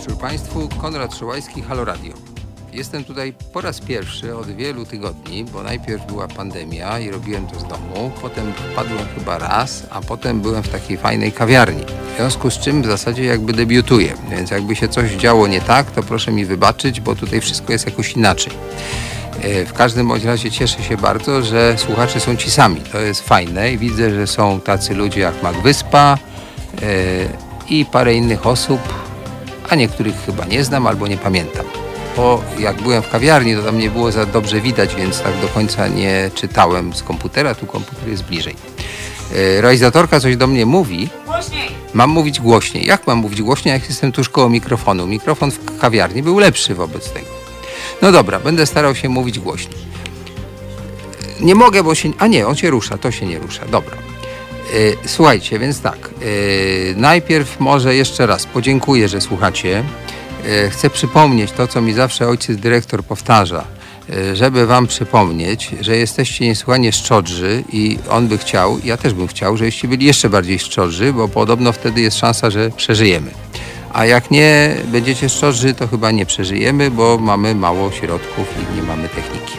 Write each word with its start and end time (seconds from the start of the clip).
wieczór 0.00 0.18
Państwu. 0.18 0.68
Konrad 0.80 1.14
Szołajski, 1.14 1.62
Halo 1.62 1.84
Radio. 1.84 2.12
Jestem 2.72 3.04
tutaj 3.04 3.34
po 3.52 3.60
raz 3.60 3.80
pierwszy 3.80 4.36
od 4.36 4.46
wielu 4.46 4.84
tygodni, 4.84 5.44
bo 5.44 5.62
najpierw 5.62 6.06
była 6.06 6.28
pandemia 6.28 6.98
i 6.98 7.10
robiłem 7.10 7.46
to 7.46 7.60
z 7.60 7.64
domu, 7.64 8.10
potem 8.22 8.52
wpadłem 8.52 8.98
chyba 9.14 9.38
raz, 9.38 9.86
a 9.90 10.00
potem 10.00 10.40
byłem 10.40 10.62
w 10.62 10.68
takiej 10.68 10.96
fajnej 10.96 11.32
kawiarni. 11.32 11.82
W 12.12 12.16
związku 12.16 12.50
z 12.50 12.58
czym 12.58 12.82
w 12.82 12.86
zasadzie 12.86 13.24
jakby 13.24 13.52
debiutuję, 13.52 14.14
więc 14.30 14.50
jakby 14.50 14.76
się 14.76 14.88
coś 14.88 15.10
działo 15.10 15.46
nie 15.46 15.60
tak, 15.60 15.90
to 15.90 16.02
proszę 16.02 16.32
mi 16.32 16.44
wybaczyć, 16.44 17.00
bo 17.00 17.16
tutaj 17.16 17.40
wszystko 17.40 17.72
jest 17.72 17.86
jakoś 17.86 18.12
inaczej. 18.12 18.52
E, 19.42 19.64
W 19.64 19.72
każdym 19.72 20.08
bądź 20.08 20.24
razie 20.24 20.50
cieszę 20.50 20.82
się 20.82 20.96
bardzo, 20.96 21.42
że 21.42 21.74
słuchacze 21.78 22.20
są 22.20 22.36
ci 22.36 22.50
sami. 22.50 22.80
To 22.80 23.00
jest 23.00 23.20
fajne 23.20 23.72
i 23.72 23.78
widzę, 23.78 24.10
że 24.10 24.26
są 24.26 24.60
tacy 24.60 24.94
ludzie 24.94 25.20
jak 25.20 25.42
Mac 25.42 25.56
Wyspa 25.56 26.18
e, 26.82 26.86
i 27.68 27.84
parę 27.84 28.14
innych 28.14 28.46
osób, 28.46 28.80
a 29.70 29.74
niektórych 29.74 30.14
chyba 30.26 30.44
nie 30.44 30.64
znam 30.64 30.86
albo 30.86 31.06
nie 31.06 31.16
pamiętam. 31.16 31.66
Bo 32.16 32.42
jak 32.58 32.82
byłem 32.82 33.02
w 33.02 33.08
kawiarni, 33.10 33.56
to 33.56 33.62
tam 33.62 33.78
nie 33.78 33.90
było 33.90 34.12
za 34.12 34.26
dobrze 34.26 34.60
widać, 34.60 34.94
więc 34.94 35.20
tak 35.20 35.40
do 35.40 35.48
końca 35.48 35.88
nie 35.88 36.30
czytałem 36.34 36.94
z 36.94 37.02
komputera, 37.02 37.54
tu 37.54 37.66
komputer 37.66 38.08
jest 38.08 38.24
bliżej. 38.24 38.56
E, 39.34 39.60
Realizatorka 39.60 40.20
coś 40.20 40.36
do 40.36 40.46
mnie 40.46 40.66
mówi. 40.66 41.08
Głośniej! 41.26 41.68
Mam 41.94 42.10
mówić 42.10 42.40
głośniej. 42.40 42.86
Jak 42.86 43.06
mam 43.06 43.18
mówić 43.18 43.42
głośniej, 43.42 43.72
jak 43.72 43.88
jestem 43.88 44.12
tuż 44.12 44.28
koło 44.28 44.48
mikrofonu? 44.48 45.06
Mikrofon 45.06 45.50
w 45.50 45.78
kawiarni 45.78 46.22
był 46.22 46.38
lepszy 46.38 46.74
wobec 46.74 47.10
tego. 47.10 47.26
No 48.02 48.12
dobra, 48.12 48.40
będę 48.40 48.66
starał 48.66 48.94
się 48.94 49.08
mówić 49.08 49.38
głośniej. 49.38 49.90
Nie 51.40 51.54
mogę, 51.54 51.82
bo 51.82 51.94
się. 51.94 52.12
A 52.18 52.26
nie, 52.26 52.46
on 52.46 52.56
się 52.56 52.70
rusza, 52.70 52.98
to 52.98 53.10
się 53.10 53.26
nie 53.26 53.38
rusza. 53.38 53.66
Dobra. 53.66 54.09
Yy, 54.72 54.96
Słuchajcie, 55.06 55.58
więc 55.58 55.80
tak. 55.80 56.10
yy, 56.20 56.94
Najpierw 56.96 57.60
może 57.60 57.94
jeszcze 57.94 58.26
raz 58.26 58.46
podziękuję, 58.46 59.08
że 59.08 59.20
słuchacie. 59.20 59.84
Yy, 60.44 60.70
Chcę 60.70 60.90
przypomnieć 60.90 61.52
to, 61.52 61.68
co 61.68 61.80
mi 61.80 61.92
zawsze 61.92 62.28
ojciec 62.28 62.56
dyrektor 62.56 63.04
powtarza, 63.04 63.64
żeby 64.34 64.66
wam 64.66 64.86
przypomnieć, 64.86 65.70
że 65.80 65.96
jesteście 65.96 66.44
niesłychanie 66.46 66.92
szczodrzy 66.92 67.64
i 67.72 67.98
on 68.08 68.28
by 68.28 68.38
chciał, 68.38 68.78
ja 68.84 68.96
też 68.96 69.14
bym 69.14 69.26
chciał, 69.26 69.56
żebyście 69.56 69.88
byli 69.88 70.06
jeszcze 70.06 70.30
bardziej 70.30 70.58
szczodrzy, 70.58 71.12
bo 71.12 71.28
podobno 71.28 71.72
wtedy 71.72 72.00
jest 72.00 72.18
szansa, 72.18 72.50
że 72.50 72.70
przeżyjemy. 72.70 73.30
A 73.92 74.04
jak 74.04 74.30
nie 74.30 74.76
będziecie 74.84 75.28
szczodrzy, 75.28 75.74
to 75.74 75.88
chyba 75.88 76.10
nie 76.10 76.26
przeżyjemy, 76.26 76.90
bo 76.90 77.18
mamy 77.18 77.54
mało 77.54 77.92
środków 77.92 78.46
i 78.72 78.76
nie 78.76 78.82
mamy 78.82 79.08
techniki. 79.08 79.54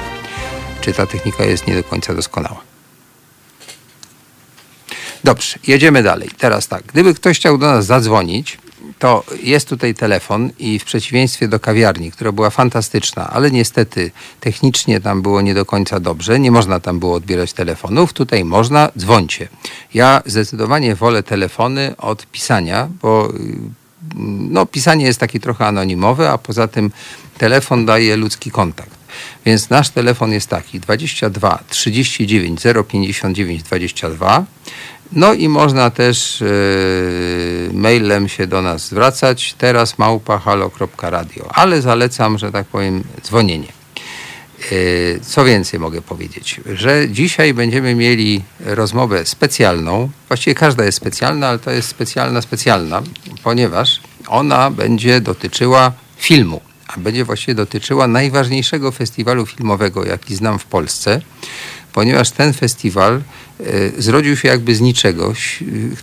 Czy 0.81 0.94
ta 0.94 1.06
technika 1.06 1.44
jest 1.46 1.68
nie 1.68 1.75
do 1.75 1.84
końca 1.84 2.14
doskonała? 2.14 2.71
Dobrze, 5.24 5.60
jedziemy 5.68 6.04
dalej. 6.04 6.30
Teraz 6.38 6.68
tak, 6.68 6.84
gdyby 6.84 7.14
ktoś 7.14 7.38
chciał 7.38 7.58
do 7.58 7.66
nas 7.66 7.86
zadzwonić, 7.86 8.58
to 9.00 9.24
jest 9.44 9.70
tutaj 9.70 9.96
telefon 9.96 10.50
i 10.60 10.80
w 10.80 10.86
przeciwieństwie 10.86 11.48
do 11.48 11.60
kawiarni, 11.60 12.12
która 12.12 12.32
była 12.32 12.50
fantastyczna, 12.50 13.30
ale 13.30 13.52
niestety 13.52 14.12
technicznie 14.40 15.02
tam 15.02 15.22
było 15.22 15.42
nie 15.42 15.54
do 15.54 15.66
końca 15.66 16.00
dobrze, 16.00 16.40
nie 16.40 16.52
można 16.52 16.80
tam 16.80 17.00
było 17.00 17.14
odbierać 17.14 17.54
telefonów, 17.54 18.14
tutaj 18.14 18.46
można, 18.46 18.92
dzwońcie. 18.98 19.48
Ja 19.94 20.22
zdecydowanie 20.26 20.96
wolę 20.96 21.24
telefony 21.24 21.96
od 21.98 22.26
pisania, 22.26 22.88
bo 23.02 23.30
y, 23.30 23.58
no, 24.50 24.66
pisanie 24.66 25.06
jest 25.06 25.20
takie 25.20 25.40
trochę 25.40 25.68
anonimowe, 25.68 26.32
a 26.32 26.38
poza 26.38 26.68
tym 26.68 26.92
telefon 27.38 27.86
daje 27.86 28.18
ludzki 28.18 28.52
kontakt. 28.52 29.02
Więc 29.46 29.70
nasz 29.70 29.90
telefon 29.90 30.32
jest 30.32 30.48
taki 30.50 30.80
22 30.80 31.60
39 31.70 32.62
059 32.88 33.64
22. 33.64 34.46
No 35.14 35.34
i 35.34 35.50
można 35.50 35.90
też 35.90 36.42
yy, 36.42 37.73
mailem 37.73 38.30
się 38.30 38.48
do 38.48 38.62
nas 38.62 38.88
zwracać. 38.88 39.56
Teraz 39.58 39.97
małpa 39.97 40.38
halo.radio. 40.38 41.50
Ale 41.53 41.81
zalecam, 41.81 42.38
że 42.38 42.52
tak 42.52 42.68
powiem, 42.68 43.03
dzwonienie. 43.24 43.68
Yy, 44.72 45.19
Co 45.22 45.46
więcej 45.46 45.80
mogę 45.80 46.02
powiedzieć, 46.02 46.62
że 46.66 47.09
dzisiaj 47.09 47.53
będziemy 47.53 47.96
mieli 47.96 48.41
rozmowę 48.59 49.25
specjalną. 49.25 50.09
Właściwie 50.28 50.56
każda 50.56 50.86
jest 50.86 50.97
specjalna, 50.97 51.47
ale 51.47 51.59
to 51.59 51.72
jest 51.72 51.88
specjalna, 51.88 52.41
specjalna, 52.41 53.02
ponieważ 53.44 54.02
ona 54.28 54.72
będzie 54.72 55.22
dotyczyła 55.22 55.91
filmu, 56.18 56.62
a 56.88 57.00
będzie 57.00 57.25
właściwie 57.25 57.56
dotyczyła 57.56 58.07
najważniejszego 58.07 58.91
festiwalu 58.91 59.46
filmowego, 59.46 60.06
jaki 60.06 60.36
znam 60.36 60.59
w 60.59 60.66
Polsce, 60.66 61.22
ponieważ 61.94 62.31
ten 62.31 62.53
festiwal 62.53 63.22
y, 63.59 63.94
zrodził 63.97 64.38
się 64.38 64.47
jakby 64.47 64.75
z 64.75 64.81
niczego. 64.81 65.34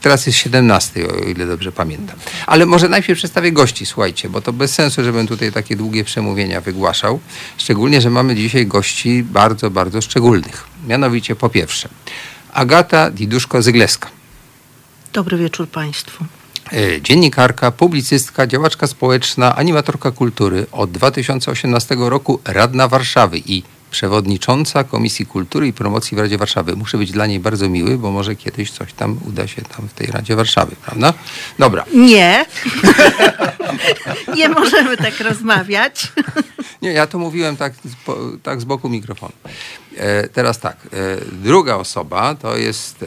Teraz 0.01 0.27
jest 0.27 0.39
17, 0.39 1.09
o 1.09 1.17
ile 1.19 1.47
dobrze 1.47 1.73
pamiętam. 1.73 2.17
Ale 2.47 2.67
może 2.67 2.89
najpierw 2.89 3.19
przedstawię 3.19 3.53
gości, 3.53 3.87
słuchajcie, 3.87 4.29
bo 4.29 4.41
to 4.41 4.53
bez 4.53 4.75
sensu, 4.75 5.05
żebym 5.05 5.27
tutaj 5.27 5.53
takie 5.53 5.77
długie 5.77 6.05
przemówienia 6.05 6.61
wygłaszał. 6.61 7.21
Szczególnie, 7.57 8.01
że 8.01 8.11
mamy 8.11 8.37
dzisiaj 8.37 8.67
gości 8.67 9.23
bardzo, 9.23 9.71
bardzo 9.71 10.01
szczególnych. 10.01 10.65
Mianowicie 10.87 11.37
po 11.37 11.49
pierwsze 11.49 11.89
Agata 12.53 13.11
Diduszko-Zygleska. 13.11 14.09
Dobry 15.13 15.39
wieczór 15.39 15.69
Państwu. 15.69 16.25
E, 16.73 17.03
Dziennikarka, 17.03 17.71
publicystka, 17.71 18.47
działaczka 18.47 18.87
społeczna, 18.87 19.57
animatorka 19.57 20.11
kultury. 20.11 20.67
Od 20.73 20.91
2018 20.91 21.97
roku 21.99 22.41
radna 22.45 22.89
Warszawy 22.89 23.39
i 23.47 23.63
przewodnicząca 23.91 24.85
Komisji 24.85 25.27
Kultury 25.27 25.69
i 25.69 25.73
Promocji 25.73 26.17
w 26.17 26.21
Radzie 26.21 26.39
Warszawy. 26.39 26.77
Muszę 26.77 26.99
być 26.99 27.13
dla 27.13 27.27
niej 27.27 27.41
bardzo 27.41 27.69
miły, 27.69 27.99
bo 27.99 28.11
może 28.11 28.37
kiedyś 28.37 28.71
coś 28.71 28.93
tam 28.93 29.19
uda 29.29 29.47
się 29.47 29.63
tam 29.63 29.89
w 29.89 29.93
tej 29.93 30.07
Radzie 30.07 30.37
Warszawy, 30.37 30.77
prawda? 30.87 31.15
Dobra. 31.59 31.85
Nie. 31.95 32.47
Nie 34.37 34.49
możemy 34.49 34.97
tak 34.97 35.21
rozmawiać. 35.21 36.13
Nie, 36.83 36.93
ja 36.93 37.07
to 37.07 37.19
mówiłem 37.19 37.57
tak, 37.57 37.73
tak 38.43 38.61
z 38.61 38.65
boku 38.65 38.89
mikrofonu. 38.89 39.33
E, 39.97 40.29
teraz 40.29 40.59
tak, 40.59 40.77
e, 40.77 40.89
druga 41.33 41.75
osoba 41.77 42.35
to 42.35 42.57
jest 42.57 43.03
e, 43.03 43.07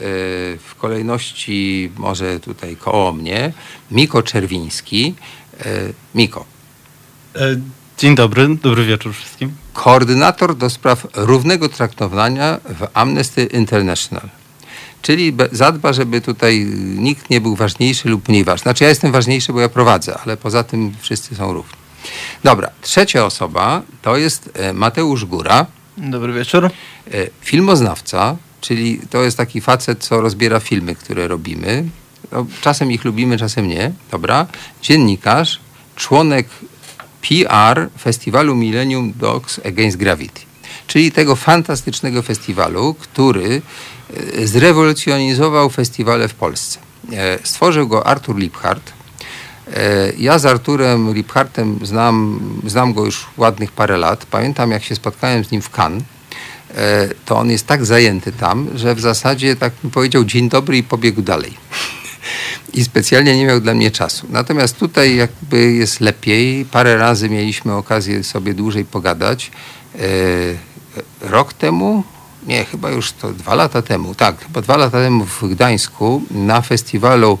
w 0.58 0.74
kolejności 0.78 1.90
może 1.96 2.40
tutaj 2.40 2.76
koło 2.76 3.12
mnie 3.12 3.52
Miko 3.90 4.22
Czerwiński. 4.22 5.14
Miko, 6.14 6.44
Dzień 7.98 8.14
dobry, 8.14 8.56
dobry 8.62 8.86
wieczór 8.86 9.14
wszystkim. 9.14 9.52
koordynator 9.72 10.56
do 10.56 10.70
spraw 10.70 11.06
równego 11.14 11.68
traktowania 11.68 12.60
w 12.64 12.86
Amnesty 12.94 13.44
International. 13.44 14.28
Czyli 15.02 15.32
zadba, 15.52 15.92
żeby 15.92 16.20
tutaj 16.20 16.66
nikt 16.96 17.30
nie 17.30 17.40
był 17.40 17.56
ważniejszy 17.56 18.08
lub 18.08 18.28
mniej 18.28 18.44
ważny. 18.44 18.62
Znaczy 18.62 18.84
ja 18.84 18.90
jestem 18.90 19.12
ważniejszy, 19.12 19.52
bo 19.52 19.60
ja 19.60 19.68
prowadzę, 19.68 20.18
ale 20.24 20.36
poza 20.36 20.64
tym 20.64 20.92
wszyscy 21.00 21.34
są 21.34 21.52
równi. 21.52 21.72
Dobra, 22.44 22.70
trzecia 22.82 23.26
osoba 23.26 23.82
to 24.02 24.16
jest 24.16 24.50
e, 24.54 24.72
Mateusz 24.72 25.24
Góra, 25.24 25.66
Dobry 25.96 26.32
wieczór. 26.32 26.64
e, 26.64 26.70
filmoznawca, 27.40 28.36
czyli 28.60 29.00
to 29.10 29.22
jest 29.22 29.36
taki 29.36 29.60
facet, 29.60 30.04
co 30.04 30.20
rozbiera 30.20 30.60
filmy, 30.60 30.94
które 30.94 31.28
robimy. 31.28 31.84
No, 32.32 32.46
czasem 32.60 32.92
ich 32.92 33.04
lubimy, 33.04 33.38
czasem 33.38 33.68
nie. 33.68 33.92
Dobra. 34.10 34.46
Dziennikarz, 34.82 35.60
członek 35.96 36.48
PR 37.22 37.88
festiwalu 37.98 38.54
Millennium 38.54 39.12
Dogs 39.16 39.60
Against 39.66 39.96
Gravity. 39.96 40.40
Czyli 40.86 41.12
tego 41.12 41.36
fantastycznego 41.36 42.22
festiwalu, 42.22 42.94
który 42.94 43.62
e, 44.36 44.46
zrewolucjonizował 44.46 45.70
festiwale 45.70 46.28
w 46.28 46.34
Polsce. 46.34 46.78
E, 47.12 47.38
Stworzył 47.44 47.88
go 47.88 48.06
Artur 48.06 48.36
Liebhardt. 48.38 48.92
E, 49.74 50.12
Ja 50.18 50.38
z 50.38 50.46
Arturem 50.46 51.14
Liebhardtem 51.14 51.78
znam, 51.82 52.40
znam 52.66 52.92
go 52.92 53.04
już 53.04 53.26
ładnych 53.36 53.72
parę 53.72 53.96
lat. 53.96 54.26
Pamiętam, 54.30 54.70
jak 54.70 54.84
się 54.84 54.94
spotkałem 54.94 55.44
z 55.44 55.50
nim 55.50 55.62
w 55.62 55.70
Cannes, 55.70 56.02
to 57.26 57.38
on 57.38 57.50
jest 57.50 57.66
tak 57.66 57.84
zajęty 57.84 58.32
tam, 58.32 58.68
że 58.74 58.94
w 58.94 59.00
zasadzie 59.00 59.56
tak 59.56 59.72
mi 59.84 59.90
powiedział 59.90 60.24
dzień 60.24 60.48
dobry 60.48 60.76
i 60.76 60.82
pobiegł 60.82 61.22
dalej. 61.22 61.54
I 62.74 62.84
specjalnie 62.84 63.36
nie 63.36 63.46
miał 63.46 63.60
dla 63.60 63.74
mnie 63.74 63.90
czasu. 63.90 64.26
Natomiast 64.30 64.78
tutaj 64.78 65.16
jakby 65.16 65.72
jest 65.72 66.00
lepiej. 66.00 66.64
Parę 66.64 66.96
razy 66.96 67.30
mieliśmy 67.30 67.72
okazję 67.72 68.24
sobie 68.24 68.54
dłużej 68.54 68.84
pogadać. 68.84 69.50
E, 69.94 69.98
Rok 71.20 71.52
temu, 71.52 72.04
nie, 72.46 72.64
chyba 72.64 72.90
już 72.90 73.12
to 73.12 73.32
dwa 73.32 73.54
lata 73.54 73.82
temu, 73.82 74.14
tak, 74.14 74.44
chyba 74.46 74.60
dwa 74.60 74.76
lata 74.76 74.98
temu 74.98 75.24
w 75.24 75.48
Gdańsku 75.48 76.22
na 76.30 76.62
festiwalu 76.62 77.38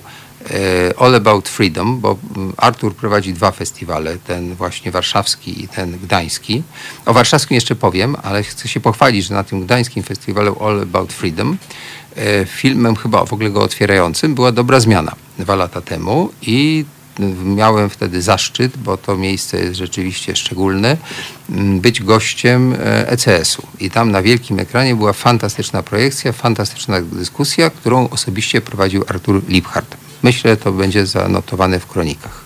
e, 0.50 0.98
All 0.98 1.14
About 1.14 1.48
Freedom, 1.48 2.00
bo 2.00 2.18
mm, 2.36 2.52
Artur 2.56 2.94
prowadzi 2.94 3.32
dwa 3.32 3.50
festiwale, 3.50 4.16
ten 4.18 4.54
właśnie 4.54 4.90
warszawski 4.90 5.64
i 5.64 5.68
ten 5.68 5.98
gdański. 5.98 6.62
O 7.06 7.12
warszawskim 7.12 7.54
jeszcze 7.54 7.76
powiem, 7.76 8.16
ale 8.22 8.42
chcę 8.42 8.68
się 8.68 8.80
pochwalić, 8.80 9.26
że 9.26 9.34
na 9.34 9.44
tym 9.44 9.64
gdańskim 9.64 10.02
festiwalu 10.02 10.56
All 10.64 10.80
About 10.80 11.12
Freedom 11.12 11.58
filmem 12.46 12.96
chyba 12.96 13.24
w 13.24 13.32
ogóle 13.32 13.50
go 13.50 13.62
otwierającym 13.62 14.34
była 14.34 14.52
Dobra 14.52 14.80
Zmiana 14.80 15.12
dwa 15.38 15.54
lata 15.54 15.80
temu 15.80 16.32
i 16.42 16.84
miałem 17.44 17.90
wtedy 17.90 18.22
zaszczyt, 18.22 18.76
bo 18.76 18.96
to 18.96 19.16
miejsce 19.16 19.58
jest 19.58 19.76
rzeczywiście 19.76 20.36
szczególne, 20.36 20.96
być 21.80 22.02
gościem 22.02 22.72
e, 22.72 23.08
ECS-u. 23.08 23.62
I 23.80 23.90
tam 23.90 24.10
na 24.10 24.22
wielkim 24.22 24.58
ekranie 24.58 24.96
była 24.96 25.12
fantastyczna 25.12 25.82
projekcja, 25.82 26.32
fantastyczna 26.32 27.00
dyskusja, 27.00 27.70
którą 27.70 28.08
osobiście 28.08 28.60
prowadził 28.60 29.04
Artur 29.08 29.42
Liebhardt. 29.48 29.96
Myślę, 30.22 30.56
to 30.56 30.72
będzie 30.72 31.06
zanotowane 31.06 31.80
w 31.80 31.86
kronikach. 31.86 32.41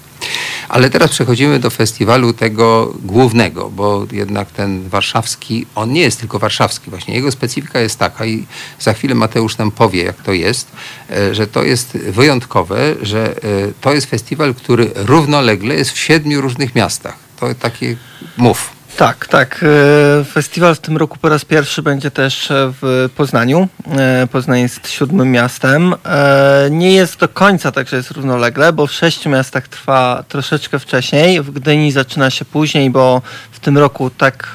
Ale 0.69 0.91
teraz 0.91 1.11
przechodzimy 1.11 1.59
do 1.59 1.71
festiwalu 1.71 2.33
tego 2.33 2.95
głównego, 3.03 3.71
bo 3.71 4.07
jednak 4.13 4.51
ten 4.51 4.89
warszawski, 4.89 5.67
on 5.75 5.93
nie 5.93 6.01
jest 6.01 6.21
tylko 6.21 6.39
warszawski 6.39 6.91
właśnie. 6.91 7.15
Jego 7.15 7.31
specyfika 7.31 7.81
jest 7.81 7.99
taka 7.99 8.27
i 8.27 8.47
za 8.81 8.93
chwilę 8.93 9.15
Mateusz 9.15 9.59
nam 9.59 9.71
powie, 9.71 10.03
jak 10.03 10.23
to 10.23 10.33
jest, 10.33 10.69
e, 11.11 11.35
że 11.35 11.47
to 11.47 11.65
jest 11.65 11.97
wyjątkowe, 11.97 12.95
że 13.03 13.37
e, 13.37 13.37
to 13.81 13.95
jest 13.95 14.11
festiwal, 14.11 14.55
który 14.55 14.91
równolegle 14.95 15.75
jest 15.75 15.91
w 15.91 15.99
siedmiu 15.99 16.41
różnych 16.41 16.75
miastach. 16.75 17.17
To 17.41 17.55
takie 17.55 17.97
mów. 18.37 18.76
Tak, 18.97 19.27
tak. 19.27 19.65
E, 20.21 20.25
festiwal 20.25 20.75
w 20.75 20.79
tym 20.79 20.97
roku 20.97 21.19
po 21.19 21.29
raz 21.29 21.45
pierwszy 21.45 21.83
będzie 21.83 22.11
też 22.11 22.49
w 22.51 23.11
Poznaniu. 23.17 23.69
E, 23.99 24.27
Poznań 24.27 24.61
jest 24.61 24.89
siódmym 24.91 25.33
miastem. 25.33 25.95
E, 26.05 26.69
nie 26.71 26.93
jest 26.93 27.19
do 27.19 27.29
końca 27.29 27.73
tak, 27.73 27.89
że 27.89 27.97
jest 27.97 28.11
równolegle, 28.11 28.73
bo 28.73 28.87
w 28.87 28.93
sześciu 28.93 29.31
miastach 29.31 29.69
trwa 29.69 30.25
troszeczkę 30.29 30.79
wcześniej. 30.79 31.43
W 31.43 31.51
Gdyni 31.51 31.93
zaczyna 31.93 32.31
się 32.31 32.45
później, 32.45 32.91
bo 32.91 33.23
w 33.53 33.61
tym 33.61 33.79
roku 33.79 34.11
tak 34.11 34.55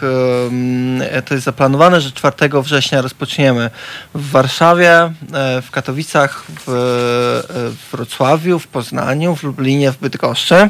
to 1.25 1.33
jest 1.33 1.45
zaplanowane, 1.45 2.01
że 2.01 2.11
4 2.11 2.35
września 2.61 3.01
rozpoczniemy 3.01 3.69
w 4.15 4.31
Warszawie, 4.31 5.11
w 5.61 5.71
Katowicach, 5.71 6.43
w 6.67 7.77
Wrocławiu, 7.91 8.59
w 8.59 8.67
Poznaniu, 8.67 9.35
w 9.35 9.43
Lublinie, 9.43 9.91
w 9.91 9.97
Bydgoszczy 9.97 10.69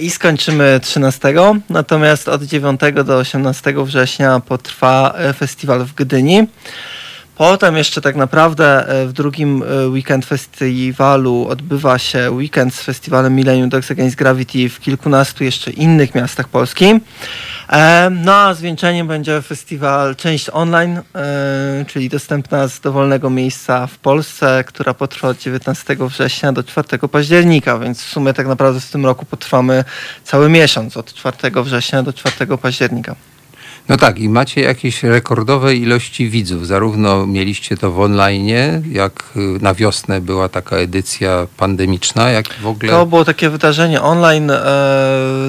i 0.00 0.10
skończymy 0.10 0.80
13. 0.82 1.34
Natomiast 1.70 2.28
od 2.28 2.42
9 2.42 2.73
do 3.04 3.16
18 3.16 3.74
września 3.84 4.40
potrwa 4.40 5.14
festiwal 5.36 5.84
w 5.84 5.94
Gdyni. 5.94 6.46
Potem 7.36 7.76
jeszcze 7.76 8.00
tak 8.00 8.16
naprawdę 8.16 8.88
e, 8.88 9.06
w 9.06 9.12
drugim 9.12 9.62
e, 9.62 9.88
weekend 9.88 10.26
festiwalu 10.26 11.46
odbywa 11.48 11.98
się 11.98 12.30
weekend 12.30 12.74
z 12.74 12.82
festiwalem 12.82 13.34
Millennium 13.34 13.68
Dogs 13.68 13.90
Against 13.90 14.16
Gravity 14.16 14.68
w 14.68 14.80
kilkunastu 14.80 15.44
jeszcze 15.44 15.70
innych 15.70 16.14
miastach 16.14 16.48
Polski. 16.48 17.00
No 18.10 18.34
a 18.34 18.54
zwieńczeniem 18.54 19.06
będzie 19.06 19.42
festiwal 19.42 20.16
część 20.16 20.50
online, 20.52 21.00
czyli 21.86 22.08
dostępna 22.08 22.68
z 22.68 22.80
dowolnego 22.80 23.30
miejsca 23.30 23.86
w 23.86 23.98
Polsce, 23.98 24.64
która 24.66 24.94
potrwa 24.94 25.28
od 25.28 25.38
19 25.38 25.96
września 26.00 26.52
do 26.52 26.62
4 26.62 27.08
października, 27.08 27.78
więc 27.78 28.02
w 28.02 28.08
sumie 28.08 28.34
tak 28.34 28.46
naprawdę 28.46 28.80
w 28.80 28.90
tym 28.90 29.06
roku 29.06 29.26
potrwamy 29.26 29.84
cały 30.24 30.48
miesiąc 30.48 30.96
od 30.96 31.14
4 31.14 31.62
września 31.62 32.02
do 32.02 32.12
4 32.12 32.58
października. 32.58 33.16
No 33.88 33.96
tak, 33.96 34.18
i 34.18 34.28
macie 34.28 34.60
jakieś 34.60 35.02
rekordowe 35.02 35.76
ilości 35.76 36.30
widzów. 36.30 36.66
Zarówno 36.66 37.26
mieliście 37.26 37.76
to 37.76 37.92
w 37.92 38.00
online, 38.00 38.48
jak 38.92 39.24
y, 39.36 39.40
na 39.60 39.74
wiosnę 39.74 40.20
była 40.20 40.48
taka 40.48 40.76
edycja 40.76 41.46
pandemiczna, 41.56 42.30
jak 42.30 42.54
w 42.54 42.66
ogóle. 42.66 42.92
To 42.92 43.06
było 43.06 43.24
takie 43.24 43.50
wydarzenie 43.50 44.02
online 44.02 44.50
e, 44.50 44.64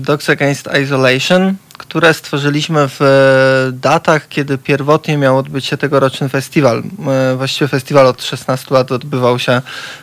Dogs 0.01 0.29
Against 0.29 0.69
Isolation, 0.83 1.55
które 1.77 2.13
stworzyliśmy 2.13 2.89
w 2.89 3.01
e, 3.01 3.71
datach, 3.71 4.27
kiedy 4.27 4.57
pierwotnie 4.57 5.17
miał 5.17 5.37
odbyć 5.37 5.65
się 5.65 5.77
tegoroczny 5.77 6.29
festiwal. 6.29 6.83
E, 7.07 7.35
właściwie 7.35 7.67
festiwal 7.67 8.07
od 8.07 8.23
16 8.23 8.73
lat 8.73 8.91
odbywał 8.91 9.39
się 9.39 9.61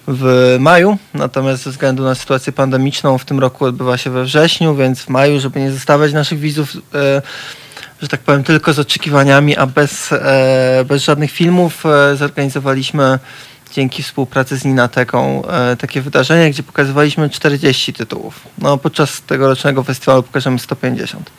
w 0.09 0.57
maju, 0.61 0.99
natomiast 1.15 1.63
ze 1.63 1.71
względu 1.71 2.03
na 2.03 2.15
sytuację 2.15 2.53
pandemiczną 2.53 3.19
w 3.19 3.25
tym 3.25 3.41
roku 3.41 3.65
odbywa 3.65 3.99
się 3.99 4.11
we 4.11 4.25
wrześniu, 4.25 4.75
więc 4.75 5.03
w 5.03 5.09
maju, 5.09 5.41
żeby 5.41 5.61
nie 5.61 5.73
zostawiać 5.73 6.13
naszych 6.13 6.39
widzów 6.39 6.77
że 8.03 8.09
tak 8.09 8.21
powiem, 8.21 8.45
tylko 8.45 8.73
z 8.73 8.79
oczekiwaniami, 8.79 9.57
a 9.57 9.67
bez, 9.67 10.13
e, 10.13 10.85
bez 10.89 11.03
żadnych 11.03 11.31
filmów 11.31 11.87
e, 11.87 12.17
zorganizowaliśmy 12.17 13.19
dzięki 13.73 14.03
współpracy 14.03 14.57
z 14.57 14.65
Ninateką 14.65 15.47
e, 15.47 15.77
takie 15.77 16.03
wydarzenie, 16.03 16.51
gdzie 16.51 16.63
pokazywaliśmy 16.63 17.31
40 17.31 17.93
tytułów. 17.93 18.41
No, 18.59 18.79
podczas 18.79 19.23
tegorocznego 19.23 19.83
festiwalu 19.83 20.23
pokażemy 20.23 20.59
150. 20.59 21.31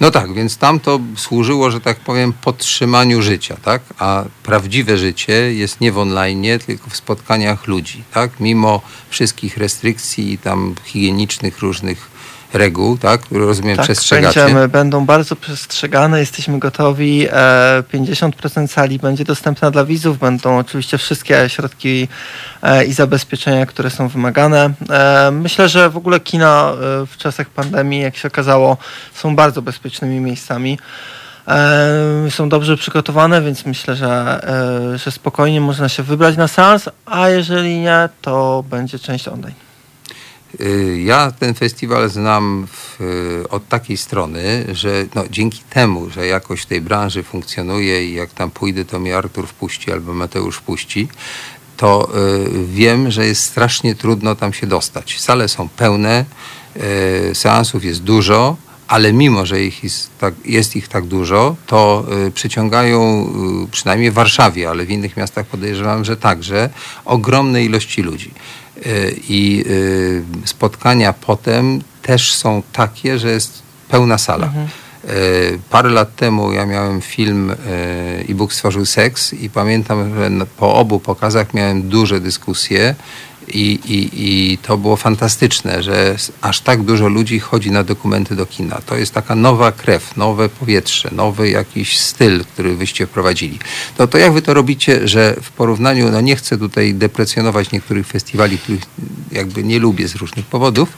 No 0.00 0.10
tak, 0.10 0.34
więc 0.34 0.56
tam 0.56 0.80
to 0.80 1.00
służyło, 1.16 1.70
że 1.70 1.80
tak 1.80 2.00
powiem, 2.00 2.32
podtrzymaniu 2.32 3.22
życia, 3.22 3.56
tak? 3.64 3.82
A 3.98 4.24
prawdziwe 4.42 4.98
życie 4.98 5.54
jest 5.54 5.80
nie 5.80 5.92
w 5.92 5.98
online, 5.98 6.44
tylko 6.66 6.90
w 6.90 6.96
spotkaniach 6.96 7.66
ludzi, 7.66 8.04
tak? 8.14 8.40
Mimo 8.40 8.80
wszystkich 9.10 9.56
restrykcji 9.56 10.38
tam 10.38 10.74
higienicznych 10.84 11.58
różnych 11.58 12.09
reguł, 12.52 12.98
tak? 12.98 13.20
Rozumiem 13.30 13.76
tak, 13.76 13.84
przestrzegacie. 13.84 14.40
Będziemy, 14.40 14.68
będą 14.68 15.06
bardzo 15.06 15.36
przestrzegane, 15.36 16.20
jesteśmy 16.20 16.58
gotowi. 16.58 17.28
50% 17.92 18.64
e, 18.64 18.68
sali 18.68 18.98
będzie 18.98 19.24
dostępna 19.24 19.70
dla 19.70 19.84
widzów, 19.84 20.18
będą 20.18 20.58
oczywiście 20.58 20.98
wszystkie 20.98 21.48
środki 21.48 22.08
e, 22.62 22.84
i 22.84 22.92
zabezpieczenia, 22.92 23.66
które 23.66 23.90
są 23.90 24.08
wymagane. 24.08 24.70
E, 24.90 25.30
myślę, 25.32 25.68
że 25.68 25.90
w 25.90 25.96
ogóle 25.96 26.20
kina 26.20 26.72
w 27.06 27.16
czasach 27.16 27.48
pandemii, 27.50 28.00
jak 28.00 28.16
się 28.16 28.28
okazało, 28.28 28.76
są 29.14 29.36
bardzo 29.36 29.62
bezpiecznymi 29.62 30.20
miejscami. 30.20 30.78
Są 32.30 32.48
dobrze 32.48 32.76
przygotowane, 32.76 33.42
więc 33.42 33.66
myślę, 33.66 33.96
że, 33.96 34.40
że 35.04 35.10
spokojnie 35.10 35.60
można 35.60 35.88
się 35.88 36.02
wybrać 36.02 36.36
na 36.36 36.48
seans, 36.48 36.88
a 37.06 37.28
jeżeli 37.28 37.78
nie, 37.78 38.08
to 38.22 38.64
będzie 38.70 38.98
część 38.98 39.28
online. 39.28 39.69
Y, 40.60 41.02
ja 41.04 41.32
ten 41.32 41.54
festiwal 41.54 42.10
znam 42.10 42.66
w, 42.66 42.98
od 43.50 43.68
takiej 43.68 43.96
strony, 43.96 44.66
że 44.72 45.06
no, 45.14 45.24
dzięki 45.30 45.60
temu, 45.70 46.10
że 46.10 46.26
jakoś 46.26 46.62
w 46.62 46.66
tej 46.66 46.80
branży 46.80 47.22
funkcjonuje 47.22 48.06
i 48.06 48.14
jak 48.14 48.30
tam 48.30 48.50
pójdę, 48.50 48.84
to 48.84 49.00
mnie 49.00 49.16
Artur 49.16 49.46
wpuści 49.46 49.92
albo 49.92 50.14
Mateusz 50.14 50.56
wpuści, 50.56 51.08
to 51.76 52.08
y, 52.08 52.66
wiem, 52.66 53.10
że 53.10 53.26
jest 53.26 53.44
strasznie 53.44 53.94
trudno 53.94 54.34
tam 54.34 54.52
się 54.52 54.66
dostać. 54.66 55.20
Sale 55.20 55.48
są 55.48 55.68
pełne, 55.68 56.24
y, 57.30 57.34
seansów 57.34 57.84
jest 57.84 58.02
dużo, 58.02 58.56
ale 58.90 59.12
mimo, 59.12 59.46
że 59.46 59.62
ich 59.62 59.84
jest, 59.84 60.10
tak, 60.18 60.34
jest 60.44 60.76
ich 60.76 60.88
tak 60.88 61.06
dużo, 61.06 61.56
to 61.66 62.04
y, 62.26 62.30
przyciągają 62.30 63.26
y, 63.64 63.70
przynajmniej 63.70 64.10
w 64.10 64.14
Warszawie, 64.14 64.70
ale 64.70 64.84
w 64.84 64.90
innych 64.90 65.16
miastach 65.16 65.46
podejrzewam, 65.46 66.04
że 66.04 66.16
także 66.16 66.70
ogromne 67.04 67.64
ilości 67.64 68.02
ludzi. 68.02 68.30
Y, 68.86 69.20
i 69.28 69.64
y, 69.66 70.22
spotkania 70.44 71.12
potem 71.12 71.80
też 72.02 72.34
są 72.34 72.62
takie, 72.72 73.18
że 73.18 73.30
jest 73.30 73.62
pełna 73.88 74.18
sala. 74.18 74.46
Mhm. 74.46 74.68
Y, 75.10 75.58
parę 75.70 75.90
lat 75.90 76.16
temu 76.16 76.52
ja 76.52 76.66
miałem 76.66 77.00
film 77.00 77.54
i 78.28 78.34
Bóg 78.34 78.52
stworzył 78.52 78.86
seks 78.86 79.32
i 79.32 79.50
pamiętam, 79.50 80.14
że 80.14 80.30
po 80.56 80.74
obu 80.74 81.00
pokazach 81.00 81.54
miałem 81.54 81.88
duże 81.88 82.20
dyskusje 82.20 82.94
i, 83.54 83.80
i, 83.84 84.10
I 84.14 84.58
to 84.58 84.76
było 84.76 84.96
fantastyczne, 84.96 85.82
że 85.82 86.16
aż 86.40 86.60
tak 86.60 86.82
dużo 86.82 87.08
ludzi 87.08 87.40
chodzi 87.40 87.70
na 87.70 87.84
dokumenty 87.84 88.36
do 88.36 88.46
kina. 88.46 88.80
To 88.86 88.96
jest 88.96 89.14
taka 89.14 89.34
nowa 89.34 89.72
krew, 89.72 90.16
nowe 90.16 90.48
powietrze, 90.48 91.10
nowy 91.12 91.50
jakiś 91.50 91.98
styl, 91.98 92.44
który 92.44 92.76
wyście 92.76 93.06
wprowadzili. 93.06 93.58
No 93.98 94.06
to 94.06 94.18
jak 94.18 94.32
wy 94.32 94.42
to 94.42 94.54
robicie, 94.54 95.08
że 95.08 95.36
w 95.42 95.50
porównaniu, 95.50 96.10
no 96.10 96.20
nie 96.20 96.36
chcę 96.36 96.58
tutaj 96.58 96.94
deprecjonować 96.94 97.72
niektórych 97.72 98.06
festiwali, 98.06 98.58
których 98.58 98.80
jakby 99.32 99.64
nie 99.64 99.78
lubię 99.78 100.08
z 100.08 100.14
różnych 100.14 100.46
powodów, 100.46 100.88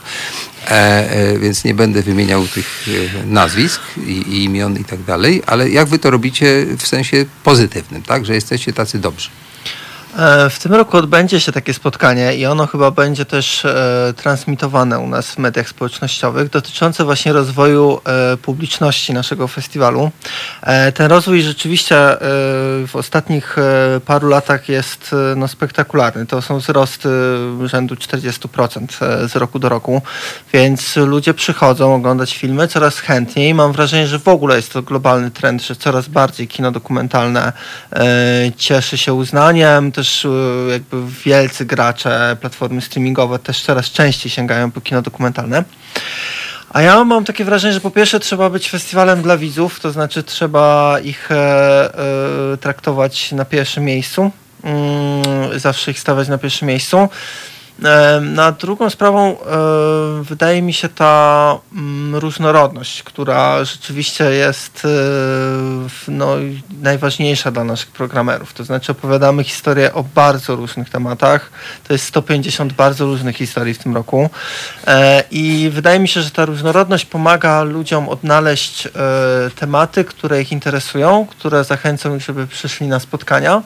e, 0.65 0.69
e, 0.69 1.39
więc 1.39 1.63
nie 1.63 1.73
będę 1.73 2.01
wymieniał 2.01 2.47
tych 2.47 2.87
e, 3.23 3.25
nazwisk 3.25 3.81
i, 3.97 4.11
i 4.11 4.43
imion 4.43 4.77
i 4.77 4.83
tak 4.83 5.03
dalej, 5.03 5.41
ale 5.45 5.69
jak 5.69 5.87
wy 5.87 5.99
to 5.99 6.11
robicie 6.11 6.65
w 6.77 6.87
sensie 6.87 7.25
pozytywnym, 7.43 8.01
tak, 8.01 8.25
że 8.25 8.35
jesteście 8.35 8.73
tacy 8.73 8.99
dobrzy? 8.99 9.29
E, 10.17 10.49
w 10.49 10.59
tym 10.59 10.73
roku 10.73 10.97
odbędzie 10.97 11.39
się 11.39 11.51
takie 11.51 11.73
spotkanie 11.73 12.35
i 12.35 12.45
ono 12.45 12.67
chyba 12.67 12.91
będzie 12.91 13.25
też 13.25 13.65
e, 13.65 14.13
transmitowane 14.17 14.99
u 14.99 15.07
nas 15.07 15.31
w 15.31 15.37
mediach 15.37 15.69
społecznościowych, 15.69 16.49
dotyczące 16.49 17.05
właśnie 17.05 17.33
rozwoju 17.33 18.01
e, 18.05 18.37
publiczności 18.37 19.13
naszego 19.13 19.47
festiwalu. 19.47 20.11
Ten 20.93 21.07
rozwój 21.07 21.41
rzeczywiście 21.41 21.95
w 22.87 22.91
ostatnich 22.93 23.55
paru 24.05 24.27
latach 24.29 24.69
jest 24.69 25.15
no, 25.35 25.47
spektakularny. 25.47 26.25
To 26.25 26.41
są 26.41 26.59
wzrosty 26.59 27.09
rzędu 27.65 27.95
40% 27.95 29.27
z 29.27 29.35
roku 29.35 29.59
do 29.59 29.69
roku, 29.69 30.01
więc 30.53 30.95
ludzie 30.95 31.33
przychodzą 31.33 31.95
oglądać 31.95 32.37
filmy 32.37 32.67
coraz 32.67 32.99
chętniej. 32.99 33.53
Mam 33.53 33.73
wrażenie, 33.73 34.07
że 34.07 34.19
w 34.19 34.27
ogóle 34.27 34.55
jest 34.55 34.73
to 34.73 34.81
globalny 34.81 35.31
trend, 35.31 35.63
że 35.63 35.75
coraz 35.75 36.07
bardziej 36.07 36.47
kino 36.47 36.71
dokumentalne 36.71 37.53
cieszy 38.57 38.97
się 38.97 39.13
uznaniem 39.13 39.91
też 40.03 40.25
e, 40.25 40.29
jakby 40.71 40.97
wielcy 41.25 41.65
gracze, 41.65 42.37
platformy 42.41 42.81
streamingowe 42.81 43.39
też 43.39 43.61
coraz 43.61 43.91
częściej 43.91 44.31
sięgają 44.31 44.71
po 44.71 44.81
kino 44.81 45.01
dokumentalne. 45.01 45.63
A 46.69 46.81
ja 46.81 47.03
mam 47.03 47.25
takie 47.25 47.45
wrażenie, 47.45 47.73
że 47.73 47.81
po 47.81 47.91
pierwsze 47.91 48.19
trzeba 48.19 48.49
być 48.49 48.69
festiwalem 48.69 49.21
dla 49.21 49.37
widzów, 49.37 49.79
to 49.79 49.91
znaczy 49.91 50.23
trzeba 50.23 50.97
ich 51.03 51.31
e, 51.31 51.35
e, 51.35 52.57
traktować 52.57 53.31
na 53.31 53.45
pierwszym 53.45 53.83
miejscu, 53.83 54.31
mm, 54.63 55.59
zawsze 55.59 55.91
ich 55.91 55.99
stawiać 55.99 56.27
na 56.27 56.37
pierwszym 56.37 56.67
miejscu. 56.67 57.09
E, 57.85 58.21
na 58.21 58.51
drugą 58.51 58.89
sprawą 58.89 59.31
e, 59.31 60.23
wydaje 60.23 60.61
mi 60.61 60.73
się 60.73 60.89
ta 60.89 61.57
mm, 61.73 62.15
różnorodność, 62.15 63.03
która 63.03 63.63
rzeczywiście 63.63 64.23
jest 64.23 64.87
no, 66.07 66.35
najważniejsza 66.81 67.51
dla 67.51 67.63
naszych 67.63 67.91
programerów. 67.91 68.53
To 68.53 68.63
znaczy 68.63 68.91
opowiadamy 68.91 69.43
historię 69.43 69.93
o 69.93 70.03
bardzo 70.03 70.55
różnych 70.55 70.89
tematach. 70.89 71.51
To 71.87 71.93
jest 71.93 72.05
150 72.05 72.73
bardzo 72.73 73.05
różnych 73.05 73.35
historii 73.35 73.73
w 73.73 73.77
tym 73.77 73.95
roku. 73.95 74.29
I 75.31 75.69
wydaje 75.73 75.99
mi 75.99 76.07
się, 76.07 76.21
że 76.21 76.31
ta 76.31 76.45
różnorodność 76.45 77.05
pomaga 77.05 77.63
ludziom 77.63 78.09
odnaleźć 78.09 78.87
tematy, 79.55 80.03
które 80.03 80.41
ich 80.41 80.51
interesują, 80.51 81.27
które 81.29 81.63
zachęcą 81.63 82.15
ich, 82.15 82.21
żeby 82.21 82.47
przyszli 82.47 82.87
na 82.87 82.99
spotkania. 82.99 83.61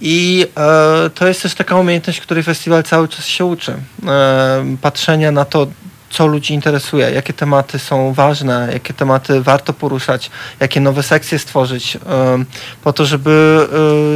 I 0.00 0.46
e, 0.56 1.10
to 1.10 1.28
jest 1.28 1.42
też 1.42 1.54
taka 1.54 1.76
umiejętność, 1.76 2.20
której 2.20 2.42
festiwal 2.44 2.82
cały 2.82 3.08
czas 3.08 3.26
się 3.26 3.44
uczy. 3.44 3.74
E, 4.06 4.76
patrzenia 4.82 5.32
na 5.32 5.44
to, 5.44 5.66
co 6.10 6.26
ludzi 6.26 6.54
interesuje, 6.54 7.10
jakie 7.10 7.32
tematy 7.32 7.78
są 7.78 8.12
ważne, 8.12 8.68
jakie 8.72 8.94
tematy 8.94 9.40
warto 9.42 9.72
poruszać, 9.72 10.30
jakie 10.60 10.80
nowe 10.80 11.02
sekcje 11.02 11.38
stworzyć, 11.38 11.96
e, 11.96 11.98
po 12.84 12.92
to, 12.92 13.06
żeby 13.06 13.66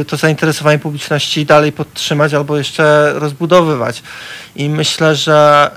e, 0.01 0.05
to 0.05 0.17
zainteresowanie 0.17 0.79
publiczności 0.79 1.45
dalej 1.45 1.71
podtrzymać 1.71 2.33
albo 2.33 2.57
jeszcze 2.57 3.13
rozbudowywać. 3.15 4.03
I 4.55 4.69
myślę, 4.69 5.15
że 5.15 5.71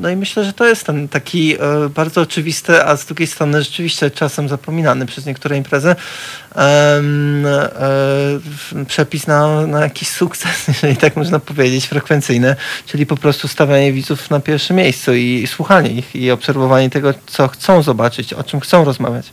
no 0.00 0.10
i 0.10 0.16
myślę, 0.16 0.44
że 0.44 0.52
to 0.52 0.66
jest 0.66 0.86
ten 0.86 1.08
taki 1.08 1.56
bardzo 1.94 2.20
oczywisty, 2.20 2.84
a 2.84 2.96
z 2.96 3.06
drugiej 3.06 3.26
strony 3.26 3.62
rzeczywiście 3.62 4.10
czasem 4.10 4.48
zapominany 4.48 5.06
przez 5.06 5.26
niektóre 5.26 5.56
imprezy 5.56 5.96
przepis 8.86 9.26
na, 9.26 9.66
na 9.66 9.80
jakiś 9.80 10.08
sukces, 10.08 10.50
jeżeli 10.68 10.96
tak 10.96 11.16
można 11.16 11.38
powiedzieć, 11.38 11.86
frekwencyjny, 11.86 12.56
czyli 12.86 13.06
po 13.06 13.16
prostu 13.16 13.48
stawianie 13.48 13.92
widzów 13.92 14.30
na 14.30 14.40
pierwsze 14.40 14.74
miejsce 14.74 15.09
i 15.14 15.46
słuchanie 15.46 15.90
ich 15.90 16.16
i 16.16 16.30
obserwowanie 16.30 16.90
tego, 16.90 17.14
co 17.26 17.48
chcą 17.48 17.82
zobaczyć, 17.82 18.32
o 18.32 18.44
czym 18.44 18.60
chcą 18.60 18.84
rozmawiać. 18.84 19.32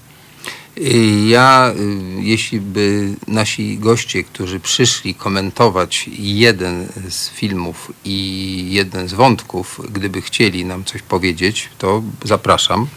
Ja, 1.27 1.73
y, 1.79 2.21
jeśli 2.21 2.61
by 2.61 3.13
nasi 3.27 3.77
goście, 3.77 4.23
którzy 4.23 4.59
przyszli 4.59 5.15
komentować 5.15 6.09
jeden 6.19 6.87
z 7.09 7.29
filmów 7.29 7.91
i 8.05 8.67
jeden 8.69 9.07
z 9.07 9.13
wątków, 9.13 9.81
gdyby 9.89 10.21
chcieli 10.21 10.65
nam 10.65 10.83
coś 10.83 11.01
powiedzieć, 11.01 11.69
to 11.77 12.03
zapraszam. 12.23 12.87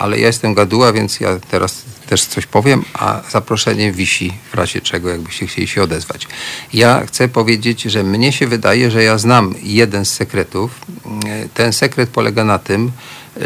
Ale 0.00 0.18
ja 0.18 0.26
jestem 0.26 0.54
gaduła, 0.54 0.92
więc 0.92 1.20
ja 1.20 1.38
teraz 1.50 1.82
też 2.06 2.24
coś 2.24 2.46
powiem, 2.46 2.84
a 2.94 3.20
zaproszenie 3.30 3.92
wisi 3.92 4.32
w 4.52 4.54
razie 4.54 4.80
czego, 4.80 5.08
jakbyście 5.08 5.46
chcieli 5.46 5.68
się 5.68 5.82
odezwać. 5.82 6.26
Ja 6.72 7.06
chcę 7.06 7.28
powiedzieć, 7.28 7.82
że 7.82 8.02
mnie 8.04 8.32
się 8.32 8.46
wydaje, 8.46 8.90
że 8.90 9.02
ja 9.02 9.18
znam 9.18 9.54
jeden 9.62 10.04
z 10.04 10.12
sekretów. 10.12 10.70
Ten 11.54 11.72
sekret 11.72 12.10
polega 12.10 12.44
na 12.44 12.58
tym, 12.58 12.92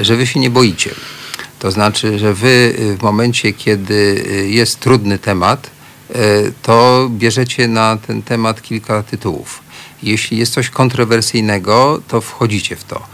że 0.01 0.17
wy 0.17 0.27
się 0.27 0.41
nie 0.41 0.51
boicie. 0.51 0.91
To 1.59 1.71
znaczy, 1.71 2.19
że 2.19 2.35
wy 2.35 2.75
w 2.99 3.03
momencie, 3.03 3.53
kiedy 3.53 4.25
jest 4.49 4.81
trudny 4.81 5.19
temat, 5.19 5.71
to 6.63 7.09
bierzecie 7.11 7.69
na 7.69 7.97
ten 7.97 8.23
temat 8.23 8.63
kilka 8.63 9.03
tytułów. 9.03 9.63
Jeśli 10.03 10.39
jest 10.39 10.53
coś 10.53 10.71
kontrowersyjnego, 10.71 12.03
to 12.09 12.21
wchodzicie 12.21 12.77
w 12.77 12.85
to. 12.85 13.07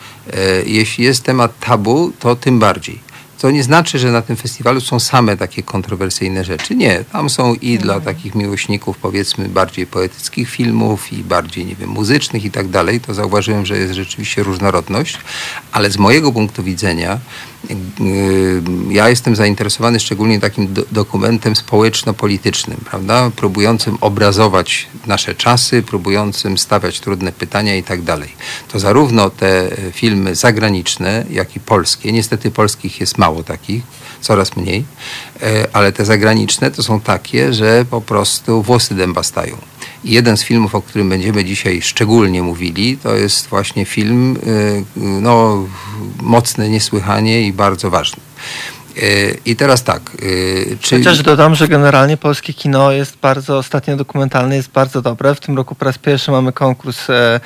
Jeśli 0.67 1.05
jest 1.05 1.23
temat 1.23 1.59
tabu, 1.61 2.13
to 2.19 2.37
tym 2.37 2.59
bardziej. 2.59 3.10
To 3.41 3.51
nie 3.51 3.63
znaczy, 3.63 3.99
że 3.99 4.13
na 4.13 4.23
tym 4.23 4.37
festiwalu 4.37 4.81
są 4.81 5.01
same 5.01 5.37
takie 5.37 5.63
kontrowersyjne 5.63 6.45
rzeczy. 6.45 6.75
Nie, 6.75 7.05
tam 7.13 7.31
są 7.31 7.55
i 7.55 7.79
dla 7.79 8.01
takich 8.01 8.35
miłośników 8.35 8.99
powiedzmy 8.99 9.49
bardziej 9.49 9.87
poetyckich 9.87 10.51
filmów 10.51 11.13
i 11.13 11.25
bardziej, 11.25 11.67
nie 11.67 11.77
wiem, 11.77 11.91
muzycznych 11.91 12.45
i 12.45 12.51
tak 12.51 12.69
dalej. 12.69 13.01
To 13.01 13.15
zauważyłem, 13.15 13.67
że 13.67 13.79
jest 13.79 13.95
rzeczywiście 13.95 14.43
różnorodność, 14.43 15.19
ale 15.73 15.91
z 15.91 15.99
mojego 15.99 16.33
punktu 16.33 16.63
widzenia 16.63 17.19
ja 18.91 19.09
jestem 19.09 19.37
zainteresowany 19.37 20.01
szczególnie 20.01 20.41
takim 20.41 20.75
do, 20.75 20.83
dokumentem 20.93 21.57
społeczno-politycznym, 21.57 22.81
prawda? 22.85 23.31
Próbującym 23.37 23.99
obrazować 24.01 24.87
nasze 25.07 25.35
czasy, 25.35 25.83
próbującym 25.83 26.59
stawiać 26.59 27.01
trudne 27.01 27.33
pytania 27.33 27.77
i 27.77 27.83
tak 27.83 28.03
dalej. 28.03 28.29
To 28.69 28.79
zarówno 28.79 29.31
te 29.31 29.71
filmy 29.93 30.35
zagraniczne, 30.35 31.25
jak 31.31 31.57
i 31.57 31.61
polskie, 31.61 32.13
niestety 32.13 32.51
polskich 32.51 33.01
jest 33.01 33.19
mało 33.19 33.43
takich, 33.43 33.83
coraz 34.21 34.57
mniej, 34.57 34.85
e, 35.43 35.67
ale 35.73 35.93
te 35.93 36.05
zagraniczne 36.05 36.71
to 36.71 36.83
są 36.83 37.01
takie, 37.01 37.53
że 37.53 37.85
po 37.91 38.01
prostu 38.01 38.63
włosy 38.63 38.95
dęba 38.95 39.23
stają. 39.23 39.57
Jeden 40.05 40.37
z 40.37 40.45
filmów, 40.45 40.75
o 40.75 40.83
którym 40.83 41.09
będziemy 41.09 41.45
dzisiaj 41.45 41.83
szczególnie 41.83 42.43
mówili, 42.43 42.99
to 43.03 43.17
jest 43.17 43.47
właśnie 43.47 43.85
film 43.85 44.37
y, 44.37 44.85
no, 44.97 45.67
mocny 46.23 46.69
niesłychanie 46.69 47.43
i 47.43 47.53
bardzo 47.53 47.91
ważny. 47.91 48.23
Y, 48.97 49.39
I 49.45 49.57
teraz 49.57 49.85
tak. 49.85 50.03
Y, 50.23 50.79
czy... 50.81 50.99
Chociaż 50.99 51.23
dodam, 51.23 51.55
że 51.55 51.69
generalnie 51.69 52.17
polskie 52.17 52.55
kino 52.55 52.93
jest 52.93 53.17
bardzo, 53.17 53.59
ostatnio 53.59 53.97
dokumentalne 53.97 54.57
jest 54.57 54.71
bardzo 54.71 55.03
dobre. 55.03 55.35
W 55.35 55.41
tym 55.41 55.57
roku 55.57 55.75
po 55.75 55.85
raz 55.85 55.99
pierwszy 55.99 56.31
mamy 56.31 56.53
konkurs 56.53 57.11
e, 57.11 57.41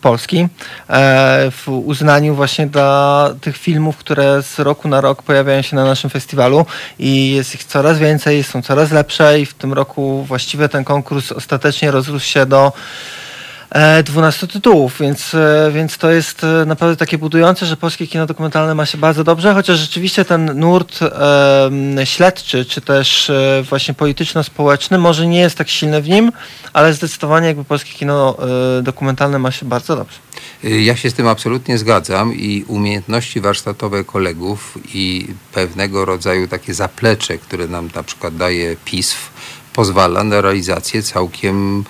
Polski 0.00 0.48
e, 0.88 1.50
w 1.50 1.68
uznaniu 1.68 2.34
właśnie 2.34 2.66
dla 2.66 3.30
tych 3.40 3.56
filmów, 3.56 3.96
które 3.96 4.42
z 4.42 4.58
roku 4.58 4.88
na 4.88 5.00
rok 5.00 5.22
pojawiają 5.22 5.62
się 5.62 5.76
na 5.76 5.84
naszym 5.84 6.10
festiwalu 6.10 6.66
i 6.98 7.30
jest 7.30 7.54
ich 7.54 7.64
coraz 7.64 7.98
więcej, 7.98 8.42
są 8.42 8.62
coraz 8.62 8.90
lepsze 8.90 9.40
i 9.40 9.46
w 9.46 9.54
tym 9.54 9.72
roku 9.72 10.24
właściwie 10.28 10.68
ten 10.68 10.84
konkurs 10.84 11.32
ostatecznie 11.32 11.90
rozrósł 11.90 12.26
się 12.26 12.46
do 12.46 12.72
12 14.04 14.46
e, 14.46 14.48
tytułów, 14.48 14.96
więc, 15.00 15.34
e, 15.34 15.70
więc 15.74 15.98
to 15.98 16.10
jest 16.10 16.44
e, 16.44 16.64
naprawdę 16.66 16.96
takie 16.96 17.18
budujące, 17.18 17.66
że 17.66 17.76
polskie 17.76 18.06
kino 18.06 18.26
dokumentalne 18.26 18.74
ma 18.74 18.86
się 18.86 18.98
bardzo 18.98 19.24
dobrze, 19.24 19.54
chociaż 19.54 19.78
rzeczywiście 19.78 20.24
ten 20.24 20.58
nurt 20.58 21.00
e, 21.02 22.06
śledczy, 22.06 22.64
czy 22.64 22.80
też 22.80 23.32
właśnie 23.68 23.94
polityczno-społeczny 23.94 24.98
może 24.98 25.26
nie 25.26 25.40
jest 25.40 25.58
tak 25.58 25.68
silny 25.68 26.02
w 26.02 26.08
nim, 26.08 26.32
ale 26.72 26.92
zdecydowanie 26.92 27.46
jakby 27.46 27.64
polskie 27.64 27.90
kino 27.90 28.36
e, 28.78 28.82
dokumentalne 28.82 29.38
ma 29.38 29.50
się 29.50 29.66
bardzo 29.66 29.96
dobrze. 29.96 30.18
Ja 30.62 30.96
się 30.96 31.10
z 31.10 31.14
tym 31.14 31.28
absolutnie 31.28 31.78
zgadzam 31.78 32.34
i 32.34 32.64
umiejętności 32.68 33.40
warsztatowe 33.40 34.04
kolegów 34.04 34.78
i 34.94 35.26
pewnego 35.52 36.04
rodzaju 36.04 36.48
takie 36.48 36.74
zaplecze, 36.74 37.38
które 37.38 37.68
nam 37.68 37.88
na 37.94 38.02
przykład 38.02 38.36
daje 38.36 38.76
PISF, 38.84 39.30
pozwala 39.72 40.24
na 40.24 40.40
realizację 40.40 41.02
całkiem 41.02 41.84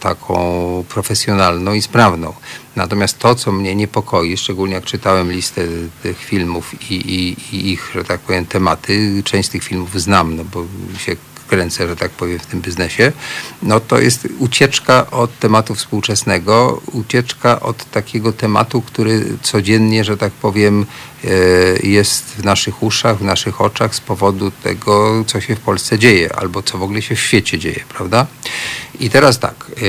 taką 0.00 0.84
profesjonalną 0.88 1.74
i 1.74 1.82
sprawną. 1.82 2.32
Natomiast 2.76 3.18
to, 3.18 3.34
co 3.34 3.52
mnie 3.52 3.74
niepokoi, 3.74 4.36
szczególnie 4.36 4.74
jak 4.74 4.84
czytałem 4.84 5.32
listę 5.32 5.62
tych 6.02 6.18
filmów 6.18 6.90
i, 6.90 6.94
i, 6.94 7.36
i 7.56 7.72
ich, 7.72 7.90
że 7.94 8.04
tak 8.04 8.20
powiem, 8.20 8.46
tematy, 8.46 9.22
część 9.24 9.48
tych 9.48 9.62
filmów 9.62 10.00
znam, 10.00 10.36
no 10.36 10.44
bo 10.44 10.64
się 10.98 11.16
kręcę, 11.46 11.88
że 11.88 11.96
tak 11.96 12.10
powiem, 12.10 12.38
w 12.38 12.46
tym 12.46 12.60
biznesie, 12.60 13.12
no 13.62 13.80
to 13.80 14.00
jest 14.00 14.28
ucieczka 14.38 15.10
od 15.10 15.38
tematu 15.38 15.74
współczesnego, 15.74 16.82
ucieczka 16.92 17.60
od 17.60 17.90
takiego 17.90 18.32
tematu, 18.32 18.82
który 18.82 19.24
codziennie, 19.42 20.04
że 20.04 20.16
tak 20.16 20.32
powiem, 20.32 20.80
e, 20.80 21.15
jest 21.82 22.24
w 22.24 22.44
naszych 22.44 22.82
uszach, 22.82 23.18
w 23.18 23.22
naszych 23.22 23.60
oczach 23.60 23.94
z 23.94 24.00
powodu 24.00 24.50
tego, 24.50 25.24
co 25.26 25.40
się 25.40 25.56
w 25.56 25.60
Polsce 25.60 25.98
dzieje, 25.98 26.36
albo 26.36 26.62
co 26.62 26.78
w 26.78 26.82
ogóle 26.82 27.02
się 27.02 27.14
w 27.14 27.20
świecie 27.20 27.58
dzieje, 27.58 27.84
prawda? 27.88 28.26
I 29.00 29.10
teraz 29.10 29.38
tak, 29.38 29.54
e, 29.76 29.82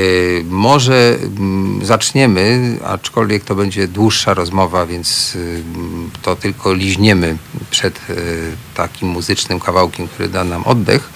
może 0.44 1.18
mm, 1.22 1.86
zaczniemy, 1.86 2.76
aczkolwiek 2.86 3.44
to 3.44 3.56
będzie 3.56 3.88
dłuższa 3.88 4.34
rozmowa, 4.34 4.86
więc 4.86 5.36
mm, 5.36 6.12
to 6.22 6.36
tylko 6.36 6.74
liźniemy 6.74 7.38
przed 7.72 7.98
e, 7.98 8.14
takim 8.76 9.08
muzycznym 9.08 9.60
kawałkiem, 9.60 10.08
który 10.08 10.30
da 10.30 10.44
nam 10.44 10.64
oddech. 10.64 11.10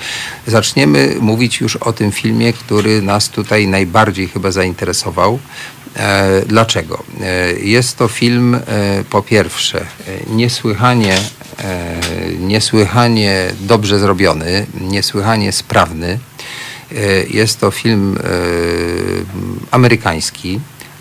Zaczniemy 0.48 1.16
mówić 1.20 1.62
już 1.62 1.75
o 1.75 1.94
tym 1.94 2.12
filmie, 2.12 2.54
który 2.54 3.01
nas 3.01 3.30
tutaj 3.30 3.68
najbardziej 3.68 4.28
chyba 4.28 4.51
zainteresował. 4.51 5.40
E, 5.96 6.42
dlaczego? 6.46 7.04
Jest 7.63 7.98
to 7.98 8.08
film 8.08 8.60
po 9.10 9.22
pierwsze 9.22 9.86
niesłychanie, 10.30 11.18
niesłychanie 12.39 13.51
dobrze 13.62 14.00
zrobiony, 14.00 14.65
niesłychanie 14.82 15.51
sprawny. 15.51 16.20
E, 16.96 17.24
jest 17.24 17.60
to 17.60 17.72
film 17.72 18.18
e, 18.18 18.22
amerykański, 19.72 20.60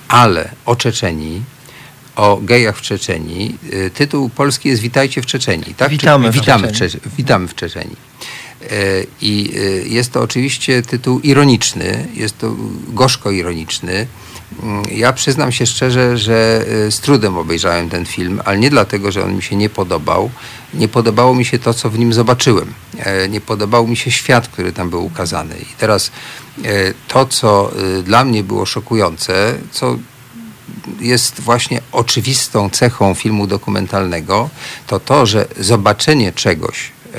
ale 0.08 0.50
o 0.66 0.76
Czeczeni, 0.76 1.42
o 2.16 2.36
gejach 2.42 2.76
w 2.76 2.80
Czeczeni. 2.80 3.56
E, 3.72 3.90
tytuł 3.90 4.28
polski 4.28 4.68
jest 4.68 4.82
Witajcie 4.82 5.22
w 5.22 5.26
Czeczeni. 5.26 5.74
Tak? 5.76 5.90
Witamy, 5.90 6.30
w, 6.30 6.34
witamy, 6.34 6.68
w 6.68 6.72
Czeczeni. 6.72 7.02
witamy 7.16 7.48
w 7.48 7.54
Czeczeni. 7.54 7.96
I 9.20 9.52
jest 9.84 10.12
to 10.12 10.20
oczywiście 10.20 10.82
tytuł 10.82 11.20
ironiczny, 11.20 12.08
jest 12.14 12.38
to 12.38 12.56
gorzko 12.88 13.30
ironiczny. 13.30 14.06
Ja 14.92 15.12
przyznam 15.12 15.52
się 15.52 15.66
szczerze, 15.66 16.18
że 16.18 16.64
z 16.90 17.00
trudem 17.00 17.38
obejrzałem 17.38 17.90
ten 17.90 18.06
film, 18.06 18.42
ale 18.44 18.58
nie 18.58 18.70
dlatego, 18.70 19.12
że 19.12 19.24
on 19.24 19.36
mi 19.36 19.42
się 19.42 19.56
nie 19.56 19.68
podobał. 19.68 20.30
Nie 20.74 20.88
podobało 20.88 21.34
mi 21.34 21.44
się 21.44 21.58
to, 21.58 21.74
co 21.74 21.90
w 21.90 21.98
nim 21.98 22.12
zobaczyłem. 22.12 22.74
E, 22.98 23.28
nie 23.28 23.40
podobał 23.40 23.86
mi 23.86 23.96
się 23.96 24.10
świat, 24.10 24.48
który 24.48 24.72
tam 24.72 24.90
był 24.90 25.04
ukazany. 25.04 25.56
I 25.58 25.74
teraz 25.78 26.10
e, 26.64 26.94
to, 27.08 27.26
co 27.26 27.72
e, 27.98 28.02
dla 28.02 28.24
mnie 28.24 28.42
było 28.42 28.66
szokujące, 28.66 29.54
co 29.70 29.96
jest 31.00 31.40
właśnie 31.40 31.80
oczywistą 31.92 32.70
cechą 32.70 33.14
filmu 33.14 33.46
dokumentalnego, 33.46 34.50
to 34.86 35.00
to, 35.00 35.26
że 35.26 35.46
zobaczenie 35.60 36.32
czegoś, 36.32 36.92
e, 37.14 37.18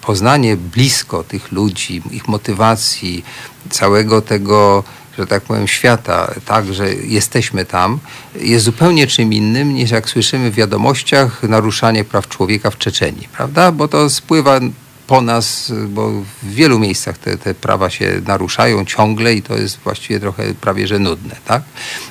poznanie 0.00 0.56
blisko 0.56 1.24
tych 1.24 1.52
ludzi, 1.52 2.02
ich 2.10 2.28
motywacji, 2.28 3.24
całego 3.70 4.22
tego 4.22 4.84
że 5.18 5.26
tak 5.26 5.42
powiem, 5.42 5.68
świata, 5.68 6.34
tak, 6.44 6.74
że 6.74 6.94
jesteśmy 6.94 7.64
tam, 7.64 7.98
jest 8.40 8.64
zupełnie 8.64 9.06
czym 9.06 9.32
innym 9.32 9.74
niż 9.74 9.90
jak 9.90 10.08
słyszymy 10.08 10.50
w 10.50 10.54
wiadomościach 10.54 11.42
naruszanie 11.42 12.04
praw 12.04 12.28
człowieka 12.28 12.70
w 12.70 12.78
Czeczeniu, 12.78 13.22
prawda? 13.32 13.72
Bo 13.72 13.88
to 13.88 14.10
spływa 14.10 14.60
po 15.08 15.20
nas, 15.20 15.72
bo 15.88 16.10
w 16.42 16.50
wielu 16.54 16.78
miejscach 16.78 17.18
te, 17.18 17.38
te 17.38 17.54
prawa 17.54 17.90
się 17.90 18.20
naruszają 18.26 18.84
ciągle 18.84 19.34
i 19.34 19.42
to 19.42 19.56
jest 19.56 19.78
właściwie 19.78 20.20
trochę 20.20 20.54
prawie 20.54 20.86
że 20.86 20.98
nudne, 20.98 21.36
tak? 21.44 21.62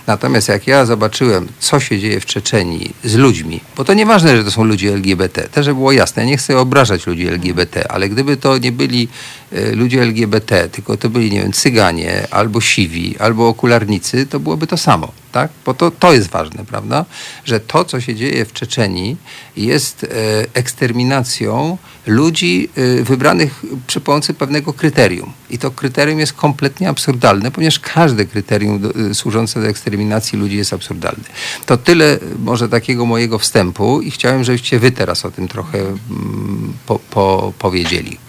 Natomiast 0.07 0.47
jak 0.47 0.67
ja 0.67 0.85
zobaczyłem, 0.85 1.47
co 1.59 1.79
się 1.79 1.99
dzieje 1.99 2.19
w 2.19 2.25
Czeczenii 2.25 2.95
z 3.03 3.15
ludźmi, 3.15 3.61
bo 3.77 3.85
to 3.85 3.93
nieważne, 3.93 4.37
że 4.37 4.43
to 4.43 4.51
są 4.51 4.63
ludzie 4.63 4.93
LGBT, 4.93 5.41
też 5.41 5.65
było 5.67 5.91
jasne, 5.91 6.23
ja 6.23 6.29
nie 6.29 6.37
chcę 6.37 6.59
obrażać 6.59 7.07
ludzi 7.07 7.27
LGBT, 7.27 7.91
ale 7.91 8.09
gdyby 8.09 8.37
to 8.37 8.57
nie 8.57 8.71
byli 8.71 9.07
ludzie 9.51 10.01
LGBT, 10.01 10.70
tylko 10.70 10.98
to 10.98 11.10
byli, 11.10 11.32
nie 11.32 11.42
wiem, 11.42 11.54
cyganie, 11.54 12.27
albo 12.32 12.62
siwi, 12.62 13.16
albo 13.20 13.48
okularnicy, 13.48 14.25
to 14.25 14.39
byłoby 14.39 14.68
to 14.68 14.77
samo, 14.77 15.12
tak? 15.32 15.51
Bo 15.66 15.74
to, 15.74 15.92
to 15.92 16.13
jest 16.13 16.30
ważne, 16.30 16.66
prawda? 16.66 17.06
Że 17.46 17.60
to, 17.60 17.86
co 17.86 18.01
się 18.01 18.16
dzieje 18.16 18.46
w 18.46 18.54
Czeczenii 18.54 19.18
jest 19.58 20.04
e, 20.04 20.08
eksterminacją 20.54 21.77
ludzi 22.08 22.70
e, 22.75 23.04
wybranych 23.04 23.63
przy 23.88 24.01
pomocy 24.01 24.34
pewnego 24.34 24.74
kryterium. 24.74 25.32
I 25.50 25.58
to 25.58 25.72
kryterium 25.72 26.20
jest 26.20 26.34
kompletnie 26.34 26.89
absurdalne, 26.89 27.51
ponieważ 27.51 27.80
każde 27.80 28.25
kryterium 28.25 28.80
do, 28.80 28.96
e, 28.96 29.13
służące 29.13 29.62
do 29.62 29.68
eksterminacji 29.68 30.39
ludzi 30.39 30.58
jest 30.58 30.74
absurdalne. 30.74 31.24
To 31.66 31.77
tyle 31.77 32.20
może 32.39 32.70
takiego 32.70 33.06
mojego 33.06 33.39
wstępu 33.39 34.01
i 34.01 34.12
chciałem, 34.12 34.44
żebyście 34.44 34.80
wy 34.80 34.92
teraz 34.92 35.25
o 35.25 35.32
tym 35.32 35.48
trochę 35.48 35.80
mm, 35.80 36.74
po, 36.86 37.00
po, 37.00 37.54
powiedzieli. 37.60 38.26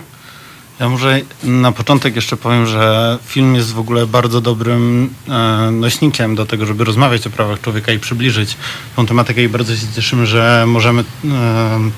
Ja 0.81 0.89
może 0.89 1.21
na 1.45 1.73
początek 1.73 2.17
jeszcze 2.17 2.37
powiem, 2.37 2.67
że 2.67 3.19
film 3.27 3.55
jest 3.55 3.73
w 3.73 3.79
ogóle 3.79 4.07
bardzo 4.07 4.41
dobrym 4.41 5.11
e, 5.29 5.71
nośnikiem 5.71 6.35
do 6.35 6.47
tego, 6.47 6.67
żeby 6.67 6.85
rozmawiać 6.85 7.27
o 7.27 7.31
prawach 7.31 7.61
człowieka 7.61 7.93
i 7.93 7.99
przybliżyć 7.99 8.57
tą 8.97 9.07
tematykę 9.07 9.43
i 9.43 9.49
bardzo 9.49 9.77
się 9.77 9.87
cieszymy, 9.95 10.27
że 10.27 10.65
możemy 10.67 11.05
e, 11.25 11.91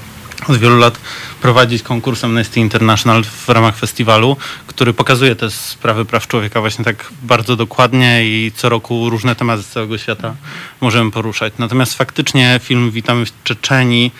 od 0.48 0.56
wielu 0.56 0.78
lat 0.78 1.00
prowadzić 1.42 1.82
konkurs 1.82 2.24
Amnesty 2.24 2.60
International 2.60 3.24
w 3.24 3.48
ramach 3.48 3.76
festiwalu, 3.76 4.36
który 4.66 4.92
pokazuje 4.92 5.36
te 5.36 5.50
sprawy 5.50 6.04
praw 6.04 6.26
człowieka 6.26 6.60
właśnie 6.60 6.84
tak 6.84 7.12
bardzo 7.22 7.56
dokładnie 7.56 8.24
i 8.24 8.52
co 8.56 8.68
roku 8.68 9.10
różne 9.10 9.34
tematy 9.34 9.62
z 9.62 9.68
całego 9.68 9.98
świata 9.98 10.34
możemy 10.80 11.10
poruszać. 11.10 11.52
Natomiast 11.58 11.94
faktycznie 11.94 12.60
film 12.62 12.90
Witamy 12.90 13.26
w 13.26 13.32
Czeczeni 13.44 14.10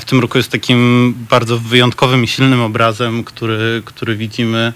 w 0.00 0.04
tym 0.04 0.20
roku 0.20 0.38
jest 0.38 0.52
takim 0.52 1.14
bardzo 1.30 1.58
wyjątkowym 1.58 2.24
i 2.24 2.28
silnym 2.28 2.60
obrazem, 2.60 3.24
który, 3.24 3.82
który 3.84 4.16
widzimy 4.16 4.72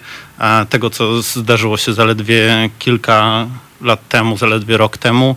tego, 0.70 0.90
co 0.90 1.22
zdarzyło 1.22 1.76
się 1.76 1.92
zaledwie 1.92 2.70
kilka 2.78 3.46
lat 3.80 4.08
temu, 4.08 4.36
zaledwie 4.36 4.76
rok 4.76 4.98
temu, 4.98 5.36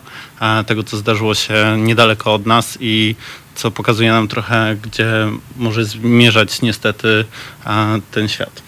tego, 0.68 0.84
co 0.84 0.98
zdarzyło 0.98 1.36
się 1.36 1.76
niedaleko 1.78 2.34
od 2.34 2.46
nas 2.46 2.78
i 2.80 3.16
co 3.56 3.72
pokazuje 3.72 4.12
nam 4.12 4.28
trochę, 4.28 4.78
gdzie 4.82 5.28
może 5.56 5.86
zmierzać 5.86 6.62
niestety 6.62 7.26
ten 8.12 8.28
świat. 8.28 8.62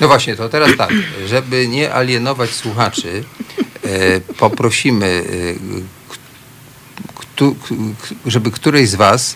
No 0.00 0.08
właśnie, 0.08 0.36
to 0.36 0.48
teraz 0.48 0.76
tak, 0.78 0.90
żeby 1.26 1.68
nie 1.68 1.94
alienować 1.94 2.50
słuchaczy, 2.50 3.24
e, 3.84 4.20
poprosimy, 4.20 5.24
e, 7.38 7.50
żeby 8.26 8.50
któryś 8.50 8.88
z 8.88 8.94
Was 8.94 9.34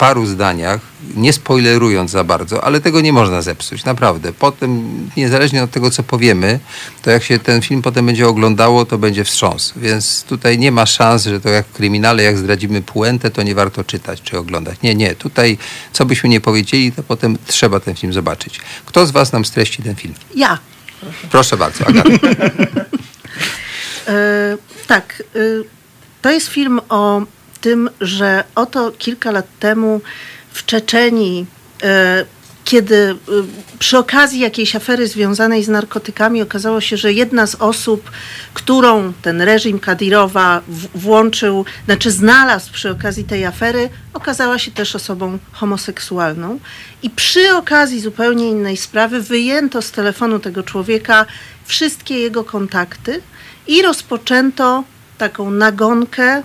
paru 0.00 0.26
zdaniach, 0.26 0.80
nie 1.16 1.32
spoilerując 1.32 2.10
za 2.10 2.24
bardzo, 2.24 2.64
ale 2.64 2.80
tego 2.80 3.00
nie 3.00 3.12
można 3.12 3.42
zepsuć, 3.42 3.84
naprawdę. 3.84 4.32
Potem, 4.32 4.70
niezależnie 5.16 5.62
od 5.62 5.70
tego, 5.70 5.90
co 5.90 6.02
powiemy, 6.02 6.60
to 7.02 7.10
jak 7.10 7.22
się 7.24 7.38
ten 7.38 7.62
film 7.62 7.82
potem 7.82 8.06
będzie 8.06 8.28
oglądało, 8.28 8.84
to 8.84 8.98
będzie 8.98 9.24
wstrząs. 9.24 9.72
Więc 9.76 10.24
tutaj 10.24 10.58
nie 10.58 10.72
ma 10.72 10.86
szans, 10.86 11.24
że 11.24 11.40
to 11.40 11.48
jak 11.48 11.66
w 11.66 11.72
kryminale, 11.72 12.22
jak 12.22 12.38
zdradzimy 12.38 12.82
puentę, 12.82 13.30
to 13.30 13.42
nie 13.42 13.54
warto 13.54 13.84
czytać 13.84 14.22
czy 14.22 14.38
oglądać. 14.38 14.82
Nie, 14.82 14.94
nie. 14.94 15.14
Tutaj, 15.14 15.58
co 15.92 16.04
byśmy 16.04 16.28
nie 16.28 16.40
powiedzieli, 16.40 16.92
to 16.92 17.02
potem 17.02 17.38
trzeba 17.46 17.80
ten 17.80 17.94
film 17.94 18.12
zobaczyć. 18.12 18.60
Kto 18.86 19.06
z 19.06 19.10
was 19.10 19.32
nam 19.32 19.44
streści 19.44 19.82
ten 19.82 19.94
film? 19.96 20.14
Ja. 20.34 20.58
Proszę 21.30 21.56
bardzo, 21.56 21.86
Agata. 21.86 22.10
yy, 22.10 22.28
tak. 24.92 25.22
Yy, 25.34 25.64
to 26.22 26.30
jest 26.30 26.48
film 26.48 26.80
o 26.88 27.22
tym, 27.60 27.90
że 28.00 28.44
oto 28.54 28.92
kilka 28.98 29.30
lat 29.30 29.46
temu 29.60 30.00
w 30.52 30.66
Czeczenii, 30.66 31.46
e, 31.82 32.24
kiedy 32.64 32.96
e, 32.96 33.16
przy 33.78 33.98
okazji 33.98 34.40
jakiejś 34.40 34.76
afery 34.76 35.08
związanej 35.08 35.64
z 35.64 35.68
narkotykami 35.68 36.42
okazało 36.42 36.80
się, 36.80 36.96
że 36.96 37.12
jedna 37.12 37.46
z 37.46 37.54
osób, 37.54 38.10
którą 38.54 39.12
ten 39.22 39.42
reżim 39.42 39.78
Kadirowa 39.78 40.62
włączył, 40.94 41.64
znaczy 41.84 42.10
znalazł 42.10 42.72
przy 42.72 42.90
okazji 42.90 43.24
tej 43.24 43.44
afery, 43.44 43.88
okazała 44.14 44.58
się 44.58 44.70
też 44.70 44.96
osobą 44.96 45.38
homoseksualną. 45.52 46.58
I 47.02 47.10
przy 47.10 47.56
okazji 47.56 48.00
zupełnie 48.00 48.48
innej 48.50 48.76
sprawy 48.76 49.20
wyjęto 49.20 49.82
z 49.82 49.90
telefonu 49.90 50.38
tego 50.38 50.62
człowieka 50.62 51.26
wszystkie 51.64 52.18
jego 52.18 52.44
kontakty 52.44 53.22
i 53.66 53.82
rozpoczęto 53.82 54.84
taką 55.18 55.50
nagonkę 55.50 56.42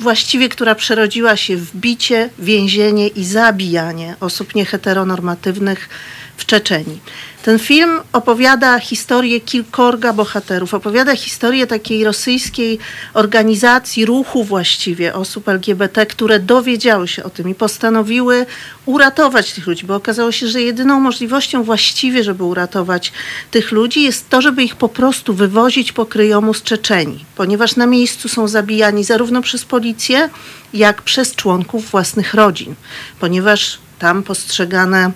właściwie 0.00 0.48
która 0.48 0.74
przerodziła 0.74 1.36
się 1.36 1.56
w 1.56 1.76
bicie, 1.76 2.30
więzienie 2.38 3.08
i 3.08 3.24
zabijanie 3.24 4.14
osób 4.20 4.54
nieheteronormatywnych 4.54 5.88
w 6.36 6.46
Czeczenii. 6.46 7.00
Ten 7.42 7.58
film 7.58 8.00
opowiada 8.12 8.78
historię 8.78 9.40
kilkorga 9.40 10.12
bohaterów, 10.12 10.74
opowiada 10.74 11.16
historię 11.16 11.66
takiej 11.66 12.04
rosyjskiej 12.04 12.78
organizacji, 13.14 14.04
ruchu 14.04 14.44
właściwie 14.44 15.14
osób 15.14 15.48
LGBT, 15.48 16.06
które 16.06 16.40
dowiedziały 16.40 17.08
się 17.08 17.24
o 17.24 17.30
tym 17.30 17.48
i 17.48 17.54
postanowiły 17.54 18.46
uratować 18.86 19.52
tych 19.52 19.66
ludzi, 19.66 19.86
bo 19.86 19.94
okazało 19.94 20.32
się, 20.32 20.48
że 20.48 20.62
jedyną 20.62 21.00
możliwością 21.00 21.62
właściwie, 21.62 22.24
żeby 22.24 22.44
uratować 22.44 23.12
tych 23.50 23.72
ludzi 23.72 24.02
jest 24.02 24.28
to, 24.28 24.40
żeby 24.40 24.62
ich 24.62 24.76
po 24.76 24.88
prostu 24.88 25.34
wywozić 25.34 25.92
po 25.92 26.06
kryjomu 26.06 26.54
z 26.54 26.62
Czeczeni, 26.62 27.24
ponieważ 27.36 27.76
na 27.76 27.86
miejscu 27.86 28.28
są 28.28 28.48
zabijani 28.48 29.04
zarówno 29.04 29.42
przez 29.42 29.64
policję, 29.64 30.30
jak 30.74 31.02
przez 31.02 31.34
członków 31.34 31.90
własnych 31.90 32.34
rodzin, 32.34 32.74
ponieważ 33.20 33.78
tam 33.98 34.22
postrzegane 34.22 35.12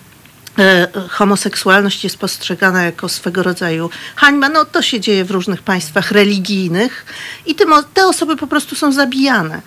homoseksualność 1.08 2.04
jest 2.04 2.18
postrzegana 2.18 2.82
jako 2.82 3.08
swego 3.08 3.42
rodzaju 3.42 3.90
hańba. 4.16 4.48
No 4.48 4.64
to 4.64 4.82
się 4.82 5.00
dzieje 5.00 5.24
w 5.24 5.30
różnych 5.30 5.62
państwach 5.62 6.10
religijnych 6.10 7.06
i 7.46 7.54
te 7.94 8.06
osoby 8.06 8.36
po 8.36 8.46
prostu 8.46 8.76
są 8.76 8.92
zabijane. 8.92 9.62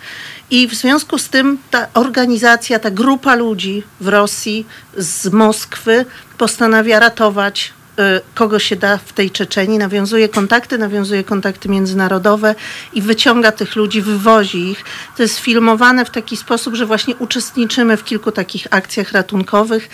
I 0.50 0.68
w 0.68 0.74
związku 0.74 1.18
z 1.18 1.28
tym 1.28 1.58
ta 1.70 1.86
organizacja, 1.94 2.78
ta 2.78 2.90
grupa 2.90 3.34
ludzi 3.34 3.82
w 4.00 4.08
Rosji 4.08 4.66
z 4.96 5.32
Moskwy 5.32 6.04
postanawia 6.38 6.98
ratować 6.98 7.66
e, 7.68 7.85
kogo 8.34 8.58
się 8.58 8.76
da 8.76 8.98
w 8.98 9.12
tej 9.12 9.30
Czeczeni, 9.30 9.78
nawiązuje 9.78 10.28
kontakty, 10.28 10.78
nawiązuje 10.78 11.24
kontakty 11.24 11.68
międzynarodowe 11.68 12.54
i 12.92 13.02
wyciąga 13.02 13.52
tych 13.52 13.76
ludzi, 13.76 14.02
wywozi 14.02 14.70
ich. 14.70 14.84
To 15.16 15.22
jest 15.22 15.38
filmowane 15.38 16.04
w 16.04 16.10
taki 16.10 16.36
sposób, 16.36 16.74
że 16.74 16.86
właśnie 16.86 17.16
uczestniczymy 17.16 17.96
w 17.96 18.04
kilku 18.04 18.32
takich 18.32 18.66
akcjach 18.70 19.12
ratunkowych 19.12 19.88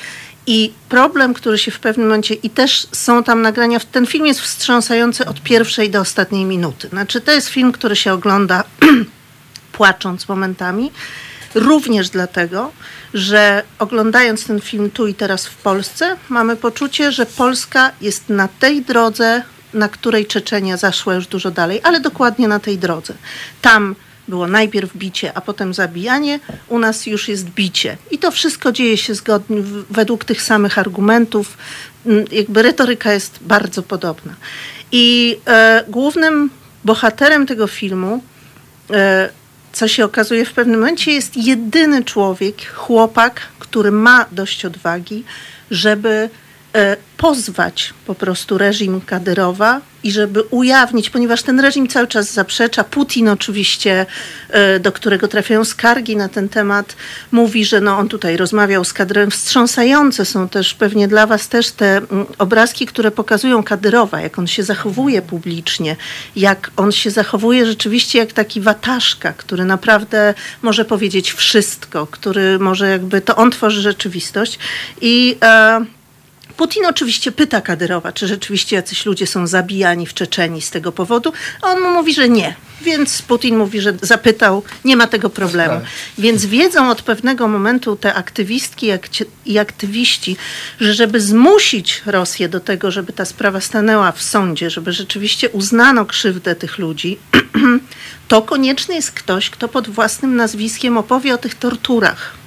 i 0.46 0.72
problem, 0.88 1.34
który 1.34 1.58
się 1.58 1.70
w 1.70 1.80
pewnym 1.80 2.06
momencie, 2.06 2.34
i 2.34 2.50
też 2.50 2.86
są 2.92 3.22
tam 3.22 3.42
nagrania, 3.42 3.80
ten 3.92 4.06
film 4.06 4.26
jest 4.26 4.40
wstrząsający 4.40 5.26
od 5.26 5.42
pierwszej 5.42 5.90
do 5.90 6.00
ostatniej 6.00 6.44
minuty. 6.44 6.88
Znaczy, 6.88 7.20
to 7.20 7.32
jest 7.32 7.48
film, 7.48 7.72
który 7.72 7.96
się 7.96 8.12
ogląda 8.12 8.64
płacząc 9.72 10.28
momentami. 10.28 10.90
Również 11.54 12.08
dlatego, 12.08 12.72
że 13.14 13.62
oglądając 13.78 14.46
ten 14.46 14.60
film 14.60 14.90
tu 14.90 15.06
i 15.06 15.14
teraz 15.14 15.46
w 15.46 15.56
Polsce, 15.56 16.16
mamy 16.28 16.56
poczucie, 16.56 17.12
że 17.12 17.26
Polska 17.26 17.92
jest 18.00 18.28
na 18.28 18.48
tej 18.48 18.82
drodze, 18.82 19.42
na 19.74 19.88
której 19.88 20.26
Czeczenia 20.26 20.76
zaszła 20.76 21.14
już 21.14 21.26
dużo 21.26 21.50
dalej, 21.50 21.80
ale 21.82 22.00
dokładnie 22.00 22.48
na 22.48 22.60
tej 22.60 22.78
drodze. 22.78 23.14
Tam 23.62 23.94
było 24.28 24.46
najpierw 24.46 24.96
bicie, 24.96 25.32
a 25.34 25.40
potem 25.40 25.74
zabijanie, 25.74 26.40
u 26.68 26.78
nas 26.78 27.06
już 27.06 27.28
jest 27.28 27.44
bicie. 27.44 27.96
I 28.10 28.18
to 28.18 28.30
wszystko 28.30 28.72
dzieje 28.72 28.96
się 28.96 29.14
zgodnie, 29.14 29.62
według 29.90 30.24
tych 30.24 30.42
samych 30.42 30.78
argumentów. 30.78 31.58
Mm, 32.06 32.24
jakby 32.32 32.62
retoryka 32.62 33.12
jest 33.12 33.38
bardzo 33.40 33.82
podobna. 33.82 34.34
I 34.92 35.36
e, 35.46 35.84
głównym 35.88 36.50
bohaterem 36.84 37.46
tego 37.46 37.66
filmu, 37.66 38.22
e, 38.90 39.28
co 39.72 39.88
się 39.88 40.04
okazuje 40.04 40.44
w 40.44 40.52
pewnym 40.52 40.80
momencie, 40.80 41.12
jest 41.12 41.36
jedyny 41.36 42.04
człowiek, 42.04 42.66
chłopak, 42.66 43.40
który 43.58 43.92
ma 43.92 44.26
dość 44.32 44.64
odwagi, 44.64 45.24
żeby 45.70 46.30
pozwać 47.22 47.94
po 48.06 48.14
prostu 48.14 48.58
reżim 48.58 49.00
Kadyrowa 49.00 49.80
i 50.02 50.12
żeby 50.12 50.42
ujawnić, 50.42 51.10
ponieważ 51.10 51.42
ten 51.42 51.60
reżim 51.60 51.88
cały 51.88 52.06
czas 52.06 52.32
zaprzecza. 52.32 52.84
Putin 52.84 53.28
oczywiście, 53.28 54.06
e, 54.50 54.80
do 54.80 54.92
którego 54.92 55.28
trafiają 55.28 55.64
skargi 55.64 56.16
na 56.16 56.28
ten 56.28 56.48
temat, 56.48 56.96
mówi, 57.32 57.64
że 57.64 57.80
no 57.80 57.98
on 57.98 58.08
tutaj 58.08 58.36
rozmawiał 58.36 58.84
z 58.84 58.92
Kadyrowem. 58.92 59.30
Wstrząsające 59.30 60.24
są 60.24 60.48
też 60.48 60.74
pewnie 60.74 61.08
dla 61.08 61.26
was 61.26 61.48
też 61.48 61.70
te 61.70 61.96
mm, 61.96 62.26
obrazki, 62.38 62.86
które 62.86 63.10
pokazują 63.10 63.62
Kadyrowa, 63.62 64.20
jak 64.20 64.38
on 64.38 64.46
się 64.46 64.62
zachowuje 64.62 65.22
publicznie, 65.22 65.96
jak 66.36 66.70
on 66.76 66.92
się 66.92 67.10
zachowuje 67.10 67.66
rzeczywiście 67.66 68.18
jak 68.18 68.32
taki 68.32 68.60
wataszka, 68.60 69.32
który 69.32 69.64
naprawdę 69.64 70.34
może 70.62 70.84
powiedzieć 70.84 71.32
wszystko, 71.32 72.06
który 72.06 72.58
może 72.58 72.88
jakby, 72.88 73.20
to 73.20 73.36
on 73.36 73.50
tworzy 73.50 73.80
rzeczywistość 73.80 74.58
i 75.00 75.36
e, 75.42 75.84
Putin 76.56 76.86
oczywiście 76.86 77.32
pyta 77.32 77.60
Kadyrowa, 77.60 78.12
czy 78.12 78.26
rzeczywiście 78.26 78.76
jacyś 78.76 79.06
ludzie 79.06 79.26
są 79.26 79.46
zabijani 79.46 80.06
w 80.06 80.14
Czeczeni 80.14 80.62
z 80.62 80.70
tego 80.70 80.92
powodu, 80.92 81.32
a 81.62 81.66
on 81.66 81.80
mu 81.80 81.90
mówi, 81.90 82.14
że 82.14 82.28
nie. 82.28 82.54
Więc 82.82 83.22
Putin 83.22 83.56
mówi, 83.56 83.80
że 83.80 83.92
zapytał, 84.02 84.62
nie 84.84 84.96
ma 84.96 85.06
tego 85.06 85.30
problemu. 85.30 85.80
Więc 86.18 86.46
wiedzą 86.46 86.90
od 86.90 87.02
pewnego 87.02 87.48
momentu 87.48 87.96
te 87.96 88.14
aktywistki 88.14 88.88
i 89.46 89.58
aktywiści, 89.58 90.36
że 90.80 90.94
żeby 90.94 91.20
zmusić 91.20 92.02
Rosję 92.06 92.48
do 92.48 92.60
tego, 92.60 92.90
żeby 92.90 93.12
ta 93.12 93.24
sprawa 93.24 93.60
stanęła 93.60 94.12
w 94.12 94.22
sądzie, 94.22 94.70
żeby 94.70 94.92
rzeczywiście 94.92 95.50
uznano 95.50 96.06
krzywdę 96.06 96.54
tych 96.54 96.78
ludzi, 96.78 97.18
to 98.28 98.42
konieczny 98.42 98.94
jest 98.94 99.12
ktoś, 99.12 99.50
kto 99.50 99.68
pod 99.68 99.88
własnym 99.88 100.36
nazwiskiem 100.36 100.98
opowie 100.98 101.34
o 101.34 101.38
tych 101.38 101.54
torturach 101.54 102.41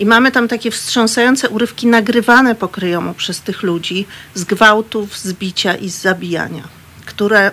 i 0.00 0.06
mamy 0.06 0.32
tam 0.32 0.48
takie 0.48 0.70
wstrząsające 0.70 1.48
urywki 1.48 1.86
nagrywane 1.86 2.54
pokryjomu 2.54 3.14
przez 3.14 3.40
tych 3.40 3.62
ludzi 3.62 4.06
z 4.34 4.44
gwałtów, 4.44 5.18
z 5.18 5.32
bicia 5.32 5.74
i 5.74 5.90
z 5.90 6.00
zabijania, 6.00 6.62
które 7.06 7.50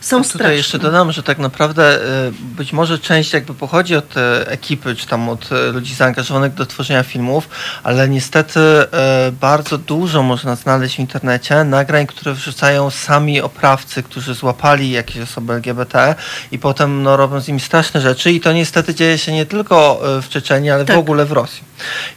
są 0.00 0.20
A 0.20 0.24
tutaj 0.24 0.56
jeszcze 0.56 0.78
dodam, 0.78 1.12
że 1.12 1.22
tak 1.22 1.38
naprawdę 1.38 1.98
y, 2.28 2.32
być 2.56 2.72
może 2.72 2.98
część 2.98 3.32
jakby 3.32 3.54
pochodzi 3.54 3.96
od 3.96 4.16
e, 4.16 4.48
ekipy, 4.48 4.94
czy 4.94 5.06
tam 5.06 5.28
od 5.28 5.52
e, 5.52 5.72
ludzi 5.72 5.94
zaangażowanych 5.94 6.54
do 6.54 6.66
tworzenia 6.66 7.02
filmów, 7.02 7.48
ale 7.82 8.08
niestety 8.08 8.60
e, 8.60 9.32
bardzo 9.40 9.78
dużo 9.78 10.22
można 10.22 10.56
znaleźć 10.56 10.96
w 10.96 10.98
internecie 10.98 11.64
nagrań, 11.64 12.06
które 12.06 12.34
wrzucają 12.34 12.90
sami 12.90 13.40
oprawcy, 13.40 14.02
którzy 14.02 14.34
złapali 14.34 14.90
jakieś 14.90 15.22
osoby 15.22 15.52
LGBT 15.52 16.14
i 16.52 16.58
potem 16.58 17.02
no, 17.02 17.16
robią 17.16 17.40
z 17.40 17.48
nimi 17.48 17.60
straszne 17.60 18.00
rzeczy 18.00 18.32
i 18.32 18.40
to 18.40 18.52
niestety 18.52 18.94
dzieje 18.94 19.18
się 19.18 19.32
nie 19.32 19.46
tylko 19.46 20.00
w 20.22 20.28
Czeczeniu, 20.28 20.74
ale 20.74 20.84
tak. 20.84 20.96
w 20.96 20.98
ogóle 20.98 21.24
w 21.24 21.32
Rosji. 21.32 21.62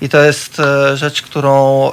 I 0.01 0.09
to 0.09 0.23
jest 0.23 0.61
rzecz, 0.93 1.21
którą 1.21 1.91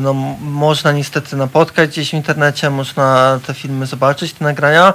no, 0.00 0.14
można 0.40 0.92
niestety 0.92 1.36
napotkać 1.36 1.90
gdzieś 1.90 2.10
w 2.10 2.14
internecie, 2.14 2.70
można 2.70 3.40
te 3.46 3.54
filmy 3.54 3.86
zobaczyć, 3.86 4.32
te 4.32 4.44
nagrania. 4.44 4.94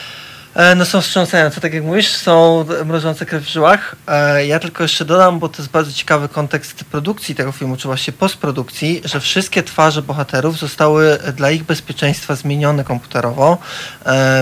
no 0.75 0.85
są 0.85 1.01
wstrząsające, 1.01 1.61
tak 1.61 1.73
jak 1.73 1.83
mówisz, 1.83 2.07
są 2.07 2.65
mrożące 2.85 3.25
krew 3.25 3.43
w 3.43 3.47
żyłach. 3.47 3.95
E, 4.07 4.45
ja 4.45 4.59
tylko 4.59 4.83
jeszcze 4.83 5.05
dodam, 5.05 5.39
bo 5.39 5.49
to 5.49 5.57
jest 5.57 5.71
bardzo 5.71 5.91
ciekawy 5.91 6.29
kontekst 6.29 6.83
produkcji 6.83 7.35
tego 7.35 7.51
filmu, 7.51 7.77
czy 7.77 7.87
właśnie 7.87 8.13
postprodukcji, 8.13 9.01
że 9.05 9.19
wszystkie 9.19 9.63
twarze 9.63 10.01
bohaterów 10.01 10.59
zostały 10.59 11.17
dla 11.35 11.51
ich 11.51 11.63
bezpieczeństwa 11.63 12.35
zmienione 12.35 12.83
komputerowo 12.83 13.53
e, 13.53 13.57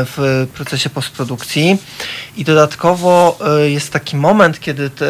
w 0.06 0.48
procesie 0.54 0.90
postprodukcji. 0.90 1.78
I 2.38 2.44
dodatkowo 2.44 3.40
jest 3.64 3.94
taki 3.94 4.18
moment, 4.18 4.60
kiedy 4.60 4.90
te, 4.90 5.06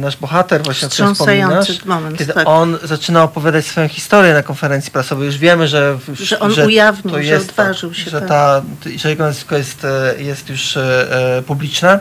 nasz 0.00 0.16
bohater, 0.16 0.62
właśnie 0.62 0.88
o 0.88 0.90
którym 0.90 1.14
wspominasz, 1.14 1.84
moment, 1.84 2.18
kiedy 2.18 2.32
tak. 2.32 2.48
on 2.48 2.78
zaczyna 2.82 3.22
opowiadać 3.22 3.66
swoją 3.66 3.88
historię 3.88 4.34
na 4.34 4.42
konferencji 4.42 4.92
prasowej. 4.92 5.26
Już 5.26 5.38
wiemy, 5.38 5.68
że... 5.68 5.98
Że 6.14 6.40
on 6.40 6.52
że 6.52 6.66
ujawnił, 6.66 7.14
że 7.14 7.24
jest, 7.24 7.50
odważył 7.50 7.94
się. 7.94 8.10
Że, 8.10 8.20
tak. 8.20 8.28
ta, 8.28 8.62
że 8.96 9.10
jego 9.10 9.24
nazwisko 9.24 9.56
jest 9.56 9.86
jest 10.18 10.48
już 10.48 10.76
e, 10.76 11.36
e, 11.38 11.42
publiczne 11.42 12.00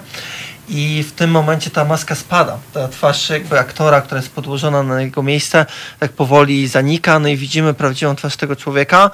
i 0.69 1.03
w 1.03 1.11
tym 1.11 1.31
momencie 1.31 1.69
ta 1.69 1.85
maska 1.85 2.15
spada. 2.15 2.57
Ta 2.73 2.87
twarz 2.87 3.29
jakby 3.29 3.59
aktora, 3.59 4.01
która 4.01 4.21
jest 4.21 4.33
podłożona 4.33 4.83
na 4.83 5.01
jego 5.01 5.23
miejsce, 5.23 5.65
tak 5.99 6.11
powoli 6.11 6.67
zanika, 6.67 7.19
no 7.19 7.27
i 7.27 7.37
widzimy 7.37 7.73
prawdziwą 7.73 8.15
twarz 8.15 8.37
tego 8.37 8.55
człowieka. 8.55 9.11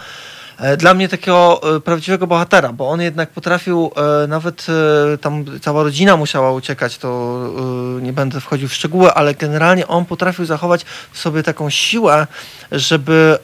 E, 0.59 0.77
dla 0.77 0.93
mnie 0.93 1.09
takiego 1.09 1.61
prawdziwego 1.83 2.27
bohatera, 2.27 2.73
bo 2.73 2.89
on 2.89 3.01
jednak 3.01 3.29
potrafił, 3.29 3.91
nawet 4.27 4.65
tam 5.21 5.45
cała 5.61 5.83
rodzina 5.83 6.17
musiała 6.17 6.51
uciekać, 6.51 6.97
to 6.97 7.39
nie 8.01 8.13
będę 8.13 8.41
wchodził 8.41 8.67
w 8.67 8.73
szczegóły, 8.73 9.13
ale 9.13 9.33
generalnie 9.33 9.87
on 9.87 10.05
potrafił 10.05 10.45
zachować 10.45 10.85
w 11.11 11.19
sobie 11.19 11.43
taką 11.43 11.69
siłę, 11.69 12.27
żeby 12.71 13.37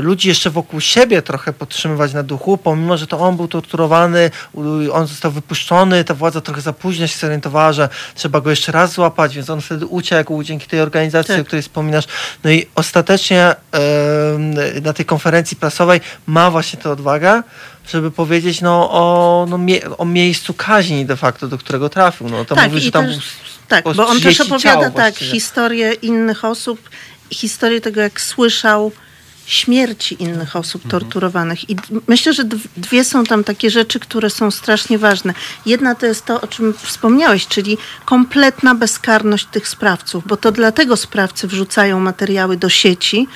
ludzi 0.00 0.28
jeszcze 0.28 0.50
wokół 0.50 0.80
siebie 0.80 1.22
trochę 1.22 1.52
podtrzymywać 1.52 2.12
na 2.12 2.22
duchu, 2.22 2.58
pomimo, 2.58 2.96
że 2.96 3.06
to 3.06 3.18
on 3.18 3.36
był 3.36 3.48
torturowany, 3.48 4.30
on 4.92 5.06
został 5.06 5.30
wypuszczony, 5.30 6.04
ta 6.04 6.14
władza 6.14 6.40
trochę 6.40 6.60
za 6.60 6.72
późno 6.72 7.06
się 7.06 7.18
zorientowała, 7.18 7.72
że 7.72 7.88
trzeba 8.14 8.40
go 8.40 8.50
jeszcze 8.50 8.72
raz 8.72 8.92
złapać, 8.92 9.36
więc 9.36 9.50
on 9.50 9.60
wtedy 9.60 9.86
uciekł 9.86 10.42
dzięki 10.42 10.66
tej 10.66 10.80
organizacji, 10.80 11.34
tak. 11.34 11.42
o 11.42 11.44
której 11.44 11.62
wspominasz. 11.62 12.04
No 12.44 12.50
i 12.50 12.66
ostatecznie 12.74 13.54
na 14.82 14.92
tej 14.92 15.06
konferencji 15.06 15.56
prasowej 15.56 16.00
ma 16.36 16.50
właśnie 16.50 16.78
tę 16.78 16.90
odwagę, 16.90 17.42
żeby 17.88 18.10
powiedzieć 18.10 18.60
no, 18.60 18.90
o, 18.90 19.46
no, 19.48 19.58
mie 19.58 19.96
o 19.98 20.04
miejscu 20.04 20.54
kaźni 20.54 21.06
de 21.06 21.16
facto, 21.16 21.48
do 21.48 21.58
którego 21.58 21.88
trafił. 21.88 22.28
No, 22.28 22.44
to 22.44 22.54
tak, 22.54 22.70
mówi, 22.70 22.80
że 22.80 22.90
tam 22.90 23.06
też, 23.06 23.18
tak, 23.68 23.84
bo 23.84 24.06
on 24.08 24.20
też 24.20 24.40
opowiada 24.40 24.90
tak, 24.90 25.14
historię 25.16 25.92
innych 25.92 26.44
osób 26.44 26.90
historię 27.30 27.80
tego, 27.80 28.00
jak 28.00 28.20
słyszał 28.20 28.92
śmierci 29.46 30.22
innych 30.22 30.56
osób 30.56 30.84
mhm. 30.84 30.90
torturowanych. 30.90 31.70
I 31.70 31.76
myślę, 32.06 32.32
że 32.32 32.44
dwie 32.76 33.04
są 33.04 33.24
tam 33.24 33.44
takie 33.44 33.70
rzeczy, 33.70 34.00
które 34.00 34.30
są 34.30 34.50
strasznie 34.50 34.98
ważne. 34.98 35.34
Jedna 35.66 35.94
to 35.94 36.06
jest 36.06 36.24
to, 36.24 36.40
o 36.40 36.46
czym 36.46 36.74
wspomniałeś, 36.82 37.46
czyli 37.46 37.78
kompletna 38.04 38.74
bezkarność 38.74 39.46
tych 39.46 39.68
sprawców, 39.68 40.26
bo 40.26 40.36
to 40.36 40.52
dlatego 40.52 40.96
sprawcy 40.96 41.46
wrzucają 41.46 42.00
materiały 42.00 42.56
do 42.56 42.68
sieci, 42.68 43.28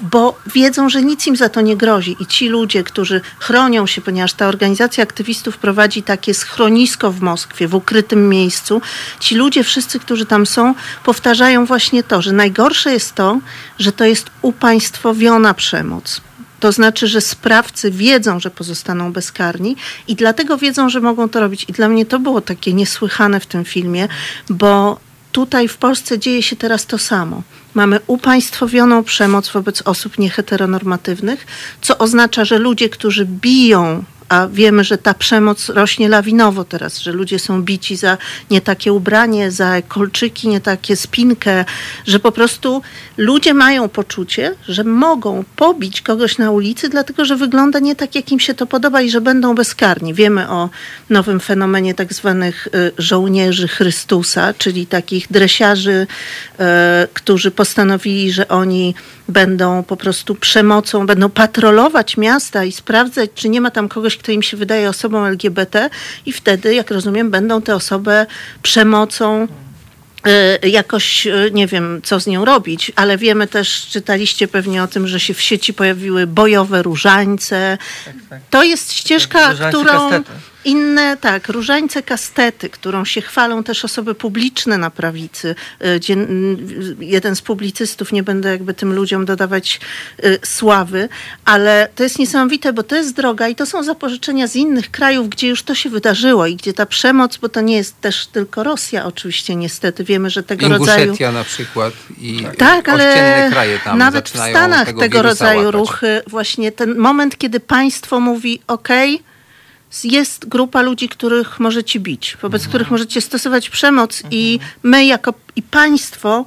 bo 0.00 0.38
wiedzą, 0.46 0.88
że 0.88 1.02
nic 1.02 1.26
im 1.26 1.36
za 1.36 1.48
to 1.48 1.60
nie 1.60 1.76
grozi. 1.76 2.16
I 2.20 2.26
ci 2.26 2.48
ludzie, 2.48 2.84
którzy 2.84 3.20
chronią 3.38 3.86
się, 3.86 4.00
ponieważ 4.00 4.32
ta 4.32 4.48
organizacja 4.48 5.02
aktywistów 5.02 5.58
prowadzi 5.58 6.02
takie 6.02 6.34
schronisko 6.34 7.10
w 7.10 7.20
Moskwie, 7.20 7.68
w 7.68 7.74
ukrytym 7.74 8.28
miejscu, 8.28 8.82
ci 9.20 9.34
ludzie, 9.34 9.64
wszyscy, 9.64 10.00
którzy 10.00 10.26
tam 10.26 10.46
są, 10.46 10.74
powtarzają 11.04 11.66
właśnie 11.66 12.02
to, 12.02 12.22
że 12.22 12.32
najgorsze 12.32 12.92
jest 12.92 13.14
to, 13.14 13.38
że 13.78 13.92
to 13.92 14.04
jest 14.04 14.30
upaństwowiona 14.42 15.53
przemoc. 15.54 16.20
To 16.60 16.72
znaczy, 16.72 17.06
że 17.06 17.20
sprawcy 17.20 17.90
wiedzą, 17.90 18.40
że 18.40 18.50
pozostaną 18.50 19.12
bezkarni 19.12 19.76
i 20.08 20.16
dlatego 20.16 20.58
wiedzą, 20.58 20.88
że 20.88 21.00
mogą 21.00 21.28
to 21.28 21.40
robić. 21.40 21.66
I 21.68 21.72
dla 21.72 21.88
mnie 21.88 22.06
to 22.06 22.18
było 22.18 22.40
takie 22.40 22.72
niesłychane 22.72 23.40
w 23.40 23.46
tym 23.46 23.64
filmie, 23.64 24.08
bo 24.48 25.00
tutaj 25.32 25.68
w 25.68 25.76
Polsce 25.76 26.18
dzieje 26.18 26.42
się 26.42 26.56
teraz 26.56 26.86
to 26.86 26.98
samo. 26.98 27.42
Mamy 27.74 28.00
upaństwowioną 28.06 29.04
przemoc 29.04 29.48
wobec 29.48 29.82
osób 29.82 30.18
nieheteronormatywnych, 30.18 31.46
co 31.80 31.98
oznacza, 31.98 32.44
że 32.44 32.58
ludzie, 32.58 32.88
którzy 32.88 33.26
biją 33.26 34.04
a 34.28 34.48
wiemy, 34.48 34.84
że 34.84 34.98
ta 34.98 35.14
przemoc 35.14 35.68
rośnie 35.68 36.08
lawinowo 36.08 36.64
teraz, 36.64 36.98
że 36.98 37.12
ludzie 37.12 37.38
są 37.38 37.62
bici 37.62 37.96
za 37.96 38.18
nie 38.50 38.60
takie 38.60 38.92
ubranie, 38.92 39.50
za 39.50 39.82
kolczyki, 39.82 40.48
nie 40.48 40.60
takie 40.60 40.96
spinkę, 40.96 41.64
że 42.06 42.20
po 42.20 42.32
prostu 42.32 42.82
ludzie 43.16 43.54
mają 43.54 43.88
poczucie, 43.88 44.54
że 44.68 44.84
mogą 44.84 45.44
pobić 45.56 46.02
kogoś 46.02 46.38
na 46.38 46.50
ulicy, 46.50 46.88
dlatego 46.88 47.24
że 47.24 47.36
wygląda 47.36 47.78
nie 47.78 47.96
tak, 47.96 48.14
jak 48.14 48.32
im 48.32 48.40
się 48.40 48.54
to 48.54 48.66
podoba 48.66 49.02
i 49.02 49.10
że 49.10 49.20
będą 49.20 49.54
bezkarni. 49.54 50.14
Wiemy 50.14 50.50
o 50.50 50.70
nowym 51.10 51.40
fenomenie 51.40 51.94
tak 51.94 52.12
zwanych 52.12 52.66
y, 52.66 52.92
żołnierzy 52.98 53.68
Chrystusa, 53.68 54.54
czyli 54.58 54.86
takich 54.86 55.26
dresiarzy, 55.30 56.06
e, 56.58 57.08
którzy 57.14 57.50
postanowili, 57.50 58.32
że 58.32 58.48
oni 58.48 58.94
będą 59.28 59.82
po 59.82 59.96
prostu 59.96 60.34
przemocą, 60.34 61.06
będą 61.06 61.30
patrolować 61.30 62.16
miasta 62.16 62.64
i 62.64 62.72
sprawdzać, 62.72 63.30
czy 63.34 63.48
nie 63.48 63.60
ma 63.60 63.70
tam 63.70 63.88
kogoś, 63.88 64.16
kto 64.16 64.32
im 64.32 64.42
się 64.42 64.56
wydaje 64.56 64.88
osobą 64.88 65.24
LGBT 65.24 65.90
i 66.26 66.32
wtedy, 66.32 66.74
jak 66.74 66.90
rozumiem, 66.90 67.30
będą 67.30 67.62
tę 67.62 67.74
osobę 67.74 68.26
przemocą 68.62 69.48
e, 70.26 70.68
jakoś 70.68 71.26
e, 71.26 71.50
nie 71.52 71.66
wiem, 71.66 72.00
co 72.02 72.20
z 72.20 72.26
nią 72.26 72.44
robić, 72.44 72.92
ale 72.96 73.18
wiemy 73.18 73.46
też, 73.46 73.86
czytaliście 73.90 74.48
pewnie 74.48 74.82
o 74.82 74.86
tym, 74.86 75.08
że 75.08 75.20
się 75.20 75.34
w 75.34 75.40
sieci 75.40 75.74
pojawiły 75.74 76.26
bojowe 76.26 76.82
różańce. 76.82 77.78
Tak, 78.04 78.14
tak. 78.30 78.40
To 78.50 78.62
jest 78.62 78.92
ścieżka, 78.92 79.54
którą. 79.68 80.10
Kastety 80.10 80.53
inne, 80.64 81.16
tak, 81.16 81.48
różańce 81.48 82.02
kastety, 82.02 82.68
którą 82.68 83.04
się 83.04 83.20
chwalą 83.20 83.64
też 83.64 83.84
osoby 83.84 84.14
publiczne 84.14 84.78
na 84.78 84.90
prawicy. 84.90 85.54
Y, 85.84 85.86
y, 86.10 86.96
jeden 87.00 87.36
z 87.36 87.42
publicystów, 87.42 88.12
nie 88.12 88.22
będę 88.22 88.50
jakby 88.50 88.74
tym 88.74 88.92
ludziom 88.92 89.24
dodawać 89.24 89.80
y, 90.24 90.38
sławy, 90.44 91.08
ale 91.44 91.88
to 91.94 92.02
jest 92.02 92.18
niesamowite, 92.18 92.72
bo 92.72 92.82
to 92.82 92.96
jest 92.96 93.14
droga 93.14 93.48
i 93.48 93.54
to 93.54 93.66
są 93.66 93.82
zapożyczenia 93.82 94.46
z 94.46 94.56
innych 94.56 94.90
krajów, 94.90 95.28
gdzie 95.28 95.48
już 95.48 95.62
to 95.62 95.74
się 95.74 95.90
wydarzyło 95.90 96.46
i 96.46 96.56
gdzie 96.56 96.72
ta 96.72 96.86
przemoc, 96.86 97.36
bo 97.36 97.48
to 97.48 97.60
nie 97.60 97.76
jest 97.76 98.00
też 98.00 98.26
tylko 98.26 98.62
Rosja 98.62 99.04
oczywiście 99.04 99.56
niestety, 99.56 100.04
wiemy, 100.04 100.30
że 100.30 100.42
tego 100.42 100.68
rodzaju... 100.68 101.04
Inguszetia 101.04 101.32
na 101.32 101.44
przykład 101.44 101.94
i 102.20 102.46
Tak, 102.58 102.88
ale 102.88 103.08
ościenne 103.08 103.50
kraje 103.50 103.78
tam 103.78 103.98
nawet 103.98 104.28
w 104.28 104.36
Stanach 104.36 104.86
tego, 104.86 105.00
tego, 105.00 105.22
rodzaju 105.22 105.58
łapać. 105.58 105.74
ruchy, 105.74 106.22
właśnie 106.26 106.72
ten 106.72 106.98
moment, 106.98 107.38
kiedy 107.38 107.60
państwo 107.60 108.20
mówi, 108.20 108.60
ok, 108.66 108.88
jest 110.04 110.48
grupa 110.48 110.82
ludzi, 110.82 111.08
których 111.08 111.60
możecie 111.60 112.00
bić, 112.00 112.36
wobec 112.42 112.62
Mhm. 112.62 112.68
których 112.68 112.90
możecie 112.90 113.20
stosować 113.20 113.70
przemoc 113.70 114.22
i 114.30 114.58
my 114.82 115.04
jako 115.04 115.34
i 115.56 115.62
państwo 115.62 116.44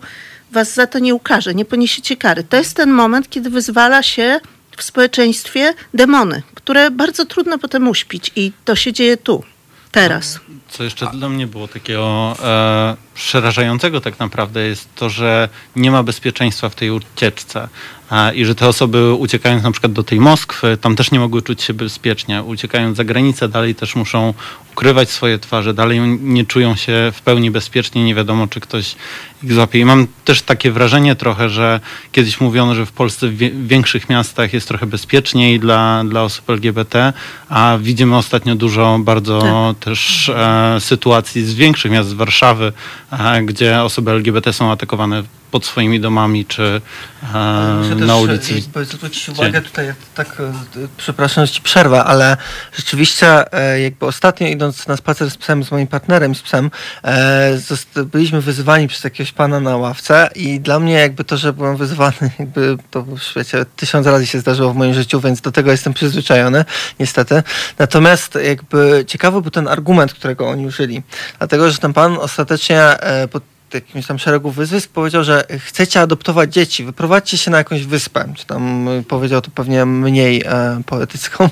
was 0.52 0.74
za 0.74 0.88
to 0.88 1.00
nie 1.00 1.16
ukaże, 1.16 1.56
nie 1.56 1.66
poniesiecie 1.66 2.16
kary. 2.18 2.44
To 2.44 2.58
jest 2.58 2.76
ten 2.76 2.92
moment, 2.92 3.30
kiedy 3.30 3.50
wyzwala 3.50 4.04
się 4.04 4.40
w 4.78 4.84
społeczeństwie 4.84 5.74
demony, 5.94 6.42
które 6.56 6.92
bardzo 6.92 7.26
trudno 7.26 7.58
potem 7.58 7.88
uśpić 7.88 8.32
i 8.36 8.52
to 8.66 8.76
się 8.76 8.94
dzieje 8.94 9.18
tu, 9.18 9.44
teraz. 9.92 10.40
Co 10.70 10.84
jeszcze 10.84 11.08
dla 11.08 11.30
mnie 11.30 11.48
było 11.48 11.68
takiego 11.68 12.36
e, 12.44 12.96
przerażającego 13.14 14.02
tak 14.02 14.20
naprawdę 14.20 14.64
jest 14.64 14.88
to, 14.96 15.10
że 15.10 15.50
nie 15.76 15.92
ma 15.92 16.04
bezpieczeństwa 16.04 16.70
w 16.70 16.76
tej 16.76 16.92
ucieczce. 16.92 17.68
I 18.36 18.46
że 18.46 18.56
te 18.56 18.68
osoby 18.68 19.14
uciekając 19.14 19.64
na 19.64 19.72
przykład 19.72 19.94
do 19.94 20.04
tej 20.04 20.20
Moskwy, 20.20 20.78
tam 20.82 20.96
też 20.96 21.12
nie 21.12 21.20
mogły 21.20 21.42
czuć 21.42 21.62
się 21.62 21.74
bezpiecznie. 21.74 22.44
Uciekając 22.44 22.98
za 22.98 23.04
granicę, 23.04 23.50
dalej 23.50 23.76
też 23.76 23.96
muszą 23.96 24.34
ukrywać 24.72 25.10
swoje 25.10 25.40
twarze, 25.40 25.74
dalej 25.74 26.00
nie 26.22 26.46
czują 26.46 26.76
się 26.76 27.12
w 27.16 27.22
pełni 27.22 27.52
bezpiecznie, 27.52 28.06
nie 28.06 28.16
wiadomo 28.16 28.48
czy 28.48 28.60
ktoś 28.60 28.96
ich 29.44 29.54
złapie. 29.54 29.80
I 29.80 29.86
mam 29.86 30.08
też 30.26 30.42
takie 30.42 30.72
wrażenie 30.72 31.16
trochę, 31.16 31.50
że 31.50 31.80
kiedyś 32.12 32.42
mówiono, 32.42 32.76
że 32.76 32.86
w 32.86 32.92
Polsce 32.92 33.28
w 33.28 33.68
większych 33.68 34.10
miastach 34.10 34.54
jest 34.54 34.68
trochę 34.68 34.86
bezpieczniej 34.86 35.60
dla, 35.60 36.04
dla 36.04 36.24
osób 36.24 36.50
LGBT, 36.50 37.14
a 37.50 37.78
widzimy 37.82 38.18
ostatnio 38.18 38.56
dużo 38.56 39.00
bardzo 39.00 39.76
też 39.80 40.30
e, 40.30 40.78
sytuacji 40.80 41.46
z 41.46 41.54
większych 41.54 41.92
miast, 41.92 42.10
z 42.10 42.14
Warszawy, 42.14 42.74
e, 43.12 43.42
gdzie 43.44 43.82
osoby 43.82 44.12
LGBT 44.12 44.54
są 44.54 44.72
atakowane 44.72 45.24
pod 45.52 45.66
swoimi 45.66 46.00
domami 46.00 46.46
czy 46.46 46.82
e, 47.34 47.82
Muszę 48.02 48.08
na 48.08 48.14
też 48.14 48.24
ulicy. 48.24 48.54
jakby 48.54 48.86
zwrócić 48.86 49.30
uwagę 49.30 49.62
tutaj, 49.62 49.94
tak, 50.16 50.28
e, 50.40 50.54
przepraszam, 50.98 51.46
że 51.46 51.52
ci 51.52 51.62
przerwę, 51.62 52.04
ale 52.04 52.38
rzeczywiście 52.74 53.54
e, 53.54 53.82
jakby 53.82 54.06
ostatnio 54.06 54.48
idąc 54.48 54.88
na 54.88 54.98
spacer 54.98 55.32
z 55.32 55.38
psem, 55.38 55.64
z 55.64 55.72
moim 55.72 55.88
partnerem, 55.88 56.36
z 56.36 56.42
psem, 56.42 56.72
e, 57.04 57.58
byliśmy 58.06 58.42
wyzywani 58.42 58.88
przez 58.88 59.04
jakiegoś 59.04 59.32
pana 59.32 59.60
na 59.60 59.78
ławce 59.78 60.30
i 60.36 60.60
dla 60.60 60.80
mnie 60.80 60.94
jakby 60.94 61.24
to, 61.24 61.38
że 61.38 61.54
byłem 61.54 61.78
wyzywany, 61.78 62.32
jakby 62.40 62.78
to 62.92 63.04
w 63.04 63.20
świecie 63.20 63.66
tysiąc 63.76 64.08
razy 64.08 64.28
się 64.28 64.40
zdarzyło 64.40 64.74
w 64.74 64.76
moim 64.76 64.94
życiu, 64.94 65.20
więc 65.22 65.42
do 65.42 65.52
tego 65.52 65.72
jestem 65.72 65.94
przyzwyczajony, 65.94 66.66
niestety. 67.00 67.44
Natomiast 67.80 68.38
jakby 68.44 69.06
ciekawy 69.08 69.42
był 69.42 69.52
ten 69.52 69.68
argument, 69.68 70.14
którego 70.14 70.50
oni 70.50 70.66
użyli. 70.66 71.04
Dlatego, 71.38 71.72
że 71.72 71.78
ten 71.78 71.94
pan 71.94 72.18
ostatecznie 72.18 72.82
e, 72.82 73.28
pod 73.28 73.44
jakimś 73.74 74.08
tam 74.08 74.20
szeregu 74.20 74.52
wyzwisk 74.52 74.90
powiedział, 74.90 75.24
że 75.24 75.44
chcecie 75.60 76.02
adoptować 76.02 76.54
dzieci, 76.54 76.84
wyprowadźcie 76.84 77.38
się 77.38 77.52
na 77.52 77.58
jakąś 77.58 77.86
wyspę, 77.86 78.34
czy 78.36 78.46
tam 78.46 78.88
y, 78.88 79.04
powiedział 79.04 79.42
to 79.42 79.52
pewnie 79.52 79.86
mniej 79.86 80.44
e, 80.46 80.82
poetycką, 80.86 81.50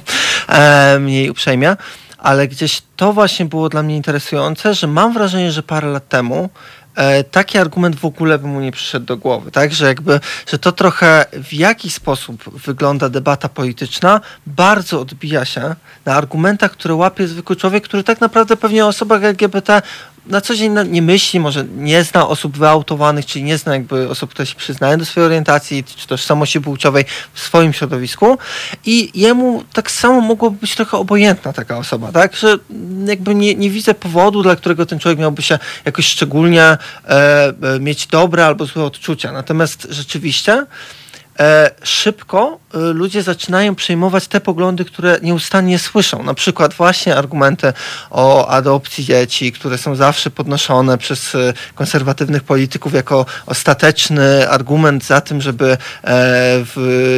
e, 0.47 0.99
mniej 0.99 1.30
uprzejmie, 1.30 1.75
ale 2.17 2.47
gdzieś 2.47 2.82
to 2.95 3.13
właśnie 3.13 3.45
było 3.45 3.69
dla 3.69 3.84
mnie 3.84 3.95
interesujące, 3.95 4.73
że 4.73 4.88
mam 4.88 5.13
wrażenie, 5.13 5.51
że 5.51 5.63
parę 5.63 5.88
lat 5.88 6.10
temu 6.10 6.49
e, 6.95 7.23
taki 7.23 7.58
argument 7.58 7.95
w 7.95 8.06
ogóle 8.06 8.39
by 8.39 8.47
mu 8.47 8.62
nie 8.62 8.71
przyszedł 8.71 9.06
do 9.06 9.17
głowy, 9.17 9.51
tak, 9.51 9.73
że 9.73 9.88
jakby, 9.88 10.19
że 10.47 10.60
to 10.60 10.71
trochę 10.71 11.25
w 11.34 11.54
jaki 11.54 11.91
sposób 11.91 12.60
wygląda 12.65 13.10
debata 13.10 13.49
polityczna 13.49 14.21
bardzo 14.47 15.01
odbija 15.01 15.45
się 15.45 15.75
na 16.06 16.15
argumentach, 16.15 16.71
które 16.71 16.95
łapie 16.95 17.28
zwykły 17.28 17.56
człowiek, 17.56 17.84
który 17.84 18.04
tak 18.04 18.21
naprawdę 18.21 18.58
pewnie 18.58 18.86
o 18.86 18.88
osobach 18.88 19.23
LGBT 19.23 19.82
na 20.28 20.42
co 20.42 20.56
dzień 20.56 20.76
nie 20.88 21.02
myśli, 21.02 21.40
może 21.40 21.66
nie 21.78 22.04
zna 22.04 22.28
osób 22.28 22.58
wyautowanych, 22.58 23.26
czyli 23.26 23.46
nie 23.46 23.58
zna 23.58 23.74
jakby 23.74 24.10
osób, 24.10 24.30
które 24.30 24.46
się 24.46 24.56
przyznają 24.56 24.98
do 24.98 25.06
swojej 25.06 25.26
orientacji 25.26 25.84
czy 25.84 26.08
tożsamości 26.08 26.62
płciowej 26.62 27.06
w 27.34 27.40
swoim 27.40 27.74
środowisku 27.74 28.38
i 28.86 29.12
jemu 29.14 29.64
tak 29.74 29.92
samo 29.92 30.22
mogłoby 30.22 30.58
być 30.58 30.76
trochę 30.76 30.98
obojętna 30.98 31.54
taka 31.54 31.78
osoba, 31.78 32.12
tak, 32.12 32.36
że 32.36 32.58
jakby 33.06 33.36
nie, 33.36 33.56
nie 33.56 33.70
widzę 33.70 33.94
powodu, 33.94 34.44
dla 34.44 34.56
którego 34.56 34.86
ten 34.86 35.00
człowiek 35.00 35.20
miałby 35.20 35.42
się 35.42 35.60
jakoś 35.86 36.08
szczególnie 36.08 36.64
e, 36.64 36.78
e, 37.08 37.80
mieć 37.80 38.08
dobre 38.08 38.46
albo 38.46 38.66
złe 38.66 38.84
odczucia. 38.84 39.32
Natomiast 39.32 39.88
rzeczywiście 39.90 40.66
e, 41.40 41.72
szybko 41.84 42.60
ludzie 42.76 43.24
zaczynają 43.24 43.76
przejmować 43.76 44.28
te 44.28 44.42
poglądy, 44.42 44.86
które 44.86 45.20
nieustannie 45.22 45.80
słyszą. 45.80 46.24
Na 46.24 46.34
przykład 46.34 46.74
właśnie 46.74 47.16
argumenty 47.16 47.74
o 48.10 48.48
adopcji 48.48 49.06
dzieci, 49.06 49.52
które 49.52 49.78
są 49.78 49.96
zawsze 49.96 50.30
podnoszone 50.30 50.98
przez 50.98 51.36
e, 51.36 51.54
konserwatywnych 51.76 52.44
polityków 52.44 52.94
jako 52.94 53.26
ostateczny 53.46 54.50
argument 54.50 55.06
za 55.06 55.22
tym, 55.22 55.42
żeby 55.42 55.78
e, 56.04 56.18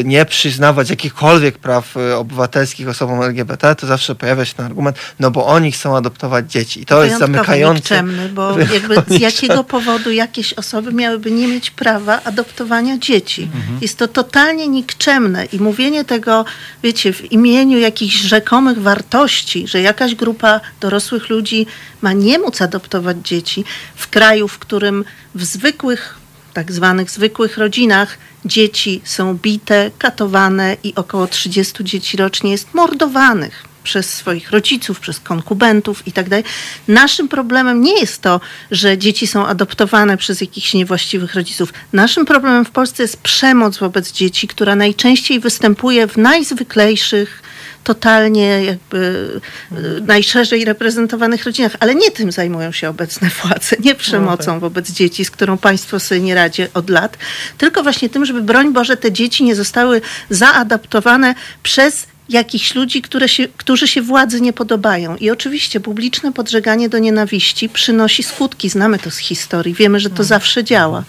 nie 0.04 0.26
przyznawać 0.26 0.90
jakichkolwiek 0.90 1.58
praw 1.58 1.98
e, 1.98 2.18
obywatelskich 2.18 2.90
osobom 2.90 3.22
LGBT, 3.22 3.76
to 3.76 3.88
zawsze 3.88 4.16
pojawia 4.16 4.46
się 4.46 4.54
ten 4.54 4.66
argument, 4.66 4.98
no 5.20 5.32
bo 5.32 5.46
oni 5.46 5.72
chcą 5.72 5.98
adoptować 5.98 6.52
dzieci. 6.52 6.82
I 6.82 6.86
to 6.86 7.04
jest 7.04 7.20
zamykające. 7.20 8.04
bo 8.34 8.56
z 9.18 9.20
jakiego 9.20 9.64
powodu 9.64 10.12
jakieś 10.12 10.54
osoby 10.54 10.94
miałyby 10.94 11.32
nie 11.32 11.48
mieć 11.48 11.72
prawa 11.72 12.24
adoptowania 12.24 12.98
dzieci. 12.98 13.44
Mhm. 13.44 13.78
Jest 13.82 13.98
to 13.98 14.08
totalnie 14.08 14.68
nikczemne 14.68 15.47
i 15.54 15.60
mówienie 15.60 16.06
tego, 16.06 16.46
wiecie, 16.84 17.14
w 17.14 17.32
imieniu 17.32 17.80
jakichś 17.80 18.16
rzekomych 18.16 18.82
wartości, 18.82 19.68
że 19.68 19.82
jakaś 19.82 20.16
grupa 20.16 20.60
dorosłych 20.80 21.30
ludzi 21.30 21.66
ma 22.02 22.14
nie 22.14 22.40
móc 22.40 22.62
adoptować 22.62 23.18
dzieci 23.24 23.66
w 23.96 24.08
kraju, 24.08 24.48
w 24.48 24.60
którym 24.60 25.06
w 25.36 25.44
zwykłych 25.44 26.16
tak 26.54 26.72
zwanych 26.72 27.12
zwykłych 27.12 27.58
rodzinach 27.58 28.18
dzieci 28.46 29.02
są 29.04 29.34
bite, 29.34 29.92
katowane 29.98 30.78
i 30.84 30.96
około 30.96 31.28
30 31.28 31.84
dzieci 31.84 32.18
rocznie 32.18 32.52
jest 32.52 32.74
mordowanych 32.74 33.77
przez 33.88 34.14
swoich 34.14 34.52
rodziców, 34.52 35.00
przez 35.00 35.20
konkubentów 35.20 36.08
i 36.08 36.12
tak 36.12 36.30
dalej. 36.30 36.44
Naszym 36.88 37.28
problemem 37.28 37.82
nie 37.82 38.00
jest 38.00 38.22
to, 38.22 38.42
że 38.72 38.98
dzieci 38.98 39.28
są 39.28 39.46
adoptowane 39.46 40.18
przez 40.18 40.42
jakichś 40.42 40.74
niewłaściwych 40.74 41.36
rodziców. 41.36 41.74
Naszym 41.94 42.26
problemem 42.26 42.66
w 42.66 42.72
Polsce 42.72 43.04
jest 43.04 43.18
przemoc 43.18 43.78
wobec 43.78 44.12
dzieci, 44.12 44.48
która 44.48 44.76
najczęściej 44.76 45.40
występuje 45.40 46.08
w 46.08 46.18
najzwyklejszych 46.18 47.42
totalnie 47.84 48.64
jakby 48.64 49.42
y, 49.72 50.02
najszerzej 50.02 50.66
reprezentowanych 50.66 51.46
rodzinach, 51.46 51.76
ale 51.80 51.96
nie 51.96 52.12
tym 52.12 52.32
zajmują 52.32 52.72
się 52.72 52.90
obecne 52.90 53.30
władze, 53.42 53.76
nie 53.80 53.96
przemocą 53.96 54.60
wobec 54.60 54.92
dzieci, 54.92 55.26
z 55.26 55.32
którą 55.32 55.58
państwo 55.58 56.00
sobie 56.00 56.22
nie 56.22 56.36
radzi 56.36 56.64
od 56.74 56.90
lat, 56.90 57.18
tylko 57.58 57.84
właśnie 57.84 58.10
tym, 58.10 58.26
żeby 58.26 58.42
broń 58.42 58.74
Boże 58.74 58.98
te 58.98 59.12
dzieci 59.12 59.44
nie 59.44 59.56
zostały 59.56 60.02
zaadaptowane 60.30 61.36
przez 61.64 62.08
jakichś 62.30 62.76
ludzi, 62.76 63.02
które 63.02 63.30
się, 63.30 63.48
którzy 63.58 63.88
się 63.88 64.02
władzy 64.02 64.42
nie 64.42 64.54
podobają. 64.54 65.16
I 65.16 65.30
oczywiście 65.30 65.80
publiczne 65.80 66.34
podżeganie 66.34 66.90
do 66.90 67.00
nienawiści 67.00 67.70
przynosi 67.70 68.24
skutki. 68.24 68.70
Znamy 68.70 69.00
to 69.00 69.12
z 69.12 69.18
historii, 69.18 69.74
wiemy, 69.74 70.00
że 70.00 70.10
to 70.10 70.24
zawsze 70.24 70.64
działa. 70.64 71.04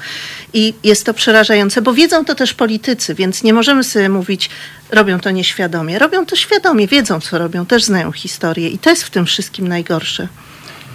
I 0.53 0.75
jest 0.85 1.07
to 1.07 1.15
przerażające, 1.15 1.83
bo 1.83 1.95
wiedzą 1.95 2.25
to 2.25 2.35
też 2.35 2.55
politycy, 2.55 3.15
więc 3.15 3.43
nie 3.43 3.55
możemy 3.55 3.85
sobie 3.85 4.09
mówić, 4.09 4.51
robią 4.91 5.21
to 5.21 5.31
nieświadomie. 5.31 5.99
Robią 5.99 6.27
to 6.27 6.37
świadomie, 6.37 6.87
wiedzą 6.87 7.21
co 7.21 7.39
robią, 7.39 7.67
też 7.67 7.85
znają 7.85 8.13
historię 8.13 8.69
i 8.69 8.79
to 8.79 8.91
jest 8.91 9.03
w 9.03 9.11
tym 9.11 9.27
wszystkim 9.27 9.69
najgorsze. 9.69 10.29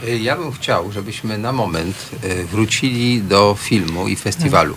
Y, 0.08 0.20
Ja 0.20 0.36
bym 0.36 0.52
chciał, 0.52 0.92
żebyśmy 0.92 1.38
na 1.38 1.52
moment 1.52 2.10
y, 2.24 2.46
wrócili 2.46 3.22
do 3.22 3.56
filmu 3.60 4.08
i 4.08 4.16
festiwalu. 4.16 4.76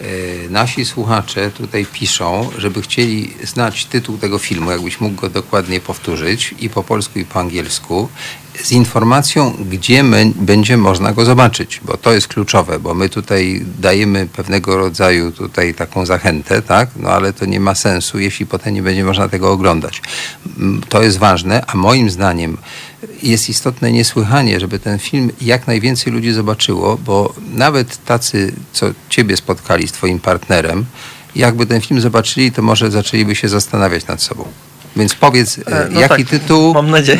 Y, 0.00 0.46
Nasi 0.50 0.84
słuchacze 0.84 1.50
tutaj 1.50 1.86
piszą, 1.86 2.50
żeby 2.58 2.82
chcieli 2.82 3.34
znać 3.44 3.84
tytuł 3.86 4.18
tego 4.18 4.38
filmu, 4.38 4.70
jakbyś 4.70 5.00
mógł 5.00 5.20
go 5.20 5.28
dokładnie 5.28 5.80
powtórzyć 5.80 6.54
i 6.58 6.68
po 6.70 6.82
polsku 6.82 7.18
i 7.18 7.24
po 7.24 7.40
angielsku, 7.40 8.08
z 8.62 8.72
informacją, 8.72 9.54
gdzie 9.70 10.04
będzie 10.34 10.76
można 10.76 11.12
go 11.12 11.24
zobaczyć, 11.24 11.80
bo 11.84 11.96
to 11.96 12.12
jest 12.12 12.28
kluczowe, 12.28 12.78
bo 12.78 12.94
my 12.94 13.08
tutaj 13.08 13.64
dajemy 13.78 14.26
pewnego 14.26 14.76
rodzaju 14.76 15.32
tutaj 15.32 15.74
taką 15.74 16.06
zachętę, 16.06 16.62
tak? 16.62 16.90
No 16.96 17.08
ale 17.08 17.32
to 17.32 17.46
nie 17.46 17.60
ma 17.60 17.74
sensu, 17.74 18.18
jeśli 18.18 18.46
potem 18.46 18.74
nie 18.74 18.82
będzie 18.82 19.04
można 19.04 19.28
tego 19.28 19.52
oglądać. 19.52 20.02
To 20.88 21.02
jest 21.02 21.18
ważne, 21.18 21.64
a 21.66 21.76
moim 21.76 22.10
zdaniem 22.10 22.56
jest 23.22 23.48
istotne 23.48 23.92
niesłychanie, 23.92 24.60
żeby 24.60 24.78
ten 24.78 24.98
film 24.98 25.30
jak 25.40 25.66
najwięcej 25.66 26.12
ludzi 26.12 26.32
zobaczyło, 26.32 26.96
bo 26.96 27.34
nawet 27.52 28.04
tacy, 28.04 28.52
co 28.72 28.86
ciebie 29.08 29.36
spotkali 29.36 29.88
z 29.88 29.92
twoim 29.92 30.18
partnerem, 30.20 30.84
jakby 31.36 31.66
ten 31.66 31.80
film 31.80 32.00
zobaczyli, 32.00 32.52
to 32.52 32.62
może 32.62 32.90
zaczęliby 32.90 33.34
się 33.34 33.48
zastanawiać 33.48 34.06
nad 34.06 34.22
sobą. 34.22 34.44
Więc 34.96 35.14
powiedz, 35.14 35.58
e, 35.58 35.62
E, 35.66 35.88
no 35.90 36.00
jaki 36.00 36.24
tak, 36.24 36.30
tytuł, 36.30 36.74
Mam 36.74 36.90
nadzieję. 36.90 37.18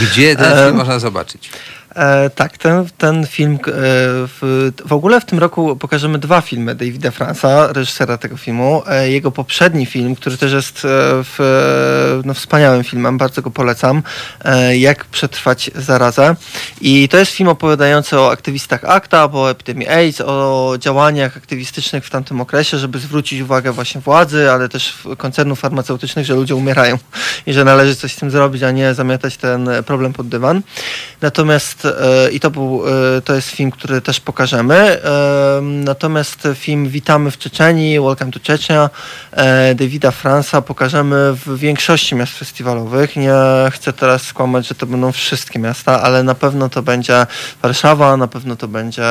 gdzie 0.00 0.36
ten 0.36 0.64
film 0.64 0.76
można 0.76 0.98
zobaczyć? 0.98 1.50
E, 1.96 2.30
tak, 2.30 2.58
ten, 2.58 2.86
ten 2.98 3.26
film, 3.26 3.54
e, 3.54 3.58
w, 4.26 4.70
w 4.86 4.92
ogóle 4.92 5.20
w 5.20 5.24
tym 5.24 5.38
roku 5.38 5.76
pokażemy 5.76 6.18
dwa 6.18 6.40
filmy 6.40 6.74
Davida 6.74 7.10
Fransa, 7.10 7.72
reżysera 7.72 8.18
tego 8.18 8.36
filmu. 8.36 8.82
E, 8.86 9.10
jego 9.10 9.30
poprzedni 9.30 9.86
film, 9.86 10.14
który 10.14 10.36
też 10.36 10.52
jest 10.52 10.76
e, 10.78 10.88
w, 11.24 12.20
no, 12.24 12.34
wspaniałym 12.34 12.84
filmem, 12.84 13.18
bardzo 13.18 13.42
go 13.42 13.50
polecam, 13.50 14.02
e, 14.44 14.76
Jak 14.76 15.04
przetrwać 15.04 15.70
zarazę. 15.74 16.36
I 16.80 17.08
to 17.08 17.18
jest 17.18 17.32
film 17.32 17.48
opowiadający 17.48 18.18
o 18.20 18.30
aktywistach 18.30 18.84
ACTA, 18.84 19.30
o 19.32 19.50
epidemii 19.50 19.88
AIDS, 19.88 20.20
o 20.20 20.74
działaniach 20.78 21.36
aktywistycznych 21.36 22.04
w 22.04 22.10
tamtym 22.10 22.40
okresie, 22.40 22.78
żeby 22.78 22.98
zwrócić 22.98 23.40
uwagę 23.40 23.72
właśnie 23.72 24.00
władzy, 24.00 24.50
ale 24.50 24.68
też 24.68 24.98
koncernów 25.18 25.60
farmaceutycznych, 25.60 26.26
że 26.26 26.34
ludzie 26.34 26.54
umierają 26.54 26.98
i 27.46 27.52
że 27.52 27.64
należy 27.64 27.96
coś 27.96 28.12
z 28.12 28.16
tym 28.16 28.30
zrobić, 28.30 28.62
a 28.62 28.70
nie 28.70 28.94
zamiatać 28.94 29.36
ten 29.36 29.68
problem 29.86 30.12
pod 30.12 30.28
dywan. 30.28 30.62
Natomiast 31.20 31.77
e, 31.84 32.30
i 32.30 32.40
to 32.40 32.50
był, 32.50 32.82
e, 33.16 33.20
to 33.20 33.34
jest 33.34 33.48
film, 33.48 33.70
który 33.70 34.00
też 34.00 34.20
pokażemy. 34.20 34.74
E, 34.76 35.60
natomiast 35.62 36.48
film 36.54 36.88
Witamy 36.88 37.30
w 37.30 37.38
Czeczenii, 37.38 38.00
Welcome 38.00 38.32
to 38.32 38.40
Czecznia 38.40 38.90
e, 39.32 39.74
Davida 39.74 40.10
Fransa 40.10 40.62
pokażemy 40.62 41.32
w 41.32 41.58
większości 41.58 42.14
miast 42.14 42.32
festiwalowych. 42.32 43.16
Nie 43.16 43.34
chcę 43.70 43.92
teraz 43.92 44.22
skłamać, 44.22 44.68
że 44.68 44.74
to 44.74 44.86
będą 44.86 45.12
wszystkie 45.12 45.58
miasta, 45.58 46.02
ale 46.02 46.22
na 46.22 46.34
pewno 46.34 46.68
to 46.68 46.82
będzie 46.82 47.26
Warszawa, 47.62 48.16
na 48.16 48.28
pewno 48.28 48.56
to 48.56 48.68
będzie 48.68 49.04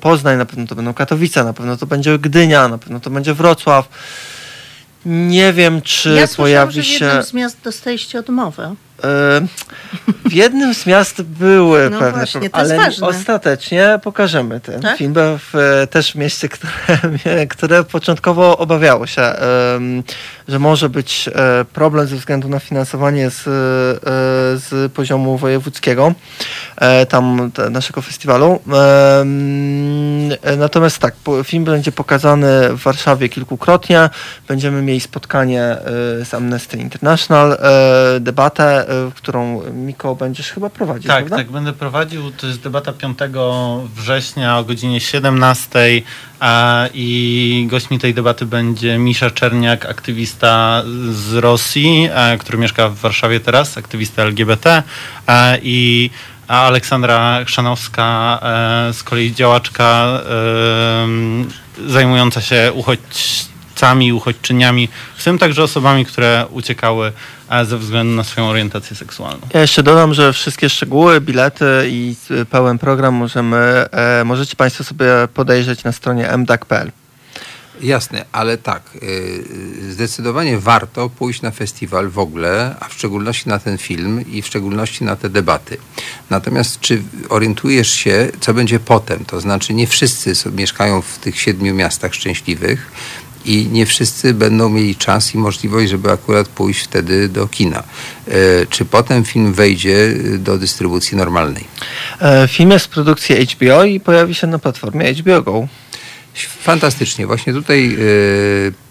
Poznań, 0.00 0.38
na 0.38 0.46
pewno 0.46 0.66
to 0.66 0.74
będą 0.74 0.94
Katowice, 0.94 1.44
na 1.44 1.52
pewno 1.52 1.76
to 1.76 1.86
będzie 1.86 2.18
Gdynia, 2.18 2.68
na 2.68 2.78
pewno 2.78 3.00
to 3.00 3.10
będzie 3.10 3.34
Wrocław. 3.34 3.88
Nie 5.06 5.52
wiem, 5.52 5.82
czy 5.82 6.08
ja 6.08 6.26
słyszałam, 6.26 6.36
pojawi 6.36 6.74
że 6.74 6.82
w 6.82 6.84
się. 6.84 7.04
jednym 7.04 7.22
z 7.22 7.32
miast 7.32 7.56
dostaliście 7.64 8.18
odmowę. 8.18 8.74
W 10.24 10.32
jednym 10.32 10.74
z 10.74 10.86
miast 10.86 11.22
były 11.22 11.90
No 11.90 11.98
pewne 11.98 12.18
właśnie, 12.18 12.50
problemy, 12.50 12.82
ale 12.82 12.96
ostatecznie 13.00 14.00
pokażemy 14.02 14.60
ten 14.60 14.80
Tak? 14.80 14.98
film 14.98 15.14
w 15.16 15.54
e, 15.54 15.86
też 15.86 16.12
w 16.12 16.14
mieście, 16.14 16.48
które, 16.48 16.72
które 17.54 17.84
początkowo 17.84 18.58
obawiało 18.58 19.06
się, 19.06 19.32
że 20.48 20.58
może 20.58 20.88
być 20.88 21.28
e, 21.28 21.64
problem 21.64 22.06
ze 22.06 22.16
względu 22.16 22.48
na 22.48 22.58
finansowanie 22.58 23.30
z, 23.30 23.40
e, 23.40 23.50
z 24.58 24.92
poziomu 24.92 25.38
wojewódzkiego 25.38 26.14
tam 27.08 27.50
naszego 27.70 28.02
festiwalu. 28.02 28.60
Natomiast 30.58 30.98
tak, 30.98 31.14
film 31.44 31.64
będzie 31.64 31.92
pokazany 31.92 32.68
w 32.68 32.82
Warszawie 32.82 33.28
kilkukrotnie. 33.28 34.10
Będziemy 34.48 34.82
mieli 34.82 35.00
spotkanie 35.00 35.76
z 36.24 36.34
Amnesty 36.34 36.76
International, 36.76 37.58
debatę, 38.20 38.85
którą 39.14 39.62
Miko 39.72 40.14
będziesz 40.14 40.50
chyba 40.50 40.70
prowadzić, 40.70 41.06
Tak, 41.06 41.16
prawda? 41.18 41.36
tak, 41.36 41.50
będę 41.50 41.72
prowadził. 41.72 42.30
To 42.30 42.46
jest 42.46 42.60
debata 42.60 42.92
5 42.92 43.18
września 43.94 44.58
o 44.58 44.64
godzinie 44.64 45.00
17 45.00 46.02
a, 46.40 46.86
i 46.94 47.66
gośćmi 47.70 47.98
tej 47.98 48.14
debaty 48.14 48.46
będzie 48.46 48.98
Misza 48.98 49.30
Czerniak, 49.30 49.86
aktywista 49.86 50.82
z 51.10 51.34
Rosji, 51.34 52.08
e, 52.12 52.38
który 52.38 52.58
mieszka 52.58 52.88
w 52.88 52.94
Warszawie 52.94 53.40
teraz, 53.40 53.78
aktywista 53.78 54.22
LGBT 54.22 54.82
e, 55.28 55.58
i 55.62 56.10
a 56.48 56.66
Aleksandra 56.66 57.44
Chrzanowska, 57.44 58.38
e, 58.88 58.92
z 58.92 59.02
kolei 59.02 59.34
działaczka 59.34 60.20
e, 61.86 61.90
zajmująca 61.90 62.40
się 62.40 62.72
uchodźcami, 62.74 63.55
uchodźczyniami, 64.14 64.88
w 65.16 65.24
tym 65.24 65.38
także 65.38 65.62
osobami, 65.62 66.04
które 66.04 66.46
uciekały 66.50 67.12
e, 67.50 67.64
ze 67.64 67.78
względu 67.78 68.12
na 68.12 68.24
swoją 68.24 68.46
orientację 68.46 68.96
seksualną. 68.96 69.46
Ja 69.54 69.60
jeszcze 69.60 69.82
dodam, 69.82 70.14
że 70.14 70.32
wszystkie 70.32 70.68
szczegóły, 70.68 71.20
bilety 71.20 71.66
i 71.88 72.16
e, 72.30 72.44
pełen 72.44 72.78
program 72.78 73.14
możemy, 73.14 73.56
e, 73.56 74.24
możecie 74.24 74.56
Państwo 74.56 74.84
sobie 74.84 75.06
podejrzeć 75.34 75.84
na 75.84 75.92
stronie 75.92 76.36
mdak.pl. 76.36 76.92
Jasne, 77.80 78.24
ale 78.32 78.58
tak, 78.58 78.82
zdecydowanie 79.90 80.58
warto 80.58 81.10
pójść 81.10 81.42
na 81.42 81.50
festiwal 81.50 82.08
w 82.08 82.18
ogóle, 82.18 82.74
a 82.80 82.88
w 82.88 82.92
szczególności 82.92 83.48
na 83.48 83.58
ten 83.58 83.78
film 83.78 84.24
i 84.32 84.42
w 84.42 84.46
szczególności 84.46 85.04
na 85.04 85.16
te 85.16 85.28
debaty. 85.28 85.76
Natomiast 86.30 86.80
czy 86.80 87.02
orientujesz 87.28 87.90
się, 87.90 88.28
co 88.40 88.54
będzie 88.54 88.80
potem? 88.80 89.24
To 89.24 89.40
znaczy 89.40 89.74
nie 89.74 89.86
wszyscy 89.86 90.32
mieszkają 90.50 91.02
w 91.02 91.18
tych 91.18 91.40
siedmiu 91.40 91.74
miastach 91.74 92.14
szczęśliwych 92.14 92.92
i 93.46 93.66
nie 93.66 93.86
wszyscy 93.86 94.34
będą 94.34 94.68
mieli 94.68 94.96
czas 94.96 95.34
i 95.34 95.38
możliwość, 95.38 95.90
żeby 95.90 96.10
akurat 96.10 96.48
pójść 96.48 96.84
wtedy 96.84 97.28
do 97.28 97.48
kina. 97.48 97.82
Y, 98.28 98.66
Czy 98.70 98.84
potem 98.84 99.24
film 99.24 99.52
wejdzie 99.52 99.94
y, 99.94 100.38
do 100.38 100.58
dystrybucji 100.58 101.16
normalnej? 101.16 101.64
E, 102.20 102.48
Film 102.48 102.70
jest 102.70 102.88
produkcji 102.88 103.46
HBO 103.46 103.84
i 103.84 104.00
pojawi 104.00 104.34
się 104.34 104.46
na 104.46 104.58
platformie 104.58 105.14
HBO 105.14 105.42
Go. 105.42 105.68
Fantastycznie. 106.62 107.26
Właśnie 107.26 107.52
tutaj 107.52 107.96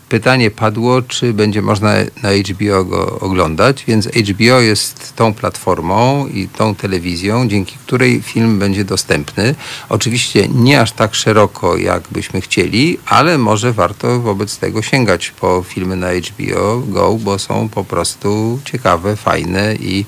pytanie 0.10 0.52
padło, 0.52 1.02
czy 1.02 1.34
będzie 1.34 1.62
można 1.62 1.94
na 2.24 2.30
HBO 2.32 2.86
go 2.86 3.20
oglądać, 3.20 3.84
więc 3.88 4.08
HBO 4.08 4.62
jest 4.62 5.16
tą 5.16 5.34
platformą 5.34 6.28
i 6.28 6.48
tą 6.48 6.76
telewizją, 6.76 7.48
dzięki 7.48 7.76
której 7.86 8.22
film 8.22 8.60
będzie 8.60 8.86
dostępny. 8.86 9.56
Oczywiście 9.90 10.48
nie 10.48 10.82
aż 10.82 10.92
tak 10.92 11.16
szeroko, 11.16 11.78
jak 11.78 12.04
byśmy 12.12 12.42
chcieli, 12.42 12.98
ale 13.06 13.38
może 13.38 13.74
warto 13.74 14.20
wobec 14.20 14.58
tego 14.58 14.82
sięgać 14.82 15.32
po 15.32 15.64
filmy 15.68 15.96
na 15.96 16.08
HBO 16.14 16.80
Go, 16.88 17.14
bo 17.14 17.40
są 17.40 17.70
po 17.70 17.84
prostu 17.84 18.60
ciekawe, 18.66 19.16
fajne 19.16 19.76
i 19.76 20.06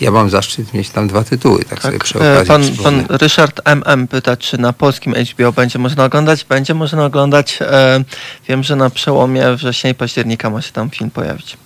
ja 0.00 0.10
mam 0.10 0.30
zaszczyt 0.30 0.74
mieć 0.74 0.90
tam 0.90 1.08
dwa 1.08 1.24
tytuły, 1.24 1.64
tak, 1.64 1.82
sobie 1.82 1.98
przy 1.98 2.18
E, 2.18 2.42
okazji 2.42 2.72
Pan, 2.72 3.04
pan 3.04 3.16
Ryszard 3.18 3.60
MM 3.64 4.08
pyta, 4.08 4.36
czy 4.36 4.58
na 4.58 4.72
polskim 4.72 5.14
HBO 5.14 5.52
będzie 5.52 5.78
można 5.78 6.04
oglądać. 6.04 6.44
Będzie 6.44 6.74
można 6.74 7.04
oglądać. 7.04 7.58
E, 7.60 8.04
wiem, 8.48 8.62
że 8.62 8.76
na 8.76 8.90
przełomie 8.90 9.54
września 9.56 9.90
i 9.90 9.94
października 9.94 10.50
ma 10.50 10.62
się 10.62 10.72
tam 10.72 10.90
film 10.90 11.10
pojawić. 11.10 11.56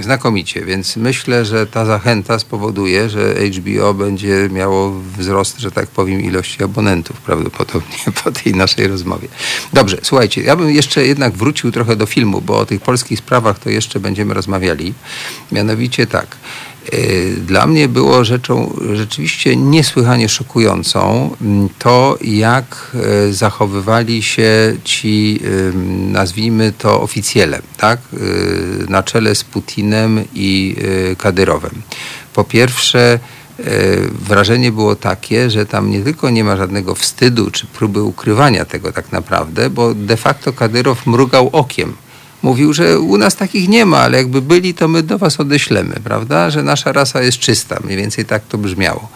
Znakomicie, 0.00 0.64
więc 0.64 0.96
myślę, 0.96 1.44
że 1.44 1.66
ta 1.66 1.84
zachęta 1.84 2.38
spowoduje, 2.38 3.08
że 3.08 3.34
HBO 3.34 3.94
będzie 3.94 4.48
miało 4.52 4.92
wzrost, 5.18 5.58
że 5.58 5.70
tak 5.70 5.86
powiem, 5.86 6.20
ilości 6.20 6.64
abonentów 6.64 7.20
prawdopodobnie 7.20 7.98
po 8.24 8.32
tej 8.32 8.54
naszej 8.54 8.88
rozmowie. 8.88 9.28
Dobrze, 9.72 9.96
słuchajcie, 10.02 10.42
ja 10.42 10.56
bym 10.56 10.70
jeszcze 10.70 11.06
jednak 11.06 11.32
wrócił 11.32 11.72
trochę 11.72 11.96
do 11.96 12.06
filmu, 12.06 12.40
bo 12.40 12.58
o 12.58 12.66
tych 12.66 12.80
polskich 12.80 13.18
sprawach 13.18 13.58
to 13.58 13.70
jeszcze 13.70 14.00
będziemy 14.00 14.34
rozmawiali. 14.34 14.94
Mianowicie 15.52 16.06
tak. 16.06 16.36
Y, 16.94 17.36
Dla 17.46 17.66
mnie 17.66 17.88
było 17.88 18.24
rzeczą 18.24 18.76
rzeczywiście 18.92 19.56
niesłychanie 19.56 20.28
szokującą 20.28 21.30
mm, 21.40 21.68
to, 21.78 22.18
jak 22.20 22.96
y, 23.28 23.34
zachowywali 23.34 24.22
się 24.22 24.76
ci, 24.84 25.40
nazwijmy 26.12 26.72
to 26.78 27.00
oficjele, 27.02 27.62
tak? 27.76 28.00
Y, 28.14 28.86
na 28.88 29.02
czele 29.02 29.34
z 29.34 29.44
Putinem 29.44 30.24
i 30.34 30.76
Kadyrowem. 31.18 31.82
Po 32.34 32.44
pierwsze, 32.44 33.18
wrażenie 34.12 34.72
było 34.72 34.96
takie, 34.96 35.50
że 35.50 35.66
tam 35.66 35.90
nie 35.90 36.00
tylko 36.00 36.30
nie 36.30 36.44
ma 36.44 36.56
żadnego 36.56 36.94
wstydu 36.94 37.50
czy 37.50 37.66
próby 37.66 38.02
ukrywania 38.02 38.64
tego 38.64 38.92
tak 38.92 39.12
naprawdę, 39.12 39.70
bo 39.70 39.94
de 39.94 40.16
facto 40.16 40.52
Kadyrow 40.52 41.06
mrugał 41.06 41.50
okiem. 41.52 41.94
Mówił, 42.42 42.72
że 42.72 42.98
u 43.00 43.18
nas 43.18 43.36
takich 43.36 43.68
nie 43.68 43.86
ma, 43.86 43.98
ale 43.98 44.18
jakby 44.18 44.42
byli, 44.42 44.74
to 44.74 44.88
my 44.88 45.02
do 45.02 45.18
was 45.18 45.40
odeślemy, 45.40 45.94
prawda? 46.04 46.50
Że 46.50 46.62
nasza 46.62 46.92
rasa 46.92 47.22
jest 47.22 47.38
czysta. 47.38 47.78
Mniej 47.84 47.96
więcej 47.96 48.24
tak 48.24 48.42
to 48.48 48.58
brzmiało. 48.58 49.08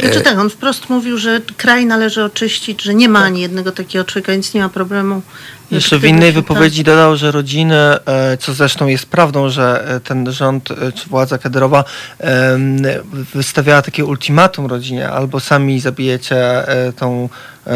Znaczy 0.00 0.20
tak, 0.20 0.38
on 0.38 0.50
wprost 0.50 0.90
mówił, 0.90 1.18
że 1.18 1.40
kraj 1.56 1.86
należy 1.86 2.24
oczyścić, 2.24 2.82
że 2.82 2.94
nie 2.94 3.08
ma 3.08 3.24
ani 3.24 3.40
jednego 3.40 3.72
takiego 3.72 4.04
człowieka, 4.04 4.32
więc 4.32 4.54
nie 4.54 4.60
ma 4.60 4.68
problemu. 4.68 5.22
Jeszcze 5.70 5.98
w 5.98 6.04
innej 6.04 6.32
wypowiedzi 6.32 6.84
dodał, 6.84 7.16
że 7.16 7.30
rodziny, 7.30 7.76
e, 7.76 8.36
co 8.40 8.54
zresztą 8.54 8.86
jest 8.86 9.06
prawdą, 9.06 9.50
że 9.50 9.88
e, 9.88 10.00
ten 10.00 10.32
rząd 10.32 10.68
czy 10.94 11.08
władza 11.08 11.38
Kadyrowa 11.38 11.84
em, 12.18 12.82
wystawiała 13.34 13.82
takie 13.82 14.04
ultimatum 14.04 14.66
rodzinie, 14.66 15.10
albo 15.10 15.40
sami 15.40 15.80
zabijecie 15.80 16.64
tą 16.96 17.28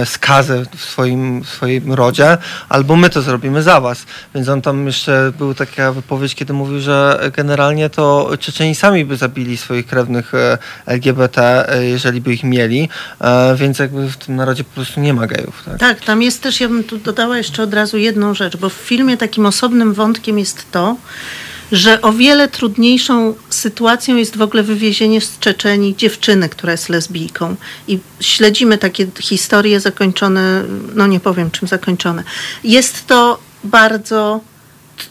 skazę 0.04 0.62
w 0.76 0.84
swoim, 0.84 1.44
w 1.44 1.48
swoim 1.48 1.92
rodzie, 1.92 2.38
albo 2.68 2.96
my 2.96 3.10
to 3.10 3.22
zrobimy 3.22 3.62
za 3.62 3.80
was. 3.80 4.06
Więc 4.34 4.48
on 4.48 4.62
tam 4.62 4.86
jeszcze 4.86 5.32
był 5.38 5.54
taka 5.54 5.92
wypowiedź, 5.92 6.34
kiedy 6.34 6.52
mówił, 6.52 6.80
że 6.80 7.30
generalnie 7.36 7.90
to 7.90 8.30
Czeczeni 8.40 8.74
sami 8.74 9.04
by 9.04 9.16
zabili 9.16 9.56
swoich 9.56 9.86
krewnych 9.86 10.34
e, 10.34 10.58
LGBT, 10.86 11.68
e, 11.68 11.84
jeżeli 11.84 12.20
by 12.20 12.34
ich 12.34 12.44
mieli, 12.44 12.88
e, 13.20 13.56
więc 13.56 13.78
jakby 13.78 14.08
w 14.10 14.16
tym 14.16 14.36
narodzie 14.36 14.64
po 14.64 14.74
prostu 14.74 15.00
nie 15.00 15.14
ma 15.14 15.26
gejów. 15.26 15.62
Tak? 15.64 15.78
Tak, 15.78 16.00
tam 16.00 16.22
jest 16.22 16.42
też, 16.42 16.60
ja 16.60 16.68
bym 16.68 16.84
tu 16.84 16.98
dodała 16.98 17.38
jeszcze 17.38 17.62
od 17.62 17.74
razu 17.74 17.98
jedną 17.98 18.34
rzecz, 18.34 18.56
bo 18.56 18.68
w 18.68 18.72
filmie 18.72 19.16
takim 19.16 19.46
osobnym 19.46 19.94
wątkiem 19.94 20.38
jest 20.38 20.72
to, 20.72 20.96
że 21.72 22.02
o 22.02 22.12
wiele 22.12 22.48
trudniejszą 22.48 23.34
sytuacją 23.50 24.16
jest 24.16 24.36
w 24.36 24.42
ogóle 24.42 24.62
wywiezienie 24.62 25.20
z 25.20 25.38
Czeczenii 25.38 25.96
dziewczyny, 25.96 26.48
która 26.48 26.72
jest 26.72 26.88
lesbijką. 26.88 27.56
I 27.88 27.98
śledzimy 28.20 28.78
takie 28.78 29.06
historie 29.20 29.80
zakończone, 29.80 30.64
no 30.94 31.06
nie 31.06 31.20
powiem 31.20 31.50
czym 31.50 31.68
zakończone. 31.68 32.24
Jest 32.64 33.06
to 33.06 33.38
bardzo 33.64 34.40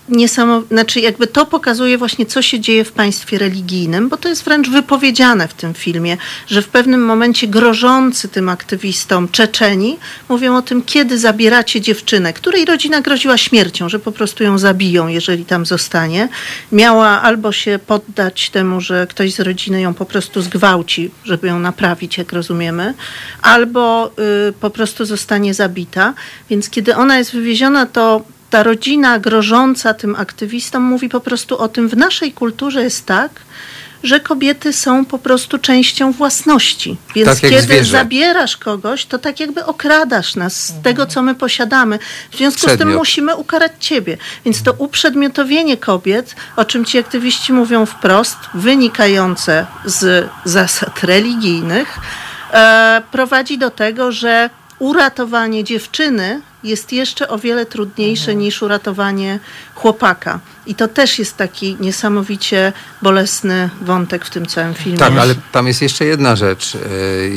niesamowite, 0.10 0.76
znaczy 0.76 1.00
jakby 1.00 1.28
to 1.28 1.46
pokazuje 1.46 1.98
właśnie, 1.98 2.26
co 2.26 2.42
się 2.42 2.60
dzieje 2.60 2.86
w 2.86 2.92
państwie 2.92 3.38
religijnym, 3.38 4.10
bo 4.10 4.18
to 4.18 4.30
jest 4.30 4.44
wręcz 4.44 4.70
wypowiedziane 4.70 5.48
w 5.48 5.54
tym 5.54 5.74
filmie, 5.74 6.18
że 6.48 6.62
w 6.62 6.68
pewnym 6.68 7.06
momencie 7.06 7.48
grożący 7.48 8.28
tym 8.28 8.50
aktywistom 8.50 9.30
Czeczeni 9.30 9.98
mówią 10.30 10.56
o 10.58 10.62
tym, 10.62 10.84
kiedy 10.84 11.20
zabieracie 11.20 11.82
dziewczynę, 11.82 12.34
której 12.34 12.66
rodzina 12.66 13.02
groziła 13.02 13.38
śmiercią, 13.38 13.90
że 13.90 14.00
po 14.00 14.12
prostu 14.12 14.44
ją 14.44 14.58
zabiją, 14.58 15.08
jeżeli 15.08 15.46
tam 15.46 15.66
zostanie. 15.66 16.30
Miała 16.72 17.22
albo 17.22 17.52
się 17.52 17.80
poddać 17.88 18.50
temu, 18.50 18.82
że 18.82 19.08
ktoś 19.10 19.34
z 19.34 19.40
rodziny 19.40 19.82
ją 19.82 19.94
po 19.94 20.06
prostu 20.06 20.42
zgwałci, 20.42 21.12
żeby 21.24 21.48
ją 21.48 21.60
naprawić, 21.60 22.18
jak 22.18 22.34
rozumiemy, 22.34 22.94
albo 23.42 24.12
y, 24.50 24.54
po 24.54 24.70
prostu 24.70 25.06
zostanie 25.06 25.54
zabita. 25.54 26.14
Więc 26.50 26.70
kiedy 26.70 26.96
ona 26.96 27.18
jest 27.18 27.34
wywieziona, 27.34 27.86
to 27.86 28.35
ta 28.56 28.64
rodzina 28.64 29.20
grożąca 29.20 29.94
tym 29.94 30.16
aktywistom 30.16 30.84
mówi 30.84 31.10
po 31.10 31.20
prostu 31.20 31.58
o 31.58 31.68
tym, 31.68 31.90
w 31.90 31.98
naszej 31.98 32.32
kulturze 32.32 32.84
jest 32.84 33.06
tak, 33.06 33.32
że 34.04 34.20
kobiety 34.20 34.74
są 34.74 35.06
po 35.06 35.20
prostu 35.20 35.58
częścią 35.60 36.12
własności. 36.12 36.98
Więc 37.16 37.30
Tak 37.30 37.40
kiedy 37.40 37.62
zwierzę. 37.62 37.92
zabierasz 37.92 38.58
kogoś, 38.58 39.06
to 39.06 39.20
tak 39.20 39.40
jakby 39.40 39.66
okradasz 39.66 40.36
nas 40.36 40.66
z 40.66 40.82
tego, 40.82 41.06
co 41.06 41.22
my 41.22 41.36
posiadamy. 41.36 42.00
W 42.32 42.38
związku 42.38 42.60
z 42.62 42.64
tym 42.64 42.76
Przedmiot. 42.76 42.98
musimy 42.98 43.36
ukarać 43.36 43.72
ciebie. 43.80 44.18
Więc 44.46 44.64
to 44.64 44.74
uprzedmiotowienie 44.74 45.78
kobiet, 45.78 46.36
o 46.56 46.66
czym 46.66 46.86
ci 46.86 46.98
aktywiści 47.00 47.54
mówią 47.54 47.86
wprost, 47.86 48.38
wynikające 48.54 49.66
z 49.86 50.30
zasad 50.46 51.04
religijnych, 51.04 52.00
e, 52.54 53.02
prowadzi 53.12 53.58
do 53.58 53.70
tego, 53.70 54.12
że 54.12 54.50
uratowanie 54.80 55.64
dziewczyny 55.64 56.42
jest 56.66 56.94
jeszcze 56.94 57.28
o 57.28 57.38
wiele 57.40 57.66
trudniejsze 57.66 58.36
niż 58.36 58.62
uratowanie 58.62 59.40
chłopaka. 59.76 60.40
I 60.68 60.76
to 60.76 60.88
też 60.88 61.20
jest 61.20 61.38
taki 61.38 61.78
niesamowicie 61.80 62.74
bolesny 63.02 63.70
wątek 63.82 64.26
w 64.26 64.30
tym 64.30 64.46
całym 64.46 64.74
filmie. 64.74 64.98
Tak, 64.98 65.18
ale 65.18 65.36
tam 65.52 65.68
jest 65.68 65.82
jeszcze 65.82 66.06
jedna 66.06 66.36
rzecz, 66.36 66.76
e, 66.76 66.80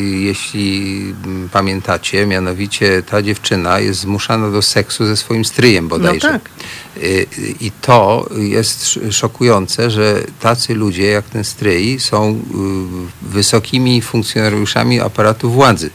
jeśli 0.00 1.00
mm, 1.24 1.48
pamiętacie, 1.48 2.26
mianowicie 2.26 3.02
ta 3.02 3.22
dziewczyna 3.22 3.78
jest 3.80 4.00
zmuszana 4.00 4.50
do 4.50 4.62
seksu 4.62 5.06
ze 5.06 5.16
swoim 5.16 5.44
stryjem 5.44 5.88
bodajże. 5.88 6.32
No 6.32 6.32
tak. 6.32 6.50
E, 6.96 7.00
I 7.60 7.70
to 7.82 8.28
jest 8.36 8.82
sz- 8.82 9.14
szokujące, 9.14 9.90
że 9.90 10.22
tacy 10.40 10.74
ludzie 10.74 11.06
jak 11.06 11.24
ten 11.24 11.44
stryj 11.44 12.00
są 12.00 12.30
y, 12.30 13.28
wysokimi 13.28 14.02
funkcjonariuszami 14.02 15.00
aparatu 15.00 15.50
władzy. 15.50 15.90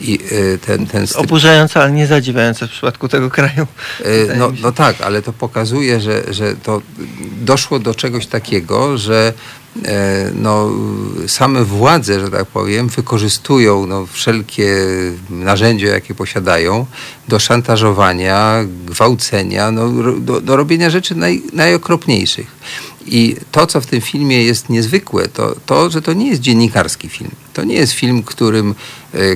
I 0.00 0.18
y, 0.32 0.58
ten, 0.66 0.86
ten 0.86 1.06
stryj... 1.06 1.24
Oburzające, 1.24 1.80
ale 1.80 1.92
nie 1.92 2.06
zadziwiające 2.06 2.68
w 2.68 2.70
przypadku 2.70 3.08
tego 3.08 3.30
kraju. 3.30 3.66
E, 4.04 4.36
No, 4.36 4.52
no 4.62 4.72
tak, 4.72 5.00
ale 5.00 5.22
to 5.22 5.32
pokazuje, 5.32 6.00
że, 6.00 6.34
że 6.34 6.56
to 6.56 6.82
doszło 7.40 7.78
do 7.78 7.94
czegoś 7.94 8.26
takiego, 8.26 8.98
że 8.98 9.32
e, 9.84 10.30
no, 10.34 10.70
same 11.26 11.64
władze, 11.64 12.20
że 12.20 12.30
tak 12.30 12.46
powiem, 12.46 12.88
wykorzystują 12.88 13.86
no, 13.86 14.06
wszelkie 14.06 14.76
narzędzia, 15.30 15.88
jakie 15.88 16.14
posiadają 16.14 16.86
do 17.28 17.38
szantażowania, 17.38 18.60
gwałcenia, 18.86 19.70
no, 19.70 19.88
do, 20.20 20.40
do 20.40 20.56
robienia 20.56 20.90
rzeczy 20.90 21.14
naj, 21.14 21.42
najokropniejszych. 21.52 22.46
I 23.06 23.36
to, 23.52 23.66
co 23.66 23.80
w 23.80 23.86
tym 23.86 24.00
filmie 24.00 24.44
jest 24.44 24.68
niezwykłe, 24.68 25.28
to 25.28 25.54
to, 25.66 25.90
że 25.90 26.02
to 26.02 26.12
nie 26.12 26.28
jest 26.28 26.40
dziennikarski 26.40 27.08
film. 27.08 27.30
To 27.52 27.64
nie 27.64 27.74
jest 27.74 27.92
film, 27.92 28.22
którym 28.22 28.70
e, 28.70 28.74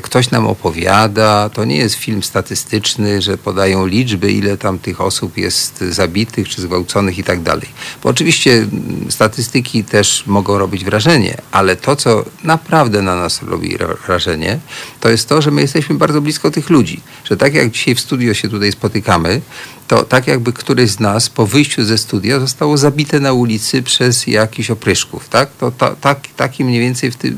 ktoś 0.02 0.30
nam 0.30 0.46
opowiada, 0.46 1.48
to 1.48 1.64
nie 1.64 1.76
jest 1.76 1.94
film 1.94 2.22
statystyczny, 2.22 3.22
że 3.22 3.38
podają 3.38 3.86
liczby, 3.86 4.32
ile 4.32 4.56
tam 4.56 4.78
tych 4.78 5.00
osób 5.00 5.36
jest 5.36 5.80
zabitych 5.80 6.48
czy 6.48 6.62
zgwałconych 6.62 7.18
i 7.18 7.24
tak 7.24 7.42
dalej. 7.42 7.68
Bo 8.02 8.08
oczywiście 8.08 8.52
mm, 8.52 9.06
statystyki 9.10 9.84
też 9.84 10.24
mogą 10.26 10.58
robić 10.58 10.84
wrażenie, 10.84 11.36
ale 11.52 11.76
to, 11.76 11.96
co 11.96 12.24
naprawdę 12.44 13.02
na 13.02 13.16
nas 13.16 13.42
robi 13.42 13.76
ra- 13.76 13.94
wrażenie, 14.06 14.58
to 15.00 15.08
jest 15.08 15.28
to, 15.28 15.42
że 15.42 15.50
my 15.50 15.60
jesteśmy 15.60 15.94
bardzo 15.96 16.20
blisko 16.20 16.50
tych 16.50 16.70
ludzi. 16.70 17.00
Że 17.24 17.36
tak 17.36 17.54
jak 17.54 17.70
dzisiaj 17.70 17.94
w 17.94 18.00
studio 18.00 18.34
się 18.34 18.48
tutaj 18.48 18.72
spotykamy, 18.72 19.40
to 19.88 20.02
tak 20.02 20.26
jakby 20.26 20.52
któryś 20.52 20.90
z 20.90 21.00
nas 21.00 21.28
po 21.28 21.46
wyjściu 21.46 21.84
ze 21.84 21.98
studia 21.98 22.40
zostało 22.40 22.76
zabite 22.76 23.20
na 23.20 23.32
ulicy 23.32 23.82
przez 23.82 24.26
jakichś 24.26 24.70
opryszków, 24.70 25.28
tak? 25.28 25.50
To 25.60 25.70
tak, 26.00 26.20
taki 26.36 26.64
mniej 26.64 26.80
więcej 26.80 27.12
ty, 27.12 27.28
yy, 27.28 27.34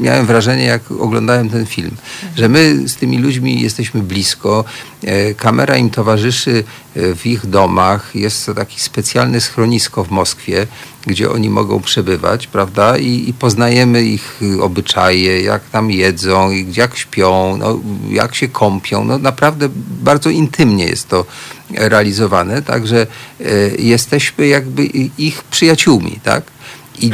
miałem 0.00 0.26
wrażenie, 0.26 0.64
jak 0.64 0.90
oglądałem 0.90 1.37
ten 1.44 1.66
film, 1.66 1.96
że 2.36 2.48
my 2.48 2.88
z 2.88 2.96
tymi 2.96 3.18
ludźmi 3.18 3.60
jesteśmy 3.60 4.02
blisko, 4.02 4.64
e, 5.04 5.34
kamera 5.34 5.76
im 5.76 5.90
towarzyszy 5.90 6.64
e, 6.96 7.14
w 7.14 7.26
ich 7.26 7.46
domach, 7.46 8.10
jest 8.14 8.46
to 8.46 8.54
taki 8.54 8.80
specjalne 8.80 9.40
schronisko 9.40 10.04
w 10.04 10.10
Moskwie, 10.10 10.66
gdzie 11.06 11.30
oni 11.30 11.50
mogą 11.50 11.80
przebywać, 11.80 12.46
prawda? 12.46 12.98
I, 12.98 13.28
i 13.28 13.32
poznajemy 13.32 14.02
ich 14.02 14.42
y, 14.42 14.62
obyczaje, 14.62 15.42
jak 15.42 15.70
tam 15.70 15.90
jedzą, 15.90 16.50
jak 16.76 16.96
śpią, 16.96 17.56
no, 17.56 17.80
jak 18.10 18.34
się 18.34 18.48
kąpią. 18.48 19.04
No, 19.04 19.18
naprawdę 19.18 19.68
bardzo 20.02 20.30
intymnie 20.30 20.84
jest 20.84 21.08
to 21.08 21.26
realizowane, 21.70 22.62
także 22.62 23.06
e, 23.40 23.44
jesteśmy 23.78 24.46
jakby 24.46 24.84
ich 25.18 25.42
przyjaciółmi, 25.44 26.20
tak? 26.24 26.57
I 27.00 27.10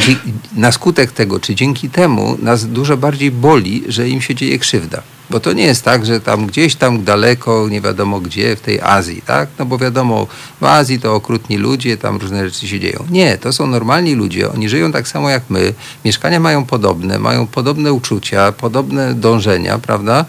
na 0.57 0.73
skutek 0.73 1.13
tego, 1.13 1.41
czy 1.41 1.55
dzięki 1.55 1.91
temu 1.91 2.37
nas 2.43 2.67
dużo 2.67 2.97
bardziej 2.97 3.31
boli, 3.31 3.85
że 3.89 4.09
im 4.09 4.21
się 4.21 4.35
dzieje 4.35 4.59
krzywda. 4.59 5.03
Bo 5.35 5.41
to 5.41 5.53
nie 5.53 5.63
jest 5.65 5.85
tak, 5.85 6.07
że 6.07 6.21
tam 6.21 6.47
gdzieś 6.47 6.75
tam 6.77 7.05
daleko, 7.05 7.69
nie 7.69 7.81
wiadomo 7.81 8.21
gdzie, 8.21 8.57
w 8.57 8.61
tej 8.61 8.81
Azji, 8.81 9.23
tak? 9.27 9.49
No 9.59 9.67
bo 9.67 9.79
wiadomo, 9.79 10.27
w 10.61 10.65
Azji 10.65 11.01
to 11.01 11.15
okrutni 11.15 11.57
ludzie, 11.57 11.97
tam 11.97 12.17
różne 12.17 12.45
rzeczy 12.49 12.69
się 12.69 12.81
dzieją. 12.81 13.05
Nie, 13.11 13.39
to 13.39 13.53
są 13.53 13.67
normalni 13.67 14.15
ludzie, 14.15 14.53
oni 14.53 14.69
żyją 14.69 14.93
tak 14.93 15.09
samo 15.09 15.31
jak 15.31 15.43
my, 15.51 15.75
mieszkania 16.05 16.41
mają 16.41 16.65
podobne, 16.65 17.19
mają 17.19 17.47
podobne 17.47 17.93
uczucia, 17.93 18.53
podobne 18.53 19.15
dążenia, 19.15 19.79
prawda? 19.79 20.25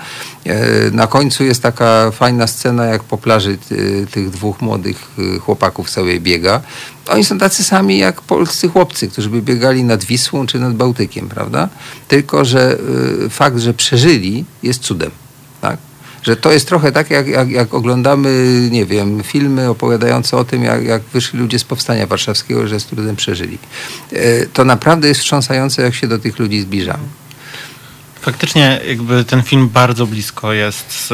E, 0.46 0.92
Na 0.92 1.08
końcu 1.08 1.44
jest 1.44 1.62
taka 1.62 2.12
fajna 2.12 2.48
scena, 2.48 2.86
jak 2.86 3.04
po 3.04 3.18
plaży 3.18 3.58
ty- 3.70 4.08
tych 4.12 4.30
dwóch 4.30 4.62
młodych 4.62 5.08
y, 5.20 5.40
chłopaków 5.40 5.90
sobie 5.90 6.20
biega. 6.20 6.62
Oni 7.08 7.24
są 7.24 7.38
tacy 7.38 7.64
sami 7.64 7.98
jak 7.98 8.22
polscy 8.22 8.68
chłopcy, 8.70 9.08
którzy 9.08 9.30
by 9.30 9.42
biegali 9.42 9.84
nad 9.84 10.04
Wisłą 10.04 10.46
czy 10.48 10.60
nad 10.60 10.74
Bałtykiem, 10.74 11.30
prawda? 11.30 11.70
Tylko, 12.08 12.46
że 12.46 12.78
fakt, 13.30 13.58
że 13.58 13.74
przeżyli 13.74 14.46
jest 14.64 14.82
cudem, 14.96 15.12
tak? 15.62 15.78
Że 16.24 16.36
to 16.36 16.52
jest 16.52 16.68
trochę 16.68 16.92
tak, 16.92 17.10
jak, 17.10 17.28
jak, 17.28 17.50
jak 17.50 17.74
oglądamy, 17.74 18.30
nie 18.72 18.86
wiem, 18.86 19.24
filmy 19.24 19.70
opowiadające 19.70 20.38
o 20.38 20.44
tym, 20.44 20.64
jak, 20.64 20.84
jak 20.84 21.02
wyszli 21.14 21.40
ludzie 21.40 21.60
z 21.60 21.64
Powstania 21.64 22.08
Warszawskiego, 22.08 22.68
że 22.68 22.80
z 22.80 22.86
trudem 22.86 23.16
przeżyli. 23.16 23.58
E, 24.14 24.46
To 24.46 24.66
naprawdę 24.66 25.08
jest 25.08 25.20
wstrząsające, 25.20 25.82
jak 25.82 25.96
się 25.96 26.08
do 26.08 26.20
tych 26.20 26.40
ludzi 26.40 26.62
zbliżamy. 26.62 27.04
Faktycznie 28.26 28.80
jakby 28.88 29.24
ten 29.24 29.44
film 29.44 29.70
bardzo 29.70 30.08
blisko 30.08 30.54
jest 30.54 30.92
z, 30.92 31.08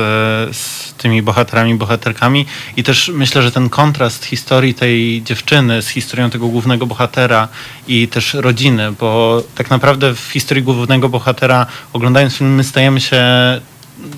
z 0.58 0.94
tymi 0.94 1.22
bohaterami, 1.22 1.76
bohaterkami 1.76 2.46
i 2.78 2.84
też 2.84 3.12
myślę, 3.14 3.42
że 3.42 3.52
ten 3.52 3.70
kontrast 3.70 4.26
historii 4.26 4.74
tej 4.74 5.22
dziewczyny 5.24 5.82
z 5.82 5.88
historią 5.88 6.30
tego 6.30 6.48
głównego 6.48 6.86
bohatera 6.86 7.48
i 7.88 8.08
też 8.08 8.34
rodziny, 8.34 8.92
bo 8.92 9.44
tak 9.56 9.70
naprawdę 9.70 10.16
w 10.16 10.20
historii 10.20 10.64
głównego 10.64 11.10
bohatera 11.10 11.66
oglądając 11.94 12.36
film 12.36 12.56
my 12.56 12.64
stajemy 12.64 13.02
się 13.02 13.24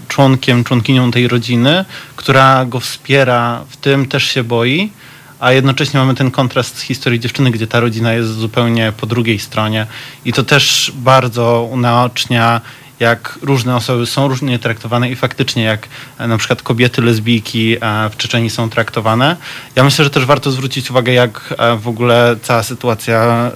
członkiem, 0.08 0.64
członkinią 0.64 1.12
tej 1.12 1.28
rodziny, 1.28 1.86
która 2.16 2.66
go 2.66 2.80
wspiera, 2.80 3.64
w 3.70 3.78
tym 3.78 4.06
też 4.06 4.24
się 4.24 4.44
boi, 4.44 4.91
a 5.39 5.52
jednocześnie 5.52 6.00
mamy 6.00 6.16
ten 6.16 6.32
kontrast 6.32 6.78
z 6.78 6.82
historii 6.82 7.20
dziewczyny, 7.20 7.52
gdzie 7.52 7.68
ta 7.68 7.80
rodzina 7.80 8.14
jest 8.14 8.30
zupełnie 8.30 8.94
po 8.98 9.08
drugiej 9.08 9.39
stronie. 9.39 9.88
I 10.26 10.34
to 10.34 10.44
też 10.44 10.91
bardzo 10.96 11.70
unaocznia 11.72 12.62
jak 13.04 13.39
różne 13.41 13.76
osoby 13.76 14.06
są 14.06 14.28
różnie 14.28 14.60
traktowane 14.60 15.10
i 15.10 15.16
faktycznie 15.16 15.64
jak 15.64 15.88
e, 16.18 16.28
na 16.28 16.38
przykład 16.38 16.62
kobiety 16.62 17.01
lesbijki 17.01 17.76
e, 17.76 18.10
w 18.10 18.18
Czeczeni 18.18 18.49
są 18.49 18.70
traktowane. 18.70 19.36
Ja 19.76 19.84
myślę, 19.84 20.04
że 20.06 20.10
też 20.12 20.26
warto 20.26 20.51
zwrócić 20.51 20.91
uwagę, 20.91 21.14
jak 21.14 21.54
e, 21.58 21.78
w 21.78 21.88
ogóle 21.88 22.36
cała 22.41 22.64
sytuacja 22.64 23.51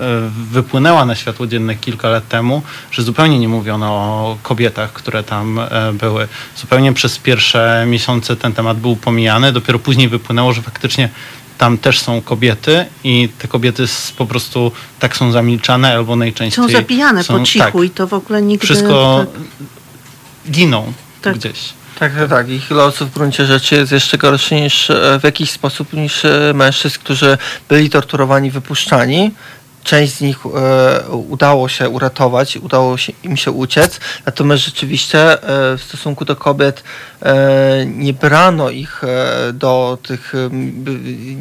wypłynęła 0.52 1.06
na 1.06 1.16
światło 1.16 1.48
dzienne 1.48 1.76
kilka 1.76 2.10
lat 2.10 2.28
temu, 2.28 2.62
że 2.92 3.04
zupełnie 3.04 3.40
nie 3.40 3.48
mówiono 3.48 3.88
o 3.88 4.38
kobietach, 4.44 4.94
które 4.94 5.24
tam 5.24 5.60
były. 5.94 6.28
Zupełnie 6.56 6.94
przez 6.94 7.20
pierwsze 7.20 7.86
miesiące 7.88 8.36
ten 8.36 8.54
temat 8.54 8.78
był 8.78 8.96
pomijany, 8.96 9.52
dopiero 9.52 9.80
później 9.80 10.10
wypłynęło, 10.10 10.54
że 10.54 10.62
faktycznie 10.62 11.10
tam 11.58 11.78
też 11.78 12.00
są 12.00 12.22
kobiety 12.22 12.86
i 13.04 13.30
te 13.40 13.48
kobiety 13.48 13.86
po 14.18 14.26
prostu 14.26 14.72
tak 15.00 15.18
są 15.18 15.32
zamilczane 15.32 15.94
albo 15.94 16.16
najczęściej 16.16 16.66
Są 16.66 16.72
zabijane 16.72 17.24
są, 17.24 17.40
po 17.40 17.46
cichu 17.46 17.80
tak, 17.80 17.84
i 17.84 17.90
to 17.90 18.08
w 18.08 18.14
ogóle 18.14 18.42
nigdy... 18.42 18.66
wszystko 18.66 19.26
tak. 19.26 20.52
giną 20.52 20.94
Tak. 21.22 21.36
gdzieś. 21.36 21.74
Tak, 22.00 22.16
tak, 22.16 22.30
tak. 22.30 22.50
Ich 22.50 22.72
los 22.72 22.98
w 22.98 23.14
gruncie 23.14 23.46
rzeczy 23.46 23.76
jest 23.76 23.92
jeszcze 23.92 24.18
gorszy 24.18 24.56
niż 24.56 24.90
e, 24.90 25.20
w 25.20 25.24
jakiś 25.24 25.52
sposób 25.52 25.94
niż 25.94 26.26
e, 26.26 26.52
mężczyzn, 26.56 27.00
którzy 27.00 27.38
byli 27.70 27.90
torturowani, 27.90 28.52
wypuszczani. 28.52 29.32
Część 29.84 30.14
z 30.14 30.22
nich 30.22 30.38
e, 30.46 31.10
udało 31.10 31.70
się 31.70 31.90
uratować, 31.90 32.58
udało 32.58 32.98
się, 32.98 33.14
im 33.24 33.38
się 33.38 33.52
uciec, 33.52 34.00
natomiast 34.26 34.66
rzeczywiście 34.66 35.20
e, 35.20 35.78
w 35.78 35.84
stosunku 35.84 36.26
do 36.26 36.36
kobiet 36.36 36.84
nie 37.86 38.14
brano 38.14 38.70
ich 38.70 39.04
e, 39.04 39.54
do 39.54 39.98
tych, 40.04 40.34
e, 40.36 40.50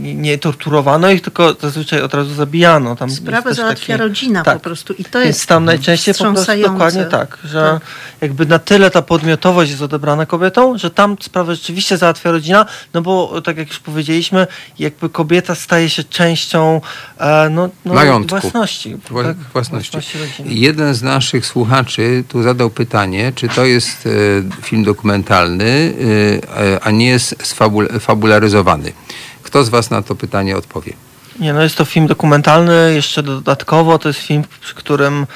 nie, 0.01 0.39
torturowano 0.39 1.11
ich, 1.11 1.23
tylko 1.23 1.55
zazwyczaj 1.61 2.03
od 2.03 2.15
razu 2.15 2.35
zabijano. 2.35 2.97
Tam 2.97 3.11
Sprawę 3.11 3.55
załatwia 3.55 3.95
taki- 3.95 4.03
rodzina 4.09 4.43
tak. 4.43 4.55
po 4.55 4.61
prostu 4.65 4.93
i 4.93 5.05
to 5.05 5.19
Więc 5.19 5.27
jest 5.37 5.47
tam 5.47 5.65
najczęściej 5.65 6.15
po 6.15 6.25
prostu 6.33 6.53
dokładnie 6.63 7.05
tak, 7.05 7.39
że 7.45 7.61
Tak. 7.81 7.91
jakby 8.21 8.47
na 8.47 8.59
tyle 8.59 8.91
ta 8.91 9.03
podmiotowość 9.03 9.71
jest 9.71 9.83
odebrana 9.83 10.27
kobietom, 10.27 10.79
że 10.79 10.91
tam 10.91 11.17
sprawę 11.21 11.55
rzeczywiście 11.55 11.97
załatwia 11.97 12.31
rodzina, 12.31 12.67
no 12.95 13.03
bo 13.03 13.43
tak 13.43 13.57
jak 13.57 13.69
już 13.69 13.79
powiedzieliśmy, 13.79 14.47
jakby 14.79 15.09
kobieta 15.09 15.55
staje 15.55 15.91
się 15.91 16.05
częścią 16.05 16.81
e, 17.19 17.49
no, 17.51 17.69
no, 17.85 17.95
Majątku. 17.95 18.41
własności. 18.41 18.97
Wła- 19.11 19.25
tak? 19.25 19.37
własności. 19.37 19.99
rodziny. 20.19 20.55
Jeden 20.55 20.95
z 20.95 21.03
naszych 21.03 21.47
słuchaczy 21.47 22.25
tu 22.29 22.43
zadał 22.43 22.71
pytanie, 22.71 23.33
czy 23.35 23.49
to 23.49 23.65
jest 23.65 24.07
e, 24.07 24.63
film 24.63 24.85
dokumentalny, 24.85 25.66
e, 25.69 26.65
e, 26.75 26.81
a 26.83 26.91
nie 26.91 27.07
jest 27.07 27.37
sfabul- 27.43 28.01
fabularyzowany. 28.01 28.93
Kto 29.43 29.65
z 29.65 29.69
Was 29.69 29.91
na 29.91 30.03
to 30.03 30.15
pytanie 30.15 30.57
odpowie? 30.57 30.93
Nie, 31.39 31.53
no 31.53 31.63
jest 31.63 31.77
to 31.77 31.85
film 31.85 32.07
dokumentalny, 32.07 32.95
jeszcze 32.95 33.23
dodatkowo 33.23 33.99
to 33.99 34.09
jest 34.09 34.21
film, 34.21 34.45
przy 34.61 34.75
którym 34.75 35.27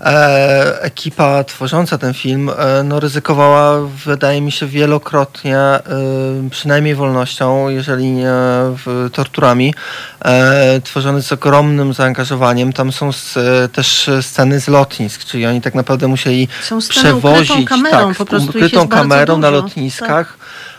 e, 0.00 0.82
ekipa 0.82 1.44
tworząca 1.44 1.98
ten 1.98 2.14
film 2.14 2.50
e, 2.50 2.82
no, 2.82 3.00
ryzykowała, 3.00 3.80
wydaje 4.04 4.40
mi 4.40 4.52
się, 4.52 4.66
wielokrotnie, 4.66 5.58
e, 5.58 5.80
przynajmniej 6.50 6.94
wolnością, 6.94 7.68
jeżeli 7.68 8.10
nie 8.10 8.32
w, 8.84 9.10
torturami, 9.12 9.74
e, 10.24 10.80
tworzony 10.80 11.22
z 11.22 11.32
ogromnym 11.32 11.94
zaangażowaniem. 11.94 12.72
Tam 12.72 12.92
są 12.92 13.10
e, 13.36 13.68
też 13.68 14.10
sceny 14.22 14.60
z 14.60 14.68
lotnisk, 14.68 15.24
czyli 15.24 15.46
oni 15.46 15.60
tak 15.60 15.74
naprawdę 15.74 16.08
musieli 16.08 16.48
Są 16.62 16.78
przewozić 16.78 17.68
kamerą, 17.68 18.08
tak, 18.08 18.16
po 18.16 18.26
prostu 18.26 18.50
ukrytą 18.50 18.88
kamerą 18.88 19.38
na 19.38 19.50
lotniskach. 19.50 20.38
E, 20.40 20.73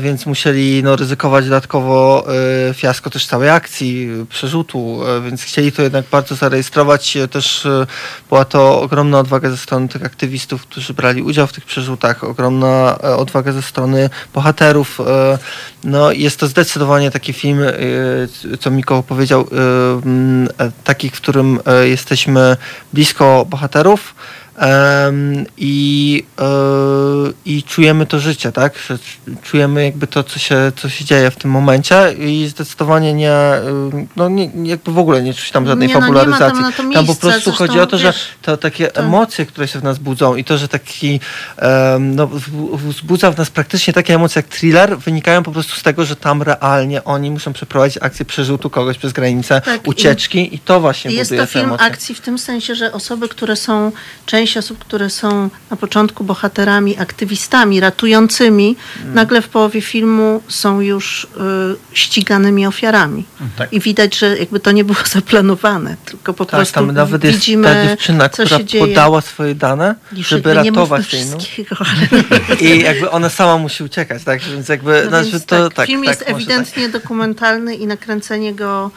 więc 0.00 0.26
musieli 0.26 0.82
no, 0.82 0.96
ryzykować 0.96 1.44
dodatkowo 1.44 2.26
e, 2.70 2.74
fiasko 2.74 3.10
też 3.10 3.26
całej 3.26 3.50
akcji, 3.50 4.10
e, 4.22 4.26
przerzutu, 4.26 5.00
e, 5.06 5.20
więc 5.20 5.42
chcieli 5.42 5.72
to 5.72 5.82
jednak 5.82 6.04
bardzo 6.10 6.34
zarejestrować. 6.34 7.16
E, 7.16 7.28
Też 7.28 7.66
e, 7.66 7.86
była 8.28 8.44
to 8.44 8.80
ogromna 8.80 9.18
odwaga 9.18 9.50
ze 9.50 9.56
strony 9.56 9.88
tych 9.88 10.04
aktywistów, 10.04 10.62
którzy 10.62 10.94
brali 10.94 11.22
udział 11.22 11.46
w 11.46 11.52
tych 11.52 11.64
przerzutach, 11.64 12.24
ogromna 12.24 12.98
e, 13.04 13.16
odwaga 13.16 13.52
ze 13.52 13.62
strony 13.62 14.10
bohaterów. 14.34 15.00
E, 15.00 15.38
No, 15.84 16.12
jest 16.12 16.40
to 16.40 16.46
zdecydowanie 16.46 17.10
taki 17.10 17.32
film, 17.32 17.62
e, 17.62 17.72
co 18.60 18.70
Mikołaj 18.70 19.02
powiedział, 19.02 19.40
e, 20.58 20.64
e, 20.64 20.70
taki, 20.84 21.10
w 21.10 21.16
którym 21.20 21.60
e, 21.66 21.88
jesteśmy 21.88 22.56
blisko 22.92 23.46
bohaterów. 23.50 24.14
I, 25.56 26.24
e, 26.40 26.44
i 27.44 27.62
czujemy 27.62 28.06
to 28.06 28.20
życie, 28.20 28.52
tak? 28.52 28.74
Czujemy 29.42 29.84
jakby 29.84 30.06
to, 30.06 30.24
co 30.24 30.38
się, 30.38 30.72
co 30.76 30.88
się 30.88 31.04
dzieje 31.04 31.30
w 31.30 31.36
tym 31.36 31.50
momencie 31.50 32.14
i 32.18 32.48
zdecydowanie 32.48 33.14
nie, 33.14 33.32
no 34.16 34.28
nie, 34.28 34.50
jakby 34.64 34.92
w 34.92 34.98
ogóle 34.98 35.22
nie 35.22 35.34
czuć 35.34 35.50
tam 35.50 35.66
żadnej 35.66 35.88
Nie, 35.88 35.94
no 35.94 36.00
tam 36.00 36.08
fabularyzacji. 36.08 36.64
to 36.76 36.82
tam 36.92 37.06
po 37.06 37.14
prostu 37.14 37.30
zresztą, 37.30 37.52
chodzi 37.52 37.80
o 37.80 37.86
to, 37.86 37.98
że 37.98 38.12
to 38.42 38.56
takie 38.56 38.88
to- 38.88 39.00
emocje, 39.00 39.46
które 39.46 39.68
się 39.68 39.78
w 39.80 39.82
nas 39.82 39.98
budzą 39.98 40.36
i 40.36 40.44
to, 40.44 40.58
że 40.58 40.68
taki 40.68 41.20
no, 42.00 42.26
wzbudza 42.72 43.30
w 43.30 43.38
nas 43.38 43.50
praktycznie 43.50 43.92
takie 43.92 44.14
emocje 44.14 44.38
jak 44.42 44.48
thriller, 44.48 44.98
wynikają 44.98 45.42
po 45.42 45.52
prostu 45.52 45.74
z 45.76 45.82
tego, 45.82 46.04
że 46.04 46.16
tam 46.16 46.42
realnie 46.42 47.04
oni 47.04 47.30
muszą 47.30 47.52
przeprowadzić 47.52 47.98
akcję 48.02 48.24
przerzutu 48.24 48.70
kogoś 48.70 48.98
przez 48.98 49.12
granicę, 49.12 49.60
Tak, 49.60 49.86
i- 49.86 49.90
ucieczki 49.90 50.54
i, 50.54 50.58
to 50.58 50.80
właśnie 50.80 51.10
Jest 51.10 51.30
buduje 51.30 51.40
to 51.40 51.46
te 51.46 51.52
film 51.52 51.64
emocje. 51.64 51.86
akcji 51.86 52.14
w 52.14 52.20
tym 52.20 52.38
sensie, 52.38 52.74
że 52.74 52.92
osoby, 52.92 53.28
które 53.28 53.56
są, 53.56 53.92
część 54.50 54.56
osób, 54.66 54.78
które 54.78 55.10
są 55.10 55.50
na 55.70 55.76
początku 55.76 56.24
bohaterami, 56.24 56.98
aktywistami, 56.98 57.80
ratującymi, 57.80 58.76
Mm. 59.02 59.14
nagle 59.14 59.42
w 59.42 59.48
połowie 59.48 59.80
filmu 59.80 60.42
są 60.48 60.80
już 60.80 61.24
y, 61.24 61.28
ściganymi 61.92 62.66
ofiarami. 62.66 63.24
Tak. 63.56 63.72
I 63.72 63.80
widać, 63.80 64.18
że 64.18 64.38
jakby 64.38 64.60
to 64.60 64.70
nie 64.72 64.84
było 64.84 64.98
zaplanowane, 65.16 65.96
tylko 66.04 66.34
po 66.34 66.44
Tak, 66.44 66.58
prostu 66.58 66.74
tam 66.74 66.92
nawet 66.92 67.24
jest 67.24 67.36
widzimy, 67.38 67.64
ta 67.68 67.86
dziewczyna, 67.88 68.28
co 68.28 68.42
która 68.44 68.58
się 68.58 68.64
dzieje. 68.64 68.86
podała 68.86 69.20
swoje 69.20 69.54
dane, 69.54 69.94
Już 70.12 70.28
żeby 70.28 70.54
ratować 70.54 71.12
jej. 71.14 71.26
No. 71.26 71.36
I 72.60 72.80
jakby 72.80 73.10
ona 73.10 73.28
sama 73.28 73.58
musi 73.58 73.84
uciekać, 73.84 74.24
tak? 74.24 74.40
Więc 74.42 74.68
jakby 74.68 75.02
No 75.04 75.08
znaczy, 75.08 75.40
to 75.40 75.64
tak, 75.68 75.74
tak. 75.74 75.86
film 75.86 76.00
tak, 76.04 76.08
jest 76.08 76.20
może 76.30 76.36
ewidentnie 76.36 76.88
dokumentalny 76.88 77.74
i 77.74 77.86
nakręcenie 77.86 78.54
go 78.54 78.90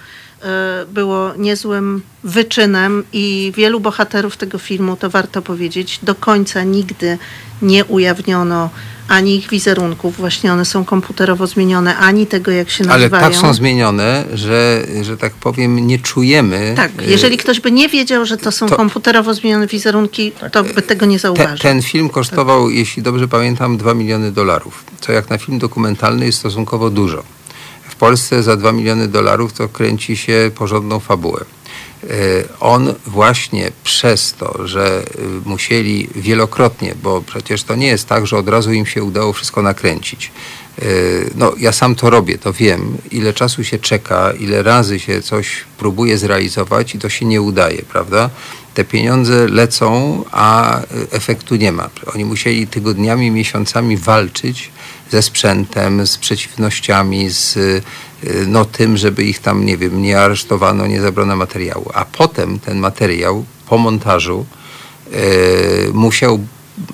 było 0.94 1.32
niezłym 1.38 2.02
wyczynem 2.24 3.04
i 3.14 3.52
wielu 3.56 3.80
bohaterów 3.80 4.38
tego 4.38 4.58
filmu, 4.58 4.96
to 4.98 5.10
warto 5.10 5.42
powiedzieć, 5.42 6.00
do 6.04 6.16
końca 6.16 6.64
nigdy 6.64 7.18
nie 7.62 7.86
ujawniono 7.86 8.70
ani 9.08 9.36
ich 9.36 9.50
wizerunków, 9.50 10.18
właśnie 10.18 10.54
one 10.54 10.66
są 10.66 10.86
komputerowo 10.86 11.48
zmienione, 11.48 11.98
ani 11.98 12.28
tego, 12.28 12.52
jak 12.52 12.70
się 12.70 12.84
Ale 12.84 12.94
nazywają. 12.94 13.24
tak 13.24 13.36
są 13.36 13.54
zmienione, 13.54 14.26
że, 14.34 14.86
że 15.02 15.18
tak 15.18 15.34
powiem, 15.34 15.88
nie 15.88 16.00
czujemy. 16.00 16.74
Tak, 16.76 16.92
e, 17.00 17.06
jeżeli 17.06 17.38
ktoś 17.38 17.60
by 17.60 17.72
nie 17.72 17.90
wiedział, 17.90 18.26
że 18.26 18.38
to 18.38 18.52
są 18.52 18.68
to- 18.70 18.76
komputerowo 18.76 19.34
zmienione 19.34 19.68
wizerunki, 19.68 20.32
to 20.52 20.64
by 20.64 20.82
tego 20.82 21.06
nie 21.06 21.16
Te, 21.18 21.22
zauważył. 21.22 21.58
ten 21.58 21.82
film 21.82 22.10
kosztował, 22.10 22.70
jeśli 22.70 23.04
dobrze 23.04 23.28
pamiętam, 23.28 23.78
2 23.78 23.94
miliony 23.94 24.32
dolarów, 24.32 24.84
co 25.00 25.12
jak 25.12 25.30
na 25.30 25.38
film 25.38 25.60
dokumentalny 25.60 26.26
jest 26.26 26.38
stosunkowo 26.38 26.90
dużo. 26.90 27.24
Polsce 28.04 28.44
za 28.44 28.58
2 28.58 28.72
miliony 28.72 29.08
dolarów 29.08 29.54
to 29.54 29.70
kręci 29.70 30.18
się 30.18 30.52
porządną 30.56 31.00
fabułę. 31.00 31.46
E, 32.04 32.08
On 32.60 32.94
właśnie 33.08 33.72
przez 33.84 34.34
to, 34.34 34.68
że 34.68 35.02
y, 35.02 35.50
musieli 35.50 36.10
wielokrotnie, 36.16 36.96
bo 37.04 37.22
przecież 37.22 37.64
to 37.64 37.76
nie 37.76 37.88
jest 37.88 38.08
tak, 38.08 38.28
że 38.28 38.38
od 38.38 38.50
razu 38.50 38.74
im 38.74 38.86
się 38.86 39.04
udało 39.04 39.34
wszystko 39.34 39.62
nakręcić. 39.62 40.32
E, 40.82 40.86
No, 41.36 41.54
ja 41.58 41.72
sam 41.72 41.96
to 41.96 42.10
robię, 42.10 42.38
to 42.38 42.54
wiem, 42.54 42.98
ile 43.12 43.34
czasu 43.34 43.64
się 43.64 43.80
czeka, 43.80 44.34
ile 44.40 44.64
razy 44.64 45.00
się 45.00 45.22
coś 45.22 45.66
próbuje 45.78 46.18
zrealizować 46.18 46.96
i 46.96 47.00
to 47.00 47.10
się 47.10 47.26
nie 47.26 47.42
udaje, 47.42 47.82
prawda? 47.90 48.30
Te 48.74 48.84
pieniądze 48.84 49.48
lecą, 49.48 50.24
a 50.32 50.80
y, 50.82 50.84
efektu 51.12 51.56
nie 51.56 51.72
ma. 51.72 51.90
Oni 52.16 52.26
musieli 52.26 52.68
tygodniami, 52.68 53.32
miesiącami 53.32 53.98
walczyć 53.98 54.72
ze 55.12 55.22
sprzętem, 55.22 56.08
z 56.08 56.18
przeciwnościami, 56.18 57.30
z 57.30 57.58
y, 57.58 57.84
no, 58.48 58.66
tym, 58.66 58.98
żeby 58.98 59.24
ich 59.24 59.40
tam, 59.40 59.66
nie 59.66 59.78
wiem, 59.78 60.02
nie 60.02 60.20
aresztowano, 60.20 60.88
nie 60.88 61.02
zabrano 61.02 61.36
materiału. 61.36 61.92
A 61.94 62.06
potem 62.06 62.60
ten 62.60 62.80
materiał 62.80 63.46
po 63.70 63.78
montażu 63.78 64.46
e, 65.12 65.18
musiał 65.94 66.40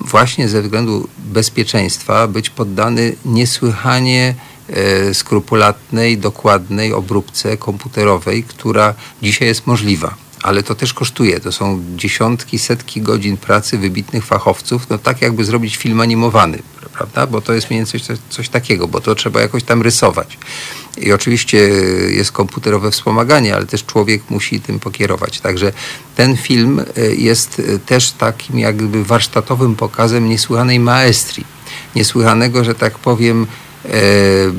właśnie 0.00 0.48
ze 0.48 0.62
względu 0.62 1.08
bezpieczeństwa 1.18 2.26
być 2.28 2.50
poddany 2.50 3.16
niesłychanie 3.24 4.34
e, 4.68 5.14
skrupulatnej, 5.14 6.18
dokładnej 6.18 6.92
obróbce 6.92 7.56
komputerowej, 7.56 8.44
która 8.44 8.94
dzisiaj 9.22 9.48
jest 9.48 9.66
możliwa. 9.66 10.14
Ale 10.42 10.62
to 10.62 10.74
też 10.74 10.94
kosztuje. 10.94 11.40
To 11.40 11.52
są 11.52 11.82
dziesiątki, 11.96 12.58
setki 12.58 13.02
godzin 13.02 13.36
pracy 13.36 13.78
wybitnych 13.78 14.24
fachowców, 14.24 14.90
no 14.90 14.98
tak 14.98 15.22
jakby 15.22 15.44
zrobić 15.44 15.76
film 15.76 16.00
animowany, 16.00 16.58
prawda? 16.92 17.26
Bo 17.26 17.40
to 17.40 17.52
jest 17.52 17.70
mniej 17.70 17.80
więcej 17.80 18.00
coś, 18.00 18.18
coś 18.30 18.48
takiego, 18.48 18.88
bo 18.88 19.00
to 19.00 19.14
trzeba 19.14 19.40
jakoś 19.40 19.64
tam 19.64 19.82
rysować. 19.82 20.38
I 20.98 21.12
oczywiście 21.12 21.58
jest 22.08 22.32
komputerowe 22.32 22.90
wspomaganie, 22.90 23.56
ale 23.56 23.66
też 23.66 23.84
człowiek 23.84 24.22
musi 24.30 24.60
tym 24.60 24.80
pokierować. 24.80 25.40
Także 25.40 25.72
ten 26.16 26.36
film 26.36 26.84
e, 26.96 27.14
jest 27.14 27.62
e, 27.74 27.78
też 27.78 28.10
takim 28.10 28.58
jakby 28.58 29.04
warsztatowym 29.04 29.76
pokazem 29.76 30.28
niesłychanej 30.28 30.80
maestrii. 30.80 31.46
Niesłychanego, 31.96 32.64
że 32.64 32.74
tak 32.74 32.98
powiem, 32.98 33.46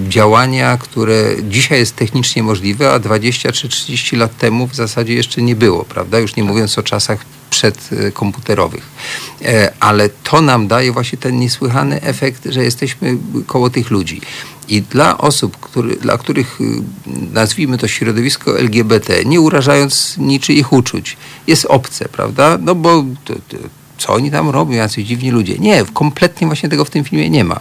działania, 0.08 0.78
które 0.78 1.36
dzisiaj 1.44 1.80
jest 1.80 1.96
technicznie 1.96 2.44
możliwe, 2.44 2.92
a 2.92 3.00
20 3.00 3.52
czy 3.52 3.70
30 3.70 4.16
lat 4.16 4.38
temu 4.38 4.68
w 4.68 4.76
zasadzie 4.76 5.14
jeszcze 5.14 5.42
nie 5.42 5.56
było, 5.56 5.86
prawda? 5.86 6.20
Już 6.20 6.36
nie 6.36 6.44
mówiąc 6.44 6.78
o 6.78 6.84
czasach 6.84 7.26
przedkomputerowych. 7.50 8.84
E, 9.42 9.72
ale 9.80 10.10
to 10.10 10.42
nam 10.42 10.68
daje 10.68 10.92
właśnie 10.92 11.18
ten 11.18 11.40
niesłychany 11.40 12.02
efekt, 12.02 12.46
że 12.46 12.64
jesteśmy 12.64 13.18
koło 13.48 13.70
tych 13.70 13.92
ludzi. 13.92 14.22
I 14.68 14.82
dla 14.82 15.18
osób, 15.18 15.58
który, 15.58 15.96
dla 15.96 16.18
których 16.18 16.62
y, 16.62 16.64
nazwijmy 17.34 17.78
to 17.78 17.88
środowisko 17.88 18.60
LGBT, 18.60 19.26
nie 19.26 19.42
urażając 19.42 20.16
niczyich 20.18 20.74
uczuć, 20.74 21.18
jest 21.48 21.66
obce, 21.66 22.10
prawda? 22.10 22.58
No 22.62 22.76
bo 22.76 23.04
to, 23.26 23.34
to, 23.34 23.58
co 24.02 24.14
oni 24.14 24.32
tam 24.32 24.50
robią, 24.50 24.74
jacyś 24.74 25.06
dziwni 25.06 25.32
ludzie. 25.32 25.58
Nie, 25.60 25.84
kompletnie 25.94 26.48
właśnie 26.48 26.70
tego 26.70 26.86
w 26.86 26.90
tym 26.90 27.04
filmie 27.04 27.30
nie 27.30 27.44
ma. 27.44 27.60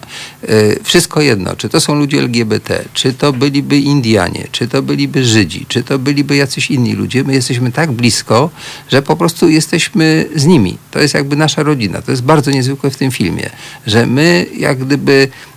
Y, 0.48 0.80
Wszystko 0.82 1.20
jedno, 1.20 1.56
czy 1.56 1.68
to 1.68 1.80
są 1.80 1.94
ludzie 1.94 2.18
LGBT, 2.18 2.84
czy 2.94 3.12
to 3.12 3.32
byliby 3.32 3.78
Indianie, 3.78 4.48
czy 4.52 4.68
to 4.68 4.82
byliby 4.82 5.24
Żydzi, 5.24 5.66
czy 5.68 5.82
to 5.82 5.98
byliby 5.98 6.36
jacyś 6.36 6.70
inni 6.70 6.92
ludzie. 6.92 7.24
My 7.24 7.32
jesteśmy 7.32 7.72
tak 7.72 7.92
blisko, 7.92 8.50
że 8.88 9.02
po 9.02 9.16
prostu 9.16 9.48
jesteśmy 9.48 10.26
z 10.34 10.46
nimi. 10.46 10.78
To 10.90 11.00
jest 11.00 11.14
jakby 11.14 11.36
nasza 11.36 11.62
rodzina. 11.62 12.02
To 12.02 12.10
jest 12.10 12.22
bardzo 12.22 12.50
niezwykłe 12.50 12.90
w 12.90 12.96
tym 12.96 13.10
filmie, 13.10 13.50
że 13.86 14.06
my 14.06 14.46
jak 14.56 14.78
gdyby 14.78 15.28
e, 15.28 15.49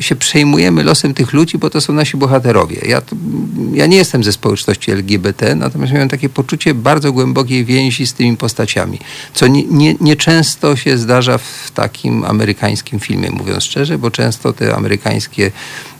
się 0.00 0.16
przejmujemy 0.16 0.82
losem 0.82 1.14
tych 1.14 1.32
ludzi, 1.32 1.58
bo 1.58 1.70
to 1.70 1.80
są 1.80 1.92
nasi 1.92 2.16
bohaterowie. 2.16 2.76
Ja, 2.88 3.02
ja 3.72 3.86
nie 3.86 3.96
jestem 3.96 4.24
ze 4.24 4.32
społeczności 4.32 4.90
LGBT, 4.90 5.54
natomiast 5.54 5.92
miałem 5.92 6.08
takie 6.08 6.28
poczucie 6.28 6.74
bardzo 6.74 7.12
głębokiej 7.12 7.64
więzi 7.64 8.06
z 8.06 8.14
tymi 8.14 8.36
postaciami, 8.36 8.98
co 9.34 9.46
nie, 9.46 9.62
nie, 9.64 9.94
nie 10.00 10.16
się 10.74 10.98
zdarza 10.98 11.38
w 11.38 11.70
takim 11.74 12.24
amerykańskim 12.24 13.00
filmie, 13.00 13.30
mówiąc 13.30 13.64
szczerze, 13.64 13.98
bo 13.98 14.10
często 14.10 14.52
te 14.52 14.74
amerykańskie 14.74 15.50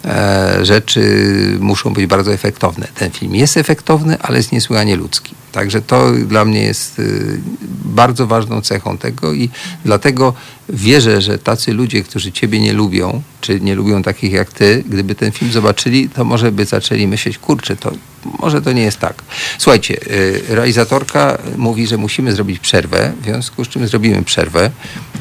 e, 0.05 0.59
rzeczy 0.63 1.27
muszą 1.61 1.93
być 1.93 2.07
bardzo 2.07 2.33
efektowne. 2.33 2.89
Ten 2.95 3.11
film 3.11 3.35
jest 3.35 3.57
efektowny, 3.57 4.19
ale 4.21 4.37
jest 4.37 4.53
niesłychanie 4.53 4.97
ludzki. 4.97 5.35
Także 5.57 5.83
to 5.83 6.13
dla 6.13 6.45
mnie 6.45 6.63
jest 6.63 6.99
y, 6.99 7.41
bardzo 7.85 8.27
ważną 8.27 8.61
cechą 8.61 8.99
tego 8.99 9.33
i 9.33 9.51
dlatego 9.85 10.35
wierzę, 10.69 11.23
że 11.23 11.39
tacy 11.39 11.73
ludzie, 11.73 12.03
którzy 12.03 12.33
ciebie 12.33 12.61
nie 12.61 12.73
lubią, 12.73 13.23
czy 13.41 13.61
nie 13.61 13.75
lubią 13.75 14.03
takich 14.03 14.33
jak 14.33 14.53
ty, 14.53 14.85
gdyby 14.89 15.15
ten 15.15 15.33
film 15.33 15.53
zobaczyli, 15.53 16.09
to 16.09 16.25
może 16.25 16.53
by 16.53 16.65
zaczęli 16.65 17.07
myśleć, 17.07 17.39
kurczę, 17.39 17.77
to 17.77 17.93
może 18.39 18.63
to 18.63 18.73
nie 18.73 18.83
jest 18.83 18.99
tak. 18.99 19.23
Słuchajcie, 19.59 20.01
y, 20.07 20.43
realizatorka 20.49 21.39
mówi, 21.57 21.87
że 21.87 21.97
musimy 21.97 22.33
zrobić 22.33 22.59
przerwę, 22.59 23.13
w 23.21 23.25
związku 23.25 23.65
z 23.65 23.69
czym 23.69 23.89
zrobimy 23.89 24.23
przerwę. 24.23 24.71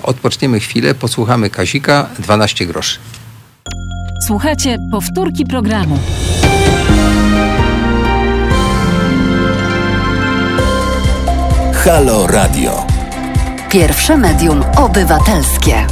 Odpoczniemy 0.03 0.59
chwilę, 0.59 0.95
posłuchamy 0.95 1.49
Kazika, 1.49 2.09
12 2.19 2.65
groszy. 2.65 2.99
Słuchajcie 4.27 4.77
powtórki 4.91 5.45
programu. 5.45 5.99
Halo 11.85 12.27
Radio. 12.27 12.87
Pierwsze 13.71 14.17
medium 14.17 14.63
obywatelskie. 14.77 15.87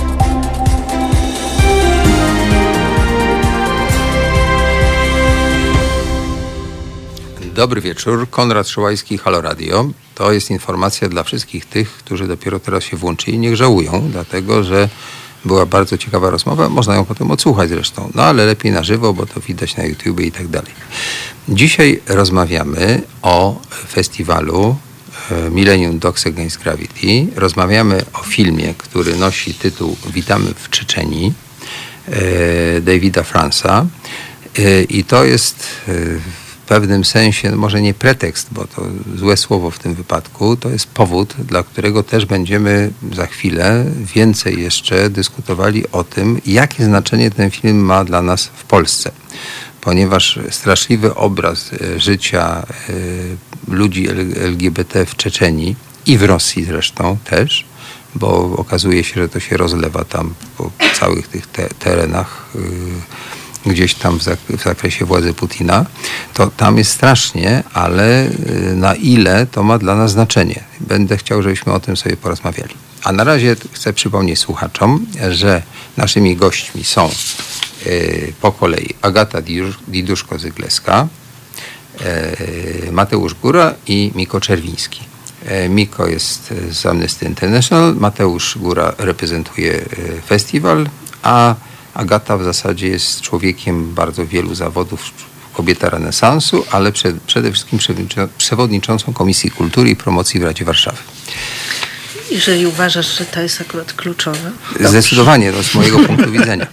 Dobry 7.55 7.81
wieczór, 7.81 8.29
Konrad 8.29 8.67
Szołajski, 8.67 9.17
Halo 9.17 9.41
Radio. 9.41 9.89
To 10.15 10.31
jest 10.31 10.51
informacja 10.51 11.09
dla 11.09 11.23
wszystkich 11.23 11.65
tych, 11.65 11.91
którzy 11.91 12.27
dopiero 12.27 12.59
teraz 12.59 12.83
się 12.83 12.97
włączyli. 12.97 13.39
Niech 13.39 13.55
żałują, 13.55 14.09
dlatego 14.11 14.63
że 14.63 14.89
była 15.45 15.65
bardzo 15.65 15.97
ciekawa 15.97 16.29
rozmowa. 16.29 16.69
Można 16.69 16.95
ją 16.95 17.05
potem 17.05 17.31
odsłuchać 17.31 17.69
zresztą, 17.69 18.11
no 18.15 18.23
ale 18.23 18.45
lepiej 18.45 18.71
na 18.71 18.83
żywo, 18.83 19.13
bo 19.13 19.25
to 19.25 19.39
widać 19.39 19.77
na 19.77 19.83
YouTube 19.83 20.19
i 20.19 20.31
tak 20.31 20.47
dalej. 20.47 20.71
Dzisiaj 21.49 22.01
rozmawiamy 22.07 23.01
o 23.21 23.61
festiwalu 23.89 24.75
Millennium 25.51 25.99
Dogs 25.99 26.27
Against 26.27 26.57
Gravity. 26.57 27.27
Rozmawiamy 27.35 28.05
o 28.13 28.23
filmie, 28.23 28.73
który 28.77 29.15
nosi 29.15 29.53
tytuł 29.53 29.97
Witamy 30.13 30.53
w 30.53 30.69
Czeczenii 30.69 31.33
e, 32.07 32.81
Davida 32.81 33.23
Fransa. 33.23 33.85
E, 34.59 34.83
I 34.83 35.03
to 35.03 35.25
jest 35.25 35.67
w 36.63 36.65
pewnym 36.67 37.05
sensie, 37.05 37.51
no 37.51 37.57
może 37.57 37.81
nie 37.81 37.93
pretekst, 37.93 38.47
bo 38.51 38.65
to 38.65 38.81
złe 39.15 39.37
słowo 39.37 39.71
w 39.71 39.79
tym 39.79 39.95
wypadku, 39.95 40.57
to 40.57 40.69
jest 40.69 40.87
powód, 40.87 41.33
dla 41.47 41.63
którego 41.63 42.03
też 42.03 42.25
będziemy 42.25 42.91
za 43.13 43.27
chwilę 43.27 43.85
więcej 44.15 44.61
jeszcze 44.61 45.09
dyskutowali 45.09 45.91
o 45.91 46.03
tym, 46.03 46.41
jakie 46.45 46.85
znaczenie 46.85 47.31
ten 47.31 47.51
film 47.51 47.77
ma 47.77 48.03
dla 48.03 48.21
nas 48.21 48.45
w 48.55 48.63
Polsce. 48.63 49.11
Ponieważ 49.83 50.39
straszliwy 50.49 51.15
obraz 51.15 51.71
e, 51.73 51.99
życia 51.99 52.63
e, 53.69 53.73
ludzi 53.75 54.07
LGBT 54.35 55.05
w 55.05 55.15
Czeczenii 55.15 55.75
i 56.05 56.17
w 56.17 56.23
Rosji 56.23 56.63
zresztą 56.63 57.17
też, 57.23 57.65
bo 58.15 58.55
okazuje 58.57 59.03
się, 59.03 59.21
że 59.21 59.29
to 59.29 59.39
się 59.39 59.57
rozlewa 59.57 60.05
tam 60.05 60.33
po 60.57 60.71
całych 60.99 61.27
tych 61.27 61.47
te 61.47 61.69
terenach 61.79 62.45
e, 62.55 62.59
gdzieś 63.65 63.93
tam 63.95 64.19
w 64.49 64.63
zakresie 64.63 65.05
władzy 65.05 65.33
Putina, 65.33 65.85
to 66.33 66.47
tam 66.47 66.77
jest 66.77 66.91
strasznie, 66.91 67.63
ale 67.73 68.29
y, 68.29 68.75
na 68.75 68.95
ile 68.95 69.45
to 69.45 69.63
ma 69.63 69.77
dla 69.77 69.95
nas 69.95 70.11
znaczenie. 70.11 70.63
Będę 70.79 71.17
chciał, 71.17 71.43
żebyśmy 71.43 71.73
o 71.73 71.79
tym 71.79 71.97
sobie 71.97 72.17
porozmawiali. 72.17 72.75
A 73.03 73.11
na 73.11 73.23
razie 73.23 73.55
chcę 73.71 73.93
przypomnieć 73.93 74.39
słuchaczom, 74.39 75.05
że 75.29 75.61
naszymi 75.97 76.35
gośćmi 76.35 76.83
są 76.83 77.09
y, 77.85 78.33
po 78.41 78.51
kolei 78.51 78.89
Agata 79.01 79.39
Diduszko-Zygleska, 79.87 81.07
y, 82.01 82.91
Mateusz 82.91 83.33
Góra 83.33 83.73
i 83.87 84.11
Miko 84.15 84.41
Czerwiński. 84.41 85.01
Miko 85.69 86.07
jest 86.07 86.53
z 86.71 86.85
Amnesty 86.85 87.25
International, 87.25 87.95
Mateusz 87.95 88.57
Góra 88.57 88.93
reprezentuje 88.97 89.85
festiwal, 90.25 90.89
a 91.23 91.55
Agata 91.93 92.37
w 92.37 92.43
zasadzie 92.43 92.87
jest 92.87 93.21
człowiekiem 93.21 93.93
bardzo 93.93 94.27
wielu 94.27 94.55
zawodów, 94.55 95.11
kobieta 95.53 95.89
renesansu, 95.89 96.65
ale 96.71 96.91
przed, 96.91 97.21
przede 97.21 97.51
wszystkim 97.51 97.79
przewodniczącą 98.37 99.13
Komisji 99.13 99.51
Kultury 99.51 99.89
i 99.89 99.95
Promocji 99.95 100.39
w 100.39 100.43
Radzie 100.43 100.65
Warszawy. 100.65 100.97
Jeżeli 102.31 102.65
uważasz, 102.67 103.17
że 103.17 103.25
to 103.25 103.41
jest 103.41 103.61
akurat 103.61 103.93
kluczowe. 103.93 104.51
Zdecydowanie, 104.79 105.51
no, 105.51 105.63
z 105.63 105.75
mojego 105.75 105.99
punktu 106.07 106.31
widzenia. 106.31 106.67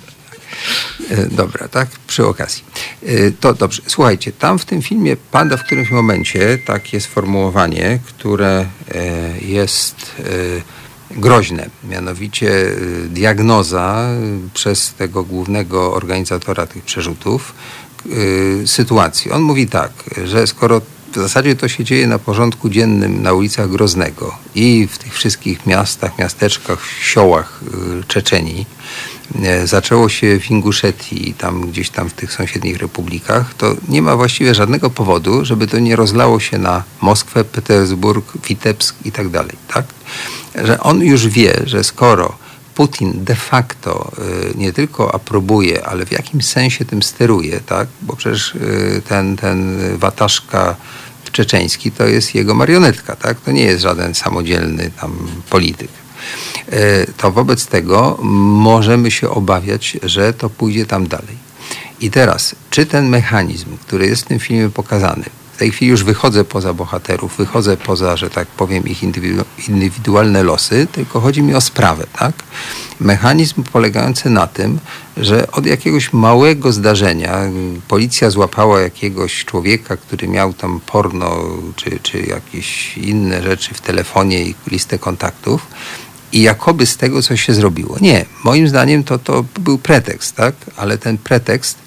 E, 1.11 1.27
dobra, 1.27 1.69
tak, 1.69 1.89
przy 2.07 2.27
okazji. 2.27 2.65
E, 3.07 3.31
to 3.31 3.55
dobrze. 3.55 3.83
Słuchajcie, 3.87 4.33
tam 4.33 4.59
w 4.59 4.65
tym 4.65 4.83
filmie 4.83 5.17
pada 5.17 5.57
w 5.57 5.65
którymś 5.65 5.91
momencie 5.91 6.59
takie 6.67 7.01
sformułowanie, 7.01 7.99
które 8.07 8.67
e, 8.95 9.39
jest 9.41 9.97
groźne, 11.11 11.71
mianowicie 11.85 12.51
diagnoza 13.09 14.09
przez 14.55 14.95
tego 14.95 15.25
głównego 15.25 15.95
organizatora 15.95 16.67
tych 16.67 16.85
przerzutów 16.85 17.55
sytuacji. 18.67 19.31
On 19.31 19.43
mówi 19.43 19.67
tak, 19.67 19.91
że 20.25 20.47
skoro 20.47 20.81
w 21.13 21.15
zasadzie 21.15 21.57
to 21.57 21.69
się 21.69 21.85
dzieje 21.85 22.07
na 22.07 22.19
porządku 22.19 22.69
dziennym 22.69 23.23
na 23.23 23.33
ulicach 23.33 23.71
Groznego 23.71 24.35
i 24.55 24.89
w 24.91 24.99
tych 24.99 25.15
wszystkich 25.15 25.67
miastach, 25.67 26.19
miasteczkach, 26.19 26.87
siołach 27.01 27.61
Czeczenii, 28.09 28.67
zaczęło 29.65 30.09
się 30.09 30.41
w 30.41 30.51
Inguszetii, 30.51 31.35
tam 31.39 31.71
gdzieś 31.71 31.91
tam 31.91 32.09
w 32.09 32.13
tych 32.13 32.33
sąsiednich 32.33 32.79
republikach, 32.79 33.55
to 33.55 33.77
nie 33.89 34.03
ma 34.03 34.17
właściwie 34.17 34.55
żadnego 34.55 34.91
powodu, 34.91 35.45
żeby 35.45 35.67
to 35.67 35.79
nie 35.79 35.97
rozlało 35.97 36.41
się 36.41 36.59
na 36.59 36.83
Moskwę, 37.01 37.45
Petersburg, 37.45 38.33
Witebsk 38.49 38.95
i 39.05 39.13
tak 39.13 39.29
dalej, 39.29 39.57
tak? 39.75 39.85
że 40.65 40.81
on 40.81 41.01
już 41.03 41.29
wie, 41.29 41.61
że 41.65 41.85
skoro 41.85 42.35
Putin 42.81 43.25
de 43.25 43.35
facto 43.35 44.13
y, 44.55 44.59
nie 44.59 44.73
tylko 44.73 45.15
aprobuje, 45.15 45.87
ale 45.87 46.07
w 46.07 46.13
jakimś 46.13 46.47
sensie 46.47 46.85
tym 46.85 47.03
steruje, 47.03 47.61
tak? 47.61 47.89
bo 48.03 48.17
przecież 48.17 48.55
y, 48.55 49.03
ten, 49.09 49.37
ten 49.37 49.79
wataszka 49.99 50.77
czeczeński 51.33 51.93
to 51.93 52.07
jest 52.07 52.35
jego 52.35 52.55
marionetka, 52.55 53.17
tak? 53.17 53.41
to 53.41 53.53
nie 53.53 53.63
jest 53.63 53.83
żaden 53.83 54.15
samodzielny 54.15 54.91
tam 55.01 55.13
polityk. 55.51 55.91
Y, 56.73 57.13
to 57.17 57.33
wobec 57.33 57.67
tego 57.67 58.19
możemy 58.67 59.11
się 59.11 59.31
obawiać, 59.31 59.97
że 60.03 60.33
to 60.33 60.51
pójdzie 60.51 60.87
tam 60.87 61.07
dalej. 61.07 61.37
I 62.01 62.11
teraz, 62.11 62.55
czy 62.71 62.87
ten 62.87 63.09
mechanizm, 63.09 63.77
który 63.77 64.07
jest 64.07 64.23
w 64.23 64.27
tym 64.27 64.39
filmie 64.39 64.71
pokazany, 64.71 65.25
tej 65.61 65.71
chwili 65.71 65.91
już 65.91 66.05
wychodzę 66.05 66.45
poza 66.45 66.75
bohaterów, 66.75 67.37
wychodzę 67.37 67.77
poza, 67.77 68.17
że 68.17 68.31
tak 68.31 68.49
powiem, 68.49 68.89
ich 68.89 69.03
indywidualne 69.69 70.43
losy, 70.43 70.87
tylko 70.93 71.21
chodzi 71.21 71.43
mi 71.43 71.55
o 71.55 71.61
sprawę, 71.61 72.07
tak? 72.19 72.33
Mechanizm 73.01 73.63
polegający 73.63 74.31
na 74.31 74.47
tym, 74.47 74.79
że 75.17 75.51
od 75.53 75.67
jakiegoś 75.67 76.13
małego 76.13 76.73
zdarzenia 76.73 77.39
policja 77.89 78.31
złapała 78.31 78.81
jakiegoś 78.81 79.45
człowieka, 79.45 79.97
który 79.97 80.29
miał 80.29 80.53
tam 80.53 80.81
porno 80.87 81.37
czy, 81.77 81.99
czy 82.03 82.23
jakieś 82.23 82.99
inne 82.99 83.43
rzeczy 83.43 83.75
w 83.75 83.81
telefonie 83.81 84.45
i 84.45 84.55
listę 84.67 84.99
kontaktów, 84.99 85.67
i 86.33 86.43
jakoby 86.43 86.87
z 86.87 86.97
tego 86.97 87.23
coś 87.23 87.43
się 87.43 87.55
zrobiło. 87.55 87.97
Nie, 88.01 88.25
moim 88.45 88.69
zdaniem 88.69 89.05
to, 89.05 89.19
to 89.19 89.45
był 89.59 89.79
pretekst, 89.79 90.37
tak? 90.37 90.55
Ale 90.77 90.99
ten 90.99 91.19
pretekst 91.19 91.79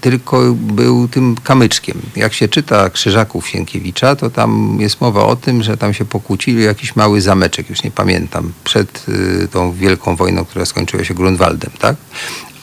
tylko 0.00 0.52
był 0.54 1.08
tym 1.08 1.36
kamyczkiem. 1.44 2.02
Jak 2.16 2.32
się 2.32 2.48
czyta 2.48 2.90
Krzyżaków 2.90 3.48
Sienkiewicza, 3.48 4.16
to 4.16 4.30
tam 4.30 4.76
jest 4.80 5.00
mowa 5.00 5.24
o 5.24 5.36
tym, 5.36 5.62
że 5.62 5.76
tam 5.76 5.94
się 5.94 6.04
pokłócili 6.04 6.64
jakiś 6.64 6.96
mały 6.96 7.20
zameczek, 7.20 7.70
już 7.70 7.82
nie 7.82 7.90
pamiętam, 7.90 8.52
przed 8.64 9.06
e, 9.44 9.48
tą 9.48 9.72
wielką 9.72 10.16
wojną, 10.16 10.44
która 10.44 10.64
skończyła 10.64 11.04
się 11.04 11.14
Grunwaldem, 11.14 11.70
tak? 11.78 11.96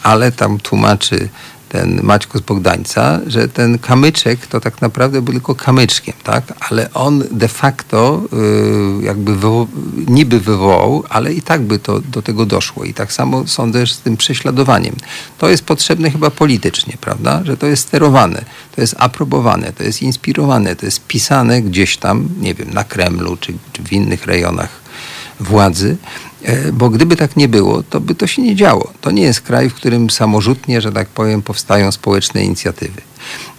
Ale 0.03 0.31
tam 0.31 0.57
tłumaczy 0.57 1.29
ten 1.69 1.99
Maćko 2.03 2.37
z 2.37 2.41
Bogdańca, 2.41 3.19
że 3.27 3.47
ten 3.47 3.79
kamyczek 3.79 4.47
to 4.47 4.59
tak 4.59 4.81
naprawdę 4.81 5.21
był 5.21 5.33
tylko 5.33 5.55
kamyczkiem, 5.55 6.13
tak? 6.23 6.43
Ale 6.69 6.93
on 6.93 7.23
de 7.31 7.47
facto 7.47 8.21
y, 9.01 9.05
jakby 9.05 9.35
wywo 9.35 9.67
niby 10.07 10.39
wywołał, 10.39 11.03
ale 11.09 11.33
i 11.33 11.41
tak 11.41 11.61
by 11.61 11.79
to 11.79 11.99
do 11.99 12.21
tego 12.21 12.45
doszło. 12.45 12.83
I 12.83 12.93
tak 12.93 13.13
samo 13.13 13.47
sądzę 13.47 13.87
z 13.87 13.99
tym 13.99 14.17
prześladowaniem. 14.17 14.95
To 15.37 15.49
jest 15.49 15.65
potrzebne 15.65 16.11
chyba 16.11 16.31
politycznie, 16.31 16.97
prawda? 17.01 17.41
Że 17.43 17.57
to 17.57 17.67
jest 17.67 17.83
sterowane, 17.83 18.45
to 18.75 18.81
jest 18.81 18.95
aprobowane, 18.97 19.73
to 19.73 19.83
jest 19.83 20.01
inspirowane, 20.01 20.75
to 20.75 20.85
jest 20.85 21.07
pisane 21.07 21.61
gdzieś 21.61 21.97
tam, 21.97 22.29
nie 22.39 22.53
wiem, 22.53 22.73
na 22.73 22.83
Kremlu 22.83 23.37
czy, 23.37 23.53
czy 23.73 23.83
w 23.83 23.91
innych 23.91 24.25
rejonach 24.25 24.87
władzy 25.39 25.97
Bo 26.73 26.89
gdyby 26.89 27.15
tak 27.15 27.37
nie 27.37 27.47
było, 27.47 27.83
to 27.83 27.99
by 27.99 28.15
to 28.15 28.27
się 28.27 28.41
nie 28.41 28.55
działo. 28.55 28.93
To 29.01 29.11
nie 29.11 29.21
jest 29.23 29.41
kraj, 29.41 29.69
w 29.69 29.73
którym 29.73 30.09
samorzutnie, 30.09 30.81
że 30.81 30.91
tak 30.91 31.07
powiem, 31.07 31.41
powstają 31.41 31.91
społeczne 31.91 32.43
inicjatywy. 32.43 33.01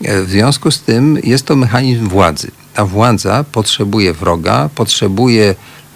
E, 0.05 0.23
W 0.23 0.31
związku 0.31 0.71
z 0.71 0.81
tym 0.83 1.19
jest 1.25 1.47
to 1.47 1.57
mechanizm 1.57 2.09
władzy. 2.09 2.51
Ta 2.75 2.85
władza 2.85 3.45
potrzebuje 3.53 4.13
wroga, 4.13 4.69
potrzebuje 4.75 5.55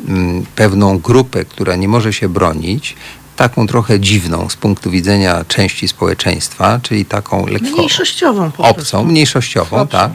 mm, 0.09 0.47
pewną 0.57 0.99
grupę, 0.99 1.45
która 1.45 1.77
nie 1.77 1.89
może 1.89 2.13
się 2.13 2.29
bronić, 2.29 2.97
taką 3.37 3.67
trochę 3.67 4.01
dziwną 4.01 4.49
z 4.49 4.57
punktu 4.57 4.91
widzenia 4.91 5.45
części 5.49 5.89
społeczeństwa, 5.89 6.81
czyli 6.83 7.05
taką 7.05 7.47
lekko 7.47 7.77
Mniejszościową 7.77 8.51
obcą, 8.59 9.05
mniejszościową, 9.05 9.87
tak. 9.87 10.13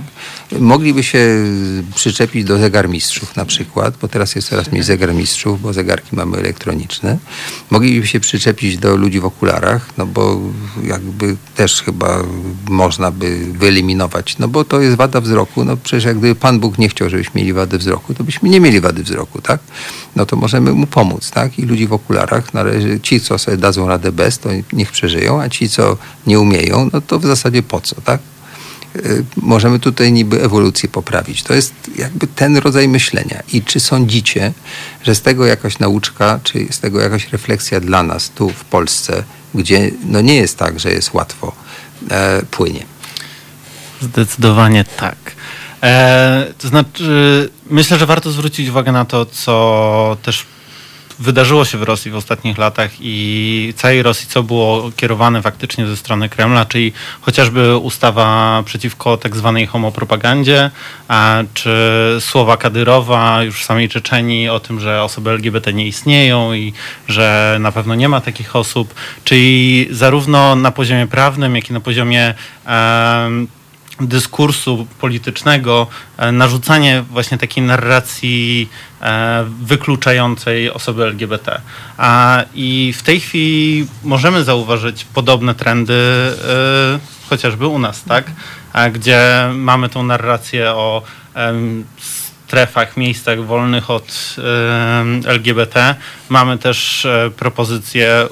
Mogliby 0.60 1.04
się 1.04 1.44
przyczepić 1.96 2.44
do 2.44 2.58
zegarmistrzów 2.58 3.36
na 3.36 3.46
przykład, 3.46 3.98
bo 4.02 4.08
teraz 4.08 4.36
jest 4.36 4.50
coraz 4.50 4.72
mniej 4.72 4.84
zegarmistrzów, 4.84 5.62
bo 5.62 5.74
zegarki 5.74 6.16
mamy 6.16 6.38
elektroniczne. 6.38 7.18
Mogliby 7.70 8.08
się 8.08 8.20
przyczepić 8.20 8.78
do 8.78 8.96
ludzi 8.96 9.20
w 9.20 9.26
okularach, 9.26 9.90
no 9.98 10.06
bo 10.06 10.40
jakby 10.84 11.36
też 11.56 11.82
chyba 11.82 12.24
można 12.70 13.12
by 13.12 13.46
wyeliminować, 13.54 14.38
no 14.38 14.48
bo 14.48 14.64
to 14.66 14.82
jest 14.82 14.98
wada 14.98 15.22
wzroku, 15.22 15.66
no 15.66 15.78
przecież 15.78 16.04
jak 16.04 16.18
gdyby 16.18 16.36
Pan 16.36 16.60
Bóg 16.60 16.78
nie 16.78 16.90
chciał, 16.90 17.10
żebyśmy 17.10 17.42
mieli 17.42 17.54
wadę 17.54 17.78
wzroku, 17.78 18.14
to 18.14 18.24
byśmy 18.24 18.50
nie 18.50 18.60
mieli 18.60 18.82
wady 18.82 19.04
wzroku, 19.04 19.42
tak? 19.42 19.60
No 20.16 20.26
to 20.26 20.36
możemy 20.36 20.74
mu 20.74 20.88
pomóc, 20.88 21.32
tak? 21.32 21.60
I 21.60 21.62
ludzi 21.62 21.88
w 21.88 21.94
okularach 21.94 22.54
należy, 22.54 23.00
ci 23.00 23.22
co 23.22 23.38
sobie 23.38 23.58
dadzą 23.58 23.88
radę 23.88 24.12
bez, 24.12 24.40
to 24.40 24.50
niech 24.74 24.92
przeżyją, 24.92 25.42
a 25.42 25.50
ci 25.50 25.70
co 25.70 25.98
nie 26.28 26.40
umieją, 26.40 26.90
no 26.94 27.02
to 27.02 27.20
w 27.20 27.26
zasadzie 27.26 27.64
po 27.64 27.82
co, 27.82 28.02
tak? 28.02 28.20
Y, 29.06 29.26
możemy 29.38 29.80
tutaj 29.80 30.12
niby 30.12 30.44
ewolucję 30.44 30.90
poprawić. 30.90 31.44
To 31.44 31.54
jest 31.54 31.74
jakby 31.96 32.28
ten 32.28 32.58
rodzaj 32.58 32.88
myślenia. 32.88 33.44
I 33.54 33.62
czy 33.62 33.80
sądzicie, 33.80 34.54
że 35.04 35.16
z 35.16 35.22
tego 35.22 35.46
jakaś 35.46 35.80
nauczka, 35.80 36.40
czy 36.44 36.68
z 36.72 36.80
tego 36.80 37.00
jakaś 37.00 37.32
refleksja 37.32 37.80
dla 37.80 38.04
nas 38.04 38.30
tu 38.30 38.50
w 38.50 38.66
Polsce, 38.66 39.24
gdzie 39.56 39.92
no 40.06 40.22
nie 40.22 40.36
jest 40.36 40.58
tak, 40.58 40.80
że 40.80 40.92
jest 40.92 41.14
łatwo, 41.14 41.56
e, 42.12 42.42
płynie? 42.52 42.86
Zdecydowanie 44.02 44.86
tak. 44.98 45.18
E, 45.84 46.54
to 46.58 46.68
znaczy, 46.68 47.50
myślę, 47.70 47.98
że 47.98 48.06
warto 48.06 48.32
zwrócić 48.32 48.70
uwagę 48.70 48.92
na 48.92 49.06
to, 49.06 49.26
co 49.26 50.18
też 50.24 50.46
wydarzyło 51.20 51.66
się 51.66 51.78
w 51.78 51.84
Rosji 51.84 52.12
w 52.12 52.16
ostatnich 52.16 52.58
latach 52.58 52.92
i 53.00 53.74
całej 53.76 54.04
Rosji, 54.04 54.28
co 54.28 54.44
było 54.44 54.92
kierowane 54.96 55.42
faktycznie 55.42 55.88
ze 55.88 55.98
strony 55.98 56.30
Kremla, 56.30 56.66
czyli 56.66 56.94
chociażby 57.22 57.78
ustawa 57.78 58.64
przeciwko 58.66 59.18
tak 59.18 59.36
zwanej 59.36 59.68
homopropagandzie, 59.68 60.72
a, 61.08 61.44
czy 61.54 61.72
słowa 62.20 62.58
Kadyrowa 62.58 63.44
już 63.44 63.62
w 63.62 63.66
samej 63.66 63.90
Czeczenii 63.90 64.50
o 64.50 64.60
tym, 64.60 64.80
że 64.80 65.04
osoby 65.04 65.30
LGBT 65.30 65.74
nie 65.74 65.88
istnieją 65.88 66.54
i 66.54 66.74
że 67.08 67.58
na 67.60 67.72
pewno 67.72 67.96
nie 67.96 68.10
ma 68.10 68.22
takich 68.22 68.56
osób, 68.56 68.94
czyli 69.24 69.88
zarówno 69.92 70.56
na 70.56 70.72
poziomie 70.72 71.08
prawnym, 71.08 71.56
jak 71.56 71.70
i 71.70 71.74
na 71.74 71.80
poziomie 71.80 72.34
em, 72.66 73.48
dyskursu 74.02 74.88
politycznego, 75.00 75.88
e, 76.18 76.32
narzucanie 76.32 77.04
właśnie 77.12 77.38
takiej 77.38 77.64
narracji 77.64 78.70
e, 79.02 79.46
wykluczającej 79.62 80.72
osoby 80.72 81.04
LGBT. 81.04 81.62
A, 81.98 82.44
I 82.54 82.94
w 82.98 83.04
tej 83.04 83.20
chwili 83.20 83.88
możemy 84.04 84.44
zauważyć 84.44 85.06
podobne 85.06 85.56
trendy 85.56 85.94
e, 85.94 87.00
chociażby 87.30 87.68
u 87.68 87.80
nas, 87.80 88.04
tak? 88.04 88.32
Gdzie 88.94 89.50
mamy 89.54 89.90
tą 89.90 90.04
narrację 90.04 90.72
o 90.72 91.02
strefach, 92.48 92.98
miejscach 92.98 93.46
wolnych 93.46 93.90
od 93.90 94.36
LGBT. 95.26 95.96
Mamy 96.30 96.58
też 96.58 97.06
e, 97.06 97.32
propozycję 97.38 98.28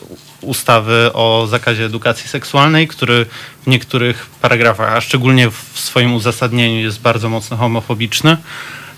ustawy 0.46 1.14
o 1.14 1.48
zakazie 1.50 1.86
edukacji 1.86 2.30
seksualnej, 2.30 2.88
który 2.88 3.26
w 3.64 3.68
niektórych 3.68 4.26
paragrafach, 4.42 4.94
a 4.94 5.02
szczególnie 5.02 5.50
w 5.50 5.80
swoim 5.80 6.14
uzasadnieniu 6.14 6.80
jest 6.80 7.02
bardzo 7.02 7.30
mocno 7.30 7.58
homofobiczny. 7.58 8.38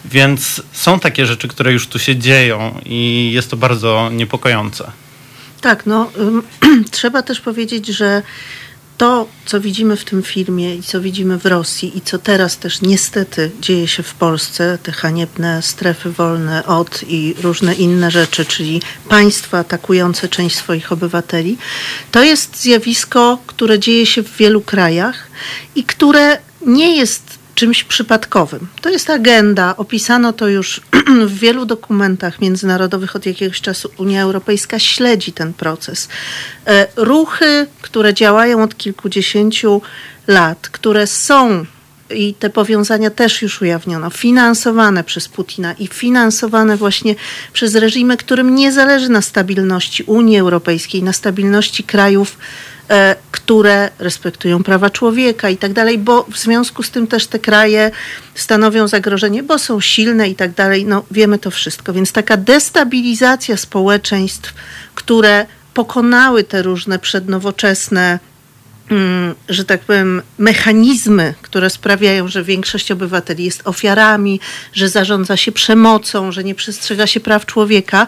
Więc 0.05 0.61
są 0.71 0.99
takie 0.99 1.25
rzeczy, 1.25 1.47
które 1.47 1.73
już 1.73 1.87
tu 1.87 1.99
się 1.99 2.15
dzieją 2.15 2.79
i 2.85 3.31
jest 3.33 3.51
to 3.51 3.57
bardzo 3.57 4.09
niepokojące. 4.13 4.91
Tak, 5.61 5.85
no 5.85 6.11
trzeba 6.91 7.21
też 7.21 7.41
powiedzieć, 7.41 7.87
że 7.87 8.21
to, 8.97 9.27
co 9.45 9.59
widzimy 9.61 9.95
w 9.95 10.05
tym 10.05 10.23
filmie 10.23 10.75
i 10.75 10.83
co 10.83 11.01
widzimy 11.01 11.37
w 11.37 11.45
Rosji 11.45 11.97
i 11.97 12.01
co 12.01 12.19
teraz 12.19 12.57
też 12.57 12.81
niestety 12.81 13.51
dzieje 13.61 13.87
się 13.87 14.03
w 14.03 14.13
Polsce, 14.13 14.77
te 14.83 14.91
haniebne 14.91 15.61
strefy 15.61 16.11
wolne 16.11 16.65
od 16.65 17.03
i 17.07 17.35
różne 17.41 17.73
inne 17.73 18.11
rzeczy, 18.11 18.45
czyli 18.45 18.81
państwa 19.09 19.59
atakujące 19.59 20.29
część 20.29 20.55
swoich 20.55 20.91
obywateli, 20.91 21.57
to 22.11 22.23
jest 22.23 22.61
zjawisko, 22.61 23.37
które 23.47 23.79
dzieje 23.79 24.05
się 24.05 24.23
w 24.23 24.37
wielu 24.37 24.61
krajach 24.61 25.27
i 25.75 25.83
które 25.83 26.37
nie 26.65 26.95
jest 26.95 27.26
czymś 27.57 27.83
przypadkowym. 27.83 28.67
To 28.81 28.89
jest 28.89 29.09
agenda, 29.09 29.77
opisano 29.77 30.33
to 30.33 30.47
już 30.47 30.81
w 31.27 31.39
wielu 31.39 31.65
dokumentach 31.65 32.41
międzynarodowych 32.41 33.15
od 33.15 33.25
jakiegoś 33.25 33.61
czasu. 33.61 33.89
Unia 33.97 34.21
Europejska 34.21 34.79
śledzi 34.79 35.31
ten 35.31 35.53
proces. 35.53 36.07
E, 36.67 36.87
Ruchy, 36.95 37.67
które 37.81 38.13
działają 38.13 38.63
od 38.63 38.77
kilkudziesięciu 38.77 39.81
lat, 40.27 40.69
które 40.69 41.07
są 41.07 41.65
i 42.09 42.33
te 42.33 42.49
powiązania 42.49 43.09
też 43.09 43.41
już 43.41 43.61
ujawniono, 43.61 44.09
finansowane 44.09 45.03
przez 45.03 45.27
Putina 45.27 45.73
i 45.73 45.87
finansowane 45.87 46.77
właśnie 46.77 47.15
przez 47.53 47.75
reżimy, 47.75 48.17
którym 48.17 48.55
nie 48.55 48.71
zależy 48.71 49.09
na 49.09 49.21
stabilności 49.21 50.03
Unii 50.03 50.37
Europejskiej, 50.37 51.03
na 51.03 51.13
stabilności 51.13 51.83
krajów, 51.83 52.37
które 53.31 53.89
respektują 53.99 54.63
prawa 54.63 54.89
człowieka 54.89 55.49
i 55.49 55.57
tak 55.57 55.73
dalej, 55.73 55.97
bo 55.97 56.23
w 56.23 56.38
związku 56.38 56.83
z 56.83 56.91
tym 56.91 57.07
też 57.07 57.27
te 57.27 57.39
kraje 57.39 57.91
stanowią 58.35 58.88
zagrożenie, 58.88 59.43
bo 59.43 59.59
są 59.59 59.81
silne 59.81 60.29
i 60.29 60.35
tak 60.35 60.53
dalej. 60.53 60.85
No 60.85 61.05
wiemy 61.11 61.39
to 61.39 61.51
wszystko. 61.51 61.93
Więc 61.93 62.11
taka 62.11 62.38
destabilizacja 62.38 63.57
społeczeństw, 63.57 64.53
które 64.95 65.45
pokonały 65.73 66.43
te 66.43 66.61
różne 66.61 66.99
przednowoczesne 66.99 68.19
mm, 68.91 69.35
że 69.49 69.65
tak 69.65 69.81
powiem, 69.81 70.21
mechanizmy, 70.38 71.33
które 71.41 71.69
sprawiają, 71.69 72.27
że 72.27 72.43
większość 72.43 72.91
obywateli 72.91 73.43
jest 73.45 73.61
ofiarami, 73.67 74.39
że 74.73 74.89
zarządza 74.89 75.38
się 75.38 75.51
przemocą, 75.51 76.31
że 76.31 76.43
nie 76.43 76.55
przestrzega 76.55 77.07
się 77.07 77.19
praw 77.19 77.45
człowieka. 77.45 78.07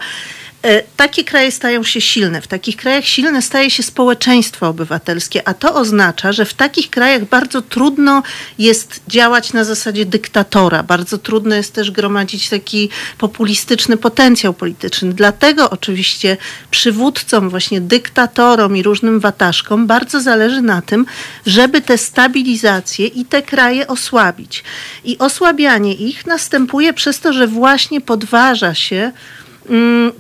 E, 0.64 0.84
Takie 0.98 1.24
kraje 1.24 1.52
stają 1.52 1.84
się 1.84 2.02
silne. 2.02 2.42
W 2.42 2.48
takich 2.48 2.78
krajach 2.78 3.06
silne 3.06 3.42
staje 3.42 3.70
się 3.70 3.84
społeczeństwo 3.84 4.68
obywatelskie, 4.68 5.48
a 5.48 5.54
to 5.54 5.76
oznacza, 5.76 6.32
że 6.32 6.46
w 6.46 6.54
takich 6.54 6.90
krajach 6.90 7.26
bardzo 7.26 7.62
trudno 7.62 8.24
jest 8.58 9.02
działać 9.08 9.54
na 9.54 9.64
zasadzie 9.64 10.06
dyktatora. 10.06 10.84
Bardzo 10.84 11.18
trudno 11.18 11.56
jest 11.56 11.74
też 11.74 11.92
gromadzić 11.92 12.50
taki 12.50 12.90
populistyczny 13.18 13.98
potencjał 13.98 14.54
polityczny. 14.54 15.14
Dlatego 15.14 15.70
oczywiście 15.70 16.38
przywódcom, 16.72 17.50
właśnie 17.50 17.82
dyktatorom 17.82 18.78
i 18.78 18.84
różnym 18.84 19.20
wataszkom 19.20 19.88
bardzo 19.88 20.22
zależy 20.22 20.62
na 20.62 20.82
tym, 20.82 21.06
żeby 21.46 21.82
te 21.82 21.98
stabilizacje 21.98 23.08
i 23.08 23.26
te 23.26 23.42
kraje 23.42 23.88
osłabić. 23.88 24.64
I 25.04 25.18
osłabianie 25.18 25.94
ich 25.94 26.26
następuje 26.26 26.94
przez 26.94 27.20
to, 27.20 27.34
że 27.34 27.48
właśnie 27.48 28.02
podważa 28.02 28.76
się 28.76 29.12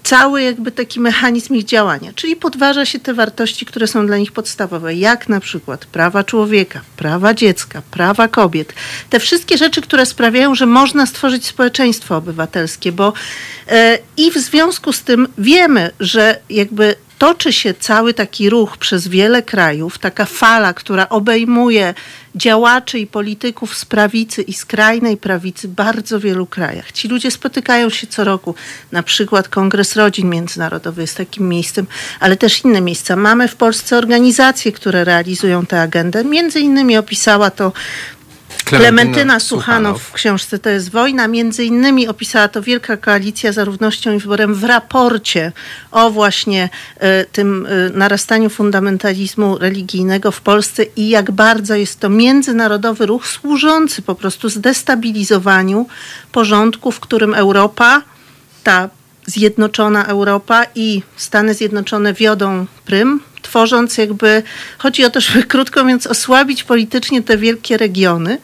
cały 0.03 0.41
jakby 0.41 0.71
taki 0.71 0.99
mechanizm 0.99 1.55
ich 1.55 1.65
działania, 1.65 2.11
czyli 2.15 2.35
podważa 2.35 2.85
się 2.85 2.99
te 2.99 3.13
wartości, 3.13 3.65
które 3.65 3.87
są 3.87 4.07
dla 4.07 4.17
nich 4.17 4.31
podstawowe, 4.31 4.95
jak 4.95 5.29
na 5.29 5.39
przykład 5.39 5.85
prawa 5.85 6.23
człowieka, 6.23 6.81
prawa 6.97 7.33
dziecka, 7.33 7.81
prawa 7.91 8.27
kobiet. 8.27 8.73
Te 9.09 9.19
wszystkie 9.19 9.57
rzeczy, 9.57 9.81
które 9.81 10.05
sprawiają, 10.05 10.55
że 10.55 10.65
można 10.65 11.05
stworzyć 11.05 11.45
społeczeństwo 11.45 12.17
obywatelskie, 12.17 12.91
bo 12.91 13.13
e, 13.67 13.99
i 14.17 14.31
w 14.31 14.37
związku 14.37 14.93
z 14.93 15.01
tym 15.01 15.27
wiemy, 15.37 15.91
że 15.99 16.39
jakby 16.49 16.95
toczy 17.19 17.53
się 17.53 17.73
cały 17.73 18.13
taki 18.13 18.49
ruch 18.49 18.77
przez 18.77 19.07
wiele 19.07 19.43
krajów, 19.43 19.97
taka 19.97 20.25
fala, 20.25 20.73
która 20.73 21.09
obejmuje 21.09 21.93
działaczy 22.35 22.99
i 22.99 23.07
polityków 23.07 23.77
z 23.77 23.85
prawicy 23.85 24.41
i 24.41 24.53
skrajnej 24.53 25.17
prawicy 25.17 25.67
w 25.67 25.71
bardzo 25.71 26.19
wielu 26.19 26.45
krajach. 26.45 26.91
Ci 26.91 27.07
ludzie 27.07 27.31
spotykają 27.31 27.89
się 27.89 28.07
co 28.07 28.23
roku. 28.23 28.55
Na 28.91 29.03
przykład 29.03 29.47
Kongres 29.47 29.95
Rodzin 29.95 30.29
Międzynarodowy 30.29 31.01
jest 31.01 31.17
takim 31.17 31.49
miejscem, 31.49 31.87
ale 32.19 32.37
też 32.37 32.65
inne 32.65 32.81
miejsca. 32.81 33.15
Mamy 33.15 33.47
w 33.47 33.55
Polsce 33.55 33.97
organizacje, 33.97 34.71
które 34.71 35.03
realizują 35.03 35.65
tę 35.65 35.81
agendę. 35.81 36.23
Między 36.23 36.59
innymi 36.59 36.97
opisała 36.97 37.51
to 37.51 37.71
Klementyna 38.77 39.39
Suchanow 39.39 40.01
w 40.01 40.13
książce 40.13 40.59
To 40.59 40.69
jest 40.69 40.91
wojna. 40.91 41.27
Między 41.27 41.63
innymi 41.65 42.07
opisała 42.07 42.47
to 42.47 42.61
Wielka 42.61 42.97
Koalicja 42.97 43.51
za 43.51 43.63
Równością 43.63 44.13
i 44.13 44.19
Wyborem 44.19 44.55
w 44.55 44.63
raporcie 44.63 45.51
o 45.91 46.09
właśnie 46.09 46.69
e, 46.97 47.25
tym 47.25 47.67
e, 47.69 47.97
narastaniu 47.97 48.49
fundamentalizmu 48.49 49.57
religijnego 49.57 50.31
w 50.31 50.41
Polsce 50.41 50.83
i 50.95 51.09
jak 51.09 51.31
bardzo 51.31 51.75
jest 51.75 51.99
to 51.99 52.09
międzynarodowy 52.09 53.05
ruch 53.05 53.27
służący 53.27 54.01
po 54.01 54.15
prostu 54.15 54.49
zdestabilizowaniu 54.49 55.87
porządku, 56.31 56.91
w 56.91 56.99
którym 56.99 57.33
Europa, 57.33 58.01
ta 58.63 58.89
zjednoczona 59.25 60.05
Europa 60.05 60.65
i 60.75 61.01
Stany 61.15 61.53
Zjednoczone 61.53 62.13
wiodą 62.13 62.65
prym, 62.85 63.19
tworząc 63.49 63.97
jakby, 63.97 64.43
chodzi 64.77 65.05
o 65.05 65.09
to, 65.09 65.21
żeby 65.21 65.43
krótko 65.53 65.83
mówiąc 65.83 66.07
osłabić 66.07 66.63
politycznie 66.63 67.23
te 67.23 67.37
wielkie 67.37 67.77
regiony, 67.77 68.37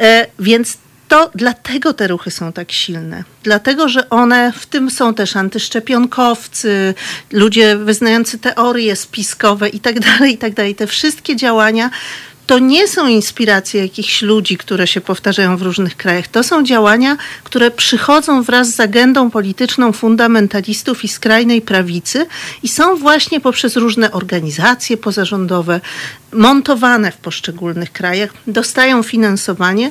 e, 0.00 0.26
więc 0.38 0.78
to 1.08 1.30
dlatego 1.34 1.92
te 1.92 2.08
ruchy 2.08 2.30
są 2.30 2.52
tak 2.52 2.72
silne. 2.72 3.24
Dlatego, 3.42 3.88
że 3.88 4.10
one, 4.10 4.52
w 4.56 4.66
tym 4.66 4.90
są 4.90 5.14
też 5.14 5.36
antyszczepionkowcy, 5.36 6.94
ludzie 7.32 7.76
wyznający 7.76 8.38
teorie 8.38 8.96
spiskowe 8.96 9.68
i 9.68 9.80
tak 9.80 10.00
dalej, 10.00 10.34
i 10.34 10.38
tak. 10.38 10.52
Te 10.76 10.86
wszystkie 10.86 11.36
działania 11.36 11.90
to 12.46 12.58
nie 12.58 12.88
są 12.88 13.06
inspiracje 13.06 13.82
jakichś 13.82 14.22
ludzi, 14.22 14.56
które 14.56 14.86
się 14.86 15.00
powtarzają 15.00 15.56
w 15.56 15.62
różnych 15.62 15.96
krajach. 15.96 16.28
To 16.28 16.42
są 16.42 16.64
działania, 16.64 17.16
które 17.44 17.70
przychodzą 17.70 18.42
wraz 18.42 18.74
z 18.74 18.80
agendą 18.80 19.30
polityczną 19.30 19.92
fundamentalistów 19.92 21.04
i 21.04 21.08
skrajnej 21.08 21.62
prawicy 21.62 22.26
i 22.62 22.68
są 22.68 22.96
właśnie 22.96 23.40
poprzez 23.40 23.76
różne 23.76 24.12
organizacje 24.12 24.96
pozarządowe 24.96 25.80
montowane 26.32 27.12
w 27.12 27.16
poszczególnych 27.16 27.92
krajach, 27.92 28.30
dostają 28.46 29.02
finansowanie 29.02 29.90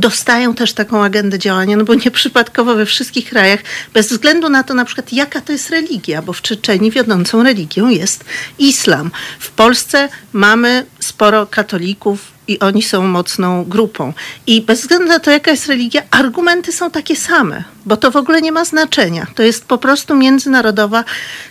dostają 0.00 0.54
też 0.54 0.72
taką 0.72 1.04
agendę 1.04 1.38
działania, 1.38 1.76
no 1.76 1.84
bo 1.84 1.94
nieprzypadkowo 1.94 2.74
we 2.74 2.86
wszystkich 2.86 3.28
krajach, 3.28 3.60
bez 3.94 4.08
względu 4.08 4.48
na 4.48 4.62
to 4.62 4.74
na 4.74 4.84
przykład 4.84 5.12
jaka 5.12 5.40
to 5.40 5.52
jest 5.52 5.70
religia, 5.70 6.22
bo 6.22 6.32
w 6.32 6.42
Czeczeni 6.42 6.90
wiodącą 6.90 7.42
religią 7.42 7.88
jest 7.88 8.24
islam. 8.58 9.10
W 9.38 9.50
Polsce 9.50 10.08
mamy 10.32 10.86
sporo 11.00 11.46
katolików 11.46 12.34
i 12.48 12.60
oni 12.60 12.82
są 12.82 13.06
mocną 13.06 13.64
grupą. 13.64 14.12
I 14.46 14.62
bez 14.62 14.80
względu 14.80 15.06
na 15.06 15.18
to, 15.18 15.30
jaka 15.30 15.50
jest 15.50 15.66
religia, 15.66 16.02
argumenty 16.10 16.72
są 16.72 16.90
takie 16.90 17.16
same, 17.16 17.64
bo 17.86 17.96
to 17.96 18.10
w 18.10 18.16
ogóle 18.16 18.42
nie 18.42 18.52
ma 18.52 18.64
znaczenia. 18.64 19.26
To 19.34 19.42
jest 19.42 19.64
po 19.64 19.78
prostu 19.78 20.16
międzynarodowa 20.16 21.04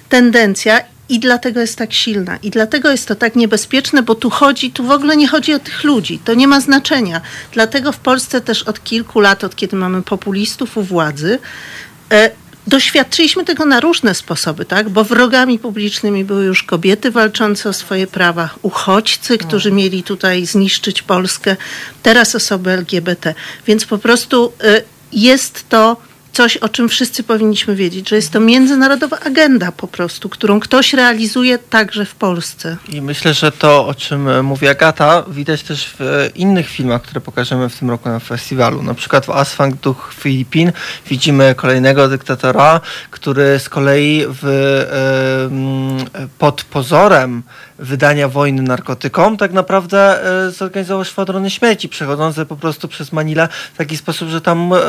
tendencja 0.10 0.93
i 1.14 1.20
dlatego 1.20 1.60
jest 1.60 1.78
tak 1.78 1.94
silna. 1.94 2.38
I 2.38 2.50
dlatego 2.50 2.92
jest 2.92 3.08
to 3.08 3.16
tak 3.16 3.36
niebezpieczne, 3.36 4.04
bo 4.04 4.16
tu 4.16 4.30
chodzi, 4.30 4.72
tu 4.72 4.84
w 4.84 4.92
ogóle 4.92 5.18
nie 5.18 5.28
chodzi 5.28 5.54
o 5.54 5.60
tych 5.60 5.84
ludzi. 5.84 6.20
To 6.20 6.34
nie 6.34 6.48
ma 6.48 6.62
znaczenia. 6.62 7.22
Dlatego 7.52 7.92
w 7.92 7.98
Polsce 7.98 8.42
też 8.42 8.64
od 8.64 8.84
kilku 8.84 9.20
lat, 9.20 9.44
od 9.44 9.56
kiedy 9.56 9.76
mamy 9.76 10.02
populistów 10.02 10.78
u 10.78 10.84
władzy, 10.84 11.40
e, 12.12 12.32
Doświadczyliśmy 12.68 13.46
tego 13.46 13.66
na 13.66 13.80
różne 13.80 14.16
sposoby, 14.16 14.66
tak? 14.66 14.90
bo 14.90 15.04
wrogami 15.04 15.60
publicznymi 15.60 16.24
były 16.24 16.46
już 16.46 16.64
kobiety 16.64 17.12
walczące 17.12 17.70
o 17.70 17.74
swoje 17.74 18.08
prawa, 18.08 18.50
uchodźcy, 18.62 19.38
którzy 19.38 19.70
no. 19.70 19.76
mieli 19.76 20.04
tutaj 20.04 20.46
zniszczyć 20.46 21.02
Polskę, 21.02 21.56
teraz 22.04 22.36
osoby 22.36 22.72
LGBT. 22.72 23.34
Więc 23.68 23.86
po 23.86 23.98
prostu 23.98 24.54
y, 24.64 24.84
jest 25.12 25.70
to 25.70 25.98
coś, 26.34 26.58
o 26.58 26.70
czym 26.70 26.90
wszyscy 26.90 27.24
powinniśmy 27.24 27.76
wiedzieć, 27.76 28.10
że 28.10 28.16
jest 28.16 28.32
to 28.32 28.40
międzynarodowa 28.40 29.20
agenda 29.20 29.72
po 29.72 29.88
prostu, 29.88 30.30
którą 30.30 30.60
ktoś 30.60 30.94
realizuje 30.94 31.58
także 31.58 32.06
w 32.06 32.16
Polsce. 32.16 32.78
I 32.90 33.02
myślę, 33.02 33.34
że 33.34 33.52
to, 33.52 33.88
o 33.88 33.94
czym 33.94 34.46
mówi 34.46 34.68
Agata, 34.68 35.24
widać 35.28 35.64
też 35.64 35.96
w 36.00 36.30
innych 36.36 36.70
filmach, 36.70 37.02
które 37.02 37.22
pokażemy 37.22 37.70
w 37.70 37.80
tym 37.80 37.90
roku 37.90 38.10
na 38.10 38.20
festiwalu. 38.20 38.84
Na 38.84 38.94
przykład 38.94 39.26
w 39.26 39.30
Asfang 39.30 39.76
Duch 39.76 40.14
Filipin 40.20 40.72
widzimy 41.10 41.56
kolejnego 41.56 42.08
dyktatora, 42.08 42.82
który 43.12 43.60
z 43.60 43.70
kolei 43.70 44.26
w, 44.42 44.44
pod 46.38 46.64
pozorem 46.64 47.44
wydania 47.80 48.28
wojny 48.28 48.62
narkotykom, 48.62 49.38
tak 49.38 49.54
naprawdę 49.54 50.26
e, 50.48 50.52
zorganizował 50.52 51.06
szwadrony 51.06 51.50
śmierci, 51.50 51.90
przechodzące 51.90 52.46
po 52.46 52.56
prostu 52.56 52.88
przez 52.88 53.12
Manilę 53.12 53.48
w 53.74 53.78
taki 53.78 53.98
sposób, 53.98 54.30
że 54.30 54.42
tam 54.42 54.74
e, 54.74 54.80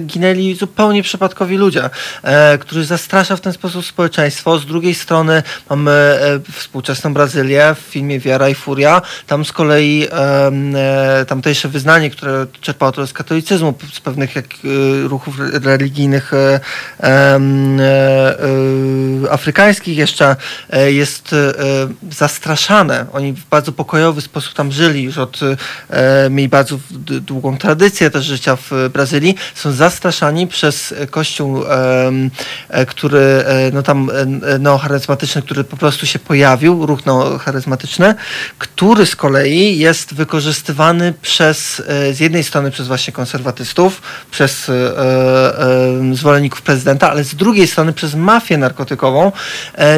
ginęli 0.00 0.54
zupełnie 0.54 1.02
przypadkowi 1.02 1.56
ludzie, 1.56 1.90
e, 2.22 2.58
którzy 2.58 2.84
zastrasza 2.84 3.36
w 3.36 3.40
ten 3.40 3.52
sposób 3.52 3.86
społeczeństwo. 3.86 4.58
Z 4.58 4.66
drugiej 4.66 4.94
strony 4.94 5.42
mamy 5.70 6.18
współczesną 6.52 7.14
Brazylię 7.14 7.74
w 7.74 7.78
filmie 7.78 8.20
Wiara 8.20 8.48
i 8.48 8.54
Furia. 8.54 9.02
Tam 9.26 9.44
z 9.44 9.52
kolei 9.52 10.08
tamtejsze 11.26 11.68
wyznanie, 11.68 12.10
które 12.10 12.46
czerpało 12.60 12.92
to 12.92 13.06
z 13.06 13.12
katolicyzmu, 13.12 13.74
z 13.92 14.00
pewnych 14.00 14.36
jak, 14.36 14.46
ruchów 15.04 15.34
religijnych 15.64 16.32
afrykańskich 19.30 19.96
jeszcze 19.96 20.36
jest 20.86 21.34
zastraszane 22.10 22.31
zastraszane. 22.32 23.06
Oni 23.12 23.32
w 23.32 23.44
bardzo 23.48 23.72
pokojowy 23.72 24.20
sposób 24.20 24.54
tam 24.54 24.72
żyli, 24.72 25.02
już 25.02 25.18
od, 25.18 25.40
e, 25.90 26.30
mieli 26.30 26.48
bardzo 26.48 26.78
długą 27.00 27.58
tradycję 27.58 28.10
też 28.10 28.24
życia 28.24 28.56
w 28.56 28.70
Brazylii. 28.92 29.34
Są 29.54 29.72
zastraszani 29.72 30.46
przez 30.46 30.94
kościół, 31.10 31.64
e, 32.68 32.86
który, 32.86 33.18
e, 33.18 33.70
no 33.72 33.82
tam 33.82 34.10
e, 34.10 34.58
neocharyzmatyczny, 34.58 35.42
który 35.42 35.64
po 35.64 35.76
prostu 35.76 36.06
się 36.06 36.18
pojawił, 36.18 36.86
ruch 36.86 37.06
neocharyzmatyczny, 37.06 38.14
który 38.58 39.06
z 39.06 39.16
kolei 39.16 39.78
jest 39.78 40.14
wykorzystywany 40.14 41.14
przez, 41.22 41.82
e, 41.88 42.14
z 42.14 42.20
jednej 42.20 42.44
strony 42.44 42.70
przez 42.70 42.86
właśnie 42.86 43.12
konserwatystów, 43.12 44.02
przez 44.30 44.68
e, 44.68 44.72
zwolenników 46.12 46.62
prezydenta, 46.62 47.10
ale 47.10 47.24
z 47.24 47.34
drugiej 47.34 47.66
strony 47.66 47.92
przez 47.92 48.14
mafię 48.14 48.58
narkotykową 48.58 49.32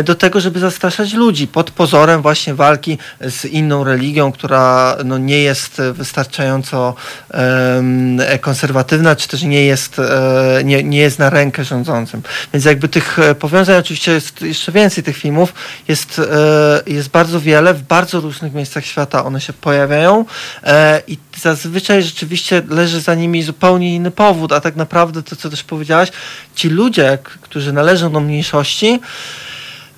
do 0.05 0.15
tego, 0.15 0.41
żeby 0.41 0.61
zastraszać 0.61 1.13
ludzi 1.13 1.47
pod 1.47 1.71
pozorem 1.71 2.23
właśnie 2.25 2.55
walki 2.55 2.99
z 3.21 3.45
inną 3.45 3.85
religią, 3.85 4.33
która 4.33 4.97
no, 5.05 5.19
nie 5.19 5.39
jest 5.39 5.83
wystarczająco 5.93 6.95
um, 7.35 8.19
konserwatywna, 8.41 9.17
czy 9.17 9.29
też 9.29 9.43
nie 9.43 9.65
jest, 9.65 9.99
e, 9.99 10.65
nie, 10.65 10.83
nie 10.83 10.99
jest 10.99 11.19
na 11.19 11.31
rękę 11.31 11.65
rządzącym. 11.65 12.23
Więc 12.53 12.65
jakby 12.65 12.89
tych 12.89 13.19
e, 13.19 13.35
powiązań 13.35 13.77
oczywiście 13.77 14.13
jest 14.13 14.43
jeszcze 14.43 14.73
więcej 14.73 15.05
tych 15.05 15.17
filmów, 15.17 15.55
jest, 15.89 16.19
e, 16.19 16.83
jest 16.87 17.09
bardzo 17.09 17.41
wiele, 17.41 17.75
w 17.75 17.83
bardzo 17.83 18.21
różnych 18.21 18.55
miejscach 18.55 18.85
świata. 18.85 19.25
One 19.25 19.41
się 19.41 19.53
pojawiają 19.53 20.25
e, 20.63 21.03
i 21.07 21.19
zazwyczaj 21.41 22.03
rzeczywiście 22.03 22.63
leży 22.69 23.01
za 23.01 23.15
nimi 23.15 23.43
zupełnie 23.43 23.95
inny 23.95 24.11
powód, 24.11 24.53
a 24.53 24.61
tak 24.61 24.77
naprawdę 24.77 25.23
to, 25.23 25.37
co 25.37 25.51
też 25.51 25.63
powiedziałaś, 25.63 26.09
ci 26.55 26.69
ludzie, 26.69 27.19
którzy 27.41 27.73
należą 27.73 28.13
do 28.13 28.21
mniejszości, 28.21 29.01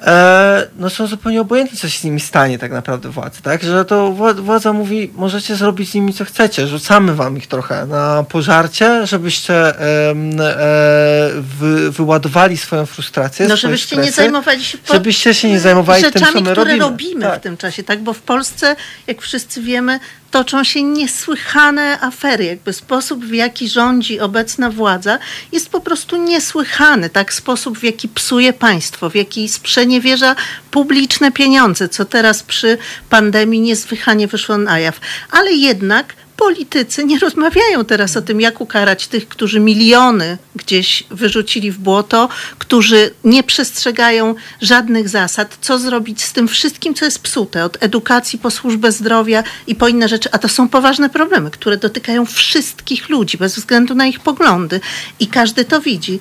e, 0.06 0.66
no 0.78 0.90
są 0.90 1.06
zupełnie 1.06 1.40
obojętni, 1.40 1.78
co 1.78 1.88
się 1.88 1.98
z 1.98 2.04
nimi 2.04 2.20
stanie 2.20 2.58
tak 2.58 2.72
naprawdę 2.72 3.08
władzy, 3.08 3.42
tak? 3.42 3.62
Że 3.62 3.84
to 3.84 4.12
władza 4.34 4.72
mówi, 4.72 5.12
możecie 5.14 5.56
zrobić 5.56 5.90
z 5.90 5.94
nimi 5.94 6.12
co 6.12 6.24
chcecie, 6.24 6.66
rzucamy 6.66 7.14
wam 7.14 7.36
ich 7.36 7.46
trochę 7.46 7.86
na 7.86 8.24
pożarcie, 8.28 9.06
żebyście 9.06 9.54
e, 9.54 9.80
e, 9.80 10.14
wy, 11.34 11.90
wyładowali 11.90 12.56
swoją 12.56 12.86
frustrację. 12.86 13.48
No 13.48 13.56
żebyście 13.56 13.86
stresy, 13.86 14.06
nie 14.06 14.12
zajmowali 14.12 14.64
się 14.64 14.78
po, 14.78 14.92
żebyście 14.92 15.34
się 15.34 15.50
nie 15.50 15.60
zajmowali 15.60 16.02
rzeczami, 16.02 16.24
tym, 16.24 16.32
co 16.32 16.40
my 16.40 16.50
które 16.50 16.64
robimy, 16.64 16.78
robimy 16.78 17.20
tak. 17.20 17.40
w 17.40 17.42
tym 17.42 17.56
czasie, 17.56 17.82
tak? 17.82 18.02
Bo 18.02 18.12
w 18.12 18.22
Polsce, 18.22 18.76
jak 19.06 19.22
wszyscy 19.22 19.62
wiemy, 19.62 20.00
toczą 20.36 20.64
się 20.64 20.82
niesłychane 20.82 22.00
afery. 22.00 22.44
Jakby 22.44 22.72
sposób, 22.72 23.24
w 23.24 23.32
jaki 23.32 23.68
rządzi 23.68 24.20
obecna 24.20 24.70
władza, 24.70 25.18
jest 25.52 25.68
po 25.68 25.80
prostu 25.80 26.16
niesłychany. 26.16 27.10
Tak, 27.10 27.34
sposób, 27.34 27.78
w 27.78 27.82
jaki 27.82 28.08
psuje 28.08 28.52
państwo, 28.52 29.10
w 29.10 29.14
jaki 29.14 29.48
sprzeniewierza 29.48 30.36
publiczne 30.70 31.32
pieniądze, 31.32 31.88
co 31.88 32.04
teraz 32.04 32.42
przy 32.42 32.78
pandemii 33.10 33.60
niesłychanie 33.60 34.28
wyszło 34.28 34.58
na 34.58 34.78
jaw. 34.78 35.00
Ale 35.30 35.52
jednak 35.52 36.14
politycy 36.36 37.04
nie 37.04 37.18
rozmawiają 37.18 37.84
teraz 37.84 38.16
o 38.16 38.22
tym, 38.22 38.40
jak 38.40 38.60
ukarać 38.60 39.06
tych, 39.06 39.28
którzy 39.28 39.60
miliony 39.60 40.38
gdzieś 40.56 41.04
wyrzucili 41.10 41.70
w 41.70 41.78
błoto, 41.78 42.28
którzy 42.58 43.10
nie 43.24 43.42
przestrzegają 43.42 44.34
żadnych 44.60 45.08
zasad, 45.08 45.58
co 45.60 45.78
zrobić 45.78 46.22
z 46.22 46.32
tym 46.32 46.48
wszystkim, 46.48 46.94
co 46.94 47.04
jest 47.04 47.22
psute, 47.22 47.64
od 47.64 47.82
edukacji 47.82 48.38
po 48.38 48.50
służbę 48.50 48.92
zdrowia 48.92 49.42
i 49.66 49.74
po 49.74 49.88
inne 49.88 50.08
rzeczy. 50.08 50.28
A 50.32 50.38
to 50.38 50.48
są 50.48 50.68
poważne 50.68 51.10
problemy, 51.10 51.50
które 51.50 51.76
dotykają 51.76 52.26
wszystkich 52.26 53.08
ludzi, 53.08 53.38
bez 53.38 53.56
względu 53.56 53.94
na 53.94 54.06
ich 54.06 54.20
poglądy 54.20 54.80
i 55.20 55.26
każdy 55.26 55.64
to 55.64 55.80
widzi. 55.80 56.18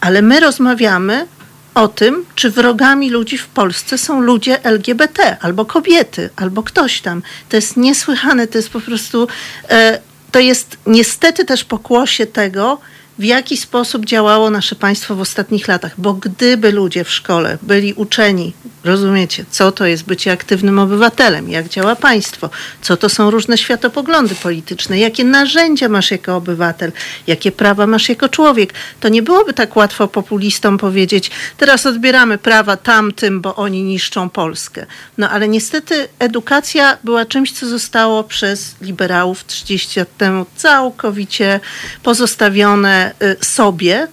Ale 0.00 0.22
my 0.22 0.40
rozmawiamy 0.40 1.26
o 1.74 1.88
tym, 1.88 2.24
czy 2.34 2.50
wrogami 2.50 3.10
ludzi 3.10 3.38
w 3.38 3.46
Polsce 3.46 3.98
są 3.98 4.20
ludzie 4.20 4.64
LGBT, 4.64 5.36
albo 5.40 5.64
kobiety, 5.64 6.30
albo 6.36 6.62
ktoś 6.62 7.00
tam. 7.00 7.22
To 7.48 7.56
jest 7.56 7.76
niesłychane, 7.76 8.46
to 8.46 8.58
jest 8.58 8.70
po 8.70 8.80
prostu, 8.80 9.28
e, 9.70 10.00
to 10.32 10.40
jest 10.40 10.76
niestety 10.86 11.44
też 11.44 11.64
pokłosie 11.64 12.26
tego, 12.26 12.78
w 13.18 13.24
jaki 13.24 13.56
sposób 13.56 14.04
działało 14.04 14.50
nasze 14.50 14.74
państwo 14.74 15.14
w 15.14 15.20
ostatnich 15.20 15.68
latach, 15.68 15.92
bo 15.98 16.14
gdyby 16.14 16.72
ludzie 16.72 17.04
w 17.04 17.10
szkole 17.10 17.58
byli 17.62 17.92
uczeni, 17.92 18.52
rozumiecie, 18.84 19.44
co 19.50 19.72
to 19.72 19.86
jest 19.86 20.04
bycie 20.04 20.32
aktywnym 20.32 20.78
obywatelem, 20.78 21.48
jak 21.48 21.68
działa 21.68 21.96
państwo, 21.96 22.50
co 22.82 22.96
to 22.96 23.08
są 23.08 23.30
różne 23.30 23.58
światopoglądy 23.58 24.34
polityczne, 24.34 24.98
jakie 24.98 25.24
narzędzia 25.24 25.88
masz 25.88 26.10
jako 26.10 26.36
obywatel, 26.36 26.92
jakie 27.26 27.52
prawa 27.52 27.86
masz 27.86 28.08
jako 28.08 28.28
człowiek, 28.28 28.74
to 29.00 29.08
nie 29.08 29.22
byłoby 29.22 29.52
tak 29.52 29.76
łatwo 29.76 30.08
populistom 30.08 30.78
powiedzieć, 30.78 31.30
teraz 31.56 31.86
odbieramy 31.86 32.38
prawa 32.38 32.76
tamtym, 32.76 33.40
bo 33.40 33.54
oni 33.54 33.82
niszczą 33.82 34.30
Polskę. 34.30 34.86
No 35.18 35.30
ale 35.30 35.48
niestety 35.48 36.08
edukacja 36.18 36.98
była 37.04 37.24
czymś, 37.24 37.52
co 37.52 37.68
zostało 37.68 38.24
przez 38.24 38.74
liberałów 38.80 39.46
30 39.46 40.00
lat 40.00 40.16
temu 40.16 40.46
całkowicie 40.56 41.60
pozostawione 42.02 43.03
Y, 43.22 43.44
sobie 43.44 44.08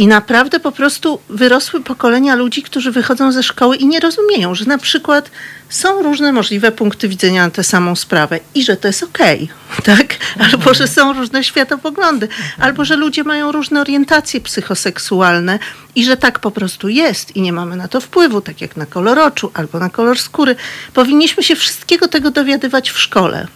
I 0.00 0.06
naprawdę 0.06 0.60
po 0.60 0.72
prostu 0.72 1.20
wyrosły 1.28 1.80
pokolenia 1.80 2.34
ludzi, 2.34 2.62
którzy 2.62 2.90
wychodzą 2.90 3.32
ze 3.32 3.42
szkoły 3.42 3.76
i 3.76 3.86
nie 3.86 4.00
rozumieją, 4.00 4.54
że 4.54 4.64
na 4.64 4.78
przykład 4.78 5.30
są 5.68 6.02
różne 6.02 6.32
możliwe 6.32 6.72
punkty 6.72 7.08
widzenia 7.08 7.44
na 7.44 7.50
tę 7.50 7.64
samą 7.64 7.96
sprawę 7.96 8.40
i 8.54 8.64
że 8.64 8.76
to 8.76 8.88
jest 8.88 9.02
okej, 9.02 9.48
tak? 9.84 10.16
Albo 10.38 10.74
że 10.74 10.88
są 10.88 11.12
różne 11.12 11.44
światopoglądy, 11.44 12.28
albo 12.58 12.84
że 12.84 12.96
ludzie 12.96 13.24
mają 13.24 13.52
różne 13.52 13.80
orientacje 13.80 14.40
psychoseksualne 14.40 15.58
i 15.94 16.04
że 16.04 16.16
tak 16.16 16.38
po 16.38 16.50
prostu 16.50 16.88
jest 16.88 17.36
i 17.36 17.42
nie 17.42 17.52
mamy 17.52 17.76
na 17.76 17.88
to 17.88 18.00
wpływu, 18.00 18.40
tak 18.40 18.60
jak 18.60 18.76
na 18.76 18.86
kolor 18.86 19.18
oczu 19.18 19.50
albo 19.54 19.78
na 19.78 19.90
kolor 19.90 20.18
skóry. 20.18 20.56
Powinniśmy 20.94 21.42
się 21.42 21.56
wszystkiego 21.56 22.08
tego 22.08 22.30
dowiadywać 22.30 22.90
w 22.90 22.98
szkole. 22.98 23.46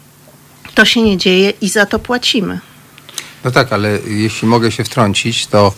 To 0.74 0.84
się 0.84 1.02
nie 1.02 1.16
dzieje 1.18 1.52
i 1.60 1.68
za 1.68 1.86
to 1.86 1.98
płacimy. 1.98 2.58
No 3.44 3.50
tak, 3.50 3.72
ale 3.72 3.98
jeśli 4.06 4.48
mogę 4.48 4.72
się 4.72 4.84
wtrącić, 4.84 5.46
to 5.46 5.72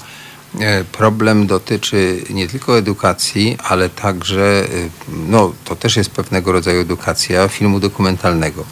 e, 0.61 0.85
problem 0.85 1.47
dotyczy 1.47 2.23
nie 2.31 2.49
tylko 2.49 2.79
edukacji, 2.79 3.57
ale 3.65 3.89
także, 3.89 4.65
e, 4.65 4.89
no 5.29 5.53
to 5.65 5.77
też 5.77 5.97
jest 5.97 6.11
pewnego 6.11 6.53
rodzaju 6.53 6.81
edukacja 6.81 7.49
filmu 7.49 7.81
dokumentalnego. 7.81 8.65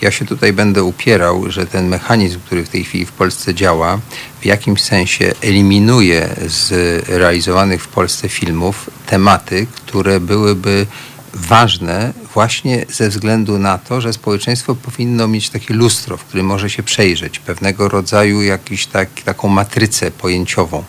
Ja 0.00 0.10
się 0.10 0.26
tutaj 0.26 0.52
będę 0.52 0.84
upierał, 0.84 1.50
że 1.50 1.66
ten 1.66 1.88
mechanizm, 1.88 2.40
który 2.40 2.64
w 2.64 2.68
tej 2.68 2.84
chwili 2.84 3.06
w 3.06 3.12
Polsce 3.12 3.54
działa, 3.54 3.98
w 4.40 4.46
jakimś 4.46 4.82
sensie 4.82 5.32
eliminuje 5.40 6.36
z 6.46 6.70
realizowanych 7.08 7.82
w 7.82 7.88
Polsce 7.88 8.28
filmów 8.28 8.90
tematy, 9.06 9.66
które 9.76 10.20
byłyby 10.20 10.86
ważne 11.34 12.12
właśnie 12.34 12.86
ze 12.92 13.08
względu 13.08 13.58
na 13.58 13.78
to, 13.78 14.00
że 14.00 14.12
społeczeństwo 14.12 14.74
powinno 14.74 15.28
mieć 15.28 15.50
takie 15.50 15.74
lustro, 15.74 16.16
w 16.16 16.24
którym 16.24 16.46
może 16.46 16.70
się 16.70 16.82
przejrzeć, 16.82 17.38
pewnego 17.38 17.88
rodzaju 17.88 18.42
jakiś 18.42 18.86
tak, 18.86 19.08
taką 19.24 19.48
matrycę 19.48 20.10
pojęciową, 20.10 20.84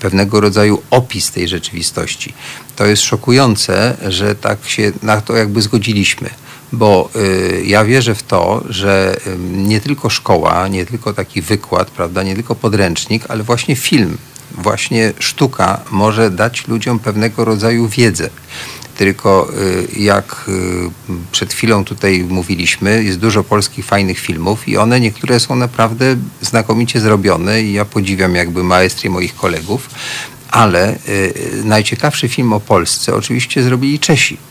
pewnego 0.00 0.40
rodzaju 0.40 0.82
opis 0.90 1.30
tej 1.30 1.48
rzeczywistości. 1.48 2.32
To 2.76 2.86
jest 2.86 3.02
szokujące, 3.02 3.96
że 4.08 4.34
tak 4.34 4.68
się 4.68 4.92
na 5.02 5.20
to 5.20 5.36
jakby 5.36 5.62
zgodziliśmy 5.62 6.30
bo 6.72 7.10
y, 7.16 7.62
ja 7.66 7.84
wierzę 7.84 8.14
w 8.14 8.22
to, 8.22 8.64
że 8.68 9.16
y, 9.26 9.38
nie 9.38 9.80
tylko 9.80 10.10
szkoła, 10.10 10.68
nie 10.68 10.86
tylko 10.86 11.12
taki 11.12 11.42
wykład, 11.42 11.90
prawda, 11.90 12.22
nie 12.22 12.34
tylko 12.34 12.54
podręcznik, 12.54 13.24
ale 13.28 13.42
właśnie 13.42 13.76
film, 13.76 14.18
właśnie 14.52 15.12
sztuka 15.18 15.80
może 15.90 16.30
dać 16.30 16.68
ludziom 16.68 16.98
pewnego 16.98 17.44
rodzaju 17.44 17.88
wiedzę. 17.88 18.30
Tylko 18.96 19.52
y, 19.94 20.00
jak 20.00 20.44
y, 20.48 20.52
przed 21.32 21.52
chwilą 21.52 21.84
tutaj 21.84 22.24
mówiliśmy, 22.28 23.04
jest 23.04 23.18
dużo 23.18 23.44
polskich 23.44 23.84
fajnych 23.84 24.18
filmów 24.18 24.68
i 24.68 24.76
one 24.76 25.00
niektóre 25.00 25.40
są 25.40 25.56
naprawdę 25.56 26.16
znakomicie 26.40 27.00
zrobione 27.00 27.62
i 27.62 27.72
ja 27.72 27.84
podziwiam 27.84 28.34
jakby 28.34 28.64
maestrię 28.64 29.10
moich 29.10 29.34
kolegów, 29.34 29.90
ale 30.50 30.98
y, 31.08 31.62
najciekawszy 31.64 32.28
film 32.28 32.52
o 32.52 32.60
Polsce 32.60 33.14
oczywiście 33.14 33.62
zrobili 33.62 33.98
Czesi. 33.98 34.49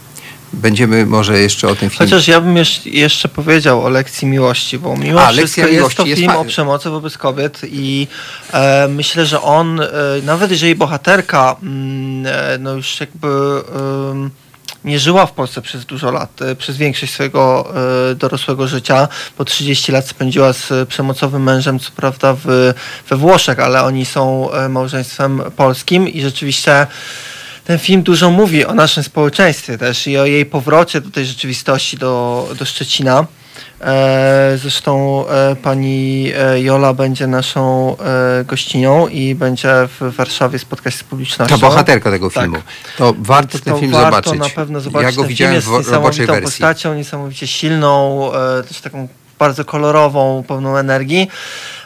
Będziemy 0.53 1.05
może 1.05 1.39
jeszcze 1.39 1.67
o 1.67 1.75
tym 1.75 1.89
filmie. 1.89 2.11
Chociaż 2.11 2.27
ja 2.27 2.41
bym 2.41 2.55
jeszcze, 2.85 3.29
powiedział 3.29 3.85
o 3.85 3.89
lekcji 3.89 4.27
miłości, 4.27 4.79
bo 4.79 4.97
mimo 4.97 5.21
A, 5.21 5.31
wszystko 5.31 5.67
jest 5.67 5.95
to 5.95 6.05
jest 6.05 6.19
film 6.19 6.31
fa- 6.31 6.37
o 6.37 6.45
przemocy 6.45 6.89
wobec 6.89 7.17
kobiet 7.17 7.61
i 7.63 8.07
e, 8.53 8.87
myślę, 8.87 9.25
że 9.25 9.41
on, 9.41 9.81
e, 9.81 9.87
nawet 10.23 10.51
jeżeli 10.51 10.75
bohaterka 10.75 11.55
mm, 11.63 12.25
e, 12.25 12.57
no 12.57 12.73
już 12.73 12.99
jakby 12.99 13.27
em, 14.11 14.29
nie 14.85 14.99
żyła 14.99 15.25
w 15.25 15.31
Polsce 15.31 15.61
przez 15.61 15.85
dużo 15.85 16.11
lat, 16.11 16.41
e, 16.41 16.55
przez 16.55 16.77
większość 16.77 17.13
swojego 17.13 17.73
e, 18.11 18.15
dorosłego 18.15 18.67
życia, 18.67 19.07
bo 19.37 19.45
30 19.45 19.91
lat 19.91 20.07
spędziła 20.07 20.53
z 20.53 20.89
przemocowym 20.89 21.43
mężem, 21.43 21.79
co 21.79 21.91
prawda 21.91 22.35
w, 22.43 22.73
we 23.09 23.17
Włoszech, 23.17 23.59
ale 23.59 23.83
oni 23.83 24.05
są 24.05 24.51
e, 24.51 24.69
małżeństwem 24.69 25.41
polskim 25.55 26.07
i 26.07 26.21
rzeczywiście 26.21 26.87
ten 27.69 27.79
film 27.79 28.03
dużo 28.03 28.31
mówi 28.31 28.65
o 28.65 28.73
naszym 28.73 29.03
społeczeństwie 29.03 29.77
też 29.77 30.07
i 30.07 30.17
o 30.17 30.25
jej 30.25 30.45
powrocie 30.45 31.01
do 31.01 31.09
tej 31.11 31.25
rzeczywistości, 31.25 31.97
do, 31.97 32.47
do 32.59 32.65
Szczecina. 32.65 33.25
E, 33.81 34.57
zresztą 34.61 35.23
e, 35.27 35.55
pani 35.55 36.31
e, 36.37 36.61
Jola 36.61 36.93
będzie 36.93 37.27
naszą 37.27 37.95
e, 37.97 38.43
gościnią 38.45 39.07
i 39.07 39.35
będzie 39.35 39.69
w 39.99 40.15
Warszawie 40.15 40.59
spotkać 40.59 40.93
się 40.93 40.99
z 40.99 41.03
publicznością. 41.03 41.55
Ta 41.59 41.61
bohaterka 41.67 42.11
tego 42.11 42.29
Tak. 42.31 42.43
filmu. 42.43 42.57
To 42.97 43.13
warto 43.19 43.51
Więc 43.53 43.63
ten 43.63 43.73
to 43.73 43.79
film 43.79 43.91
warto 43.91 44.29
zobaczyć. 44.29 44.39
na 44.39 44.55
pewno 44.61 44.79
zobaczyć. 44.79 45.09
Ja 45.09 45.15
go 45.15 45.21
ten 45.21 45.29
widziałem 45.29 45.61
film 45.61 45.73
w 45.73 45.77
jest 45.77 45.89
wo- 45.89 45.95
roboczej 45.95 46.25
wersji. 46.25 46.43
postacią, 46.45 46.95
niesamowicie 46.95 47.47
silną, 47.47 48.21
e, 48.33 48.63
też 48.63 48.81
taką 48.81 49.07
bardzo 49.39 49.65
kolorową, 49.65 50.43
pełną 50.47 50.77
energii. 50.77 51.27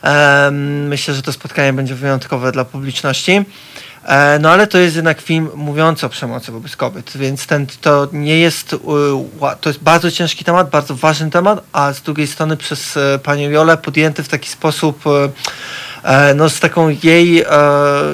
Em, 0.02 0.88
myślę, 0.88 1.14
że 1.14 1.22
to 1.22 1.34
spotkanie 1.34 1.74
będzie 1.74 1.96
wyjątkowe 1.96 2.52
dla 2.52 2.66
publiczności. 2.66 3.46
E, 4.06 4.40
No 4.40 4.50
ale 4.50 4.68
to 4.68 4.78
jest 4.78 4.96
jednak 4.96 5.22
film 5.22 5.50
mówiący 5.56 6.06
o 6.06 6.10
przemocy 6.10 6.52
wobec 6.52 6.76
kobiet, 6.76 7.12
więc 7.16 7.48
ten, 7.48 7.68
to 7.82 8.08
nie 8.12 8.40
jest, 8.40 8.74
y, 8.74 8.78
to 9.62 9.70
jest 9.70 9.84
bardzo 9.84 10.12
ciężki 10.12 10.44
temat, 10.44 10.70
bardzo 10.70 10.96
ważny 10.96 11.30
temat, 11.32 11.64
a 11.74 11.94
z 11.94 12.02
drugiej 12.02 12.28
strony 12.28 12.58
przez 12.58 12.98
e, 12.98 13.20
panią 13.24 13.50
Jolę 13.50 13.78
podjęty 13.78 14.24
w 14.24 14.28
taki 14.28 14.50
sposób, 14.50 15.04
e, 16.04 16.34
no 16.34 16.50
z 16.50 16.60
taką 16.60 16.90
jej, 17.04 17.46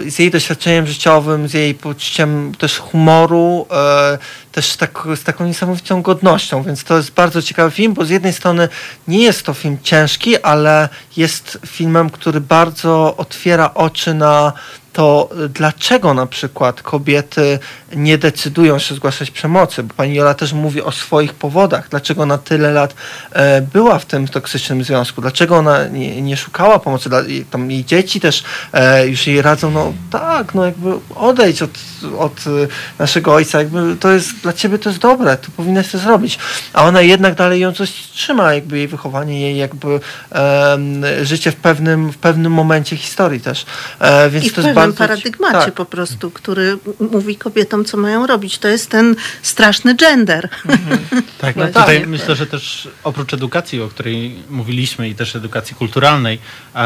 z 0.08 0.20
jej 0.20 0.32
doświadczeniem 0.32 0.88
życiowym, 0.88 1.48
z 1.48 1.54
jej 1.54 1.74
poczuciem 1.76 2.52
też 2.58 2.78
humoru, 2.78 3.68
też 4.52 4.78
tak, 4.78 5.04
z 5.16 5.24
taką 5.24 5.46
niesamowitą 5.46 6.02
godnością, 6.02 6.64
więc 6.64 6.84
to 6.84 6.98
jest 6.98 7.12
bardzo 7.12 7.42
ciekawy 7.42 7.72
film, 7.72 7.94
bo 7.94 8.06
z 8.06 8.10
jednej 8.10 8.34
strony 8.34 8.70
nie 9.08 9.24
jest 9.24 9.44
to 9.44 9.54
film 9.54 9.78
ciężki, 9.84 10.42
ale 10.42 10.90
jest 11.18 11.60
filmem, 11.66 12.10
który 12.10 12.42
bardzo 12.42 13.18
otwiera 13.18 13.74
oczy 13.74 14.14
na 14.14 14.54
to 14.94 15.30
dlaczego 15.50 16.14
na 16.14 16.26
przykład 16.26 16.82
kobiety 16.82 17.60
nie 17.96 18.18
decydują 18.18 18.80
się 18.80 18.96
zgłaszać 18.96 19.32
przemocy, 19.32 19.84
bo 19.84 19.94
pani 19.94 20.16
Jola 20.16 20.34
też 20.34 20.54
mówi 20.54 20.82
o 20.82 20.92
swoich 20.92 21.34
powodach, 21.34 21.90
dlaczego 21.90 22.26
na 22.26 22.38
tyle 22.38 22.72
lat 22.72 22.96
e, 23.32 23.62
była 23.62 24.00
w 24.00 24.06
tym 24.06 24.28
toksycznym 24.28 24.84
związku, 24.84 25.22
dlaczego 25.22 25.58
ona 25.58 25.88
nie, 25.88 26.22
nie 26.22 26.38
szukała 26.38 26.80
pomocy, 26.80 27.10
dla, 27.10 27.22
tam 27.52 27.72
jej 27.72 27.86
dzieci 27.86 28.20
też 28.20 28.44
e, 28.74 29.08
już 29.08 29.28
jej 29.28 29.42
radzą, 29.42 29.72
no 29.72 29.94
tak, 30.12 30.56
no 30.56 30.66
jakby 30.66 30.90
odejdź 31.16 31.62
od, 31.62 31.80
od 32.18 32.48
y, 32.48 32.68
naszego 33.00 33.34
ojca, 33.34 33.58
jakby 33.58 33.96
to 34.00 34.12
jest 34.12 34.39
dla 34.44 34.54
ciebie 34.54 34.80
to 34.80 34.90
jest 34.90 35.02
dobre, 35.02 35.38
to 35.38 35.48
powinnaś 35.58 35.92
to 35.92 35.98
zrobić, 35.98 36.40
a 36.74 36.84
ona 36.84 37.02
jednak 37.02 37.36
dalej 37.36 37.60
ją 37.60 37.74
coś 37.74 37.92
trzyma, 37.92 38.54
jakby 38.54 38.78
jej 38.78 38.88
wychowanie, 38.88 39.42
jej 39.42 39.58
jakby 39.58 39.88
em, 40.32 41.04
życie 41.22 41.52
w 41.52 41.56
pewnym, 41.56 42.12
w 42.12 42.18
pewnym 42.18 42.52
momencie 42.52 42.98
historii 42.98 43.42
też, 43.42 43.66
e, 44.00 44.30
więc 44.30 44.46
I 44.46 44.50
w 44.50 44.54
to 44.54 44.62
jest 44.62 44.74
bardzo 44.76 44.94
ci- 44.94 44.98
paradygmacie 44.98 45.66
tak. 45.66 45.74
po 45.74 45.86
prostu, 45.86 46.32
który 46.32 46.78
mówi 47.00 47.36
kobietom, 47.36 47.86
co 47.86 47.98
mają 47.98 48.28
robić. 48.28 48.58
To 48.58 48.68
jest 48.68 48.90
ten 48.90 49.16
straszny 49.42 49.96
gender. 49.96 50.50
Tak, 51.38 51.56
no 51.56 51.68
tutaj 51.68 52.08
myślę, 52.08 52.36
że 52.36 52.48
też 52.48 52.88
oprócz 53.04 53.34
edukacji, 53.34 53.82
o 53.82 53.88
której 53.88 54.36
mówiliśmy 54.50 55.10
i 55.10 55.16
też 55.16 55.36
edukacji 55.36 55.76
kulturalnej, 55.76 56.40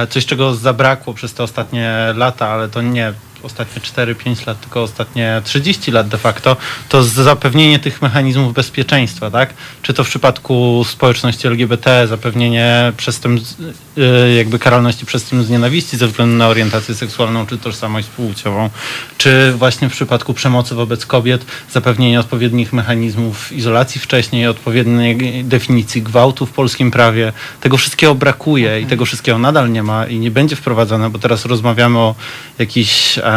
coś 0.09 0.25
czego 0.25 0.55
zabrakło 0.55 1.13
przez 1.13 1.33
te 1.33 1.43
ostatnie 1.43 2.13
lata, 2.15 2.47
ale 2.47 2.69
to 2.69 2.81
nie 2.81 3.13
ostatnie 3.43 3.81
4-5 3.81 4.47
lat, 4.47 4.61
tylko 4.61 4.83
ostatnie 4.83 5.41
30 5.43 5.91
lat 5.91 6.07
de 6.07 6.17
facto, 6.17 6.57
to 6.89 7.03
zapewnienie 7.03 7.79
tych 7.79 8.01
mechanizmów 8.01 8.53
bezpieczeństwa, 8.53 9.31
tak? 9.31 9.53
Czy 9.81 9.93
to 9.93 10.03
w 10.03 10.07
przypadku 10.07 10.85
społeczności 10.87 11.47
LGBT, 11.47 12.07
zapewnienie 12.07 12.93
przestępstw, 12.97 13.59
y, 13.59 14.33
jakby 14.33 14.59
karalności 14.59 15.05
przestępstw 15.05 15.47
z 15.47 15.51
nienawiści 15.51 15.97
ze 15.97 16.07
względu 16.07 16.35
na 16.35 16.47
orientację 16.47 16.95
seksualną 16.95 17.45
czy 17.45 17.57
tożsamość 17.57 18.07
płciową, 18.07 18.69
czy 19.17 19.53
właśnie 19.57 19.89
w 19.89 19.91
przypadku 19.91 20.33
przemocy 20.33 20.75
wobec 20.75 21.05
kobiet 21.05 21.45
zapewnienie 21.71 22.19
odpowiednich 22.19 22.73
mechanizmów 22.73 23.51
izolacji 23.51 24.01
wcześniej, 24.01 24.47
odpowiedniej 24.47 25.43
definicji 25.43 26.01
gwałtu 26.01 26.45
w 26.45 26.51
polskim 26.51 26.91
prawie. 26.91 27.33
Tego 27.61 27.77
wszystkiego 27.77 28.15
brakuje 28.15 28.81
i 28.81 28.85
tego 28.85 29.05
wszystkiego 29.05 29.37
nadal 29.37 29.71
nie 29.71 29.83
ma 29.83 30.05
i 30.05 30.19
nie 30.19 30.31
będzie 30.31 30.55
wprowadzone, 30.55 31.09
bo 31.09 31.19
teraz 31.19 31.45
rozmawiamy 31.45 31.99
o 31.99 32.15
jakichś 32.59 33.17
e, 33.17 33.32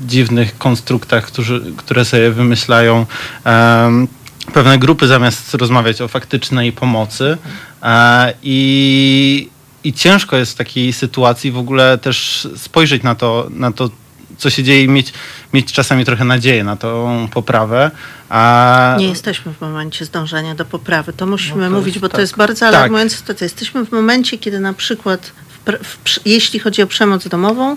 dziwnych 0.00 0.58
konstruktach, 0.58 1.26
którzy, 1.26 1.62
które 1.76 2.04
sobie 2.04 2.30
wymyślają 2.30 3.06
em, 3.44 4.08
pewne 4.52 4.78
grupy 4.78 5.06
zamiast 5.06 5.54
rozmawiać 5.54 6.00
o 6.00 6.08
faktycznej 6.08 6.72
pomocy 6.72 7.38
e, 7.82 8.34
i, 8.42 9.48
i 9.84 9.92
ciężko 9.92 10.36
jest 10.36 10.52
w 10.52 10.56
takiej 10.56 10.92
sytuacji 10.92 11.50
w 11.50 11.58
ogóle 11.58 11.98
też 11.98 12.48
spojrzeć 12.56 13.02
na 13.02 13.14
to, 13.14 13.46
na 13.50 13.72
to 13.72 13.90
co 14.38 14.50
się 14.50 14.62
dzieje 14.62 14.82
i 14.82 14.88
mieć, 14.88 15.12
mieć 15.52 15.72
czasami 15.72 16.04
trochę 16.04 16.24
nadzieję 16.24 16.64
na 16.64 16.76
tą 16.76 17.28
poprawę. 17.32 17.90
A 18.28 18.96
Nie 18.98 19.08
jesteśmy 19.08 19.54
w 19.54 19.60
momencie 19.60 20.04
zdążenia 20.04 20.54
do 20.54 20.64
poprawy. 20.64 21.12
To 21.12 21.26
musimy 21.26 21.64
No 21.64 21.70
to 21.70 21.76
mówić, 21.76 21.98
bo 21.98 22.08
to 22.08 22.12
tak. 22.12 22.20
jest 22.20 22.36
bardzo 22.36 22.60
Tak. 22.60 22.74
alarmująca 22.74 23.16
sytuacja. 23.16 23.44
Jesteśmy 23.44 23.86
w 23.86 23.92
momencie, 23.92 24.38
kiedy 24.38 24.60
na 24.60 24.72
przykład, 24.72 25.32
w, 25.66 25.70
w, 26.04 26.26
jeśli 26.26 26.60
chodzi 26.60 26.82
o 26.82 26.86
przemoc 26.86 27.28
domową, 27.28 27.76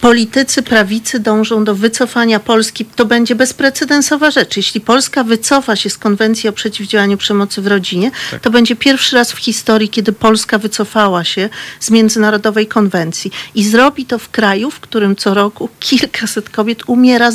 politycy 0.00 0.62
prawicy 0.62 1.20
dążą 1.20 1.64
do 1.64 1.74
wycofania 1.74 2.40
Polski. 2.40 2.84
To 2.84 3.04
będzie 3.06 3.34
bezprecedensowa 3.34 4.30
rzecz. 4.30 4.56
Jeśli 4.56 4.80
Polska 4.80 5.24
wycofa 5.24 5.76
się 5.76 5.90
z 5.90 5.98
konwencji 5.98 6.48
o 6.48 6.52
przeciwdziałaniu 6.52 7.16
przemocy 7.16 7.62
w 7.62 7.66
rodzinie, 7.66 8.10
Tak. 8.30 8.40
to 8.40 8.50
będzie 8.50 8.76
pierwszy 8.76 9.16
raz 9.16 9.32
w 9.32 9.38
historii, 9.38 9.88
kiedy 9.88 10.12
Polska 10.12 10.58
wycofała 10.58 11.24
się 11.24 11.48
z 11.80 11.90
międzynarodowej 11.90 12.66
konwencji. 12.66 13.32
I 13.54 13.64
zrobi 13.64 14.06
to 14.06 14.18
w 14.18 14.28
kraju, 14.28 14.70
w 14.70 14.80
którym 14.80 15.16
co 15.16 15.34
roku 15.34 15.68
kilkaset 15.80 16.50
kobiet 16.50 16.82
umiera 16.86 17.30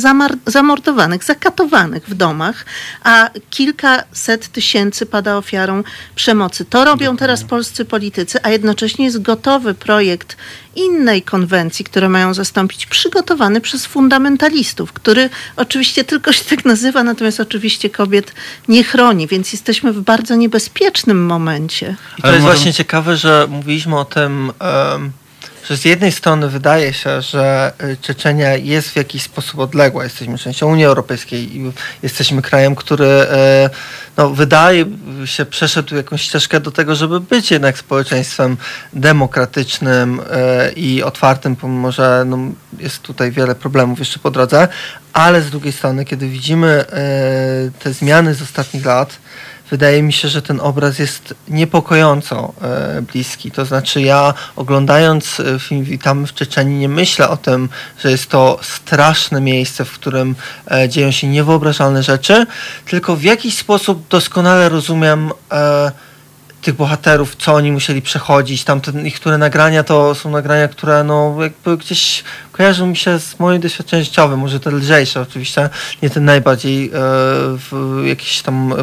zamordowanych, 0.46 1.24
zakatowanych 1.24 2.08
w 2.08 2.14
domach, 2.14 2.66
a 3.04 3.30
kilkaset 3.50 4.48
tysięcy 4.48 5.06
pada 5.06 5.36
ofiarą 5.36 5.82
przemocy. 6.14 6.64
To 6.64 6.84
robią 6.84 7.16
teraz 7.16 7.44
polscy 7.44 7.84
politycy, 7.84 8.38
a 8.42 8.50
jednocześnie 8.50 9.04
jest 9.04 9.22
gotowy 9.22 9.74
projekt 9.74 10.36
innej 10.76 11.22
konwencji, 11.22 11.84
które 11.84 12.08
mają 12.16 12.34
zastąpić, 12.34 12.86
przygotowany 12.86 13.60
przez 13.60 13.86
fundamentalistów, 13.86 14.92
który 14.92 15.30
oczywiście 15.56 16.04
tylko 16.04 16.32
się 16.32 16.44
tak 16.44 16.64
nazywa, 16.64 17.02
natomiast 17.02 17.40
oczywiście 17.40 17.90
kobiet 17.90 18.32
nie 18.68 18.84
chroni, 18.84 19.26
więc 19.26 19.52
jesteśmy 19.52 19.92
w 19.92 20.00
bardzo 20.00 20.34
niebezpiecznym 20.34 21.26
momencie. 21.26 21.96
I 22.18 22.22
to 22.22 22.28
Ale 22.28 22.32
jest 22.36 22.44
może- 22.44 22.56
właśnie 22.56 22.72
ciekawe, 22.72 23.16
że 23.16 23.46
mówiliśmy 23.50 23.98
o 23.98 24.04
tym, 24.04 24.52
em, 24.94 25.12
że 25.68 25.76
z 25.76 25.84
jednej 25.84 26.12
strony 26.12 26.48
wydaje 26.48 26.92
się, 26.92 27.22
że 27.22 27.72
y, 27.82 27.96
Czeczenia 27.96 28.56
jest 28.56 28.88
w 28.88 28.96
jakiś 28.96 29.22
sposób 29.22 29.60
odległa. 29.60 30.04
Jesteśmy 30.04 30.38
częścią 30.38 30.66
Unii 30.66 30.84
Europejskiej 30.84 31.56
i 31.56 31.72
jesteśmy 32.02 32.42
krajem, 32.42 32.74
który 32.74 33.06
e, 33.06 33.70
no, 34.16 34.30
wydaje 34.30 34.84
się 35.24 35.44
przeszedł 35.46 35.96
jakąś 35.96 36.22
ścieżkę 36.22 36.60
do 36.60 36.70
tego, 36.70 36.94
żeby 36.94 37.20
być 37.20 37.50
jednak 37.50 37.78
społeczeństwem 37.78 38.56
demokratycznym 38.92 40.20
e, 40.30 40.72
i 40.72 41.02
otwartym, 41.02 41.56
pomimo 41.56 41.92
że 41.92 42.24
no, 42.26 42.38
jest 42.78 43.02
tutaj 43.02 43.32
wiele 43.32 43.54
problemów 43.54 43.98
jeszcze 43.98 44.18
po 44.18 44.30
drodze. 44.30 44.68
Ale 45.12 45.42
z 45.42 45.50
drugiej 45.50 45.72
strony, 45.72 46.04
kiedy 46.04 46.28
widzimy 46.28 46.84
te 47.78 47.92
zmiany 47.92 48.34
z 48.34 48.42
ostatnich 48.42 48.84
lat, 48.84 49.18
wydaje 49.70 50.02
mi 50.02 50.12
się, 50.12 50.28
że 50.28 50.42
ten 50.42 50.60
obraz 50.60 50.98
jest 50.98 51.34
niepokojąco 51.48 52.52
e, 52.62 53.02
bliski. 53.02 53.50
To 53.50 53.64
znaczy 53.64 54.02
ja 54.02 54.34
oglądając 54.56 55.40
e, 55.40 55.58
film 55.58 55.84
Witamy 55.84 56.26
w 56.26 56.34
Czeczeniu 56.34 56.78
nie 56.78 56.88
myślę 56.88 57.28
o 57.28 57.36
tym, 57.36 57.68
że 57.98 58.10
jest 58.10 58.30
to 58.30 58.58
straszne 58.62 59.40
miejsce, 59.40 59.84
w 59.84 59.92
którym 59.92 60.34
e, 60.70 60.88
dzieją 60.88 61.10
się 61.10 61.26
niewyobrażalne 61.26 62.02
rzeczy, 62.02 62.46
tylko 62.86 63.16
w 63.16 63.22
jakiś 63.22 63.58
sposób 63.58 64.08
doskonale 64.08 64.68
rozumiem 64.68 65.30
tych 66.66 66.74
bohaterów, 66.74 67.36
co 67.36 67.54
oni 67.54 67.72
musieli 67.72 68.02
przechodzić. 68.02 68.64
Tamte 68.64 68.92
niektóre 68.92 69.38
nagrania 69.38 69.84
to 69.84 70.14
są 70.14 70.30
nagrania, 70.30 70.68
które 70.68 71.04
no 71.04 71.36
jakby 71.40 71.76
gdzieś 71.76 72.24
kojarzą 72.52 72.86
mi 72.86 72.96
się 72.96 73.18
z 73.18 73.38
moim 73.38 73.60
doświadczeniem 73.60 74.04
życiowym, 74.04 74.38
może 74.38 74.60
te 74.60 74.70
lżejsze 74.70 75.20
oczywiście, 75.20 75.68
nie 76.02 76.10
ten 76.10 76.24
najbardziej 76.24 76.90
e, 78.04 78.08
jakieś 78.08 78.42
tam 78.42 78.74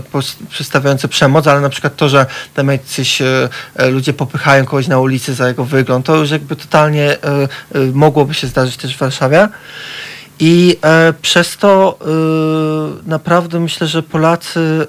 przedstawiające 0.49 1.07
przemoc, 1.07 1.47
ale 1.47 1.61
na 1.61 1.69
przykład 1.69 1.95
to, 1.95 2.09
że 2.09 2.25
tam 2.53 2.67
jacyś 2.67 3.21
e, 3.21 3.49
ludzie 3.89 4.13
popychają 4.13 4.65
kogoś 4.65 4.87
na 4.87 4.99
ulicy 4.99 5.33
za 5.33 5.47
jego 5.47 5.65
wygląd, 5.65 6.05
to 6.05 6.15
już 6.15 6.31
jakby 6.31 6.55
totalnie 6.55 7.11
e, 7.11 7.17
e, 7.23 7.47
mogłoby 7.93 8.33
się 8.33 8.47
zdarzyć 8.47 8.77
też 8.77 8.95
w 8.95 8.99
Warszawie. 8.99 9.49
I 10.39 10.77
e, 10.81 11.13
przez 11.21 11.57
to 11.57 11.99
e, 12.01 13.09
naprawdę 13.09 13.59
myślę, 13.59 13.87
że 13.87 14.03
Polacy 14.03 14.87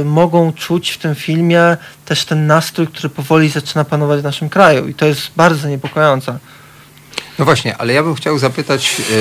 e, 0.00 0.04
mogą 0.04 0.52
czuć 0.52 0.90
w 0.90 0.98
tym 0.98 1.14
filmie 1.14 1.76
też 2.04 2.24
ten 2.24 2.46
nastrój, 2.46 2.86
który 2.86 3.08
powoli 3.08 3.48
zaczyna 3.48 3.84
panować 3.84 4.20
w 4.20 4.24
naszym 4.24 4.48
kraju. 4.48 4.88
I 4.88 4.94
to 4.94 5.06
jest 5.06 5.30
bardzo 5.36 5.68
niepokojące. 5.68 6.38
No 7.38 7.44
właśnie, 7.44 7.76
ale 7.76 7.92
ja 7.92 8.02
bym 8.02 8.14
chciał 8.14 8.38
zapytać 8.38 8.98
yy, 8.98 9.16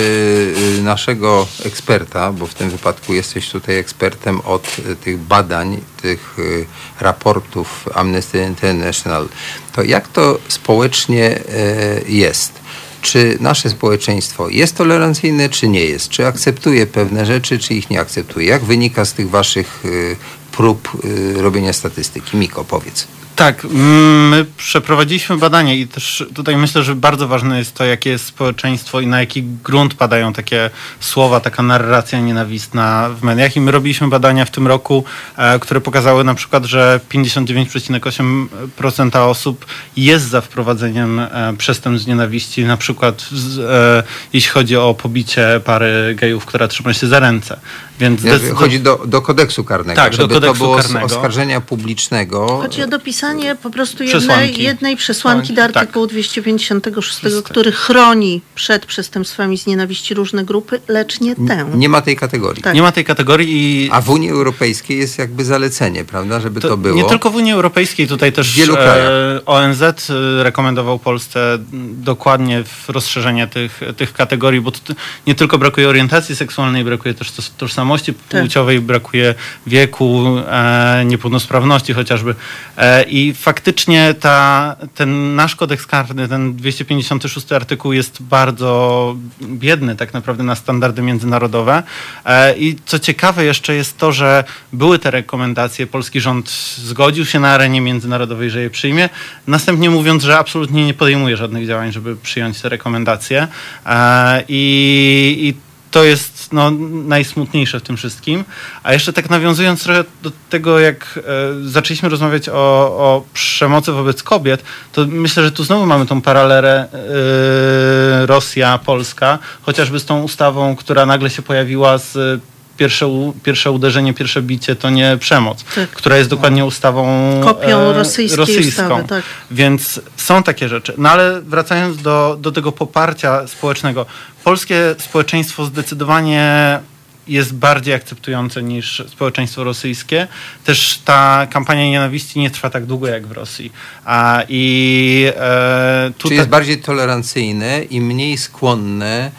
yy, 0.75 0.83
naszego 0.83 1.47
eksperta, 1.65 2.31
bo 2.31 2.47
w 2.47 2.53
tym 2.53 2.69
wypadku 2.69 3.13
jesteś 3.13 3.49
tutaj 3.49 3.77
ekspertem 3.77 4.41
od 4.41 4.79
y, 4.79 4.95
tych 4.95 5.19
badań, 5.19 5.81
tych 6.01 6.39
y, 6.39 6.65
raportów 6.99 7.89
Amnesty 7.93 8.43
International. 8.43 9.27
To 9.71 9.83
jak 9.83 10.07
to 10.07 10.39
społecznie 10.47 11.37
y, 11.37 12.03
jest? 12.07 12.62
Czy 13.03 13.37
nasze 13.39 13.69
społeczeństwo 13.69 14.49
jest 14.49 14.75
tolerancyjne, 14.75 15.49
czy 15.49 15.67
nie 15.67 15.85
jest? 15.85 16.09
Czy 16.09 16.27
akceptuje 16.27 16.87
pewne 16.87 17.25
rzeczy, 17.25 17.59
czy 17.59 17.73
ich 17.73 17.89
nie 17.89 17.99
akceptuje? 17.99 18.47
Jak 18.47 18.63
wynika 18.63 19.05
z 19.05 19.13
tych 19.13 19.29
waszych 19.29 19.85
y, 19.85 20.15
prób 20.51 20.89
y, 21.05 21.41
robienia 21.41 21.73
statystyki? 21.73 22.37
Miko, 22.37 22.63
powiedz. 22.63 23.07
Tak, 23.35 23.65
mm, 23.65 24.29
my 24.29 24.45
przeprowadziliśmy 24.57 25.37
badanie 25.37 25.77
i 25.77 25.87
też 25.87 26.23
tutaj 26.35 26.57
myślę, 26.57 26.83
że 26.83 26.95
bardzo 26.95 27.27
ważne 27.27 27.59
jest 27.59 27.73
to, 27.73 27.85
jakie 27.85 28.09
jest 28.09 28.25
społeczeństwo 28.25 28.99
i 28.99 29.07
na 29.07 29.19
jaki 29.19 29.43
grunt 29.43 29.93
padają 29.93 30.33
takie 30.33 30.69
słowa, 30.99 31.39
taka 31.39 31.63
narracja 31.63 32.19
nienawistna 32.19 33.09
w 33.09 33.23
mediach. 33.23 33.55
I 33.55 33.61
my 33.61 33.71
robiliśmy 33.71 34.07
badania 34.07 34.45
w 34.45 34.51
tym 34.51 34.67
roku, 34.67 35.03
e, 35.37 35.59
które 35.59 35.81
pokazały 35.81 36.23
na 36.23 36.35
przykład, 36.35 36.65
że 36.65 36.99
59,8% 37.09 39.29
osób 39.29 39.65
jest 39.97 40.29
za 40.29 40.41
wprowadzeniem 40.41 41.19
e, 41.19 41.53
przestępstw 41.57 42.05
z 42.05 42.07
nienawiści, 42.07 42.65
na 42.65 42.77
przykład 42.77 43.25
e, 43.69 44.03
jeśli 44.33 44.51
chodzi 44.51 44.77
o 44.77 44.93
pobicie 44.93 45.61
pary 45.65 46.15
gejów, 46.15 46.45
która 46.45 46.67
trzyma 46.67 46.93
się 46.93 47.07
za 47.07 47.19
ręce. 47.19 47.59
Więc 47.99 48.21
chodzi 48.55 48.79
do, 48.79 49.01
do 49.05 49.21
kodeksu 49.21 49.63
karnego, 49.63 50.01
Tak, 50.01 50.15
do 50.15 50.27
kodeksu 50.27 50.53
to 50.53 50.53
było 50.53 50.77
karnego. 50.77 51.05
oskarżenia 51.05 51.61
publicznego. 51.61 52.47
Chodzi 52.47 52.83
o 52.83 52.87
dopisanie 53.23 53.55
po 53.55 53.69
prostu 53.69 54.03
jednej, 54.03 54.21
Przesłanki. 54.21 54.63
jednej 54.63 54.97
przesłanki 54.97 55.53
do 55.53 55.61
Tak. 55.61 55.77
artykułu 55.77 56.07
256, 56.07 57.17
Wszystko. 57.17 57.49
który 57.49 57.71
chroni 57.71 58.41
przed 58.55 58.85
przestępstwami 58.85 59.57
z 59.57 59.67
nienawiści 59.67 60.13
różne 60.13 60.45
grupy, 60.45 60.79
lecz 60.87 61.19
nie 61.21 61.35
tę. 61.35 61.65
Nie 61.75 61.89
ma 61.89 62.01
tej 62.01 62.15
kategorii. 62.15 62.63
Tak. 62.63 62.75
nie 62.75 62.81
ma 62.81 62.91
tej 62.91 63.05
kategorii 63.05 63.85
i 63.85 63.89
A 63.91 64.01
w 64.01 64.09
Unii 64.09 64.29
Europejskiej 64.29 64.97
jest 64.97 65.17
jakby 65.19 65.45
zalecenie, 65.45 66.05
prawda, 66.05 66.39
żeby 66.39 66.61
to, 66.61 66.77
było. 66.77 66.95
Nie 66.95 67.03
tylko 67.03 67.29
w 67.29 67.35
Unii 67.35 67.51
Europejskiej, 67.53 68.07
tutaj 68.07 68.31
też 68.31 68.51
W 68.51 68.55
wielu 68.55 68.73
e, 68.73 68.77
krajach. 68.77 69.07
ONZ 69.45 69.81
e, 69.81 70.43
rekomendował 70.43 70.99
Polsce 70.99 71.57
dokładnie 71.93 72.63
w 72.63 72.89
rozszerzenie 72.89 73.47
tych, 73.47 73.79
tych 73.97 74.13
kategorii, 74.13 74.61
bo 74.61 74.71
to, 74.71 74.93
nie 75.27 75.35
tylko 75.35 75.57
brakuje 75.57 75.89
orientacji 75.89 76.35
seksualnej, 76.35 76.83
brakuje 76.83 77.13
też 77.13 77.31
tożsamości 77.57 78.13
Tak. 78.29 78.41
płciowej, 78.41 78.81
brakuje 78.81 79.35
wieku, 79.67 80.25
e, 80.47 81.03
niepełnosprawności 81.05 81.93
chociażby. 81.93 82.35
E, 82.77 83.03
I 83.13 83.33
faktycznie 83.33 84.13
ta, 84.19 84.75
ten 84.95 85.35
nasz 85.35 85.55
kodeks 85.55 85.85
karny, 85.85 86.27
ten 86.27 86.55
256 86.55 87.51
artykuł 87.51 87.93
jest 87.93 88.21
bardzo 88.21 89.15
biedny 89.41 89.95
tak 89.95 90.13
naprawdę 90.13 90.43
na 90.43 90.55
standardy 90.55 91.01
międzynarodowe. 91.01 91.83
E, 92.25 92.57
I 92.57 92.75
co 92.85 92.99
ciekawe 92.99 93.45
jeszcze 93.45 93.75
jest 93.75 93.97
to, 93.97 94.11
że 94.11 94.43
były 94.73 94.99
te 94.99 95.11
rekomendacje, 95.11 95.87
polski 95.87 96.21
rząd 96.21 96.49
zgodził 96.77 97.25
się 97.25 97.39
na 97.39 97.49
arenie 97.49 97.81
międzynarodowej, 97.81 98.49
że 98.49 98.61
je 98.61 98.69
przyjmie, 98.69 99.09
następnie 99.47 99.89
mówiąc, 99.89 100.23
że 100.23 100.37
absolutnie 100.37 100.85
nie 100.85 100.93
podejmuje 100.93 101.37
żadnych 101.37 101.67
działań, 101.67 101.91
żeby 101.91 102.15
przyjąć 102.15 102.61
te 102.61 102.69
rekomendacje. 102.69 103.47
E, 103.85 104.43
I, 104.47 105.37
i 105.39 105.72
to 105.93 106.03
jest 106.03 106.53
no, 106.53 106.71
najsmutniejsze 107.05 107.79
w 107.79 107.83
tym 107.83 107.97
wszystkim. 107.97 108.43
A 108.83 108.93
jeszcze 108.93 109.13
tak 109.13 109.29
nawiązując 109.29 109.83
trochę 109.83 110.03
do 110.23 110.31
tego, 110.49 110.79
jak 110.79 111.19
e, 111.19 111.21
zaczęliśmy 111.69 112.09
rozmawiać 112.09 112.49
o, 112.49 112.53
o 112.53 113.23
przemocy 113.33 113.91
wobec 113.91 114.23
kobiet, 114.23 114.63
to 114.91 115.05
myślę, 115.07 115.43
że 115.43 115.51
tu 115.51 115.63
znowu 115.63 115.85
mamy 115.85 116.05
tą 116.05 116.21
paralelę 116.21 116.87
e, 116.93 118.25
Rosja-Polska, 118.25 119.37
chociażby 119.61 119.99
z 119.99 120.05
tą 120.05 120.21
ustawą, 120.21 120.75
która 120.75 121.05
nagle 121.05 121.29
się 121.29 121.41
pojawiła 121.41 121.97
z 121.97 122.41
pierwsze, 122.83 123.09
pierwsze 123.43 123.71
uderzenie, 123.71 124.13
pierwsze 124.13 124.41
bicie 124.41 124.75
to 124.75 124.89
nie 124.89 125.17
przemoc, 125.19 125.63
Tak. 125.75 125.89
która 125.89 126.17
jest 126.17 126.29
dokładnie 126.29 126.65
ustawą 126.65 127.05
Kopią 127.43 127.79
e, 127.79 127.93
rosyjskiej 127.93 128.37
rosyjską. 128.37 128.83
ustawy, 128.83 129.07
tak. 129.07 129.23
Więc 129.51 130.01
są 130.17 130.43
takie 130.43 130.69
rzeczy. 130.69 130.93
No 130.97 131.09
ale 131.09 131.41
wracając 131.41 132.01
do, 132.01 132.37
do 132.41 132.51
tego 132.51 132.71
poparcia 132.71 133.47
społecznego, 133.47 134.05
polskie 134.43 134.95
społeczeństwo 134.99 135.65
zdecydowanie 135.65 136.79
jest 137.27 137.53
bardziej 137.53 137.93
akceptujące 137.93 138.63
niż 138.63 139.03
społeczeństwo 139.07 139.63
rosyjskie. 139.63 140.27
Też 140.63 141.01
ta 141.05 141.47
kampania 141.51 141.85
nienawiści 141.85 142.39
nie 142.39 142.51
trwa 142.51 142.69
tak 142.69 142.85
długo 142.85 143.07
jak 143.07 143.27
w 143.27 143.31
Rosji. 143.31 143.71
A, 144.05 144.43
I 144.49 145.27
e, 145.35 146.11
tutaj 146.17 146.37
jest 146.37 146.49
bardziej 146.49 146.77
tolerancyjne 146.77 147.83
i 147.83 148.01
mniej 148.01 148.37
skłonne 148.37 149.31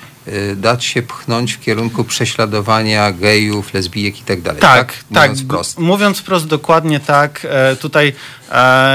dać 0.56 0.84
się 0.84 1.02
pchnąć 1.02 1.52
w 1.52 1.60
kierunku 1.60 2.04
prześladowania 2.04 3.12
gejów, 3.12 3.74
lesbijek 3.74 4.20
i 4.20 4.22
tak 4.22 4.42
dalej. 4.42 4.60
Tak, 4.60 4.92
tak. 5.14 5.30
Mówiąc 5.30 5.42
wprost. 5.42 5.78
Mówiąc 5.78 6.18
wprost, 6.18 6.46
dokładnie 6.46 7.00
tak. 7.00 7.46
E, 7.50 7.76
tutaj 7.76 8.12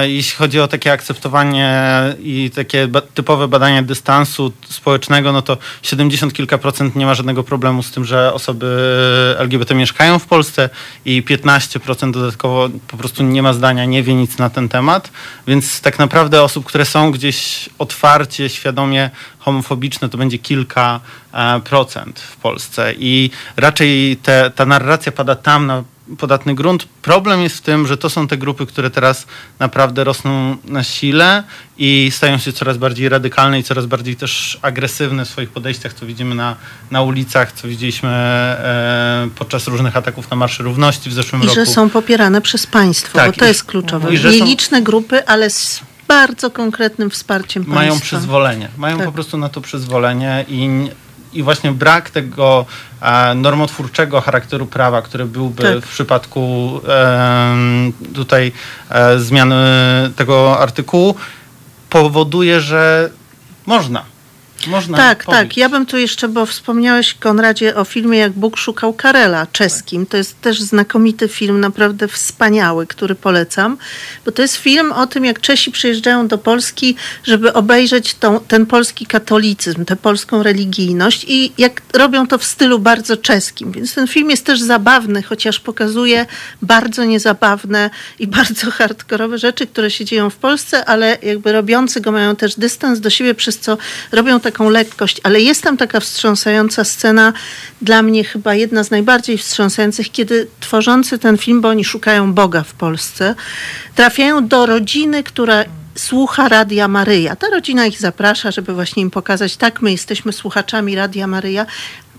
jeśli 0.03 0.37
chodzi 0.37 0.59
o 0.59 0.67
takie 0.67 0.91
akceptowanie 0.91 1.79
i 2.19 2.51
takie 2.55 2.87
typowe 3.13 3.47
badania 3.47 3.83
dystansu 3.83 4.51
społecznego, 4.69 5.31
no 5.31 5.41
to 5.41 5.57
70 5.81 6.33
kilka 6.33 6.57
procent 6.57 6.95
nie 6.95 7.05
ma 7.05 7.13
żadnego 7.15 7.43
problemu 7.43 7.83
z 7.83 7.91
tym, 7.91 8.05
że 8.05 8.33
osoby 8.33 8.67
LGBT 9.37 9.75
mieszkają 9.75 10.19
w 10.19 10.25
Polsce 10.25 10.69
i 11.05 11.23
15% 11.23 12.11
dodatkowo 12.11 12.69
po 12.87 12.97
prostu 12.97 13.23
nie 13.23 13.43
ma 13.43 13.53
zdania, 13.53 13.85
nie 13.85 14.03
wie 14.03 14.13
nic 14.13 14.37
na 14.37 14.49
ten 14.49 14.69
temat. 14.69 15.11
Więc 15.47 15.81
tak 15.81 15.99
naprawdę 15.99 16.43
osób, 16.43 16.65
które 16.65 16.85
są 16.85 17.11
gdzieś 17.11 17.69
otwarcie, 17.79 18.49
świadomie 18.49 19.09
homofobiczne, 19.39 20.09
to 20.09 20.17
będzie 20.17 20.37
kilka 20.37 20.99
e, 21.33 21.59
procent 21.59 22.19
w 22.19 22.37
Polsce. 22.37 22.93
I 22.97 23.31
raczej 23.57 24.17
te, 24.23 24.51
ta 24.55 24.65
narracja 24.65 25.11
pada 25.11 25.35
tam 25.35 25.67
na 25.67 25.83
podatny 26.17 26.55
grunt. 26.55 26.85
Problem 27.01 27.41
jest 27.41 27.57
w 27.57 27.61
tym, 27.61 27.87
że 27.87 27.97
to 27.97 28.09
są 28.09 28.27
te 28.27 28.37
grupy, 28.37 28.65
które 28.65 28.89
teraz 28.89 29.27
naprawdę 29.59 30.03
rosną 30.03 30.57
na 30.65 30.83
sile 30.83 31.43
i 31.77 32.11
stają 32.13 32.37
się 32.37 32.53
coraz 32.53 32.77
bardziej 32.77 33.09
radykalne 33.09 33.59
i 33.59 33.63
coraz 33.63 33.85
bardziej 33.85 34.15
też 34.15 34.59
agresywne 34.61 35.25
w 35.25 35.29
swoich 35.29 35.49
podejściach, 35.49 35.93
co 35.93 36.05
widzimy 36.05 36.35
na, 36.35 36.55
na 36.91 37.01
ulicach, 37.01 37.51
co 37.51 37.67
widzieliśmy 37.67 38.09
e, 38.09 39.29
podczas 39.35 39.67
różnych 39.67 39.97
ataków 39.97 40.29
na 40.31 40.37
Marszy 40.37 40.63
Równości 40.63 41.09
w 41.09 41.13
zeszłym 41.13 41.41
I 41.41 41.45
roku. 41.45 41.55
że 41.55 41.65
są 41.65 41.89
popierane 41.89 42.41
przez 42.41 42.67
państwo, 42.67 43.17
Tak, 43.17 43.31
bo 43.31 43.37
to 43.39 43.45
i- 43.45 43.47
jest 43.47 43.63
kluczowe. 43.63 44.13
i 44.13 44.17
że 44.17 44.31
są- 44.31 44.37
Nieliczne 44.37 44.81
grupy, 44.81 45.25
ale 45.27 45.49
z 45.49 45.81
bardzo 46.07 46.51
konkretnym 46.51 47.09
wsparciem 47.09 47.63
mają 47.67 47.89
państwa. 47.91 48.17
przyzwolenie. 48.17 48.69
Mają 48.77 48.97
Tak. 48.97 49.05
po 49.05 49.11
prostu 49.11 49.37
na 49.37 49.49
to 49.49 49.61
przyzwolenie 49.61 50.45
i, 50.47 50.69
i 51.33 51.43
właśnie 51.43 51.71
brak 51.71 52.09
tego 52.09 52.65
e, 53.01 53.35
normotwórczego 53.35 54.21
charakteru 54.21 54.65
prawa, 54.65 55.01
który 55.01 55.25
byłby 55.25 55.63
Tak. 55.63 55.85
w 55.85 55.89
przypadku 55.89 56.81
tutaj 58.13 58.51
e, 58.89 59.19
zmiany 59.19 59.55
tego 60.15 60.59
artykułu, 60.59 61.15
powoduje, 61.89 62.61
że 62.61 63.09
można. 63.65 64.03
Można 64.67 64.97
Tak, 64.97 65.23
pobić. 65.23 65.39
tak. 65.39 65.57
Ja 65.57 65.69
bym 65.69 65.85
tu 65.85 65.97
jeszcze, 65.97 66.27
bo 66.27 66.45
wspomniałeś, 66.45 67.13
Konradzie, 67.13 67.75
o 67.75 67.83
filmie 67.83 68.19
Jak 68.19 68.31
Bóg 68.31 68.57
szukał 68.57 68.93
Karela, 68.93 69.47
czeskim. 69.51 70.05
To 70.05 70.17
jest 70.17 70.41
też 70.41 70.61
znakomity 70.61 71.27
film, 71.27 71.59
naprawdę 71.59 72.07
wspaniały, 72.07 72.87
który 72.87 73.15
polecam, 73.15 73.77
bo 74.25 74.31
to 74.31 74.41
jest 74.41 74.55
film 74.55 74.91
o 74.91 75.07
tym, 75.07 75.25
jak 75.25 75.41
Czesi 75.41 75.71
przyjeżdżają 75.71 76.27
do 76.27 76.37
Polski, 76.37 76.95
żeby 77.23 77.53
obejrzeć 77.53 78.15
tą, 78.15 78.39
ten 78.39 78.65
polski 78.65 79.05
katolicyzm, 79.05 79.85
tę 79.85 79.95
polską 79.95 80.43
religijność 80.43 81.25
i 81.27 81.51
jak 81.57 81.81
robią 81.93 82.27
to 82.27 82.37
w 82.37 82.43
stylu 82.45 82.79
bardzo 82.79 83.17
czeskim. 83.17 83.71
Więc 83.71 83.93
ten 83.93 84.07
film 84.07 84.29
jest 84.29 84.45
też 84.45 84.61
zabawny, 84.61 85.23
chociaż 85.23 85.59
pokazuje 85.59 86.25
bardzo 86.61 87.03
niezabawne 87.05 87.89
i 88.19 88.27
bardzo 88.37 88.71
hardkorowe 88.71 89.37
rzeczy, 89.37 89.67
które 89.67 89.91
się 89.91 90.05
dzieją 90.05 90.29
w 90.29 90.35
Polsce, 90.35 90.85
ale 90.85 91.17
jakby 91.23 91.51
robiący 91.51 92.01
go 92.01 92.11
mają 92.11 92.35
też 92.35 92.55
dystans 92.55 92.99
do 92.99 93.09
siebie, 93.09 93.35
przez 93.35 93.59
co 93.59 93.77
robią 94.11 94.39
taką 94.51 94.69
lekkość. 94.69 95.21
Ale 95.23 95.41
jest 95.41 95.63
tam 95.63 95.77
taka 95.77 95.99
wstrząsająca 95.99 96.83
scena, 96.83 97.33
dla 97.81 98.01
mnie 98.01 98.23
chyba 98.23 98.55
jedna 98.55 98.83
z 98.83 98.91
najbardziej 98.91 99.37
wstrząsających, 99.37 100.11
kiedy 100.11 100.47
tworzący 100.59 101.19
ten 101.19 101.37
film, 101.37 101.61
bo 101.61 101.69
oni 101.69 101.85
szukają 101.85 102.33
Boga 102.33 102.63
w 102.63 102.73
Polsce, 102.73 103.35
trafiają 103.95 104.47
do 104.47 104.65
rodziny, 104.65 105.23
która 105.23 105.63
słucha 105.95 106.49
Radia 106.49 106.87
Maryja. 106.87 107.35
Ta 107.35 107.49
rodzina 107.49 107.85
ich 107.85 107.99
zaprasza, 107.99 108.51
żeby 108.51 108.73
właśnie 108.73 109.01
im 109.01 109.11
pokazać, 109.11 109.57
tak, 109.57 109.81
my 109.81 109.91
jesteśmy 109.91 110.33
słuchaczami 110.33 110.95
Radia 110.95 111.27
Maryja. 111.27 111.65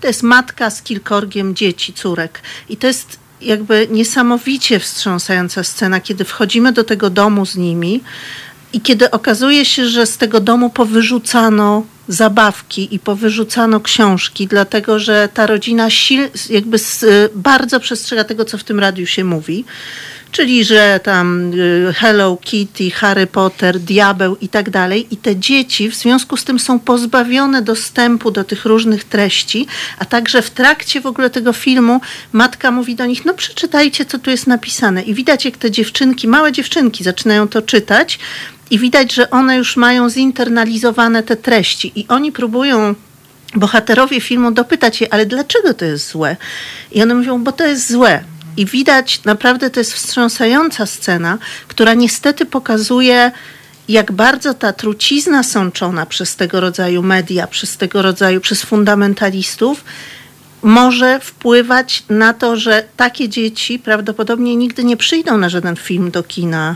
To 0.01 0.07
jest 0.07 0.23
matka 0.23 0.69
z 0.69 0.81
kilkorgiem 0.81 1.55
dzieci, 1.55 1.93
córek. 1.93 2.41
I 2.69 2.77
to 2.77 2.87
jest 2.87 3.19
jakby 3.41 3.87
niesamowicie 3.91 4.79
wstrząsająca 4.79 5.63
scena, 5.63 5.99
kiedy 5.99 6.25
wchodzimy 6.25 6.71
do 6.71 6.83
tego 6.83 7.09
domu 7.09 7.45
z 7.45 7.55
nimi 7.55 8.01
i 8.73 8.81
kiedy 8.81 9.11
okazuje 9.11 9.65
się, 9.65 9.87
że 9.87 10.05
z 10.05 10.17
tego 10.17 10.39
domu 10.39 10.69
powyrzucano 10.69 11.83
zabawki 12.13 12.95
i 12.95 12.99
powyrzucano 12.99 13.79
książki, 13.79 14.47
dlatego 14.47 14.99
że 14.99 15.29
ta 15.33 15.45
rodzina 15.45 15.89
sil, 16.01 16.21
jakby 16.49 16.75
s- 16.75 17.05
bardzo 17.35 17.79
przestrzega 17.79 18.23
tego, 18.23 18.45
co 18.45 18.57
w 18.57 18.63
tym 18.63 18.79
radiu 18.79 19.05
się 19.05 19.23
mówi. 19.23 19.65
Czyli, 20.31 20.65
że 20.65 20.99
tam 21.03 21.53
y, 21.53 21.93
Hello 21.93 22.37
Kitty, 22.41 22.91
Harry 22.91 23.27
Potter, 23.27 23.79
Diabeł 23.79 24.37
i 24.41 24.49
tak 24.49 24.69
dalej. 24.69 25.07
I 25.11 25.17
te 25.17 25.35
dzieci 25.35 25.89
w 25.89 25.95
związku 25.95 26.37
z 26.37 26.43
tym 26.43 26.59
są 26.59 26.79
pozbawione 26.79 27.61
dostępu 27.61 28.31
do 28.31 28.43
tych 28.43 28.65
różnych 28.65 29.03
treści, 29.03 29.67
a 29.99 30.05
także 30.05 30.41
w 30.41 30.49
trakcie 30.49 31.01
w 31.01 31.05
ogóle 31.05 31.29
tego 31.29 31.53
filmu 31.53 32.01
matka 32.31 32.71
mówi 32.71 32.95
do 32.95 33.05
nich, 33.05 33.25
no 33.25 33.33
przeczytajcie, 33.33 34.05
co 34.05 34.19
tu 34.19 34.29
jest 34.29 34.47
napisane. 34.47 35.01
I 35.01 35.13
widać, 35.13 35.45
jak 35.45 35.57
te 35.57 35.71
dziewczynki, 35.71 36.27
małe 36.27 36.51
dziewczynki 36.51 37.03
zaczynają 37.03 37.47
to 37.47 37.61
czytać 37.61 38.19
i 38.71 38.79
widać, 38.79 39.13
że 39.13 39.29
one 39.29 39.57
już 39.57 39.77
mają 39.77 40.09
zinternalizowane 40.09 41.23
te 41.23 41.35
treści 41.35 41.91
i 41.95 42.07
oni 42.07 42.31
próbują 42.31 42.95
bohaterowie 43.55 44.21
filmu 44.21 44.51
dopytać 44.51 45.01
je, 45.01 45.13
ale 45.13 45.25
dlaczego 45.25 45.73
to 45.73 45.85
jest 45.85 46.11
złe? 46.11 46.35
I 46.91 47.03
one 47.03 47.15
mówią, 47.15 47.43
bo 47.43 47.51
to 47.51 47.67
jest 47.67 47.91
złe. 47.91 48.23
I 48.57 48.65
widać, 48.65 49.23
naprawdę 49.23 49.69
to 49.69 49.79
jest 49.79 49.93
wstrząsająca 49.93 50.85
scena, 50.85 51.37
która 51.67 51.93
niestety 51.93 52.45
pokazuje, 52.45 53.31
jak 53.89 54.11
bardzo 54.11 54.53
ta 54.53 54.73
trucizna 54.73 55.43
sączona 55.43 56.05
przez 56.05 56.35
tego 56.35 56.59
rodzaju 56.59 57.03
media, 57.03 57.47
przez 57.47 57.77
tego 57.77 58.01
rodzaju, 58.01 58.41
przez 58.41 58.61
fundamentalistów, 58.63 59.83
może 60.61 61.19
wpływać 61.19 62.03
na 62.09 62.33
to, 62.33 62.55
że 62.55 62.83
takie 62.97 63.29
dzieci 63.29 63.79
prawdopodobnie 63.79 64.55
nigdy 64.55 64.83
nie 64.83 64.97
przyjdą 64.97 65.37
na 65.37 65.49
żaden 65.49 65.75
film 65.75 66.11
do 66.11 66.23
kina, 66.23 66.75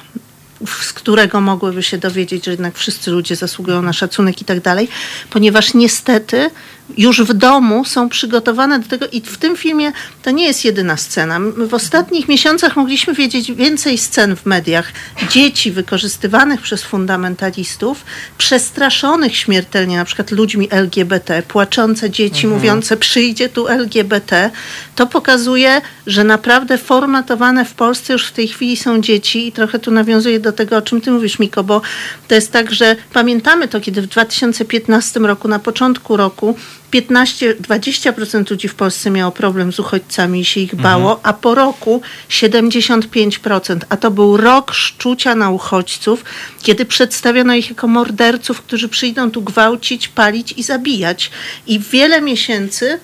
z 0.68 0.94
którego 0.94 1.42
mogłyby 1.42 1.84
się 1.84 1.98
dowiedzieć, 1.98 2.46
że 2.46 2.52
jednak 2.52 2.76
wszyscy 2.76 3.12
ludzie 3.12 3.36
zasługują 3.36 3.82
na 3.82 3.94
szacunek 3.94 4.42
i 4.42 4.46
tak 4.46 4.60
dalej, 4.60 4.88
ponieważ 5.30 5.74
niestety 5.74 6.50
już 6.98 7.22
w 7.22 7.34
domu 7.34 7.86
są 7.86 8.10
przygotowane 8.10 8.80
do 8.80 8.88
tego 8.88 9.08
i 9.12 9.22
w 9.22 9.38
tym 9.38 9.58
filmie 9.58 9.92
to 10.24 10.32
nie 10.32 10.46
jest 10.46 10.66
jedyna 10.66 10.98
scena. 10.98 11.40
W 11.58 11.74
ostatnich 11.74 12.28
miesiącach 12.28 12.76
mogliśmy 12.76 13.14
wiedzieć 13.14 13.52
więcej 13.52 13.98
scen 13.98 14.36
w 14.36 14.46
mediach 14.46 14.92
dzieci 15.30 15.72
wykorzystywanych 15.72 16.62
przez 16.62 16.84
fundamentalistów, 16.84 18.06
przestraszonych 18.38 19.38
śmiertelnie 19.38 19.98
na 19.98 20.06
przykład 20.06 20.32
ludźmi 20.32 20.68
LGBT, 20.72 21.44
płaczące 21.48 22.10
dzieci 22.10 22.48
mówiące 22.48 22.98
przyjdzie 22.98 23.50
tu 23.50 23.68
LGBT. 23.68 24.52
To 24.96 25.08
pokazuje, 25.08 25.82
że 26.08 26.24
naprawdę 26.24 26.78
formatowane 26.78 27.66
w 27.66 27.74
Polsce 27.74 28.14
już 28.14 28.28
w 28.28 28.32
tej 28.32 28.48
chwili 28.48 28.78
są 28.78 29.02
dzieci 29.02 29.48
i 29.48 29.52
trochę 29.52 29.80
tu 29.80 29.92
nawiązuję 29.92 30.40
do 30.40 30.52
tego, 30.52 30.78
o 30.78 30.82
czym 30.82 31.02
ty 31.02 31.12
mówisz, 31.12 31.40
Miko, 31.40 31.64
bo 31.64 31.82
to 32.28 32.36
jest 32.36 32.52
tak, 32.52 32.72
że 32.72 32.96
pamiętamy 33.14 33.68
to, 33.68 33.82
kiedy 33.82 34.02
w 34.02 34.08
2015 34.08 35.20
roku, 35.20 35.48
na 35.48 35.60
początku 35.60 36.18
roku 36.18 36.56
15-20% 36.92 38.52
ludzi 38.52 38.68
w 38.68 38.76
Polsce 38.76 39.10
miało 39.10 39.32
problem 39.32 39.74
z 39.74 39.80
uchodźcami 39.80 40.40
i 40.40 40.46
się 40.46 40.60
ich 40.60 40.76
bało, 40.76 41.20
a 41.24 41.34
po 41.34 41.56
roku 41.56 42.02
75%. 42.30 43.80
A 43.90 43.98
to 43.98 44.12
był 44.12 44.38
rok 44.38 44.74
szczucia 44.74 45.36
na 45.36 45.50
uchodźców, 45.50 46.26
kiedy 46.62 46.86
przedstawiono 46.86 47.56
ich 47.56 47.70
jako 47.70 47.88
morderców, 47.88 48.62
którzy 48.62 48.90
przyjdą 48.90 49.32
tu 49.32 49.42
gwałcić, 49.42 50.08
palić 50.08 50.54
i 50.58 50.64
zabijać. 50.64 51.32
I 51.68 51.80
wiele 51.80 52.22
miesięcy 52.22 53.00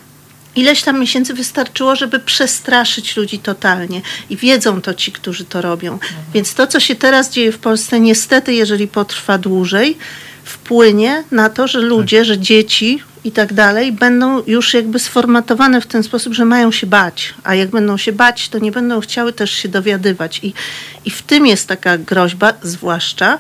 Ileś 0.56 0.84
tam 0.84 0.99
miesięcy 0.99 1.34
wystarczyło, 1.34 1.95
żeby 1.95 2.20
przestraszyć 2.20 3.18
ludzi 3.18 3.40
totalnie. 3.40 4.02
I 4.30 4.38
wiedzą 4.38 4.82
to 4.82 4.94
ci, 4.94 5.12
którzy 5.12 5.45
to 5.45 5.62
robią. 5.62 5.99
Więc 6.34 6.53
to, 6.53 6.68
co 6.68 6.80
się 6.80 6.95
teraz 6.95 7.30
dzieje 7.30 7.52
w 7.52 7.58
Polsce, 7.58 7.99
niestety, 7.99 8.53
jeżeli 8.53 8.88
potrwa 8.88 9.38
dłużej, 9.38 9.98
wpłynie 10.44 11.24
na 11.32 11.49
to, 11.49 11.68
że 11.68 11.80
ludzie, 11.80 12.26
że 12.26 12.38
dzieci 12.38 13.03
i 13.23 13.31
tak 13.31 13.53
dalej 13.53 13.91
będą 13.91 14.43
już 14.48 14.73
jakby 14.73 14.99
sformatowane 14.99 15.81
w 15.81 15.88
ten 15.88 16.03
sposób, 16.03 16.34
że 16.34 16.45
mają 16.45 16.72
się 16.72 16.88
bać. 16.88 17.34
A 17.43 17.56
jak 17.56 17.69
będą 17.69 17.98
się 17.98 18.11
bać, 18.11 18.49
to 18.49 18.60
nie 18.60 18.72
będą 18.72 19.02
chciały 19.02 19.34
też 19.34 19.52
się 19.52 19.69
dowiadywać. 19.69 20.39
I, 20.43 20.53
i 21.06 21.10
w 21.10 21.22
tym 21.22 21.48
jest 21.48 21.68
taka 21.68 21.98
groźba, 21.98 22.53
zwłaszcza, 22.64 23.39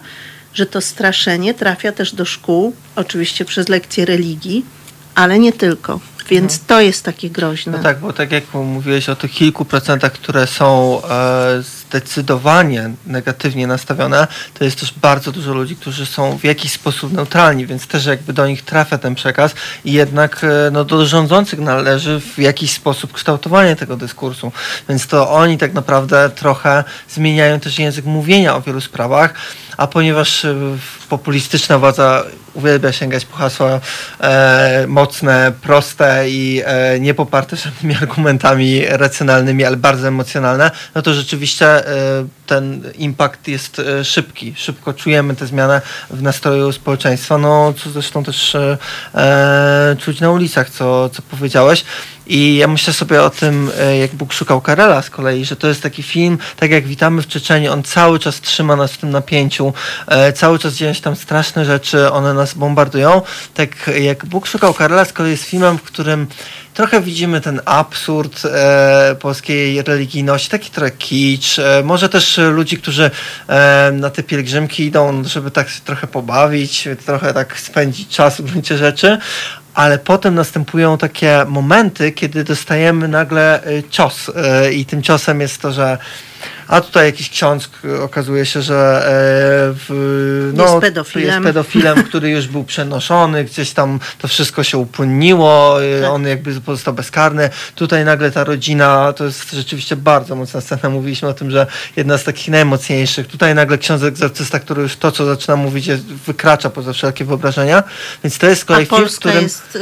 że 0.53 0.65
to 0.65 0.81
straszenie 0.81 1.53
trafia 1.53 1.91
też 1.91 2.15
do 2.15 2.25
szkół, 2.25 2.75
oczywiście 2.95 3.45
przez 3.45 3.69
lekcje 3.69 4.05
religii, 4.05 4.65
ale 5.15 5.39
nie 5.39 5.53
tylko. 5.53 5.99
Więc 6.29 6.59
to 6.59 6.81
jest 6.81 7.03
takie 7.03 7.29
groźne. 7.29 7.71
No 7.71 7.83
tak, 7.83 7.99
bo 7.99 8.13
tak 8.13 8.31
jak 8.31 8.53
mówiłeś 8.53 9.09
o 9.09 9.15
tych 9.15 9.31
kilku 9.31 9.65
procentach, 9.65 10.11
które 10.11 10.47
są 10.47 11.01
e, 11.03 11.61
zdecydowanie 11.61 12.91
negatywnie 13.07 13.67
nastawione, 13.67 14.27
to 14.53 14.63
jest 14.63 14.79
też 14.79 14.93
bardzo 14.93 15.31
dużo 15.31 15.53
ludzi, 15.53 15.75
którzy 15.75 16.05
są 16.05 16.37
w 16.37 16.43
jakiś 16.43 16.71
sposób 16.71 17.13
neutralni, 17.13 17.67
więc 17.67 17.87
też 17.87 18.05
jakby 18.05 18.33
do 18.33 18.47
nich 18.47 18.61
trafia 18.61 18.97
ten 18.97 19.15
przekaz 19.15 19.55
i 19.85 19.93
jednak 19.93 20.43
e, 20.43 20.71
no, 20.71 20.83
do 20.83 21.05
rządzących 21.05 21.59
należy 21.59 22.19
w 22.19 22.37
jakiś 22.37 22.71
sposób 22.71 23.13
kształtowanie 23.13 23.75
tego 23.75 23.97
dyskursu. 23.97 24.51
Więc 24.89 25.07
to 25.07 25.31
oni 25.31 25.57
tak 25.57 25.73
naprawdę 25.73 26.29
trochę 26.29 26.83
zmieniają 27.09 27.59
też 27.59 27.79
język 27.79 28.05
mówienia 28.05 28.55
o 28.55 28.61
wielu 28.61 28.81
sprawach, 28.81 29.33
a 29.77 29.87
ponieważ 29.87 30.45
e, 30.45 30.55
populistyczna 31.09 31.77
władza 31.77 32.23
uwielbia 32.53 32.91
sięgać 32.91 33.25
po 33.25 33.37
hasła 33.37 33.79
e, 34.19 34.85
mocne, 34.87 35.51
proste 35.61 36.29
i 36.29 36.61
e, 36.65 36.99
nie 36.99 37.13
poparte 37.13 37.55
żadnymi 37.55 37.95
argumentami 38.01 38.85
racjonalnymi, 38.87 39.65
ale 39.65 39.77
bardzo 39.77 40.07
emocjonalne, 40.07 40.71
no 40.95 41.01
to 41.01 41.13
rzeczywiście 41.13 41.65
e, 41.67 42.25
ten 42.51 42.83
impact 42.97 43.47
jest 43.47 43.79
e, 43.79 44.05
szybki. 44.05 44.53
Szybko 44.57 44.93
czujemy 44.93 45.35
tę 45.35 45.47
zmianę 45.47 45.81
w 46.09 46.21
nastroju 46.21 46.71
społeczeństwa, 46.71 47.37
no 47.37 47.73
co 47.83 47.89
zresztą 47.89 48.23
też 48.23 48.55
e, 48.55 48.77
e, 49.15 49.95
czuć 49.99 50.19
na 50.19 50.31
ulicach, 50.31 50.69
co, 50.69 51.09
co 51.09 51.21
powiedziałeś. 51.21 51.83
I 52.31 52.55
ja 52.55 52.67
myślę 52.67 52.93
sobie 52.93 53.23
o 53.23 53.29
tym, 53.29 53.71
e, 53.79 53.97
jak 53.97 54.15
Bóg 54.15 54.33
szukał 54.33 54.61
Karela 54.61 55.01
z 55.01 55.09
kolei, 55.09 55.45
że 55.45 55.55
to 55.55 55.67
jest 55.67 55.83
taki 55.83 56.03
film, 56.03 56.37
tak 56.55 56.71
jak 56.71 56.87
Witamy 56.87 57.21
w 57.21 57.27
Czeczeni, 57.27 57.69
on 57.69 57.83
cały 57.83 58.19
czas 58.19 58.41
trzyma 58.41 58.75
nas 58.75 58.91
w 58.91 58.97
tym 58.97 59.09
napięciu, 59.09 59.73
e, 60.07 60.33
cały 60.33 60.59
czas 60.59 60.73
dzieją 60.73 60.93
się 60.93 61.01
tam 61.01 61.15
straszne 61.15 61.65
rzeczy, 61.65 62.11
one 62.11 62.33
nas 62.33 62.53
bombardują. 62.53 63.21
Tak 63.53 63.89
jak 64.01 64.25
Bóg 64.25 64.47
szukał 64.47 64.73
Karela 64.73 65.05
z 65.05 65.13
kolei 65.13 65.31
jest 65.31 65.43
filmem, 65.43 65.77
w 65.77 65.83
którym 65.83 66.27
trochę 66.73 67.01
widzimy 67.01 67.41
ten 67.41 67.61
absurd 67.65 68.45
e, 68.45 69.15
polskiej 69.19 69.81
religijności, 69.81 70.49
taki 70.49 70.71
trochę 70.71 70.91
kicz, 70.91 71.59
e, 71.59 71.83
może 71.83 72.09
też 72.09 72.37
ludzi, 72.37 72.77
którzy 72.77 73.11
e, 73.47 73.91
na 73.93 74.09
te 74.09 74.23
pielgrzymki 74.23 74.85
idą, 74.85 75.23
żeby 75.23 75.51
tak 75.51 75.69
się 75.69 75.81
trochę 75.81 76.07
pobawić, 76.07 76.87
trochę 77.05 77.33
tak 77.33 77.59
spędzić 77.59 78.07
czas 78.07 78.41
w 78.41 78.51
gruncie 78.51 78.77
rzeczy, 78.77 79.17
ale 79.73 79.99
potem 79.99 80.35
następują 80.35 80.97
takie 80.97 81.45
momenty, 81.47 82.11
kiedy 82.11 82.43
dostajemy 82.43 83.07
nagle 83.07 83.67
y, 83.67 83.83
cios 83.89 84.29
y, 84.29 84.73
i 84.73 84.85
tym 84.85 85.03
ciosem 85.03 85.41
jest 85.41 85.61
to, 85.61 85.71
że 85.71 85.97
a 86.67 86.81
tutaj 86.81 87.05
jakiś 87.05 87.29
ksiądz 87.29 87.69
y, 87.85 88.01
okazuje 88.01 88.45
się, 88.45 88.61
że 88.61 88.75
e, 88.75 89.09
w, 89.87 90.51
no, 90.55 90.63
Jest 90.63 90.77
pedofilem. 90.81 91.27
jest 91.27 91.43
pedofilem, 91.43 92.03
który 92.03 92.29
już 92.29 92.47
był 92.47 92.63
przenoszony, 92.63 93.43
gdzieś 93.43 93.71
tam 93.71 93.99
to 94.17 94.27
wszystko 94.27 94.63
się 94.63 94.77
upłynniło, 94.77 95.83
y, 95.83 96.01
Tak. 96.01 96.11
on 96.11 96.27
jakby 96.27 96.61
pozostał 96.61 96.93
bezkarny. 96.93 97.49
Tutaj 97.75 98.05
nagle 98.05 98.31
ta 98.31 98.43
rodzina, 98.43 99.13
to 99.13 99.25
jest 99.25 99.51
rzeczywiście 99.51 99.95
bardzo 99.95 100.35
mocna 100.35 100.61
scena, 100.61 100.89
mówiliśmy 100.89 101.27
o 101.27 101.33
tym, 101.33 101.51
że 101.51 101.67
jedna 101.95 102.17
z 102.17 102.23
takich 102.23 102.47
najmocniejszych. 102.47 103.27
Tutaj 103.27 103.55
nagle 103.55 103.77
ksiądz 103.77 104.03
egzorcysta, 104.03 104.59
który 104.59 104.81
już 104.81 104.95
to, 104.95 105.11
co 105.11 105.25
zaczyna 105.25 105.55
mówić, 105.55 105.89
wykracza 106.27 106.69
poza 106.69 106.93
wszelkie 106.93 107.25
wyobrażenia, 107.25 107.83
więc 108.23 108.37
to 108.37 108.47
jest 108.47 108.65
kolei 108.65 108.85
film, 108.85 109.09
w 109.09 109.15
którym... 109.15 109.43
jest 109.43 109.75
y, 109.75 109.79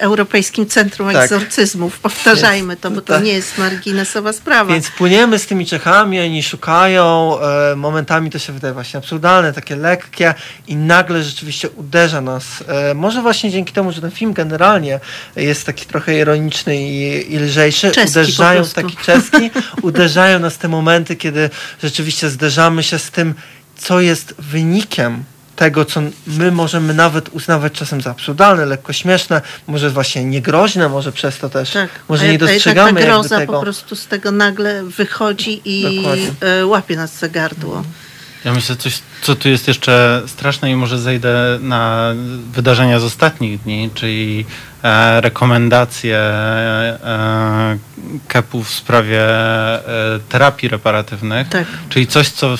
Europejskim 0.00 0.66
Centrum 0.66 1.12
Tak. 1.12 1.22
Egzorcyzmów. 1.22 1.98
Powtarzajmy 1.98 2.76
to, 2.76 2.90
bo 2.90 3.00
to 3.00 3.12
tak. 3.14 3.24
nie 3.24 3.32
jest 3.32 3.58
marginesowa 3.58 4.32
sprawa. 4.32 4.72
Więc 4.72 4.90
płyniemy 4.90 5.38
z 5.38 5.46
tymi 5.46 5.66
Czechami, 5.66 5.93
oni 6.02 6.42
szukają, 6.42 7.36
e, 7.40 7.76
momentami 7.76 8.30
to 8.30 8.38
się 8.38 8.52
wydaje 8.52 8.74
właśnie 8.74 8.98
absurdalne, 8.98 9.52
takie 9.52 9.76
lekkie 9.76 10.34
i 10.66 10.76
nagle 10.76 11.22
rzeczywiście 11.22 11.70
uderza 11.70 12.20
nas. 12.20 12.44
E, 12.68 12.94
może 12.94 13.22
właśnie 13.22 13.50
dzięki 13.50 13.72
temu, 13.72 13.92
że 13.92 14.00
ten 14.00 14.10
film 14.10 14.32
generalnie 14.32 15.00
jest 15.36 15.66
taki 15.66 15.86
trochę 15.86 16.18
ironiczny 16.18 16.76
i, 16.76 17.32
i 17.34 17.38
lżejszy, 17.38 17.90
Czeski 17.90 18.10
uderzają 18.10 18.64
taki 18.64 18.96
czeski, 18.96 19.50
uderzają 19.82 20.38
nas 20.38 20.58
te 20.58 20.68
momenty, 20.68 21.16
kiedy 21.16 21.50
rzeczywiście 21.82 22.30
zderzamy 22.30 22.82
się 22.82 22.98
z 22.98 23.10
tym, 23.10 23.34
co 23.76 24.00
jest 24.00 24.34
wynikiem 24.38 25.24
tego, 25.56 25.84
co 25.84 26.02
my 26.26 26.50
możemy 26.52 26.94
nawet 26.94 27.28
uznawać 27.28 27.72
czasem 27.72 28.00
za 28.00 28.10
absurdalne, 28.10 28.66
lekko 28.66 28.92
śmieszne, 28.92 29.42
może 29.66 29.90
właśnie 29.90 30.24
niegroźne, 30.24 30.88
może 30.88 31.12
przez 31.12 31.38
to 31.38 31.48
też, 31.50 31.70
tak. 31.70 31.90
może 32.08 32.22
A 32.22 32.26
nie 32.26 32.32
jak- 32.32 32.42
a 32.42 32.46
dostrzegamy 32.46 33.00
ta 33.00 33.06
groza 33.06 33.38
tego. 33.38 33.52
po 33.52 33.60
prostu 33.60 33.96
z 33.96 34.06
tego 34.06 34.30
nagle 34.30 34.82
wychodzi 34.84 35.60
i 35.64 35.96
Dokładnie. 35.96 36.30
y, 36.60 36.66
łapie 36.66 36.96
nas 36.96 37.18
za 37.18 37.28
gardło. 37.28 37.82
Ja 38.44 38.52
myślę, 38.52 38.76
coś, 38.76 38.98
co 39.22 39.34
tu 39.34 39.48
jest 39.48 39.68
jeszcze 39.68 40.22
straszne 40.26 40.70
i 40.70 40.76
może 40.76 40.98
zejdę 40.98 41.58
na 41.60 42.12
wydarzenia 42.52 43.00
z 43.00 43.04
ostatnich 43.04 43.62
dni, 43.62 43.90
czyli 43.94 44.46
e, 44.82 45.20
rekomendacje 45.20 46.18
e, 46.18 47.78
KEP-u 48.28 48.62
w 48.62 48.70
sprawie 48.70 49.20
e, 49.20 50.20
terapii 50.28 50.68
reparatywnych. 50.68 51.48
Tak. 51.48 51.66
Czyli 51.88 52.06
coś, 52.06 52.28
co 52.28 52.54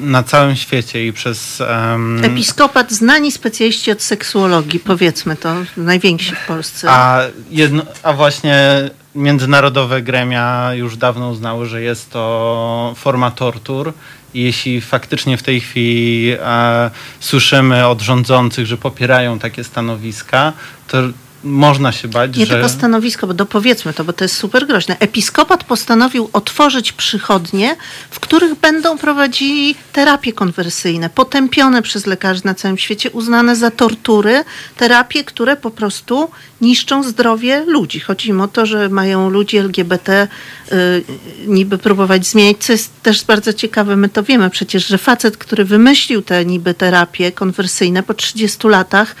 na 0.00 0.22
całym 0.22 0.56
świecie 0.56 1.06
i 1.06 1.12
przez... 1.12 1.60
em, 1.60 2.24
Episkopat, 2.24 2.92
znani 2.92 3.32
specjaliści 3.32 3.90
od 3.90 4.02
seksuologii, 4.02 4.80
powiedzmy 4.80 5.36
to, 5.36 5.54
najwięksi 5.76 6.32
w 6.34 6.46
Polsce. 6.46 6.90
A, 6.90 7.20
jedno, 7.50 7.82
a 8.02 8.12
właśnie 8.12 8.90
międzynarodowe 9.14 10.02
gremia 10.02 10.74
już 10.74 10.96
dawno 10.96 11.30
uznały, 11.30 11.66
że 11.66 11.82
jest 11.82 12.10
to 12.10 12.94
forma 12.96 13.30
tortur. 13.30 13.92
Jeśli 14.34 14.80
faktycznie 14.80 15.36
w 15.36 15.42
tej 15.42 15.60
chwili 15.60 16.36
e, 16.40 16.90
słyszymy 17.20 17.86
od 17.86 18.00
rządzących, 18.00 18.66
że 18.66 18.76
popierają 18.76 19.38
takie 19.38 19.64
stanowiska, 19.64 20.52
to 20.88 20.98
można 21.44 21.92
się 21.92 22.08
bać, 22.08 22.36
Nie 22.36 22.46
że... 22.46 22.54
tylko 22.54 22.68
stanowisko, 22.68 23.26
bo 23.26 23.34
dopowiedzmy 23.34 23.92
to, 23.92 24.04
bo 24.04 24.12
to 24.12 24.24
jest 24.24 24.36
super 24.36 24.66
groźne. 24.66 24.96
Episkopat 24.98 25.64
postanowił 25.64 26.30
otworzyć 26.32 26.92
przychodnie, 26.92 27.76
w 28.10 28.20
których 28.20 28.54
będą 28.54 28.98
prowadzili 28.98 29.74
terapie 29.92 30.32
konwersyjne, 30.32 31.10
potępione 31.10 31.82
przez 31.82 32.06
lekarzy 32.06 32.40
na 32.44 32.54
całym 32.54 32.78
świecie, 32.78 33.10
uznane 33.10 33.56
za 33.56 33.70
tortury, 33.70 34.44
terapie, 34.76 35.24
które 35.24 35.56
po 35.56 35.70
prostu 35.70 36.30
niszczą 36.60 37.02
zdrowie 37.02 37.64
ludzi. 37.66 38.00
Chodzi 38.00 38.28
im 38.28 38.40
o 38.40 38.48
to, 38.48 38.66
że 38.66 38.88
mają 38.88 39.30
ludzi 39.30 39.56
LGBT 39.56 40.28
y, 40.72 41.04
niby 41.46 41.78
próbować 41.78 42.26
zmieniać, 42.26 42.56
co 42.60 42.72
jest 42.72 43.02
też 43.02 43.24
bardzo 43.24 43.52
ciekawe. 43.52 43.96
My 43.96 44.08
to 44.08 44.22
wiemy 44.22 44.50
przecież, 44.50 44.86
że 44.86 44.98
facet, 44.98 45.36
który 45.36 45.64
wymyślił 45.64 46.22
te 46.22 46.44
niby 46.44 46.74
terapie 46.74 47.32
konwersyjne 47.32 48.02
po 48.02 48.14
30 48.14 48.68
latach, 48.68 49.16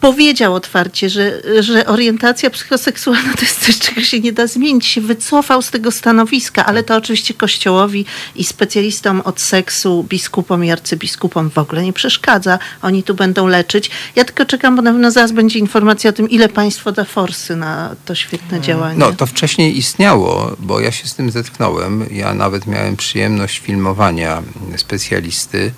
powiedział 0.00 0.54
otwarcie, 0.54 1.10
że, 1.10 1.42
że 1.60 1.86
orientacja 1.86 2.50
psychoseksualna 2.50 3.34
to 3.34 3.40
jest 3.40 3.66
coś, 3.66 3.78
czego 3.78 4.00
się 4.00 4.20
nie 4.20 4.32
da 4.32 4.46
zmienić. 4.46 4.86
Się 4.86 5.00
wycofał 5.00 5.62
z 5.62 5.70
tego 5.70 5.90
stanowiska, 5.90 6.66
ale 6.66 6.82
to 6.82 6.96
oczywiście 6.96 7.34
Kościołowi 7.34 8.04
i 8.36 8.44
specjalistom 8.44 9.20
od 9.20 9.40
seksu, 9.40 10.06
biskupom 10.08 10.64
i 10.64 10.70
arcybiskupom 10.70 11.50
w 11.50 11.58
ogóle 11.58 11.82
nie 11.82 11.92
przeszkadza. 11.92 12.58
Oni 12.82 13.02
tu 13.02 13.14
będą 13.14 13.46
leczyć. 13.46 13.90
Ja 14.16 14.24
tylko 14.24 14.44
czekam, 14.44 14.76
bo 14.76 14.82
na 14.82 14.92
pewno 14.92 15.10
zaraz 15.10 15.32
będzie 15.32 15.58
informacja 15.58 16.10
o 16.10 16.12
tym, 16.12 16.30
ile 16.30 16.48
państwo 16.48 16.92
da 16.92 17.04
forsy 17.04 17.56
na 17.56 17.96
to 18.04 18.14
świetne 18.14 18.60
działanie. 18.60 18.98
No, 18.98 19.12
to 19.12 19.26
wcześniej 19.26 19.78
istniało, 19.78 20.56
bo 20.58 20.80
ja 20.80 20.92
się 20.92 21.08
z 21.08 21.14
tym 21.14 21.30
zetknąłem. 21.30 22.06
Ja 22.10 22.34
nawet 22.34 22.66
miałem 22.66 22.96
przyjemność 22.96 23.58
filmowania 23.58 24.42
specjalisty, 24.76 25.72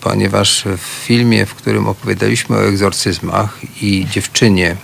ponieważ 0.00 0.64
w 0.76 1.04
filmie, 1.06 1.46
w 1.46 1.54
którym 1.54 1.88
opowiadaliśmy 1.88 2.56
o 2.56 2.64
egzorcyzmach 2.64 3.58
i 3.82 4.06
dziewczynie 4.10 4.76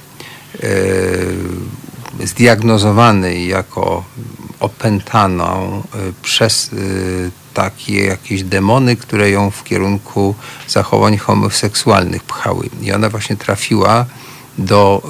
y, 0.64 2.26
zdiagnozowanej 2.26 3.48
jako 3.48 4.04
opętaną 4.60 5.82
y, 6.08 6.12
przez 6.22 6.72
y, 6.72 7.30
takie 7.54 8.04
jakieś 8.04 8.42
demony, 8.42 8.96
które 8.96 9.30
ją 9.30 9.50
w 9.50 9.64
kierunku 9.64 10.34
zachowań 10.68 11.16
homoseksualnych 11.16 12.22
pchały. 12.22 12.68
I 12.82 12.92
ona 12.92 13.08
właśnie 13.10 13.36
trafiła 13.36 14.06
do 14.58 15.02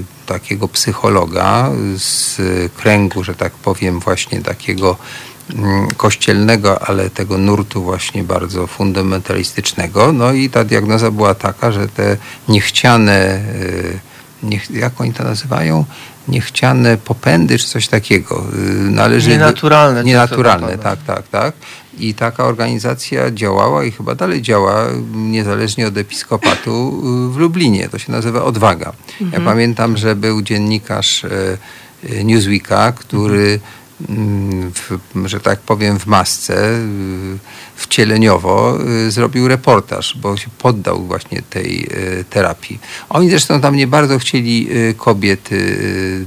y, 0.00 0.26
takiego 0.26 0.68
psychologa 0.68 1.70
z 1.96 2.36
kręgu, 2.76 3.24
że 3.24 3.34
tak 3.34 3.52
powiem, 3.52 4.00
właśnie 4.00 4.40
takiego 4.40 4.96
kościelnego, 5.96 6.82
ale 6.88 7.10
tego 7.10 7.38
nurtu 7.38 7.82
właśnie 7.82 8.24
bardzo 8.24 8.66
fundamentalistycznego. 8.66 10.12
No 10.12 10.32
i 10.32 10.50
ta 10.50 10.64
diagnoza 10.64 11.10
była 11.10 11.34
taka, 11.34 11.72
że 11.72 11.88
te 11.88 12.16
niechciane, 12.48 13.40
y, 13.54 13.98
niech, 14.42 14.70
jak 14.70 15.00
oni 15.00 15.12
to 15.12 15.24
nazywają? 15.24 15.84
Niechciane 16.28 16.96
popędy, 16.96 17.58
czy 17.58 17.66
coś 17.68 17.88
takiego. 17.88 18.44
y, 18.54 18.90
Należy 18.90 19.30
Nienaturalne 19.30 20.04
Nienaturalne, 20.04 20.78
tak, 20.78 20.98
tak, 21.06 21.28
tak. 21.28 21.54
I 21.98 22.14
taka 22.14 22.44
organizacja 22.44 23.30
działała 23.30 23.84
i 23.84 23.90
chyba 23.90 24.14
dalej 24.14 24.42
działa, 24.42 24.86
niezależnie 25.14 25.86
od 25.86 25.96
episkopatu 25.96 27.02
y, 27.28 27.32
w 27.32 27.36
Lublinie. 27.36 27.88
To 27.88 27.98
się 27.98 28.12
nazywa 28.12 28.44
Odwaga. 28.44 28.92
Ja 29.32 29.40
pamiętam, 29.40 29.96
że 29.96 30.16
był 30.16 30.42
dziennikarz 30.42 31.26
Newsweeka, 32.24 32.92
który 32.92 33.46
mm, 33.46 33.60
w, 34.00 34.98
że 35.24 35.40
tak 35.40 35.60
powiem 35.60 35.98
w 35.98 36.06
masce, 36.06 36.70
y, 36.70 37.38
wcieleniowo 37.76 38.78
y, 39.06 39.10
zrobił 39.10 39.48
reportaż, 39.48 40.16
bo 40.22 40.36
się 40.36 40.48
poddał 40.58 41.02
właśnie 41.02 41.42
tej 41.50 41.88
y, 42.20 42.24
terapii. 42.30 42.78
Oni 43.08 43.30
zresztą 43.30 43.60
tam 43.60 43.76
nie 43.76 43.86
bardzo 43.86 44.18
chcieli 44.18 44.68
y, 44.70 44.94
kobiety 44.94 45.76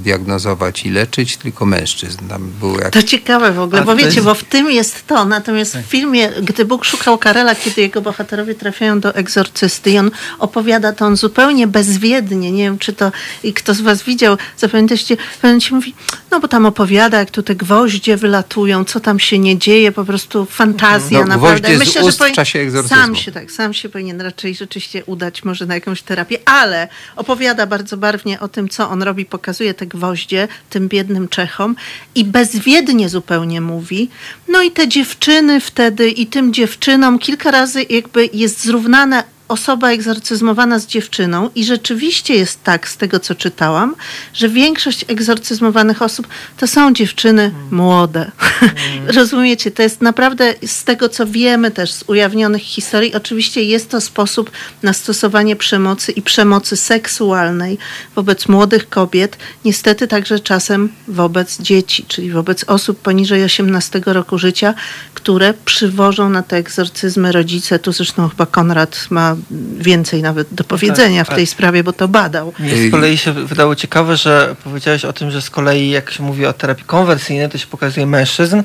diagnozować 0.03 0.85
i 0.85 0.89
leczyć, 0.89 1.37
tylko 1.37 1.65
mężczyzn. 1.65 2.19
Tam 2.29 2.51
było 2.59 2.79
jak 2.79 2.93
To 2.93 3.03
ciekawe 3.03 3.51
w 3.51 3.59
ogóle, 3.59 3.81
bo 3.81 3.95
wiecie, 3.95 4.07
jest- 4.07 4.21
bo 4.21 4.33
w 4.33 4.43
tym 4.43 4.71
jest 4.71 5.07
to. 5.07 5.25
Natomiast 5.25 5.77
w 5.77 5.85
filmie, 5.85 6.29
gdy 6.41 6.65
Bóg 6.65 6.85
szukał 6.85 7.17
Karela, 7.17 7.55
kiedy 7.55 7.81
jego 7.81 8.01
bohaterowie 8.01 8.55
trafiają 8.55 8.99
do 8.99 9.15
egzorcysty 9.15 9.91
i 9.91 9.97
on 9.97 10.11
opowiada 10.39 10.93
to 10.93 11.05
on 11.05 11.15
zupełnie 11.15 11.67
bezwiednie. 11.67 12.51
Nie 12.51 12.63
wiem, 12.63 12.77
czy 12.79 12.93
to 12.93 13.11
i 13.43 13.53
kto 13.53 13.73
z 13.73 13.81
was 13.81 14.03
widział, 14.03 14.37
zapamiętacie, 14.57 15.17
pamiętacie, 15.41 15.75
mówi, 15.75 15.95
no 16.31 16.39
bo 16.39 16.47
tam 16.47 16.65
opowiada, 16.65 17.19
jak 17.19 17.31
tu 17.31 17.43
te 17.43 17.55
gwoździe 17.55 18.17
wylatują, 18.17 18.85
co 18.85 18.99
tam 18.99 19.19
się 19.19 19.39
nie 19.39 19.57
dzieje, 19.57 19.91
po 19.91 20.05
prostu 20.05 20.45
fantazja 20.45 21.19
No, 21.19 21.25
na 21.25 21.37
Gwoździe 21.39 21.77
z 21.77 21.95
ust 21.97 22.17
w 22.17 22.21
powin- 22.21 22.33
czasie 22.33 22.59
egzorcyzmu. 22.59 22.97
Sam 22.97 23.15
się 23.15 23.31
tak, 23.31 23.51
sam 23.51 23.73
się 23.73 23.89
powinien 23.89 24.21
raczej 24.21 24.55
rzeczywiście 24.55 25.05
udać 25.05 25.43
może 25.43 25.65
na 25.65 25.75
jakąś 25.75 26.01
terapię, 26.01 26.37
ale 26.45 26.87
opowiada 27.15 27.67
bardzo 27.67 27.97
barwnie 27.97 28.39
o 28.39 28.47
tym, 28.47 28.69
co 28.69 28.89
on 28.89 29.03
robi, 29.03 29.25
pokazuje 29.25 29.73
te 29.73 29.85
gwoździe 29.87 30.47
tym 30.69 30.87
biednym 30.87 31.27
Czechom 31.27 31.75
i 32.15 32.25
bezwiednie 32.25 33.09
zupełnie 33.09 33.61
mówi. 33.61 34.09
No 34.47 34.61
i 34.61 34.71
te 34.71 34.87
dziewczyny 34.87 35.59
wtedy 35.59 36.09
i 36.09 36.27
tym 36.27 36.53
dziewczynom 36.53 37.19
kilka 37.19 37.51
razy 37.51 37.85
jakby 37.89 38.29
jest 38.33 38.63
zrównana 38.63 39.23
osoba 39.49 39.91
egzorcyzmowana 39.91 40.79
z 40.79 40.87
dziewczyną 40.87 41.49
i 41.55 41.63
rzeczywiście 41.63 42.35
jest 42.35 42.63
tak, 42.63 42.87
z 42.87 42.97
tego 42.97 43.19
co 43.19 43.35
czytałam, 43.35 43.95
że 44.33 44.49
większość 44.49 45.05
egzorcyzmowanych 45.07 46.01
osób 46.01 46.27
to 46.57 46.67
są 46.67 46.93
dziewczyny 46.93 47.51
młode. 47.71 48.31
Rozumiecie? 49.17 49.71
To 49.71 49.81
jest 49.81 50.01
naprawdę 50.01 50.53
z 50.65 50.83
tego 50.83 51.09
co 51.09 51.25
wiemy 51.25 51.71
też 51.71 51.91
z 51.91 52.03
ujawnionych 52.07 52.61
historii, 52.61 53.15
oczywiście 53.15 53.63
jest 53.63 53.89
to 53.89 54.01
sposób 54.01 54.51
na 54.83 54.93
stosowanie 54.93 55.55
przemocy 55.55 56.11
i 56.11 56.21
przemocy 56.21 56.77
seksualnej 56.77 57.77
wobec 58.15 58.47
młodych 58.47 58.89
kobiet, 58.89 59.37
niestety 59.65 60.07
także 60.07 60.39
czasem 60.39 60.89
wobec 61.07 61.61
dzieci, 61.61 62.05
czyli 62.07 62.31
wobec 62.31 62.63
osób 62.63 62.99
poniżej 62.99 63.43
18 63.43 64.01
roku 64.05 64.37
życia, 64.37 64.73
które 65.13 65.53
przywożą 65.65 66.29
na 66.29 66.43
te 66.43 66.57
egzorcyzmy 66.57 67.31
rodzice. 67.31 67.79
Tu 67.79 67.91
zresztą 67.91 68.29
chyba 68.29 68.45
Konrad 68.45 69.07
ma 69.09 69.35
więcej 69.77 70.21
nawet 70.21 70.53
do 70.53 70.63
powiedzenia 70.63 71.23
w 71.23 71.27
tak. 71.27 71.35
tej 71.35 71.47
sprawie, 71.47 71.83
bo 71.83 71.93
to 71.93 72.07
badał. 72.07 72.53
Mnie 72.59 72.89
z 72.89 72.91
kolei 72.91 73.17
się 73.17 73.31
wydało 73.33 73.75
ciekawe, 73.75 74.17
że 74.17 74.55
powiedziałeś 74.63 75.05
o 75.05 75.13
tym, 75.13 75.31
że 75.31 75.41
z 75.41 75.49
kolei 75.49 75.89
jak 75.89 76.11
się 76.11 76.23
mówi 76.23 76.45
o 76.45 76.53
terapii 76.53 76.85
konwersyjnej, 76.85 77.49
to 77.49 77.57
się 77.57 77.67
pokazuje 77.67 78.05
mężczyzn, 78.05 78.61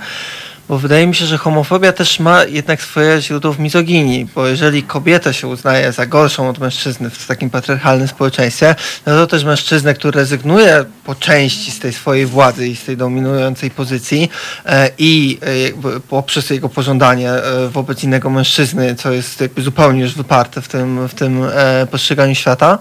bo 0.69 0.79
wydaje 0.79 1.07
mi 1.07 1.15
się, 1.15 1.27
że 1.27 1.39
homofobia 1.39 1.93
też 1.93 2.21
ma 2.21 2.45
jednak 2.45 2.83
swoje 2.83 3.23
źródło 3.23 3.53
w 3.53 3.59
mizoginii, 3.59 4.29
bo 4.35 4.47
jeżeli 4.47 4.83
kobietę 4.83 5.35
się 5.35 5.49
uznaje 5.49 5.93
za 5.93 6.07
gorszą 6.07 6.49
od 6.49 6.59
mężczyzny 6.59 7.11
w 7.11 7.27
takim 7.27 7.51
patriarchalnym 7.51 8.09
społeczeństwie, 8.09 8.75
no 9.07 9.13
to 9.13 9.27
też 9.27 9.45
mężczyznę, 9.45 9.95
który 9.95 10.19
rezygnuje 10.19 10.85
po 11.05 11.15
części 11.15 11.71
z 11.71 11.79
tej 11.79 11.93
swojej 11.93 12.27
władzy 12.27 12.69
i 12.69 12.77
z 12.77 12.85
tej 12.85 12.97
dominującej 12.97 13.71
pozycji 13.71 14.31
e, 14.67 14.91
i 14.99 15.39
e, 15.87 16.01
poprzez 16.01 16.51
jego 16.51 16.69
pożądanie 16.69 17.31
e, 17.31 17.69
wobec 17.69 18.05
innego 18.05 18.31
mężczyzny, 18.31 18.95
co 18.95 19.13
jest 19.13 19.41
jakby 19.41 19.63
zupełnie 19.63 20.01
już 20.01 20.15
wyparte 20.15 20.63
w 20.63 20.69
tym, 20.69 21.09
w 21.09 21.15
tym 21.15 21.43
postrzeganiu 21.91 22.35
świata, 22.35 22.79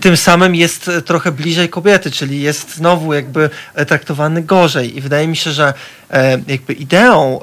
tym 0.00 0.16
samym 0.16 0.54
jest 0.54 0.90
trochę 1.04 1.32
bliżej 1.32 1.68
kobiety, 1.68 2.10
czyli 2.10 2.42
jest 2.42 2.74
znowu 2.74 3.14
jakby 3.14 3.50
traktowany 3.86 4.42
gorzej. 4.42 4.96
I 4.96 5.00
wydaje 5.00 5.28
mi 5.28 5.36
się, 5.36 5.52
że 5.52 5.74
jakby 6.46 6.72
ideą 6.72 7.34
e, 7.34 7.38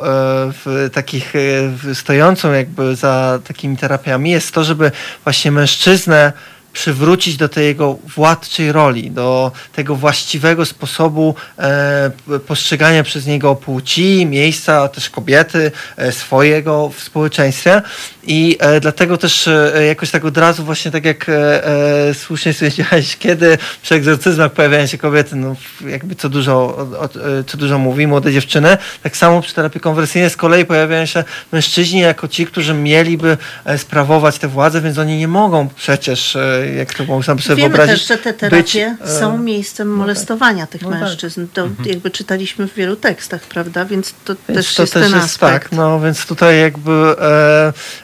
w 0.51 0.89
takich 0.93 1.33
e, 1.35 1.95
stojącą 1.95 2.53
jakby 2.53 2.95
za 2.95 3.39
takimi 3.47 3.77
terapiami 3.77 4.31
jest 4.31 4.51
to, 4.53 4.63
żeby 4.63 4.91
właśnie 5.23 5.51
mężczyznę 5.51 6.33
przywrócić 6.73 7.37
do 7.37 7.49
tej 7.49 7.65
jego 7.65 7.97
władczej 8.15 8.71
roli, 8.71 9.11
do 9.11 9.51
tego 9.73 9.95
właściwego 9.95 10.65
sposobu 10.65 11.35
e, 11.57 12.11
postrzegania 12.47 13.03
przez 13.03 13.25
niego 13.25 13.55
płci, 13.55 14.25
miejsca, 14.25 14.87
też 14.87 15.09
kobiety, 15.09 15.71
e, 15.97 16.11
swojego 16.11 16.89
w 16.89 17.03
społeczeństwie. 17.03 17.81
I 18.23 18.57
e, 18.59 18.79
dlatego 18.79 19.17
też 19.17 19.47
e, 19.47 19.85
jakoś 19.87 20.11
tak 20.11 20.25
od 20.25 20.37
razu 20.37 20.63
właśnie 20.63 20.91
tak 20.91 21.05
jak 21.05 21.29
e, 21.29 21.65
e, 22.09 22.13
słusznie 22.13 22.53
stwierdziłeś, 22.53 23.17
kiedy 23.17 23.57
przy 23.81 23.95
egzorcyzmach 23.95 24.51
pojawiają 24.51 24.87
się 24.87 24.97
kobiety, 24.97 25.35
no 25.35 25.55
jakby 25.87 26.15
co 26.15 26.29
dużo, 26.29 26.53
o, 26.53 26.99
o, 26.99 27.09
co 27.47 27.57
dużo 27.57 27.77
mówi, 27.77 28.07
młode 28.07 28.33
dziewczyny, 28.33 28.77
tak 29.03 29.17
samo 29.17 29.41
przy 29.41 29.53
terapii 29.53 29.81
konwersyjnej 29.81 30.29
z 30.29 30.37
kolei 30.37 30.65
pojawiają 30.65 31.05
się 31.05 31.23
mężczyźni 31.51 31.99
jako 31.99 32.27
ci, 32.27 32.45
którzy 32.45 32.73
mieliby 32.73 33.37
sprawować 33.77 34.37
tę 34.37 34.47
władzę, 34.47 34.81
więc 34.81 34.97
oni 34.97 35.17
nie 35.17 35.27
mogą 35.27 35.67
przecież, 35.75 36.37
jak 36.65 36.93
to 36.93 37.05
można 37.05 37.37
sobie 37.37 37.55
Wiemy 37.55 37.69
wyobrazić, 37.69 38.07
też, 38.07 38.17
że 38.17 38.23
te 38.23 38.33
terapie 38.33 38.57
być, 38.57 38.75
e, 38.75 39.19
są 39.19 39.37
miejscem 39.37 39.87
molestowania 39.95 40.67
tych 40.67 40.81
No 40.81 40.89
tak. 40.89 41.01
mężczyzn. 41.01 41.45
To 41.53 41.67
jakby 41.85 42.11
czytaliśmy 42.11 42.67
w 42.67 42.73
wielu 42.73 42.95
tekstach, 42.95 43.41
prawda? 43.41 43.85
Więc 43.85 44.13
to 44.25 44.35
Więc 44.49 44.57
też 44.59 44.75
to 44.75 44.83
jest 44.83 44.93
też 44.93 45.03
ten 45.03 45.11
jest 45.13 45.25
aspekt. 45.25 45.63
tak, 45.63 45.71
no 45.71 45.99
więc 45.99 46.25
tutaj 46.25 46.59
jakby 46.59 46.91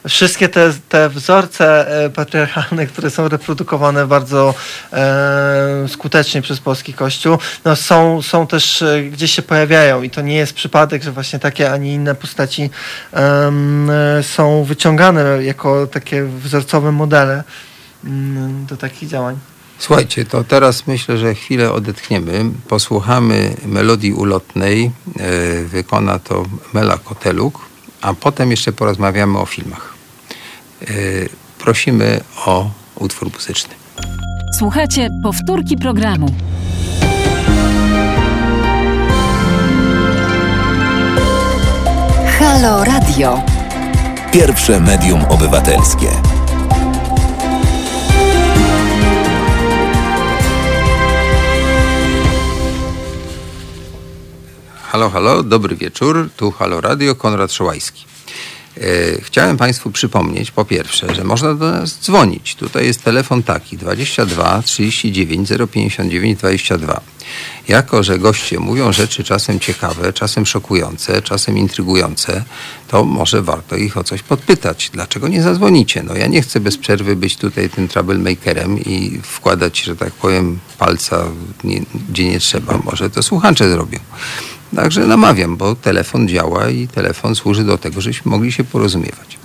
e, 0.03 0.10
wszystkie 0.10 0.49
te, 0.49 0.73
te 0.90 1.10
wzorce 1.10 1.88
e, 2.06 2.10
patriarchalne, 2.10 2.88
które 2.88 3.10
są 3.10 3.27
reprodukowane 3.27 4.07
bardzo 4.07 4.53
e, 4.94 5.86
skutecznie 5.88 6.41
przez 6.41 6.60
polski 6.60 6.94
kościół, 6.94 7.38
no 7.65 7.76
są, 7.76 8.22
są 8.22 8.48
też 8.48 8.82
e, 8.82 9.03
gdzieś 9.03 9.32
się 9.32 9.41
pojawiają 9.41 10.02
i 10.02 10.10
to 10.10 10.22
nie 10.22 10.36
jest 10.36 10.53
przypadek, 10.53 11.03
że 11.03 11.11
właśnie 11.11 11.40
takie, 11.40 11.72
a 11.72 11.77
nie 11.77 11.94
inne 11.94 12.15
postaci 12.15 12.69
e, 13.14 13.52
są 14.23 14.64
wyciągane 14.64 15.44
jako 15.44 15.88
takie 15.88 16.23
wzorcowe 16.23 16.91
modele 16.91 17.44
do 18.68 18.77
takich 18.77 19.10
działań. 19.10 19.38
Słuchajcie, 19.77 20.26
to 20.26 20.44
teraz 20.44 20.88
myślę, 20.88 21.18
że 21.18 21.36
chwilę 21.36 21.72
odetchniemy. 21.72 22.45
Posłuchamy 22.68 23.56
melodii 23.65 24.14
ulotnej. 24.14 24.91
E, 25.19 25.64
wykona 25.64 26.19
to 26.19 26.45
Mela 26.73 26.98
Koteluk, 26.98 27.60
a 28.02 28.14
potem 28.14 28.52
jeszcze 28.52 28.72
porozmawiamy 28.72 29.40
o 29.40 29.45
filmach. 29.45 29.94
E, 30.82 30.86
prosimy 31.60 32.22
o 32.45 32.72
utwór 32.95 33.30
muzyczny. 33.34 33.73
Słuchajcie 34.60 35.10
powtórki 35.23 35.77
programu. 35.77 36.36
Halo 42.40 42.84
Radio. 42.84 43.41
Pierwsze 44.32 44.80
medium 44.80 45.26
obywatelskie. 45.26 46.34
Halo, 54.95 55.09
halo, 55.09 55.43
dobry 55.43 55.76
wieczór. 55.76 56.30
Tu 56.38 56.51
Halo 56.51 56.81
Radio, 56.81 57.15
Konrad 57.15 57.53
Szołajski. 57.53 58.05
E, 58.77 58.81
Chciałem 59.22 59.57
Państwu 59.57 59.91
przypomnieć, 59.91 60.51
po 60.51 60.65
pierwsze, 60.65 61.15
że 61.15 61.23
można 61.23 61.53
do 61.53 61.72
nas 61.72 61.99
dzwonić. 61.99 62.55
Tutaj 62.55 62.85
jest 62.85 63.03
telefon 63.03 63.43
taki 63.43 63.77
22 63.77 64.61
39 64.61 65.49
059 65.72 66.39
22. 66.39 67.01
Jako, 67.67 68.03
że 68.03 68.19
goście 68.19 68.59
mówią 68.59 68.91
rzeczy 68.91 69.23
czasem 69.23 69.59
ciekawe, 69.59 70.13
czasem 70.13 70.45
szokujące, 70.45 71.22
czasem 71.22 71.57
intrygujące, 71.57 72.43
to 72.88 73.03
może 73.03 73.41
warto 73.41 73.76
ich 73.76 73.97
o 73.97 74.03
coś 74.03 74.23
podpytać. 74.23 74.89
Dlaczego 74.93 75.27
nie 75.27 75.41
zadzwonicie? 75.41 76.03
No 76.03 76.15
ja 76.15 76.27
nie 76.27 76.41
chcę 76.41 76.59
bez 76.59 76.77
przerwy 76.77 77.15
być 77.15 77.38
tutaj 77.38 77.69
tym 77.69 77.88
troublemakerem 77.88 78.80
i 78.80 79.19
wkładać, 79.23 79.84
że 79.84 79.95
tak 79.95 80.13
powiem, 80.13 80.59
palca 80.77 81.26
gdzie 82.09 82.26
nie 82.26 82.39
trzeba. 82.39 82.77
Może 82.77 83.09
to 83.09 83.23
słuchacze 83.23 83.69
zrobią. 83.69 83.99
Także 84.76 85.07
namawiam, 85.07 85.57
bo 85.57 85.76
telefon 85.76 86.27
działa 86.27 86.69
i 86.69 86.88
telefon 86.88 87.35
służy 87.35 87.64
do 87.64 87.77
tego, 87.77 88.02
żebyśmy 88.02 88.31
mogli 88.31 88.52
się 88.52 88.64
porozumiewać. 88.64 89.38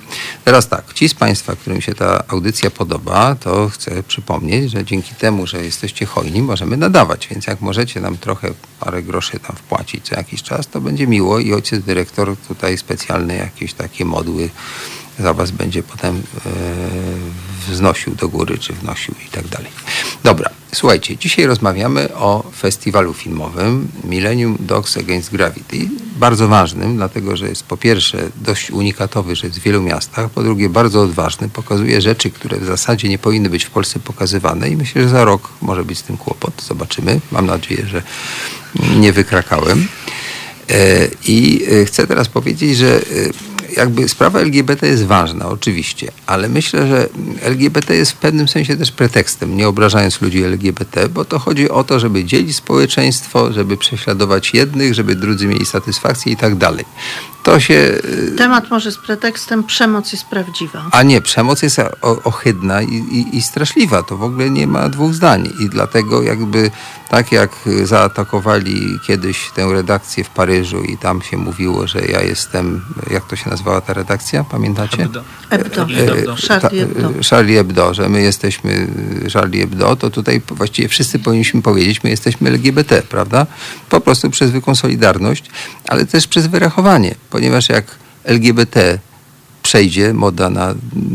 Teraz 0.45 0.69
tak, 0.69 0.93
ci 0.95 1.09
z 1.09 1.15
Państwa, 1.15 1.57
którym 1.57 1.81
się 1.81 1.95
ta 1.95 2.25
audycja 2.29 2.71
podoba, 2.71 3.35
to 3.35 3.69
chcę 3.69 4.03
przypomnieć, 4.03 4.71
że 4.71 4.85
dzięki 4.85 5.15
temu, 5.15 5.47
że 5.47 5.65
jesteście 5.65 6.07
hojni, 6.07 6.43
możemy 6.43 6.77
nadawać, 6.77 7.29
więc 7.31 7.47
jak 7.47 7.61
możecie 7.61 8.01
nam 8.01 8.19
trochę 8.19 8.51
parę 8.81 9.03
groszy 9.03 9.41
tam 9.41 9.57
wpłacić 9.57 10.05
co 10.05 10.15
jakiś 10.15 10.43
czas, 10.43 10.69
to 10.69 10.81
będzie 10.81 11.07
miło 11.07 11.39
i 11.39 11.53
ojciec 11.53 11.85
dyrektor 11.85 12.37
tutaj 12.49 12.79
specjalne 12.79 13.37
jakieś 13.37 13.75
takie 13.75 14.05
modły 14.05 14.51
za 15.19 15.35
Was 15.35 15.51
będzie 15.51 15.83
potem 15.83 16.17
e, 16.17 16.51
wznosił 17.71 18.15
do 18.15 18.29
góry, 18.29 18.59
czy 18.59 18.73
wnosił 18.73 19.15
i 19.27 19.31
tak 19.31 19.49
dalej. 19.49 19.71
Dobra, 20.25 20.51
słuchajcie, 20.73 21.17
dzisiaj 21.17 21.47
rozmawiamy 21.47 22.15
o 22.15 22.51
festiwalu 22.57 23.15
filmowym 23.15 23.89
Millennium 24.05 24.57
Dogs 24.61 24.97
Against 24.97 25.31
Gravity. 25.31 25.89
Bardzo 26.17 26.49
ważnym, 26.49 26.97
dlatego 26.97 27.37
że 27.37 27.49
jest 27.49 27.63
po 27.63 27.77
pierwsze 27.77 28.29
dość 28.37 28.71
unikatowy, 28.71 29.37
że 29.37 29.47
jest 29.47 29.59
w 29.59 29.63
wielu 29.63 29.83
miastach, 29.83 30.31
po 30.31 30.43
drugie 30.43 30.69
bardzo 30.69 31.03
odważny, 31.03 31.49
pokazuje 31.49 32.01
rzeczy, 32.01 32.31
które 32.31 32.59
w 32.59 32.65
zasadzie 32.65 33.09
nie 33.09 33.19
powinny 33.19 33.51
być 33.51 33.65
w 33.65 33.71
Polsce 33.71 34.01
pokazywane 34.01 34.69
i 34.69 34.77
myślę, 34.77 35.03
że 35.03 35.09
za 35.09 35.25
rok 35.25 35.49
może 35.63 35.85
być 35.85 35.99
z 35.99 36.03
tym 36.03 36.17
kłopot. 36.17 36.63
Zobaczymy. 36.63 37.21
Mam 37.33 37.47
nadzieję, 37.47 37.87
że 37.87 38.03
nie 38.97 39.13
wykrakałem. 39.13 39.89
E, 40.71 41.09
I 41.27 41.65
e, 41.83 41.85
chcę 41.85 42.07
teraz 42.07 42.29
powiedzieć, 42.29 42.77
że 42.77 42.97
e, 42.97 43.01
jakby 43.77 44.09
sprawa 44.09 44.41
LGBT 44.41 44.87
jest 44.87 45.05
ważna, 45.05 45.49
oczywiście, 45.49 46.13
ale 46.27 46.49
myślę, 46.49 46.87
że 46.87 47.09
LGBT 47.43 47.97
jest 47.97 48.13
w 48.13 48.17
pewnym 48.17 48.49
sensie 48.49 48.77
też 48.77 48.93
pretekstem, 48.93 49.57
nie 49.57 49.69
obrażając 49.69 50.21
ludzi 50.21 50.45
LGBT, 50.45 51.09
bo 51.09 51.25
to 51.25 51.39
chodzi 51.39 51.71
o 51.71 51.85
to, 51.85 52.01
żeby 52.01 52.25
dzielić 52.25 52.57
społeczeństwo, 52.57 53.53
żeby 53.53 53.77
prześladować 53.77 54.55
jednych, 54.55 54.95
żeby 54.95 55.15
drudzy 55.15 55.47
mieli 55.47 55.67
satysfakcję 55.67 56.33
i 56.33 56.37
tak 56.37 56.55
dalej. 56.55 56.85
To 57.43 57.61
się 57.61 57.99
Temat 58.37 58.71
może 58.71 58.93
z 58.93 58.99
pretekstem 58.99 59.65
przemoc 59.65 60.13
jest 60.13 60.25
prawdziwa. 60.25 60.87
A 60.93 61.03
nie, 61.03 61.21
przemoc 61.21 61.63
jest 61.63 61.81
ohydna 62.25 62.83
i, 62.83 62.95
i, 62.95 63.37
i 63.37 63.43
straszliwa. 63.43 64.03
To 64.03 64.17
w 64.17 64.23
ogóle 64.23 64.51
nie 64.51 64.67
ma 64.67 64.89
dwóch 64.89 65.15
zdań. 65.15 65.49
I 65.61 65.69
dlatego 65.69 66.23
jakby 66.23 66.71
tak 67.11 67.33
jak 67.33 67.51
zaatakowali 67.85 68.99
kiedyś 69.07 69.51
tę 69.51 69.73
redakcję 69.73 70.25
w 70.25 70.31
Paryżu 70.31 70.83
i 70.83 70.99
tam 70.99 71.23
się 71.23 71.37
mówiło, 71.37 71.87
że 71.87 72.01
ja 72.01 72.23
jestem, 72.23 72.85
jak 73.11 73.27
to 73.27 73.37
się 73.37 73.51
nazywała 73.51 73.81
ta 73.81 73.93
redakcja, 73.93 74.45
pamiętacie? 74.45 74.97
Hebdo. 74.97 75.23
Hebdo. 75.51 75.87
Hebdo. 75.87 76.37
Charlie 76.49 76.61
Ta- 76.61 76.69
Hebdo. 76.69 77.11
Charlie 77.31 77.57
Hebdo, 77.57 77.95
że 77.95 78.09
my 78.09 78.23
jesteśmy 78.23 78.87
Charlie 79.33 79.61
Hebdo, 79.61 79.97
to 79.97 80.11
tutaj 80.11 80.43
właściwie 80.49 80.89
wszyscy 80.89 81.19
powinniśmy 81.19 81.63
powiedzieć, 81.63 82.03
my 82.03 82.11
jesteśmy 82.11 82.51
LGBT, 82.51 83.03
prawda? 83.03 83.47
Po 83.89 84.01
prostu 84.01 84.31
przez 84.31 84.49
zwykłą 84.49 84.75
solidarność, 84.75 85.45
ale 85.89 86.07
też 86.07 86.27
przez 86.27 86.47
wyrachowanie, 86.47 87.15
ponieważ 87.31 87.69
jak 87.69 87.85
LGBT 88.25 88.99
przejdzie, 89.63 90.15
moda 90.15 90.51
na 90.51 90.75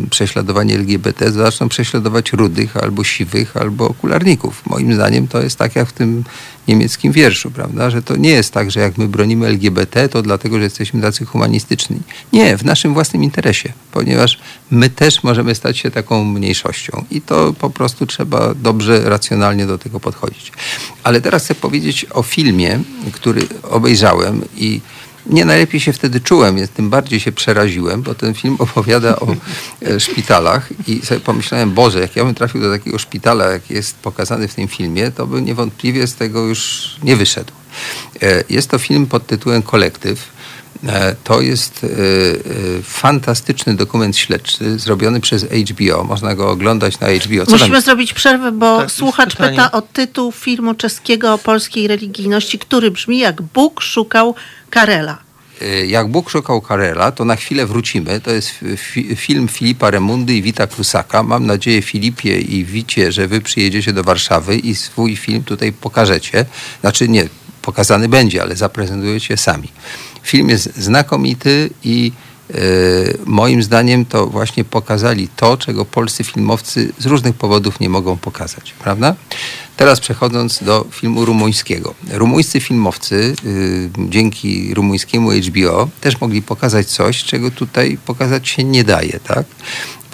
prześladowanie 0.10 0.76
LGBT, 0.76 1.32
zaczną 1.32 1.70
prześladować 1.70 2.34
rudych, 2.34 2.78
albo 2.78 3.04
siwych, 3.04 3.58
albo 3.58 3.88
okularników. 3.88 4.64
Moim 4.66 4.94
zdaniem 4.94 5.28
to 5.28 5.42
jest 5.42 5.58
tak 5.58 5.76
jak 5.76 5.90
w 5.90 5.94
tym 5.94 6.24
niemieckim 6.68 7.12
wierszu, 7.12 7.52
prawda? 7.52 7.90
Że 7.90 8.02
to 8.02 8.16
nie 8.16 8.30
jest 8.30 8.54
tak, 8.54 8.72
że 8.72 8.80
jak 8.80 8.98
my 8.98 9.08
bronimy 9.08 9.48
LGBT, 9.48 10.10
to 10.10 10.22
dlatego, 10.22 10.58
że 10.58 10.64
jesteśmy 10.64 11.02
tacy 11.02 11.26
humanistyczni. 11.26 12.00
Nie, 12.34 12.58
w 12.58 12.66
naszym 12.66 12.94
własnym 12.94 13.24
interesie, 13.24 13.74
ponieważ 13.92 14.40
my 14.72 14.90
też 14.90 15.24
możemy 15.24 15.56
stać 15.56 15.78
się 15.78 15.92
taką 15.92 16.24
mniejszością 16.24 17.06
i 17.12 17.22
to 17.22 17.54
po 17.54 17.70
prostu 17.70 18.06
trzeba 18.06 18.54
dobrze, 18.54 19.10
racjonalnie 19.10 19.66
do 19.66 19.78
tego 19.78 20.00
podchodzić. 20.00 20.52
Ale 21.04 21.22
teraz 21.22 21.44
chcę 21.44 21.56
powiedzieć 21.56 22.06
o 22.12 22.24
filmie, 22.24 22.80
który 23.12 23.48
obejrzałem 23.64 24.42
i 24.58 24.82
nie 25.26 25.46
najlepiej 25.46 25.80
się 25.80 25.94
wtedy 25.94 26.20
czułem, 26.22 26.56
więc 26.56 26.70
tym 26.70 26.90
bardziej 26.90 27.20
się 27.20 27.32
przeraziłem, 27.32 28.02
bo 28.02 28.16
ten 28.16 28.34
film 28.34 28.56
opowiada 28.60 29.16
o 29.20 29.28
e, 29.82 30.00
szpitalach 30.00 30.70
i 30.88 31.06
sobie 31.06 31.20
pomyślałem, 31.20 31.74
Boże, 31.74 32.00
jak 32.00 32.16
ja 32.16 32.26
bym 32.26 32.36
trafił 32.36 32.62
do 32.62 32.72
takiego 32.72 33.00
szpitala, 33.00 33.46
jak 33.46 33.70
jest 33.70 33.96
pokazany 33.96 34.48
w 34.48 34.56
tym 34.56 34.68
filmie, 34.68 35.12
to 35.12 35.28
bym 35.28 35.46
niewątpliwie 35.46 36.08
z 36.08 36.16
tego 36.16 36.46
już 36.46 36.90
nie 37.04 37.16
wyszedł. 37.16 37.54
E, 38.22 38.44
Jest 38.50 38.70
to 38.70 38.78
film 38.78 39.06
pod 39.06 39.28
tytułem 39.28 39.62
Kolektyw. 39.62 40.36
E, 40.88 41.16
To 41.24 41.42
jest 41.42 41.86
fantastyczny 42.84 43.76
dokument 43.76 44.18
śledczy 44.18 44.80
zrobiony 44.80 45.20
przez 45.20 45.44
HBO. 45.44 46.04
Można 46.04 46.36
go 46.36 46.50
oglądać 46.50 47.00
na 47.00 47.08
HBO. 47.08 47.46
Co 47.46 47.52
tam 47.52 47.60
Musimy 47.60 47.82
zrobić 47.82 48.14
przerwę, 48.14 48.52
bo 48.52 48.78
Tak, 48.78 48.92
słuchacz 48.92 49.36
pyta 49.36 49.72
o 49.72 49.82
tytuł 49.82 50.32
filmu 50.32 50.74
czeskiego 50.74 51.34
o 51.34 51.38
polskiej 51.38 51.88
religijności, 51.88 52.60
który 52.60 52.92
brzmi 52.92 53.20
jak 53.20 53.42
Bóg 53.42 53.82
szukał 53.82 54.36
Karela. 54.70 55.18
Y, 55.62 55.88
Jak 55.88 56.08
Bóg 56.08 56.30
szukał 56.30 56.62
Karela, 56.62 57.12
to 57.12 57.26
na 57.26 57.36
chwilę 57.36 57.66
wrócimy. 57.66 58.22
To 58.22 58.32
jest 58.32 58.50
fi- 58.78 59.16
film 59.16 59.48
Filipa 59.48 59.92
Remundy 59.92 60.34
i 60.34 60.42
Wita 60.42 60.68
Krusaka. 60.68 61.24
Mam 61.24 61.46
nadzieję, 61.46 61.82
Filipie 61.82 62.40
i 62.40 62.66
Wicie, 62.66 63.12
że 63.12 63.28
wy 63.28 63.42
przyjedziecie 63.42 63.94
do 63.94 64.04
Warszawy 64.04 64.58
i 64.58 64.76
swój 64.76 65.16
film 65.16 65.44
tutaj 65.44 65.74
pokażecie. 65.74 66.46
Znaczy 66.82 67.10
nie, 67.10 67.30
pokazany 67.62 68.10
będzie, 68.10 68.42
ale 68.42 68.56
zaprezentujecie 68.56 69.38
sami. 69.38 69.68
Film 70.24 70.50
jest 70.50 70.76
znakomity 70.78 71.70
i 71.84 72.12
moim 73.26 73.64
zdaniem 73.64 74.06
to 74.06 74.28
właśnie 74.28 74.64
pokazali 74.64 75.28
to, 75.36 75.58
czego 75.58 75.86
polscy 75.86 76.24
filmowcy 76.24 76.94
z 77.00 77.06
różnych 77.06 77.36
powodów 77.36 77.80
nie 77.80 77.90
mogą 77.90 78.18
pokazać, 78.18 78.74
prawda? 78.80 79.16
Teraz 79.78 80.00
przechodząc 80.00 80.64
do 80.64 80.86
filmu 80.92 81.26
rumuńskiego. 81.26 81.94
Rumuńscy 82.12 82.60
filmowcy 82.60 83.36
y, 83.46 83.90
dzięki 84.10 84.74
rumuńskiemu 84.74 85.32
HBO 85.32 85.90
też 86.02 86.22
mogli 86.22 86.42
pokazać 86.42 86.88
coś, 86.88 87.24
czego 87.24 87.52
tutaj 87.52 87.98
pokazać 88.06 88.50
się 88.50 88.64
nie 88.64 88.84
daje, 88.84 89.20
tak? 89.20 89.46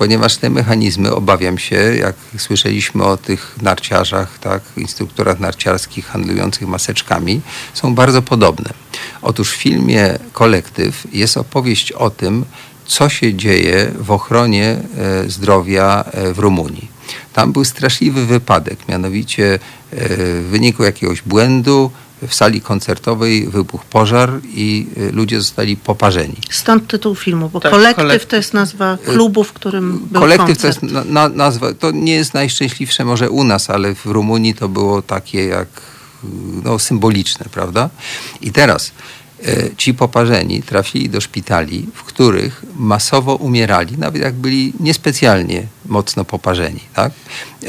Ponieważ 0.02 0.38
te 0.38 0.50
mechanizmy, 0.50 1.16
obawiam 1.16 1.58
się, 1.58 1.76
jak 1.76 2.16
słyszeliśmy 2.38 3.04
o 3.04 3.18
tych 3.18 3.56
narciarzach, 3.62 4.40
tak, 4.40 4.62
instruktorach 4.78 5.40
narciarskich 5.40 6.06
handlujących 6.06 6.68
maseczkami, 6.68 7.42
są 7.74 7.96
bardzo 7.96 8.22
podobne. 8.22 8.70
Otóż 9.22 9.52
w 9.52 9.56
filmie 9.56 10.20
Kolektyw 10.34 11.08
jest 11.14 11.38
opowieść 11.38 11.92
o 11.92 12.10
tym, 12.10 12.46
co 12.86 13.10
się 13.10 13.34
dzieje 13.34 13.92
w 14.00 14.12
ochronie 14.12 14.78
e, 14.98 15.30
zdrowia 15.30 16.04
e, 16.12 16.34
w 16.34 16.40
Rumunii. 16.40 16.88
Tam 17.34 17.52
był 17.52 17.66
straszliwy 17.66 18.26
wypadek, 18.26 18.88
mianowicie 18.88 19.54
e, 19.54 19.60
w 19.92 20.48
wyniku 20.52 20.84
jakiegoś 20.84 21.22
błędu 21.22 21.92
w 22.28 22.34
sali 22.36 22.62
koncertowej 22.62 23.48
wybuchł 23.48 23.86
pożar 23.90 24.32
i 24.44 24.88
e, 24.98 25.12
ludzie 25.12 25.42
zostali 25.42 25.78
poparzeni. 25.78 26.36
Stąd 26.50 26.88
tytuł 26.88 27.16
filmu, 27.16 27.50
bo 27.50 27.60
Tak, 27.60 27.72
kolektyw 27.72 27.96
kolektyw. 27.96 28.30
to 28.30 28.36
jest 28.36 28.54
nazwa 28.54 28.98
klubu, 29.06 29.44
w 29.44 29.54
którym 29.54 30.00
był 30.12 30.22
Kolektyw 30.22 30.58
to 30.58 30.64
koncert. 30.64 30.84
jest 30.84 30.94
na, 30.94 31.04
na, 31.04 31.30
nazwa, 31.30 31.74
to 31.74 31.92
nie 31.92 32.14
jest 32.14 32.34
najszczęśliwsze 32.34 33.06
może 33.06 33.30
u 33.30 33.44
nas, 33.44 33.70
ale 33.70 33.96
w 33.96 34.06
Rumunii 34.06 34.54
to 34.54 34.70
było 34.70 35.02
takie 35.02 35.46
jak 35.46 35.68
no, 36.64 36.80
symboliczne, 36.80 37.46
prawda? 37.52 37.90
I 38.42 38.52
teraz 38.52 38.92
ci 39.78 39.94
poparzeni 39.94 40.64
trafili 40.64 41.10
do 41.10 41.22
szpitali, 41.22 41.88
w 41.94 42.04
których 42.04 42.66
masowo 42.76 43.36
umierali, 43.36 43.98
nawet 43.98 44.22
jak 44.22 44.34
byli 44.34 44.74
niespecjalnie 44.80 45.64
mocno 45.86 46.26
poparzeni, 46.26 46.80
tak? 46.94 47.12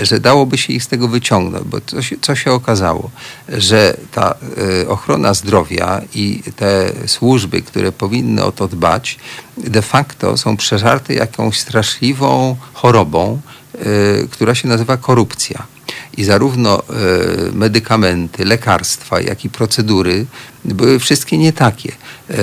Że 0.02 0.20
dałoby 0.20 0.58
się 0.58 0.72
ich 0.72 0.84
z 0.84 0.88
tego 0.88 1.08
wyciągnąć, 1.08 1.64
bo 1.64 1.80
co 1.80 2.02
się, 2.02 2.16
co 2.20 2.34
się 2.34 2.52
okazało? 2.52 3.10
Że 3.48 3.96
ta 4.12 4.34
e, 4.82 4.88
ochrona 4.88 5.34
zdrowia 5.34 6.00
i 6.14 6.42
te 6.56 6.92
służby, 7.06 7.62
które 7.62 7.92
powinny 7.92 8.44
o 8.44 8.52
to 8.52 8.68
dbać, 8.68 9.18
de 9.56 9.82
facto 9.82 10.36
są 10.36 10.56
przeżarte 10.56 11.14
jakąś 11.14 11.60
straszliwą 11.60 12.56
chorobą, 12.72 13.40
e, 13.74 13.78
która 14.30 14.54
się 14.54 14.68
nazywa 14.68 14.96
korupcja. 14.96 15.66
I 16.16 16.24
zarówno 16.24 16.78
e, 16.78 16.82
medykamenty, 17.52 18.44
lekarstwa, 18.44 19.20
jak 19.20 19.44
i 19.44 19.50
procedury 19.50 20.26
były 20.64 20.98
wszystkie 20.98 21.38
nie 21.38 21.52
takie. 21.52 21.92
E, 22.30 22.36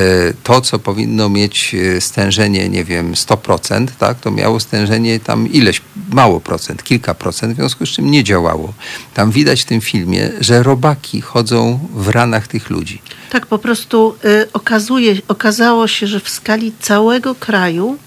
to, 0.44 0.62
co 0.62 0.80
powinno 0.80 1.30
mieć 1.30 1.76
e, 1.76 2.02
stężenie, 2.02 2.70
nie 2.70 2.84
wiem, 2.84 3.14
100%, 3.14 3.88
tak, 4.00 4.20
to 4.20 4.32
miało 4.32 4.60
stężenie 4.60 5.20
tam 5.20 5.48
ileś, 5.48 5.82
mało 6.12 6.40
procent, 6.40 6.84
kilka 6.84 7.14
procent, 7.14 7.54
w 7.54 7.56
związku 7.56 7.86
z 7.86 7.90
czym 7.90 8.12
nie 8.12 8.24
działało. 8.24 8.74
Tam 9.14 9.32
widać 9.32 9.62
w 9.62 9.66
tym 9.66 9.82
filmie, 9.82 10.32
że 10.40 10.64
robaki 10.64 11.22
chodzą 11.22 11.80
w 11.94 12.08
ranach 12.08 12.48
tych 12.48 12.70
ludzi. 12.70 13.02
Tak, 13.30 13.46
po 13.46 13.60
prostu 13.60 14.16
y, 14.26 14.52
okazuje, 14.54 15.16
okazało 15.28 15.88
się, 15.88 16.08
że 16.08 16.20
w 16.20 16.30
skali 16.30 16.74
całego 16.80 17.36
kraju 17.36 17.98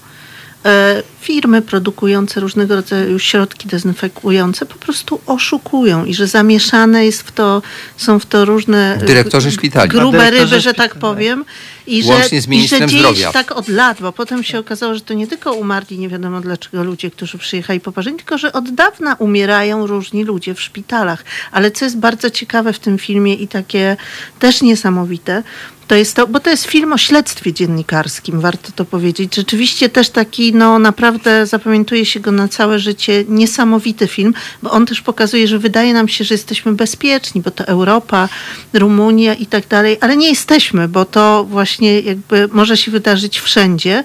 firmy 1.21 1.61
produkujące 1.61 2.39
różnego 2.39 2.75
rodzaju 2.75 3.19
środki 3.19 3.67
dezynfekujące 3.67 4.65
po 4.65 4.75
prostu 4.75 5.21
oszukują 5.25 6.05
i 6.05 6.13
że 6.13 6.27
zamieszane 6.27 7.05
jest 7.05 7.21
w 7.21 7.31
to, 7.31 7.61
są 7.97 8.19
w 8.19 8.25
to 8.25 8.45
różne 8.45 8.99
Dyrektorzy 9.05 9.51
szpitali. 9.51 9.89
grube 9.89 10.17
Dyrektorzy 10.17 10.43
ryby, 10.43 10.61
że 10.61 10.73
tak 10.73 10.95
powiem. 10.95 11.45
I 11.87 12.03
że, 12.03 12.09
Łącznie 12.09 12.41
z 12.41 12.47
i 12.47 12.67
że 12.67 12.77
dzieje 12.87 13.01
zdrowia. 13.01 13.27
się 13.27 13.33
tak 13.33 13.51
od 13.51 13.67
lat, 13.67 14.01
bo 14.01 14.11
potem 14.11 14.43
się 14.43 14.59
okazało, 14.59 14.95
że 14.95 15.01
to 15.01 15.13
nie 15.13 15.27
tylko 15.27 15.53
umarli 15.53 15.99
nie 15.99 16.09
wiadomo 16.09 16.41
dlaczego 16.41 16.83
ludzie, 16.83 17.11
którzy 17.11 17.37
przyjechali 17.37 17.79
poparzeni, 17.79 18.17
tylko 18.17 18.37
że 18.37 18.53
od 18.53 18.69
dawna 18.69 19.15
umierają 19.19 19.87
różni 19.87 20.23
ludzie 20.23 20.53
w 20.53 20.61
szpitalach. 20.61 21.23
Ale 21.51 21.71
co 21.71 21.85
jest 21.85 21.97
bardzo 21.97 22.29
ciekawe 22.29 22.73
w 22.73 22.79
tym 22.79 22.97
filmie 22.97 23.33
i 23.33 23.47
takie 23.47 23.97
też 24.39 24.61
niesamowite, 24.61 25.43
to 25.93 25.97
jest 25.97 26.15
to, 26.15 26.27
bo 26.27 26.39
to 26.39 26.49
jest 26.49 26.65
film 26.65 26.93
o 26.93 26.97
śledztwie 26.97 27.53
dziennikarskim, 27.53 28.39
warto 28.39 28.71
to 28.75 28.85
powiedzieć. 28.85 29.35
Rzeczywiście 29.35 29.89
też 29.89 30.09
taki, 30.09 30.53
no 30.53 30.79
naprawdę 30.79 31.45
zapamiętuje 31.45 32.05
się 32.05 32.19
go 32.19 32.31
na 32.31 32.47
całe 32.47 32.79
życie, 32.79 33.25
niesamowity 33.27 34.07
film, 34.07 34.33
bo 34.63 34.71
on 34.71 34.85
też 34.85 35.01
pokazuje, 35.01 35.47
że 35.47 35.59
wydaje 35.59 35.93
nam 35.93 36.07
się, 36.07 36.23
że 36.23 36.33
jesteśmy 36.33 36.73
bezpieczni, 36.73 37.41
bo 37.41 37.51
to 37.51 37.67
Europa, 37.67 38.29
Rumunia 38.73 39.33
i 39.33 39.45
tak 39.45 39.67
dalej, 39.67 39.97
ale 40.01 40.17
nie 40.17 40.29
jesteśmy, 40.29 40.87
bo 40.87 41.05
to 41.05 41.43
właśnie 41.49 41.99
jakby 41.99 42.49
może 42.51 42.77
się 42.77 42.91
wydarzyć 42.91 43.39
wszędzie. 43.39 44.03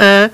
E, 0.00 0.30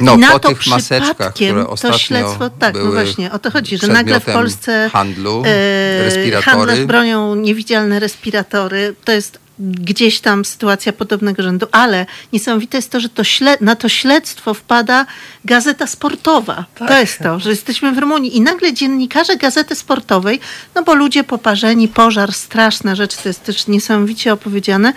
No, 0.00 0.14
I 0.14 0.18
na 0.18 0.30
po 0.30 0.38
to 0.38 0.48
tych 0.48 0.66
maseczkach, 0.66 1.34
które 1.34 1.64
to 1.64 1.70
ostatnio 1.70 1.98
śledztwo, 1.98 2.50
tak, 2.50 2.74
no 2.74 2.80
były 2.80 2.92
właśnie, 2.92 3.32
o 3.32 3.38
to 3.38 3.50
chodzi, 3.50 3.78
że 3.78 3.86
nagle 3.86 4.20
w 4.20 4.24
Polsce 4.24 4.90
handlu, 4.92 5.42
e, 5.46 6.04
respiratory. 6.04 6.86
bronią 6.86 7.34
niewidzialne 7.34 8.00
respiratory, 8.00 8.94
to 9.04 9.12
jest 9.12 9.41
gdzieś 9.62 10.20
tam 10.20 10.44
sytuacja 10.44 10.92
podobnego 10.92 11.42
rzędu, 11.42 11.66
ale 11.72 12.06
niesamowite 12.32 12.78
jest 12.78 12.90
to, 12.90 13.00
że 13.00 13.08
to 13.08 13.22
na 13.60 13.76
to 13.76 13.88
śledztwo 13.88 14.54
wpada 14.54 15.06
gazeta 15.44 15.86
sportowa. 15.86 16.64
To 16.74 16.98
jest 16.98 17.18
to, 17.18 17.40
że 17.40 17.50
jesteśmy 17.50 17.92
w 17.92 17.98
Rumunii 17.98 18.36
i 18.36 18.40
nagle 18.40 18.72
dziennikarze 18.72 19.36
gazety 19.36 19.74
sportowej, 19.74 20.40
no 20.74 20.82
bo 20.82 20.94
ludzie 20.94 21.24
poparzeni, 21.24 21.88
pożar, 21.88 22.32
straszna 22.32 22.94
rzecz, 22.94 23.16
to 23.16 23.28
jest 23.28 23.44
też 23.44 23.66
niesamowicie 23.66 24.32
opowiedziane, 24.32 24.92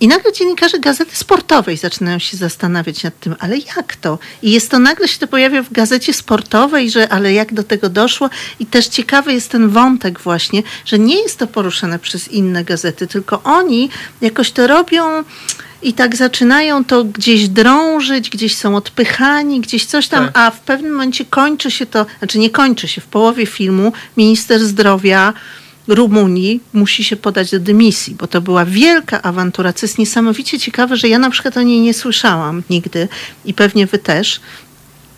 I 0.00 0.08
nagle 0.08 0.32
dziennikarze 0.32 0.78
gazety 0.78 1.16
sportowej 1.16 1.76
zaczynają 1.76 2.18
się 2.18 2.36
zastanawiać 2.36 3.02
nad 3.02 3.20
tym, 3.20 3.34
ale 3.38 3.56
jak 3.58 3.96
to? 3.96 4.18
I 4.42 4.52
jest 4.52 4.70
to 4.70 4.78
nagle 4.78 5.08
się 5.08 5.18
to 5.18 5.26
pojawia 5.26 5.62
w 5.62 5.72
gazecie 5.72 6.12
sportowej, 6.12 6.90
że 6.90 7.08
ale 7.08 7.32
jak 7.32 7.54
do 7.54 7.62
tego 7.62 7.88
doszło? 7.88 8.30
I 8.60 8.66
też 8.66 8.86
ciekawy 8.86 9.32
jest 9.32 9.50
ten 9.50 9.68
wątek 9.68 10.20
właśnie, 10.20 10.62
że 10.84 10.98
nie 10.98 11.22
jest 11.22 11.38
to 11.38 11.46
poruszane 11.46 11.98
przez 11.98 12.28
inne 12.28 12.64
gazety, 12.64 13.06
tylko 13.06 13.42
oni 13.42 13.90
jakoś 14.20 14.50
to 14.52 14.66
robią 14.66 15.24
i 15.82 15.92
tak 15.92 16.16
zaczynają 16.16 16.84
to 16.84 17.04
gdzieś 17.04 17.48
drążyć, 17.48 18.30
gdzieś 18.30 18.56
są 18.56 18.76
odpychani, 18.76 19.60
gdzieś 19.60 19.84
coś 19.84 20.08
tam, 20.08 20.24
Tak. 20.24 20.38
a 20.38 20.50
w 20.50 20.60
pewnym 20.60 20.92
momencie 20.92 21.24
kończy 21.24 21.70
się 21.70 21.86
to, 21.86 22.06
znaczy 22.18 22.38
nie 22.38 22.50
kończy 22.50 22.88
się, 22.88 23.00
w 23.00 23.06
połowie 23.06 23.46
filmu 23.46 23.92
minister 24.16 24.64
zdrowia 24.64 25.32
Rumunii 25.88 26.60
musi 26.72 27.04
się 27.04 27.16
podać 27.16 27.50
do 27.50 27.60
dymisji, 27.60 28.14
bo 28.14 28.26
to 28.26 28.40
była 28.40 28.64
wielka 28.64 29.22
awantura, 29.22 29.72
co 29.72 29.86
jest 29.86 29.98
niesamowicie 29.98 30.58
ciekawe, 30.58 30.96
że 30.96 31.08
ja 31.08 31.18
na 31.18 31.30
przykład 31.30 31.56
o 31.56 31.62
niej 31.62 31.80
nie 31.80 31.94
słyszałam 31.94 32.62
nigdy 32.70 33.08
i 33.44 33.54
pewnie 33.54 33.86
wy 33.86 33.98
też. 33.98 34.40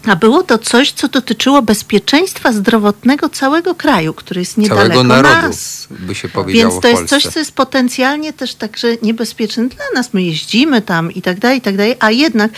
A 0.07 0.16
było 0.16 0.43
to 0.43 0.59
coś, 0.59 0.93
co 0.93 1.09
dotyczyło 1.09 1.62
bezpieczeństwa 1.62 2.53
zdrowotnego 2.53 3.29
całego 3.29 3.75
kraju, 3.75 4.15
który 4.15 4.41
jest 4.41 4.59
niedaleko 4.59 4.89
Całego 4.89 5.05
narodu, 5.05 5.47
nas. 5.47 5.89
by 5.91 6.15
się 6.15 6.29
powiedziało 6.29 6.73
Więc 6.73 6.83
to 6.83 6.89
jest 6.89 7.05
coś, 7.05 7.23
co 7.23 7.39
jest 7.39 7.53
potencjalnie 7.53 8.33
też 8.33 8.55
także 8.55 8.89
niebezpieczne 9.03 9.69
dla 9.69 9.85
nas. 9.95 10.15
My 10.15 10.23
jeździmy 10.23 10.83
tam 10.83 11.12
i 11.12 11.23
tak 11.23 11.39
dalej, 11.39 11.59
i 11.59 11.61
tak 11.61 11.77
dalej, 11.77 11.97
a 12.01 12.11
jednak 12.11 12.51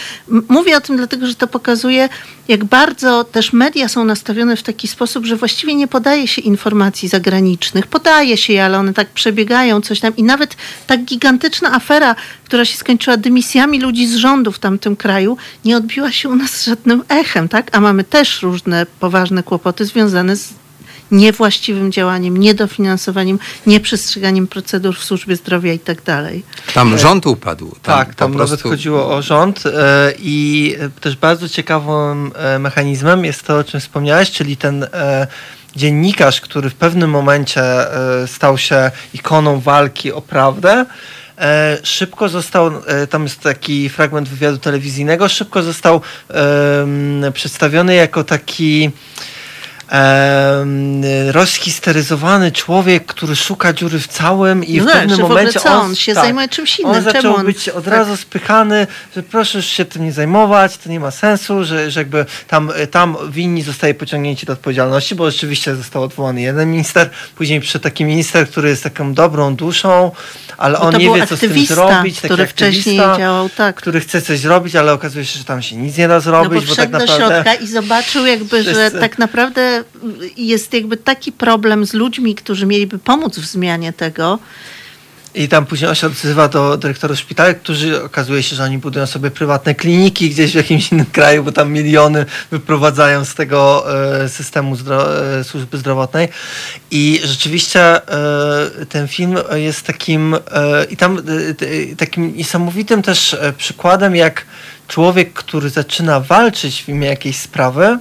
mówię 0.49 0.77
o 0.77 0.81
tym 0.81 0.97
dlatego, 0.97 1.27
że 1.27 1.35
to 1.35 1.47
pokazuje, 1.47 2.09
jak 2.49 2.65
bardzo 2.65 3.25
też 3.25 3.53
media 3.53 3.89
są 3.89 4.05
nastawione 4.05 4.57
w 4.57 4.63
taki 4.63 4.89
sposób, 4.89 5.27
że 5.27 5.37
właściwie 5.37 5.75
nie 5.75 5.89
podaje 5.89 6.29
się 6.29 6.43
informacji 6.43 7.09
zagranicznych. 7.09 7.87
Podaje 7.87 8.37
się 8.37 8.53
je, 8.53 8.65
ale 8.65 8.79
one 8.79 8.95
tak 8.95 9.09
przebiegają, 9.09 9.81
coś 9.81 10.01
tam. 10.01 10.17
I 10.17 10.23
nawet 10.23 10.57
tak 10.87 11.05
gigantyczna 11.05 11.73
afera, 11.75 12.17
która 12.51 12.65
się 12.65 12.77
skończyła 12.77 13.17
dymisjami 13.17 13.81
ludzi 13.81 14.07
z 14.07 14.15
rządu 14.15 14.53
w 14.53 14.59
tamtym 14.59 14.97
kraju, 14.97 15.37
nie 15.65 15.77
odbiła 15.77 16.13
się 16.13 16.29
u 16.29 16.37
nas 16.37 16.65
żadnym 16.65 17.05
echem, 17.09 17.49
tak? 17.49 17.77
A 17.77 17.81
mamy 17.81 18.05
też 18.05 18.43
różne 18.43 18.87
poważne 19.01 19.43
kłopoty 19.43 19.85
związane 19.85 20.37
z 20.37 20.49
niewłaściwym 21.11 21.93
działaniem, 21.93 22.37
niedofinansowaniem, 22.37 23.39
nieprzestrzeganiem 23.67 24.47
procedur 24.47 24.97
w 24.97 25.05
służbie 25.05 25.37
zdrowia 25.37 25.73
i 25.73 25.79
tak 25.79 26.03
dalej. 26.03 26.43
Tam 26.75 26.99
rząd 26.99 27.27
upadł. 27.27 27.71
Tam 27.71 27.99
Tak, 27.99 28.15
tam 28.15 28.33
po 28.33 28.39
nawet 28.39 28.49
prostu... 28.49 28.69
chodziło 28.69 29.17
o 29.17 29.23
rząd 29.23 29.67
e, 29.67 30.13
i 30.19 30.77
e, 30.81 30.89
też 31.01 31.17
bardzo 31.17 31.49
ciekawym 31.49 32.33
e, 32.35 32.59
mechanizmem 32.59 33.25
jest 33.25 33.43
to, 33.43 33.57
o 33.57 33.65
czym 33.65 33.81
wspomniałeś, 33.81 34.31
czyli 34.31 34.57
ten 34.57 34.87
dziennikarz, 35.77 36.41
który 36.41 36.71
w 36.71 36.75
pewnym 36.75 37.11
momencie 37.11 37.63
stał 38.27 38.59
się 38.59 38.91
ikoną 39.15 39.61
walki 39.61 40.13
o 40.13 40.21
prawdę. 40.21 40.87
E, 41.41 41.79
szybko 41.83 42.29
został, 42.29 42.71
e, 42.87 43.07
tam 43.07 43.23
jest 43.23 43.41
taki 43.41 43.89
fragment 43.89 44.29
wywiadu 44.29 44.59
telewizyjnego, 44.59 45.29
szybko 45.29 45.63
został 45.63 46.01
przedstawiony 47.35 47.95
jako 47.95 48.25
taki 48.25 48.91
em, 49.91 51.03
rozhisteryzowany 51.31 52.53
człowiek, 52.53 53.07
który 53.07 53.37
szuka 53.37 53.73
dziury 53.73 53.99
w 53.99 54.09
całym 54.09 54.65
i 54.65 54.77
No 54.77 54.85
w 54.85 54.87
tak, 54.87 54.95
pewnym 54.97 55.17
że 55.17 55.23
w 55.25 55.29
momencie 55.29 55.61
co, 55.61 55.81
on 55.81 55.95
się 55.97 56.15
zajmuje 56.15 56.49
czymś 56.49 56.79
innym. 56.81 56.91
On 56.97 57.05
Czemu 57.05 57.13
zaczął 57.13 57.35
on- 57.37 57.47
być 57.47 57.69
od 57.69 57.85
tak. 57.85 57.95
razu 57.95 58.17
spychany, 58.17 58.87
że 59.17 59.23
proszę 59.23 59.59
już 59.59 59.67
się 59.67 59.85
tym 59.85 60.05
nie 60.05 60.13
zajmować, 60.13 60.77
to 60.77 60.91
nie 60.91 61.01
ma 61.01 61.11
sensu, 61.11 61.65
że, 61.65 61.91
że 61.91 62.01
jakby 62.01 62.27
tam, 62.49 62.73
tam 62.91 63.17
winni 63.31 63.63
zostaje 63.63 63.95
pociągnięci 63.95 64.47
do 64.47 64.53
odpowiedzialności, 64.53 65.15
bo 65.15 65.31
rzeczywiście 65.31 65.75
został 65.77 66.03
odwołany 66.03 66.41
jeden 66.41 66.71
minister, 66.71 67.11
później 67.37 67.61
przyszedł 67.61 67.83
taki 67.83 68.05
minister, 68.05 68.49
który 68.49 68.69
jest 68.69 68.83
taką 68.83 69.15
dobrą 69.15 69.55
duszą, 69.57 70.11
ale 70.59 70.79
Bo 70.79 70.85
on 70.85 70.97
nie 70.97 71.15
wie, 71.15 71.27
co 71.27 71.37
z 71.37 71.41
tym 71.41 71.67
zrobić. 71.67 72.15
taki 72.15 72.27
który 72.29 72.47
wcześniej 72.47 72.97
działał 72.97 73.49
tak. 73.49 73.77
który 73.77 74.01
chce 74.01 74.23
coś 74.23 74.39
zrobić, 74.39 74.77
ale 74.77 74.93
okazuje 74.93 75.25
się, 75.25 75.39
że 75.39 75.45
tam 75.45 75.63
się 75.63 75.77
nic 75.77 75.97
nie 75.97 76.09
da 76.09 76.15
No 76.15 76.21
zrobić, 76.21 76.51
bo 76.51 76.67
bo 76.67 76.73
wszedł 76.73 76.77
tak 76.77 76.91
do 76.91 76.99
naprawdę... 76.99 77.35
środka 77.35 77.55
i 77.55 77.67
zobaczył 77.67 78.27
jakby, 78.27 78.63
że 78.63 78.75
Wszyscy- 78.75 79.01
tak 79.01 79.19
naprawdę 79.19 79.80
jest 80.37 80.75
jakby 80.75 80.97
taki 80.97 81.33
problem 81.33 81.87
z 81.87 81.95
ludźmi, 81.95 82.35
którzy 82.35 82.67
mieliby 82.67 82.99
pomóc 82.99 83.39
w 83.39 83.47
zmianie 83.47 83.93
tego. 83.93 84.39
I 85.35 85.49
tam 85.49 85.67
później 85.67 85.89
on 85.89 85.95
się 85.95 86.07
odzywa 86.07 86.49
do 86.49 86.77
dyrektorów 86.77 87.19
szpitali, 87.19 87.55
którzy 87.55 88.05
okazuje 88.05 88.43
się, 88.43 88.57
że 88.57 88.65
oni 88.65 88.79
budują 88.79 89.07
sobie 89.07 89.31
prywatne 89.31 89.75
kliniki 89.75 90.31
gdzieś 90.31 90.53
w 90.53 90.55
jakimś 90.55 90.93
innym 90.93 91.07
kraju, 91.13 91.45
bo 91.45 91.53
tam 91.53 91.73
miliony 91.73 92.27
wyprowadzają 92.51 93.25
z 93.25 93.35
tego 93.35 93.85
e, 94.23 94.29
systemu 94.29 94.77
zdro, 94.77 95.25
e, 95.39 95.45
służby 95.45 95.79
zdrowotnej. 95.79 96.29
I 96.91 97.21
rzeczywiście 97.25 97.81
e, 97.81 98.87
ten 98.89 99.09
film 99.09 99.39
jest 99.55 99.83
takim 99.83 100.37
i 100.91 100.97
tam 100.97 101.23
takim 101.97 102.37
niesamowitym 102.37 103.03
też 103.03 103.37
przykładem, 103.57 104.17
jak 104.17 104.47
człowiek, 104.89 105.33
który 105.33 105.71
zaczyna 105.71 106.21
walczyć 106.21 106.83
w 106.83 106.89
imię 106.89 107.09
jakiejś 107.09 107.37
sprawy, 107.37 107.99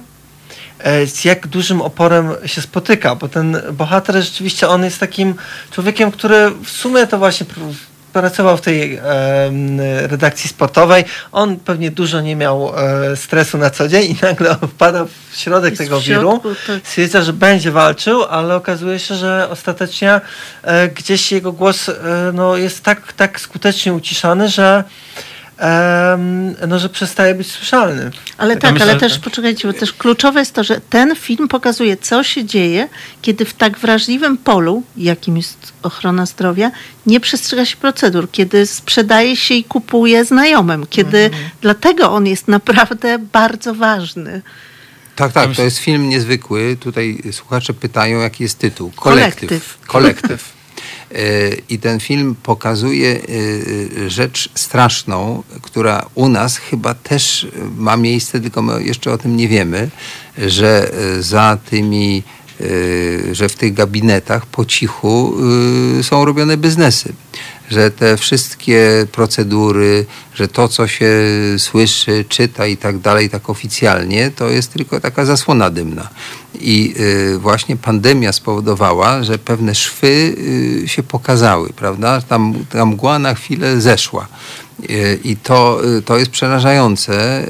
z 1.06 1.24
jak 1.24 1.46
dużym 1.46 1.82
oporem 1.82 2.30
się 2.46 2.62
spotyka, 2.62 3.14
bo 3.14 3.28
ten 3.28 3.62
bohater 3.72 4.14
rzeczywiście 4.22 4.68
on 4.68 4.84
jest 4.84 5.00
takim 5.00 5.34
człowiekiem, 5.70 6.10
który 6.10 6.50
w 6.64 6.70
sumie 6.70 7.06
to 7.06 7.18
właśnie 7.18 7.46
pr- 7.46 7.74
pracował 8.12 8.56
w 8.56 8.60
tej 8.60 8.96
em, 8.96 9.80
redakcji 9.80 10.50
sportowej. 10.50 11.04
On 11.32 11.56
pewnie 11.56 11.90
dużo 11.90 12.20
nie 12.20 12.36
miał 12.36 12.72
e, 12.78 13.16
stresu 13.16 13.58
na 13.58 13.70
co 13.70 13.88
dzień 13.88 14.10
i 14.10 14.16
nagle 14.22 14.56
wpada 14.74 15.04
w 15.04 15.36
środek 15.36 15.70
Jest 15.70 15.82
tego 15.82 16.00
w 16.00 16.04
wiru. 16.04 16.20
środku, 16.20 16.48
tak. 16.66 16.80
Stwierdza, 16.84 17.22
że 17.22 17.32
będzie 17.32 17.70
walczył, 17.70 18.24
ale 18.24 18.56
okazuje 18.56 18.98
się, 18.98 19.14
że 19.14 19.48
ostatecznie 19.50 20.20
e, 20.62 20.88
gdzieś 20.88 21.32
jego 21.32 21.52
głos 21.52 21.88
e, 21.88 21.94
no, 22.34 22.56
jest 22.56 22.84
tak, 22.84 23.12
tak 23.12 23.40
skutecznie 23.40 23.92
uciszany, 23.94 24.48
że 24.48 24.84
no, 26.68 26.78
że 26.78 26.88
przestaje 26.88 27.34
być 27.34 27.52
słyszalny. 27.52 28.10
Ale 28.38 28.56
tak, 28.56 28.72
myślę, 28.72 28.90
ale 28.90 29.00
też 29.00 29.18
poczekajcie, 29.18 29.68
bo 29.68 29.74
też 29.74 29.92
kluczowe 29.92 30.40
jest 30.40 30.54
to, 30.54 30.64
że 30.64 30.80
ten 30.90 31.16
film 31.16 31.48
pokazuje, 31.48 31.96
co 31.96 32.22
się 32.22 32.44
dzieje, 32.44 32.88
kiedy 33.22 33.44
w 33.44 33.54
tak 33.54 33.78
wrażliwym 33.78 34.38
polu, 34.38 34.82
jakim 34.96 35.36
jest 35.36 35.72
ochrona 35.82 36.26
zdrowia, 36.26 36.70
nie 37.06 37.20
przestrzega 37.20 37.64
się 37.64 37.76
procedur, 37.76 38.30
kiedy 38.30 38.66
sprzedaje 38.66 39.36
się 39.36 39.54
i 39.54 39.64
kupuje 39.64 40.24
znajomym, 40.24 40.86
kiedy 40.90 41.18
Mhm. 41.18 41.50
dlatego 41.60 42.12
on 42.12 42.26
jest 42.26 42.48
naprawdę 42.48 43.18
bardzo 43.18 43.74
ważny. 43.74 44.42
Tak, 45.16 45.32
tak, 45.32 45.56
to 45.56 45.62
jest 45.62 45.78
film 45.78 46.08
niezwykły. 46.08 46.76
Tutaj 46.80 47.22
słuchacze 47.32 47.74
pytają, 47.74 48.20
jaki 48.20 48.42
jest 48.42 48.58
tytuł. 48.58 48.92
Kolektyw. 48.96 49.78
Kolektyw. 49.86 50.52
E, 50.56 50.59
I 51.68 51.78
ten 51.78 52.00
film 52.00 52.36
pokazuje 52.42 53.08
e, 53.08 53.16
e, 54.04 54.10
rzecz 54.10 54.50
straszną, 54.54 55.42
która 55.62 56.06
u 56.14 56.28
nas 56.28 56.56
chyba 56.56 56.94
też 56.94 57.46
ma 57.76 57.96
miejsce, 57.96 58.40
tylko 58.40 58.62
my 58.62 58.84
jeszcze 58.84 59.12
o 59.12 59.18
tym 59.18 59.36
nie 59.36 59.48
wiemy, 59.48 59.90
że 60.38 60.92
e, 60.92 61.22
za 61.22 61.58
tymi, 61.70 62.22
że 63.32 63.48
w 63.48 63.54
tych 63.54 63.74
gabinetach 63.74 64.46
po 64.46 64.64
cichu 64.64 65.36
są 66.02 66.24
robione 66.24 66.56
biznesy. 66.56 67.12
Że 67.70 67.90
te 67.90 68.16
wszystkie 68.16 69.06
procedury, 69.12 70.06
że 70.34 70.48
to, 70.48 70.68
co 70.68 70.86
się 70.86 71.12
słyszy, 71.58 72.24
czyta 72.28 72.66
i 72.66 72.76
tak 72.76 72.98
dalej, 72.98 73.30
tak 73.30 73.50
oficjalnie, 73.50 74.30
to 74.30 74.48
jest 74.48 74.72
tylko 74.72 75.00
taka 75.00 75.24
zasłona 75.24 75.70
dymna. 75.70 76.08
I 76.60 76.94
y, 77.34 77.38
właśnie 77.38 77.76
pandemia 77.76 78.32
spowodowała, 78.32 79.22
że 79.22 79.38
pewne 79.38 79.74
szwy 79.74 80.34
y, 80.84 80.88
się 80.88 81.02
pokazały, 81.02 81.70
prawda? 81.76 82.20
Tam, 82.20 82.54
ta 82.70 82.86
mgła 82.86 83.18
na 83.18 83.34
chwilę 83.34 83.80
zeszła. 83.80 84.28
Y, 84.90 85.18
I 85.24 85.36
to, 85.36 85.80
to 86.04 86.18
jest 86.18 86.30
przerażające. 86.30 87.46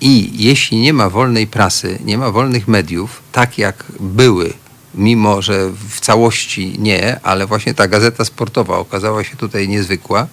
I 0.00 0.30
jeśli 0.44 0.78
nie 0.78 0.92
ma 0.92 1.10
wolnej 1.10 1.46
prasy, 1.46 1.98
nie 2.04 2.18
ma 2.18 2.30
wolnych 2.30 2.68
mediów, 2.68 3.22
tak 3.32 3.58
jak 3.58 3.84
były 4.00 4.52
mimo 4.94 5.42
że 5.42 5.70
w 5.88 6.00
całości 6.00 6.76
nie, 6.78 7.20
ale 7.22 7.46
właśnie 7.46 7.74
ta 7.74 7.88
gazeta 7.88 8.24
sportowa 8.24 8.78
okazała 8.78 9.24
się 9.24 9.36
tutaj 9.36 9.68
niezwykła, 9.68 10.26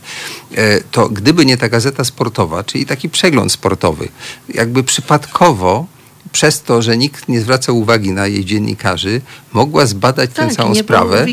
e, 0.56 0.82
to 0.82 1.10
gdyby 1.10 1.46
nie 1.46 1.58
ta 1.58 1.70
gazeta 1.70 2.04
sportowa, 2.04 2.64
czyli 2.64 2.86
taki 2.86 3.10
przegląd 3.10 3.52
sportowy, 3.52 4.10
jakby 4.50 4.84
przypadkowo 4.84 5.86
przez 6.32 6.62
to, 6.62 6.82
że 6.82 6.98
nikt 6.98 7.28
nie 7.28 7.42
zwracał 7.42 7.78
uwagi 7.78 8.12
na 8.12 8.28
jej 8.28 8.46
dziennikarzy, 8.46 9.22
mogła 9.54 9.86
zbadać 9.86 10.30
Tak, 10.34 10.50
tę 10.50 10.56
całą 10.56 10.76
sprawę 10.76 11.26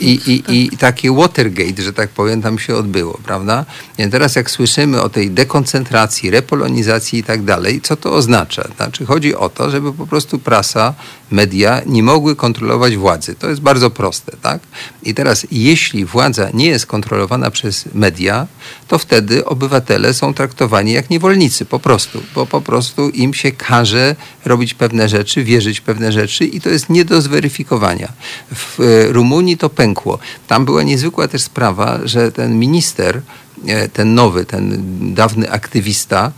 i, 0.00 0.20
i, 0.26 0.42
tak. 0.42 0.54
i 0.54 0.70
takie 0.78 1.12
Watergate, 1.12 1.82
że 1.82 1.92
tak 1.92 2.10
powiem, 2.10 2.42
tam 2.42 2.58
się 2.58 2.76
odbyło, 2.76 3.18
prawda? 3.24 3.64
I 3.98 4.08
teraz 4.08 4.36
jak 4.36 4.50
słyszymy 4.50 5.02
o 5.02 5.08
tej 5.08 5.30
dekoncentracji, 5.30 6.30
repolonizacji 6.30 7.18
i 7.18 7.22
tak 7.22 7.44
dalej, 7.44 7.80
co 7.80 7.96
to 7.96 8.12
oznacza? 8.12 8.68
Znaczy 8.76 9.06
chodzi 9.06 9.34
o 9.34 9.48
to, 9.48 9.70
żeby 9.70 9.92
po 9.92 10.06
prostu 10.06 10.38
prasa, 10.38 10.94
media 11.30 11.82
nie 11.86 12.02
mogły 12.02 12.36
kontrolować 12.36 12.96
władzy. 12.96 13.34
To 13.34 13.48
jest 13.48 13.60
bardzo 13.60 13.90
proste, 13.90 14.32
tak? 14.42 14.60
I 15.02 15.14
teraz 15.14 15.46
jeśli 15.50 16.04
władza 16.04 16.48
nie 16.54 16.66
jest 16.66 16.86
kontrolowana 16.86 17.50
przez 17.50 17.84
media, 17.94 18.46
to 18.88 18.98
wtedy 18.98 19.44
obywatele 19.44 20.14
są 20.14 20.34
traktowani 20.34 20.92
jak 20.92 21.10
niewolnicy, 21.10 21.64
po 21.64 21.78
prostu, 21.78 22.22
bo 22.34 22.46
po 22.46 22.60
prostu 22.60 23.10
im 23.10 23.34
się 23.34 23.52
każe 23.52 24.16
robić 24.44 24.74
pewne 24.74 25.08
rzeczy, 25.08 25.44
wierzyć 25.44 25.80
pewne 25.80 26.12
rzeczy 26.12 26.44
i 26.44 26.60
to 26.60 26.68
jest 26.68 26.90
nie 26.90 27.04
do 27.04 27.20
zweryfikowania. 27.20 28.12
W 28.54 28.80
e, 28.80 29.12
Rumunii 29.12 29.56
to 29.56 29.70
pękło. 29.70 30.18
Tam 30.46 30.64
była 30.64 30.82
niezwykła 30.82 31.28
też 31.28 31.42
sprawa, 31.42 32.00
że 32.04 32.32
ten 32.32 32.58
minister 32.58 33.22
e, 33.66 33.88
ten 33.88 34.14
nowy, 34.14 34.44
ten 34.44 34.82
dawny 35.14 35.50
aktywista, 35.50 36.32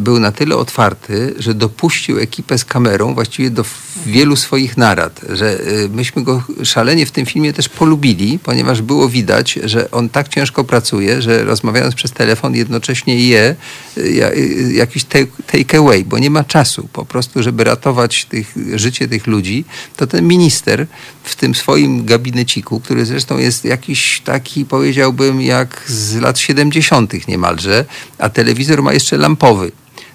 był 0.00 0.20
na 0.20 0.32
tyle 0.32 0.56
otwarty, 0.56 1.34
że 1.38 1.54
dopuścił 1.54 2.18
ekipę 2.18 2.58
z 2.58 2.64
kamerą 2.64 3.14
właściwie 3.14 3.50
do 3.50 3.64
wielu 4.06 4.36
swoich 4.36 4.76
narad, 4.76 5.20
że 5.28 5.60
e, 5.60 5.88
myśmy 5.88 6.22
go 6.22 6.42
szalenie 6.64 7.06
w 7.06 7.10
tym 7.10 7.26
filmie 7.26 7.52
też 7.52 7.68
polubili, 7.68 8.38
ponieważ 8.38 8.82
było 8.82 9.08
widać, 9.08 9.58
że 9.64 9.90
on 9.90 10.08
tak 10.08 10.28
ciężko 10.28 10.64
pracuje, 10.64 11.22
że 11.22 11.44
rozmawiając 11.44 11.94
przez 11.94 12.12
telefon 12.12 12.54
jednocześnie 12.54 13.28
je 13.28 13.56
e, 13.96 14.10
ja- 14.10 14.30
e, 14.30 14.72
jakiś 14.72 15.04
take- 15.04 15.42
take 15.46 15.78
away, 15.78 16.04
bo 16.04 16.18
nie 16.18 16.30
ma 16.30 16.44
czasu 16.44 16.88
po 16.92 17.04
prostu, 17.04 17.42
żeby 17.42 17.64
ratować 17.64 18.24
tych, 18.24 18.54
życie 18.74 19.08
tych 19.08 19.26
ludzi, 19.26 19.64
to 19.96 20.06
ten 20.06 20.28
minister 20.28 20.86
w 21.24 21.36
tym 21.36 21.54
swoim 21.54 22.04
gabineciku, 22.04 22.80
który 22.80 23.06
zresztą 23.06 23.38
jest 23.38 23.64
jakiś 23.64 24.20
taki, 24.24 24.64
powiedziałbym, 24.64 25.40
jak 25.40 25.82
z 25.86 26.14
lat 26.16 26.38
70. 26.38 27.28
niemalże, 27.28 27.84
a 28.18 28.28
telewizor 28.28 28.82
ma 28.82 28.92
jeszcze 28.92 29.16
lampowy 29.16 29.59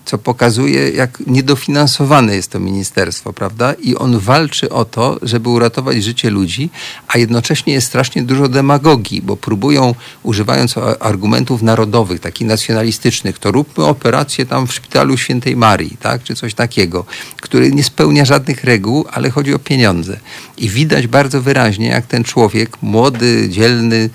co 0.06 0.18
pokazuje, 0.18 0.90
jak 0.90 1.20
niedofinansowane 1.28 2.36
jest 2.36 2.52
to 2.52 2.60
ministerstwo, 2.60 3.34
prawda? 3.34 3.74
I 3.74 3.96
on 3.96 4.20
walczy 4.20 4.70
o 4.70 4.86
to, 4.86 5.20
żeby 5.22 5.50
uratować 5.50 6.04
życie 6.04 6.30
ludzi, 6.30 6.70
a 7.08 7.18
jednocześnie 7.18 7.74
jest 7.74 7.88
strasznie 7.88 8.24
dużo 8.24 8.48
demagogii, 8.48 9.22
bo 9.22 9.38
próbują, 9.38 9.96
używając 10.24 10.76
argumentów 11.00 11.62
narodowych, 11.62 12.20
takich 12.20 12.48
nacjonalistycznych, 12.48 13.40
to 13.40 13.52
róbmy 13.52 13.86
operację 13.86 14.46
tam 14.46 14.68
w 14.68 14.74
szpitalu 14.74 15.18
świętej 15.18 15.56
Marii, 15.56 15.98
tak? 16.00 16.24
Czy 16.24 16.36
coś 16.36 16.54
takiego, 16.54 17.06
który 17.42 17.72
nie 17.72 17.84
spełnia 17.84 18.26
żadnych 18.26 18.64
reguł, 18.64 19.06
ale 19.12 19.30
chodzi 19.30 19.54
o 19.54 19.60
pieniądze. 19.60 20.20
I 20.58 20.70
widać 20.70 21.08
bardzo 21.08 21.42
wyraźnie, 21.42 21.88
jak 21.88 22.06
ten 22.08 22.24
człowiek, 22.24 22.82
młody, 22.82 23.50
dzielny, 23.50 24.10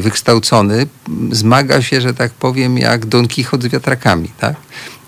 wykształcony, 0.00 0.86
m, 1.08 1.28
zmaga 1.32 1.82
się, 1.82 2.00
że 2.00 2.14
tak 2.14 2.32
powiem, 2.32 2.78
jak 2.78 3.06
Don 3.06 3.28
Quixote 3.28 3.68
z 3.68 3.72
wiatrakami, 3.72 4.30
tak? 4.38 4.56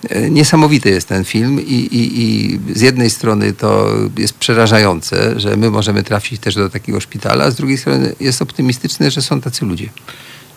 E, 0.09 0.31
Niesamowity 0.31 0.91
jest 0.91 1.09
ten 1.09 1.25
film 1.25 1.61
i, 1.61 1.75
i, 1.75 2.23
i 2.23 2.59
z 2.75 2.81
jednej 2.81 3.11
strony 3.11 3.53
to 3.53 3.89
jest 4.19 4.35
przerażające, 4.35 5.41
że 5.41 5.57
my 5.57 5.71
możemy 5.71 6.03
trafić 6.03 6.41
też 6.41 6.55
do 6.55 6.71
takiego 6.71 7.01
szpitala, 7.01 7.45
a 7.45 7.51
z 7.51 7.55
drugiej 7.55 7.79
strony 7.79 8.15
jest 8.21 8.43
optymistyczne, 8.43 9.11
że 9.11 9.23
są 9.23 9.41
tacy 9.41 9.65
ludzie. 9.65 9.89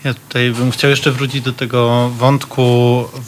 Ja 0.04 0.14
tutaj 0.14 0.52
bym 0.52 0.72
chciał 0.72 0.90
jeszcze 0.90 1.12
wrócić 1.12 1.42
do 1.42 1.54
tego 1.54 2.10
wątku 2.10 2.64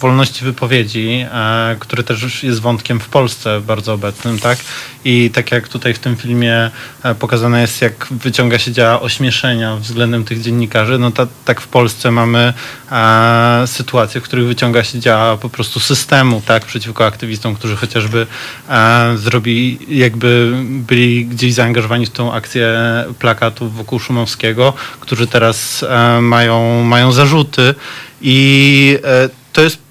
wolności 0.01 0.45
wypowiedzi, 0.45 1.25
e, 1.31 1.75
który 1.79 2.03
też 2.03 2.43
jest 2.43 2.59
wątkiem 2.61 2.99
w 2.99 3.09
Polsce 3.09 3.61
bardzo 3.61 3.93
obecnym, 3.93 4.39
tak? 4.39 4.57
I 5.05 5.29
tak 5.33 5.51
jak 5.51 5.67
tutaj 5.67 5.93
w 5.93 5.99
tym 5.99 6.15
filmie 6.15 6.71
e, 7.03 7.15
pokazane 7.15 7.61
jest, 7.61 7.81
jak 7.81 8.07
wyciąga 8.11 8.59
się 8.59 8.71
działa 8.71 9.01
ośmieszenia 9.01 9.75
względem 9.75 10.23
tych 10.23 10.41
dziennikarzy, 10.41 10.99
no 10.99 11.11
ta, 11.11 11.27
tak 11.45 11.61
w 11.61 11.67
Polsce 11.67 12.11
mamy 12.11 12.53
e, 12.91 13.63
sytuacje, 13.67 14.21
w 14.21 14.23
których 14.23 14.45
wyciąga 14.45 14.83
się 14.83 14.99
działa 14.99 15.37
po 15.37 15.49
prostu 15.49 15.79
systemu, 15.79 16.41
tak? 16.45 16.65
Przeciwko 16.65 17.05
aktywistom, 17.05 17.55
którzy 17.55 17.75
chociażby 17.75 18.27
zrobili, 19.15 19.79
jakby 19.89 20.53
byli 20.67 21.25
gdzieś 21.25 21.53
zaangażowani 21.53 22.05
w 22.05 22.09
tą 22.09 22.33
akcję 22.33 22.73
plakatów 23.19 23.75
wokół 23.75 23.99
Szumowskiego, 23.99 24.73
którzy 24.99 25.27
teraz 25.27 25.83
e, 25.83 26.21
mają, 26.83 27.11
zarzuty 27.11 27.75
i 28.21 28.97
e, 29.03 29.29
to 29.53 29.61
jest 29.61 29.85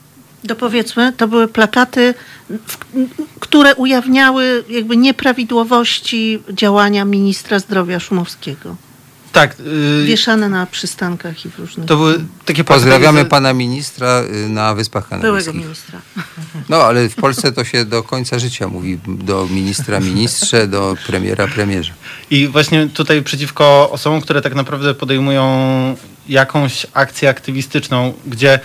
Dopowiedzmy, 0.45 1.13
to 1.13 1.29
były 1.29 1.49
plakaty, 1.49 2.15
które 3.41 3.75
ujawniały 3.75 4.65
jakby 4.69 4.97
nieprawidłowości 4.97 6.43
działania 6.51 7.05
ministra 7.05 7.59
zdrowia 7.59 8.01
Szumowskiego. 8.01 8.77
Tak, 9.35 9.57
y, 9.61 10.05
Wieszane 10.07 10.49
na 10.49 10.67
przystankach 10.67 11.47
i 11.47 11.51
w 11.51 11.59
różnych... 11.59 11.87
to 11.87 11.97
były 11.97 12.25
takie 12.45 12.65
Pozdrawiamy 12.65 13.25
pana 13.25 13.53
ministra 13.53 14.23
y, 14.23 14.49
na 14.49 14.75
Wyspach 14.75 15.09
Byłego 15.09 15.23
Kanaryjskich. 15.23 15.55
ministra. 15.55 16.01
No, 16.69 16.77
ale 16.77 17.09
w 17.09 17.15
Polsce 17.15 17.53
to 17.53 17.65
się 17.65 17.85
do 17.85 18.03
końca 18.03 18.39
życia 18.39 18.69
mówi 18.69 18.99
do 19.07 19.47
ministra 19.51 20.01
ministrze, 20.01 20.69
do 20.69 20.97
premiera 21.07 21.49
premierze. 21.49 21.93
I 22.31 22.49
właśnie 22.49 22.89
tutaj 22.89 23.23
przeciwko 23.23 23.91
osobom, 23.91 24.21
które 24.21 24.43
tak 24.43 24.55
naprawdę 24.55 24.95
podejmują 24.95 25.45
jakąś 26.29 26.87
akcję 26.93 27.29
aktywistyczną, 27.29 28.13
gdzie 28.27 28.61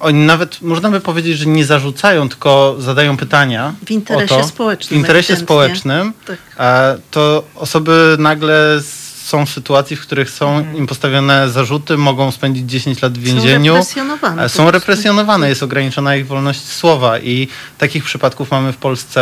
oni 0.00 0.26
nawet, 0.26 0.62
można 0.62 0.90
by 0.90 1.00
powiedzieć, 1.00 1.38
że 1.38 1.46
nie 1.46 1.64
zarzucają, 1.64 2.28
tylko 2.28 2.76
zadają 2.78 3.16
pytania. 3.16 3.74
W 3.86 3.90
interesie 3.90 4.34
o 4.34 4.40
to, 4.40 4.48
społecznym, 4.48 4.98
W 4.98 5.00
interesie 5.00 5.36
społecznym. 5.36 6.12
Tak. 6.26 6.38
e, 6.58 6.98
To 7.10 7.44
osoby 7.54 8.16
nagle 8.18 8.80
są 9.30 9.46
sytuacji, 9.46 9.96
w 9.96 10.00
których 10.00 10.30
są 10.30 10.74
im 10.74 10.86
postawione 10.86 11.50
zarzuty, 11.50 11.96
mogą 11.96 12.30
spędzić 12.30 12.70
10 12.70 13.02
lat 13.02 13.18
w 13.18 13.22
więzieniu. 13.22 13.74
represjonowane 13.74 14.44
E, 14.44 14.48
po 14.48 14.48
Są 14.48 14.70
represjonowane, 14.70 15.48
jest 15.48 15.62
ograniczona 15.62 16.16
ich 16.16 16.26
wolność 16.26 16.64
słowa 16.64 17.18
i 17.18 17.48
takich 17.78 18.04
przypadków 18.04 18.50
mamy 18.50 18.72
w 18.72 18.76
Polsce 18.76 19.20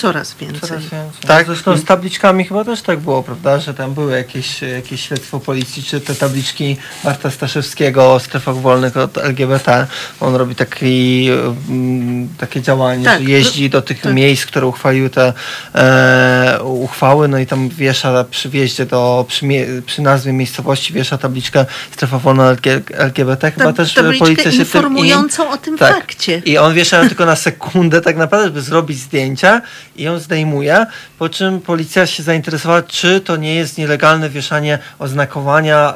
Coraz 0.00 0.34
więcej. 0.34 0.60
Coraz 0.60 0.82
więcej. 0.82 1.20
Tak. 1.26 1.46
Zresztą 1.46 1.76
z 1.76 1.84
tabliczkami 1.84 2.44
chyba 2.44 2.64
też 2.64 2.82
tak 2.82 2.98
było, 2.98 3.22
prawda? 3.22 3.58
Że 3.58 3.74
tam 3.74 3.94
były 3.94 4.12
jakieś, 4.16 4.62
jakieś 4.62 5.08
śledztwo 5.08 5.40
policji, 5.40 5.82
czy 5.82 6.00
te 6.00 6.14
tabliczki 6.14 6.76
Marta 7.04 7.30
Staszewskiego 7.30 8.14
o 8.14 8.20
strefach 8.20 8.56
wolnych 8.56 8.96
od 8.96 9.18
LGBT. 9.18 9.86
On 10.20 10.34
robi 10.34 10.54
taki, 10.54 11.28
mm, 11.68 12.28
takie 12.38 12.62
działanie, 12.62 13.04
Tak, 13.04 13.22
że 13.22 13.30
jeździ 13.30 13.70
do 13.70 13.82
tych 13.82 14.00
tak. 14.00 14.14
miejsc, 14.14 14.46
które 14.46 14.66
uchwaliły 14.66 15.10
te 15.10 15.32
e, 15.74 16.58
uchwały, 16.62 17.28
no 17.28 17.38
i 17.38 17.46
tam 17.46 17.68
wiesza 17.68 18.24
przy 18.30 18.48
wjeździe 18.48 18.86
do, 18.86 19.24
przy, 19.28 19.46
przy 19.86 20.02
nazwie 20.02 20.32
miejscowości 20.32 20.92
wiesza 20.92 21.18
tabliczkę 21.18 21.66
strefa 21.92 22.18
wolna 22.18 22.50
LG, 22.50 22.66
LGBT. 22.92 23.50
Chyba 23.50 23.64
Ta, 23.64 23.72
też 23.72 23.94
policja 24.18 24.44
się 24.44 24.50
tym... 24.50 24.58
i- 24.58 24.60
informującą 24.60 25.50
o 25.50 25.56
tym 25.56 25.78
tak. 25.78 25.94
fakcie. 25.94 26.42
I 26.44 26.58
on 26.58 26.74
wiesza 26.74 26.98
ją 27.02 27.08
tylko 27.08 27.26
na 27.26 27.36
sekundę 27.36 28.00
tak 28.00 28.16
naprawdę, 28.16 28.46
żeby 28.46 28.60
zrobić 28.60 28.98
zdjęcia 28.98 29.62
i 29.98 30.02
ją 30.02 30.18
zdejmuje, 30.18 30.86
po 31.18 31.28
czym 31.28 31.60
policja 31.60 32.06
się 32.06 32.22
zainteresowała, 32.22 32.82
czy 32.82 33.20
to 33.20 33.36
nie 33.36 33.54
jest 33.54 33.78
nielegalne 33.78 34.30
wieszanie 34.30 34.78
oznakowania 34.98 35.90
e, 35.90 35.94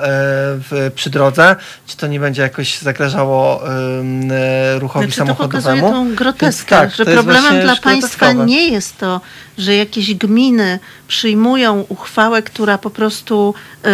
w, 0.70 0.90
przy 0.94 1.10
drodze, 1.10 1.56
czy 1.86 1.96
to 1.96 2.06
nie 2.06 2.20
będzie 2.20 2.42
jakoś 2.42 2.78
zagrażało 2.78 3.68
e, 3.68 4.78
ruchowi 4.78 5.12
Znaczy, 5.12 5.28
to 5.28 5.34
pokazuje 5.34 5.62
samochodowemu. 5.62 6.10
tą 6.10 6.14
groteskę, 6.14 6.80
Więc 6.80 6.96
tak, 6.96 7.06
że 7.06 7.14
problemem 7.14 7.62
dla 7.62 7.76
państwa 7.76 8.32
nie 8.32 8.68
jest 8.68 8.98
to, 8.98 9.20
że 9.58 9.74
jakieś 9.74 10.14
gminy 10.14 10.78
przyjmują 11.08 11.84
uchwałę, 11.88 12.42
która 12.42 12.78
po 12.78 12.90
prostu 12.90 13.54
e, 13.84 13.88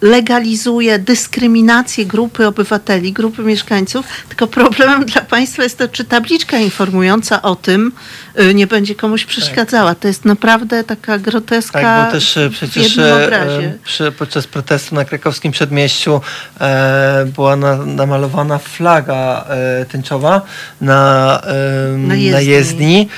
legalizuje 0.00 0.98
dyskryminację 0.98 2.06
grupy 2.06 2.46
obywateli, 2.46 3.12
grupy 3.12 3.42
mieszkańców, 3.42 4.06
tylko 4.28 4.46
problemem 4.46 5.04
dla 5.04 5.22
państwa 5.22 5.62
jest 5.62 5.78
to, 5.78 5.88
czy 5.88 6.04
tabliczka 6.04 6.58
informująca 6.58 7.42
o 7.42 7.56
tym 7.56 7.92
e, 8.34 8.54
nie 8.54 8.66
będzie 8.66 8.94
komuś 8.94 9.24
przeszkadzała. 9.24 9.94
To 9.94 10.08
jest 10.08 10.24
naprawdę 10.24 10.84
taka 10.84 11.18
groteska 11.18 11.80
Tak, 11.80 12.06
bo 12.06 12.12
też 12.12 12.36
e, 12.36 12.50
przecież 12.50 12.98
przy, 13.84 14.12
podczas 14.12 14.46
protestu 14.46 14.94
na 14.94 15.04
krakowskim 15.04 15.52
przedmieściu 15.52 16.20
e, 16.60 17.26
była 17.34 17.56
na, 17.56 17.76
namalowana 17.76 18.58
flaga 18.58 19.44
e, 19.48 19.84
tęczowa 19.84 20.42
na, 20.80 21.40
e, 21.46 21.96
Na 21.96 22.06
na 22.08 22.14
jezdni. 22.14 22.48
jezdni. 22.48 23.08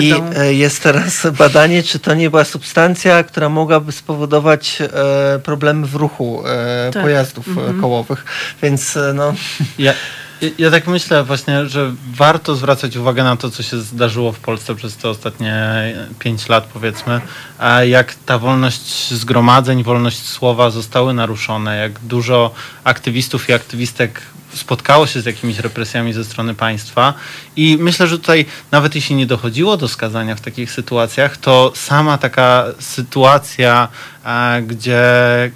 I 0.00 0.14
e, 0.36 0.54
jest 0.54 0.82
teraz 0.82 1.17
badanie, 1.38 1.82
czy 1.82 1.98
to 1.98 2.14
nie 2.14 2.30
była 2.30 2.44
substancja, 2.44 3.22
która 3.22 3.48
mogłaby 3.48 3.92
spowodować 3.92 4.78
e, 4.82 5.38
problemy 5.38 5.86
w 5.86 5.94
ruchu 5.94 6.42
e, 6.46 6.90
Tak. 6.92 7.02
pojazdów 7.02 7.48
Mhm. 7.48 7.78
e, 7.78 7.80
kołowych. 7.80 8.24
Więc 8.62 8.96
e, 8.96 9.12
no, 9.14 9.34
Ja, 9.78 9.92
ja, 10.42 10.48
ja 10.58 10.70
tak 10.70 10.86
myślę 10.86 11.24
właśnie, 11.24 11.66
że 11.66 11.92
warto 12.14 12.54
zwracać 12.56 12.96
uwagę 12.96 13.24
na 13.24 13.36
to, 13.36 13.50
co 13.50 13.62
się 13.62 13.78
zdarzyło 13.78 14.32
w 14.32 14.38
Polsce 14.38 14.74
przez 14.74 14.96
te 14.96 15.08
ostatnie 15.08 15.82
pięć 16.18 16.48
lat, 16.48 16.64
powiedzmy, 16.72 17.20
a 17.58 17.84
jak 17.84 18.14
ta 18.14 18.38
wolność 18.38 19.10
zgromadzeń, 19.14 19.82
wolność 19.82 20.26
słowa 20.28 20.70
zostały 20.70 21.14
naruszone, 21.14 21.76
jak 21.76 22.00
dużo 22.00 22.50
aktywistów 22.84 23.48
i 23.48 23.52
aktywistek 23.52 24.20
spotkało 24.54 25.06
się 25.06 25.20
z 25.20 25.26
jakimiś 25.26 25.58
represjami 25.58 26.12
ze 26.12 26.24
strony 26.24 26.54
państwa. 26.54 27.14
I 27.56 27.76
myślę, 27.80 28.06
że 28.06 28.18
tutaj 28.18 28.46
nawet 28.70 28.94
jeśli 28.94 29.16
nie 29.16 29.26
dochodziło 29.26 29.76
do 29.76 29.88
skazania 29.88 30.34
w 30.34 30.40
takich 30.40 30.72
sytuacjach, 30.72 31.36
to 31.36 31.72
sama 31.74 32.18
taka 32.18 32.64
sytuacja, 32.80 33.88
a, 34.24 34.56
gdzie, 34.66 35.02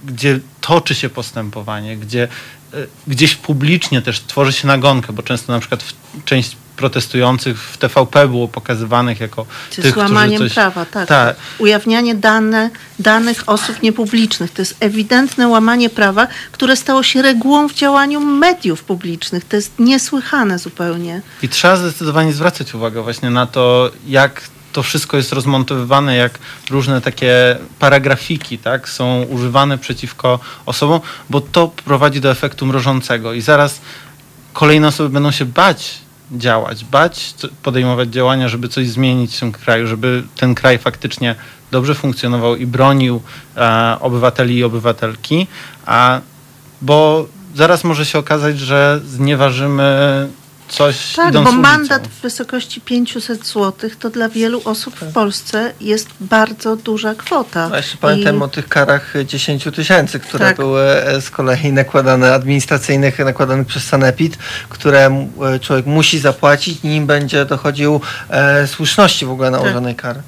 gdzie 0.05 0.41
toczy 0.61 0.95
się 0.95 1.09
postępowanie, 1.09 1.97
gdzie 1.97 2.29
e, 2.75 2.77
gdzieś 3.07 3.35
publicznie 3.35 4.03
też 4.03 4.21
tworzy 4.21 4.53
się 4.53 4.67
nagonkę, 4.69 5.13
bo 5.13 5.23
często 5.23 5.53
na 5.53 5.61
przykład 5.61 5.83
w, 5.83 5.95
część 6.25 6.57
protestujących 6.77 7.61
w 7.61 7.77
TVP 7.77 8.29
było 8.29 8.49
pokazywanych 8.49 9.21
jako 9.21 9.47
Czy 9.71 9.83
tych, 9.83 9.95
z 9.95 9.97
łamaniem 9.97 10.35
którzy 10.35 10.51
coś... 10.51 10.55
prawa, 10.55 10.85
tak. 10.85 11.09
Tak. 11.09 11.37
Ujawnianie 11.59 12.15
dane, 12.15 12.71
danych 12.99 13.43
osób 13.47 13.83
niepublicznych. 13.83 14.51
To 14.51 14.63
jest 14.63 14.77
ewidentne 14.81 15.49
łamanie 15.49 15.91
prawa, 15.91 16.27
które 16.53 16.77
stało 16.77 17.03
się 17.03 17.23
regułą 17.23 17.69
w 17.69 17.75
działaniu 17.75 18.21
mediów 18.21 18.85
publicznych. 18.85 19.45
To 19.45 19.57
jest 19.57 19.73
niesłychane 19.79 20.59
zupełnie. 20.59 21.23
I 21.43 21.49
trzeba 21.49 21.77
zdecydowanie 21.77 22.33
zwracać 22.33 22.75
uwagę 22.75 23.03
właśnie 23.03 23.31
na 23.31 23.47
to, 23.47 23.91
jak 24.07 24.43
to 24.73 24.83
wszystko 24.83 25.17
jest 25.17 25.33
rozmontowywane, 25.33 26.17
jak 26.17 26.39
różne 26.71 27.01
takie 27.01 27.57
paragrafiki, 27.79 28.59
tak, 28.59 28.89
są 28.89 29.23
używane 29.23 29.79
przeciwko 29.79 30.41
osobom, 30.67 31.01
bo 31.31 31.41
to 31.41 31.69
prowadzi 31.85 32.21
do 32.21 32.31
efektu 32.31 32.67
mrożącego 32.67 33.33
i 33.33 33.41
zaraz 33.41 33.81
kolejne 34.53 34.89
osoby 34.89 35.09
będą 35.09 35.31
się 35.31 35.45
bać 35.45 36.02
działać, 36.33 36.85
bać 36.85 37.35
podejmować 37.63 38.09
działania, 38.09 38.49
żeby 38.49 38.69
coś 38.69 38.89
zmienić 38.89 39.37
w 39.37 39.41
tym 39.41 39.53
kraju, 39.53 39.87
żeby 39.87 40.23
ten 40.37 40.55
kraj 40.55 40.79
faktycznie 40.79 41.35
dobrze 41.71 41.95
funkcjonował 41.95 42.57
i 42.57 42.67
bronił 42.67 43.23
e, 43.57 43.97
obywateli 44.01 44.57
i 44.57 44.65
obywatelki, 44.65 45.47
a, 45.87 46.21
bo 46.83 47.27
zaraz 47.55 47.85
może 47.85 48.07
się 48.07 48.19
okazać, 48.19 48.59
że 48.59 49.01
znieważymy 49.07 50.29
coś 50.73 51.13
Tak, 51.17 51.31
idąc 51.31 51.45
bo 51.45 51.51
ulicą. 51.51 51.63
mandat 51.63 52.09
w 52.09 52.21
wysokości 52.21 52.81
500 52.81 53.47
zł 53.47 53.91
to 54.01 54.11
dla 54.11 54.29
wielu 54.29 54.63
osób 54.65 54.95
w 55.01 55.13
Polsce 55.13 55.73
jest 55.81 56.09
bardzo 56.21 56.77
duża 56.77 57.15
kwota. 57.15 57.71
A 57.73 57.77
jeszcze 57.77 57.97
pamiętam 57.97 58.39
I- 58.39 58.43
o 58.43 58.49
tych 58.49 58.69
karach 58.69 59.15
10 59.25 59.65
tysięcy, 59.73 60.21
które 60.21 60.45
Tak. 60.47 60.57
były 60.57 60.83
e, 60.83 61.21
z 61.21 61.31
kolei 61.31 61.73
nakładane, 61.73 62.35
administracyjnych, 62.35 63.19
nakładanych 63.19 63.67
przez 63.67 63.85
Sanepid, 63.85 64.37
które 64.69 65.27
e, 65.55 65.59
człowiek 65.61 65.87
musi 65.87 66.19
zapłacić, 66.19 66.83
nim 66.83 67.07
będzie 67.07 67.45
dochodził 67.45 68.01
e, 68.31 68.67
słuszności 68.67 69.27
w 69.27 69.31
ogóle 69.31 69.51
nałożonej 69.51 69.95
kary. 69.95 70.23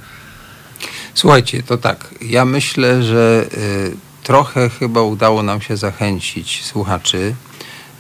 Słuchajcie, 1.15 1.63
to 1.63 1.79
tak. 1.79 2.15
Ja 2.21 2.45
myślę, 2.45 3.03
że 3.03 3.45
y, 3.55 3.97
trochę 4.23 4.71
chyba 4.71 5.03
udało 5.03 5.43
nam 5.43 5.61
się 5.61 5.77
zachęcić 5.77 6.65
słuchaczy, 6.65 7.17
y, 7.19 7.35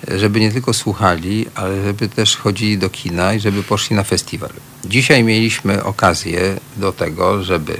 żeby 0.09 0.41
nie 0.41 0.53
tylko 0.53 0.73
słuchali, 0.75 1.47
ale 1.55 1.85
żeby 1.85 2.09
też 2.09 2.37
chodzili 2.37 2.79
do 2.79 2.91
kina 2.91 3.35
i 3.35 3.41
żeby 3.41 3.63
poszli 3.63 3.97
na 3.97 4.05
festiwal. 4.05 4.51
Dzisiaj 4.85 5.25
mieliśmy 5.25 5.85
okazję 5.85 6.57
do 6.77 6.93
tego, 6.93 7.43
żeby 7.43 7.77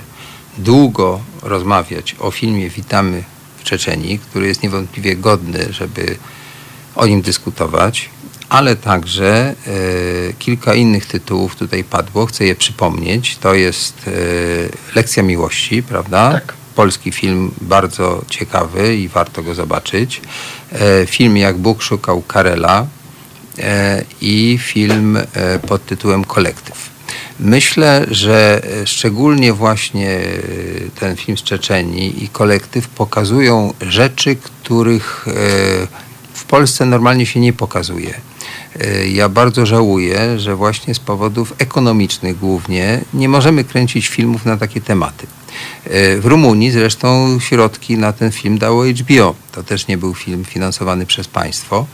długo 0.59 1.21
rozmawiać 1.43 2.17
o 2.19 2.31
filmie 2.31 2.71
Witamy 2.71 3.23
w 3.59 3.65
Czeczenii, 3.65 4.19
który 4.19 4.47
jest 4.47 4.63
niewątpliwie 4.63 5.17
godny, 5.17 5.67
żeby 5.71 6.17
o 6.97 7.07
nim 7.07 7.23
dyskutować, 7.23 8.11
ale 8.49 8.77
także 8.77 9.55
e, 9.67 10.33
kilka 10.39 10.75
innych 10.75 11.07
tytułów 11.07 11.57
tutaj 11.57 11.85
padło. 11.85 12.27
Chcę 12.27 12.45
je 12.45 12.55
przypomnieć. 12.55 13.37
To 13.37 13.55
jest 13.55 13.95
e, 14.09 14.11
Lekcja 14.95 15.23
Miłości, 15.23 15.83
prawda? 15.83 16.33
Tak. 16.33 16.55
Polski 16.75 17.13
film 17.13 17.51
bardzo 17.61 18.25
ciekawy 18.31 18.97
i 18.97 19.09
warto 19.09 19.43
go 19.43 19.55
zobaczyć. 19.55 20.21
E, 20.73 21.07
film 21.07 21.37
Jak 21.37 21.59
Bóg 21.59 21.83
szukał 21.83 22.23
Karela 22.23 22.87
e, 23.59 24.05
i 24.21 24.59
film 24.63 25.17
e, 25.17 25.59
pod 25.59 25.87
tytułem 25.87 26.25
Kolektyw. 26.25 26.95
Myślę, 27.41 28.07
że 28.11 28.63
szczególnie 28.85 29.53
właśnie 29.53 30.21
ten 31.01 31.17
film 31.17 31.39
z 31.39 31.43
Czeczenii 31.43 32.25
i 32.25 32.29
kolektyw 32.29 32.89
pokazują 32.89 33.73
rzeczy, 33.81 34.37
których 34.37 35.27
w 36.35 36.45
Polsce 36.45 36.85
normalnie 36.87 37.27
się 37.27 37.41
nie 37.41 37.53
pokazuje. 37.53 38.15
Ja 39.13 39.29
bardzo 39.29 39.67
żałuję, 39.67 40.39
że 40.39 40.57
właśnie 40.57 40.95
z 40.95 40.99
powodów 40.99 41.55
ekonomicznych 41.59 42.39
głównie 42.39 43.01
nie 43.15 43.29
możemy 43.29 43.65
kręcić 43.65 44.09
filmów 44.09 44.45
na 44.45 44.57
takie 44.57 44.81
tematy. 44.81 45.27
E, 45.85 46.17
W 46.21 46.27
Rumunii 46.27 46.71
zresztą 46.71 47.39
środki 47.41 47.99
na 47.99 48.13
ten 48.13 48.33
film 48.33 48.59
dało 48.59 48.85
HBO. 48.85 49.35
To 49.53 49.63
też 49.63 49.87
nie 49.87 49.99
był 49.99 50.15
film 50.15 50.45
finansowany 50.45 51.07
przez 51.07 51.29
państwo. 51.29 51.87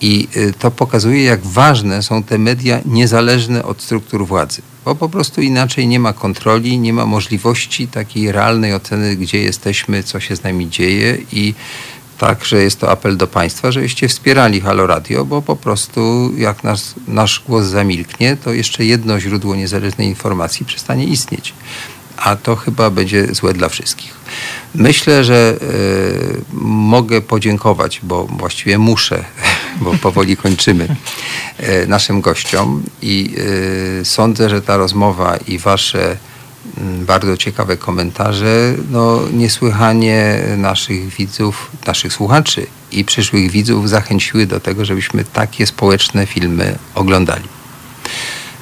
I 0.00 0.28
y, 0.36 0.52
to 0.58 0.70
pokazuje, 0.70 1.24
jak 1.24 1.46
ważne 1.46 2.02
są 2.02 2.22
te 2.22 2.38
media 2.38 2.80
niezależne 2.86 3.64
od 3.64 3.82
struktur 3.82 4.26
władzy. 4.26 4.62
Bo 4.84 4.94
po 4.94 5.08
prostu 5.08 5.40
inaczej 5.40 5.86
nie 5.86 6.00
ma 6.00 6.12
kontroli, 6.12 6.78
nie 6.78 6.92
ma 6.92 7.06
możliwości 7.06 7.88
takiej 7.88 8.32
realnej 8.32 8.74
oceny, 8.74 9.16
gdzie 9.16 9.42
jesteśmy, 9.42 10.02
co 10.02 10.20
się 10.20 10.36
z 10.36 10.42
nami 10.42 10.70
dzieje 10.70 11.18
i 11.32 11.54
także 12.18 12.62
jest 12.62 12.80
to 12.80 12.90
apel 12.90 13.16
do 13.16 13.26
Państwa, 13.26 13.72
żebyście 13.72 14.08
wspierali 14.08 14.60
Halo 14.60 14.86
Radio, 14.86 15.24
bo 15.24 15.42
po 15.42 15.56
prostu 15.56 16.32
jak 16.36 16.64
nas, 16.64 16.94
nasz 17.08 17.42
głos 17.46 17.66
zamilknie, 17.66 18.36
to 18.36 18.52
jeszcze 18.52 18.84
jedno 18.84 19.20
źródło 19.20 19.56
niezależnej 19.56 20.08
informacji 20.08 20.66
przestanie 20.66 21.04
istnieć. 21.04 21.54
A 22.22 22.36
to 22.36 22.56
chyba 22.56 22.90
będzie 22.90 23.34
złe 23.34 23.52
dla 23.52 23.68
wszystkich. 23.68 24.14
Myślę, 24.74 25.24
że 25.24 25.56
e, 25.60 25.66
mogę 26.64 27.20
podziękować, 27.20 28.00
bo 28.02 28.24
właściwie 28.24 28.78
muszę, 28.78 29.24
bo 29.82 29.94
powoli 29.94 30.36
kończymy, 30.36 30.96
e, 31.58 31.86
naszym 31.86 32.20
gościom 32.20 32.82
i 33.02 33.34
e, 34.00 34.04
sądzę, 34.04 34.50
że 34.50 34.62
ta 34.62 34.76
rozmowa 34.76 35.36
i 35.36 35.58
wasze 35.58 36.16
bardzo 37.06 37.36
ciekawe 37.36 37.76
komentarze, 37.76 38.74
no 38.90 39.20
niesłychanie 39.32 40.42
naszych 40.56 41.08
widzów, 41.08 41.70
naszych 41.86 42.12
słuchaczy 42.12 42.66
i 42.92 43.04
przyszłych 43.04 43.50
widzów 43.50 43.88
zachęciły 43.88 44.46
do 44.46 44.60
tego, 44.60 44.84
żebyśmy 44.84 45.24
takie 45.24 45.66
społeczne 45.66 46.26
filmy 46.26 46.78
oglądali. 46.94 47.48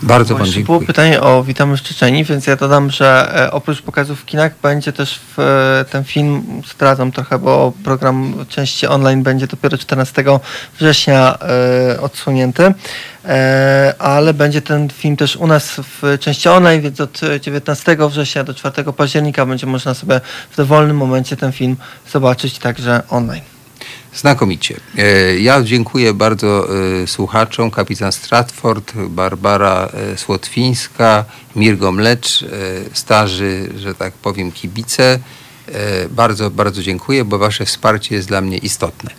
Bardzo 0.02 0.34
Bo 0.34 0.38
Wam 0.38 0.46
jeszcze 0.46 0.60
było 0.60 0.78
dziękuję. 0.78 0.86
pytanie 0.86 1.20
o 1.20 1.44
Witamy 1.44 1.76
w 1.76 1.82
Czeczeni, 1.82 2.24
więc 2.24 2.46
ja 2.46 2.56
dodam, 2.56 2.90
że 2.90 3.32
e, 3.36 3.52
oprócz 3.52 3.82
pokazów 3.82 4.20
w 4.20 4.24
kinach 4.24 4.52
będzie 4.62 4.92
też 4.92 5.20
w, 5.36 5.40
e, 5.40 5.84
ten 5.90 6.04
film, 6.04 6.62
zdradzam 6.70 7.12
trochę, 7.12 7.38
bo 7.38 7.72
program 7.84 8.34
części 8.48 8.86
online 8.86 9.22
będzie 9.22 9.46
dopiero 9.46 9.78
14 9.78 10.24
września 10.78 11.38
e, 11.38 12.00
odsunięty, 12.00 12.74
ale 13.98 14.34
będzie 14.34 14.62
ten 14.62 14.88
film 14.88 15.16
też 15.16 15.36
u 15.36 15.46
nas 15.46 15.80
w 15.80 16.18
części 16.20 16.48
online, 16.48 16.80
więc 16.80 17.00
od 17.00 17.20
19 17.40 17.96
września 18.08 18.44
do 18.44 18.54
4 18.54 18.92
października 18.92 19.46
będzie 19.46 19.66
można 19.66 19.94
sobie 19.94 20.20
w 20.50 20.56
dowolnym 20.56 20.96
momencie 20.96 21.36
ten 21.36 21.52
film 21.52 21.76
zobaczyć 22.12 22.58
także 22.58 23.02
online. 23.10 23.55
Znakomicie. 24.16 24.76
E, 24.98 25.38
Ja 25.38 25.62
dziękuję 25.62 26.14
bardzo 26.14 26.68
e, 27.02 27.06
słuchaczom. 27.06 27.70
Kapitan 27.70 28.12
Stratford, 28.12 28.92
Barbara 28.96 29.88
e, 30.12 30.18
Słotwińska, 30.18 31.24
Mirgo 31.56 31.92
Mlecz, 31.92 32.44
starzy, 32.92 33.68
że 33.78 33.94
tak 33.94 34.12
powiem, 34.12 34.52
kibice. 34.52 35.18
Bardzo, 36.10 36.50
bardzo 36.50 36.82
dziękuję, 36.82 37.24
bo 37.24 37.38
Wasze 37.38 37.64
wsparcie 37.64 38.14
jest 38.14 38.28
dla 38.28 38.40
mnie 38.40 38.58
istotne. 38.58 39.10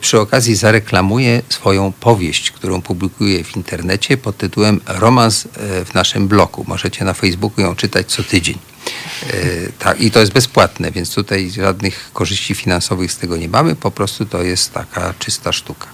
Przy 0.00 0.20
okazji 0.20 0.54
zareklamuję 0.56 1.42
swoją 1.48 1.92
powieść, 1.92 2.50
którą 2.50 2.82
publikuję 2.82 3.44
w 3.44 3.56
internecie 3.56 4.16
pod 4.16 4.36
tytułem 4.36 4.80
Romans 4.86 5.48
w 5.84 5.94
naszym 5.94 6.28
bloku. 6.28 6.64
Możecie 6.68 7.04
na 7.04 7.14
Facebooku 7.14 7.64
ją 7.64 7.76
czytać 7.76 8.06
co 8.06 8.22
tydzień. 8.22 8.58
E, 9.30 9.72
Tak, 9.78 10.00
i 10.00 10.10
to 10.10 10.20
jest 10.20 10.32
bezpłatne, 10.32 10.90
więc 10.90 11.14
tutaj 11.14 11.50
żadnych 11.50 12.10
korzyści 12.12 12.54
finansowych 12.54 13.12
z 13.12 13.16
tego 13.16 13.36
nie 13.36 13.48
mamy, 13.48 13.76
po 13.76 13.90
prostu 13.90 14.26
to 14.26 14.42
jest 14.42 14.72
taka 14.72 15.14
czysta 15.18 15.52
sztuka. 15.52 15.86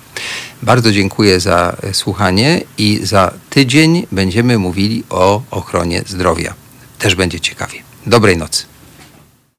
Bardzo 0.62 0.92
dziękuję 0.92 1.40
za 1.40 1.76
e, 1.82 1.94
słuchanie 1.94 2.62
i 2.78 3.00
za 3.02 3.32
tydzień 3.50 4.06
będziemy 4.12 4.58
mówili 4.58 5.04
o 5.10 5.42
ochronie 5.50 6.02
zdrowia. 6.06 6.54
Też 6.98 7.14
będzie 7.14 7.40
ciekawie. 7.40 7.78
Dobrej 8.06 8.36
nocy. 8.36 8.73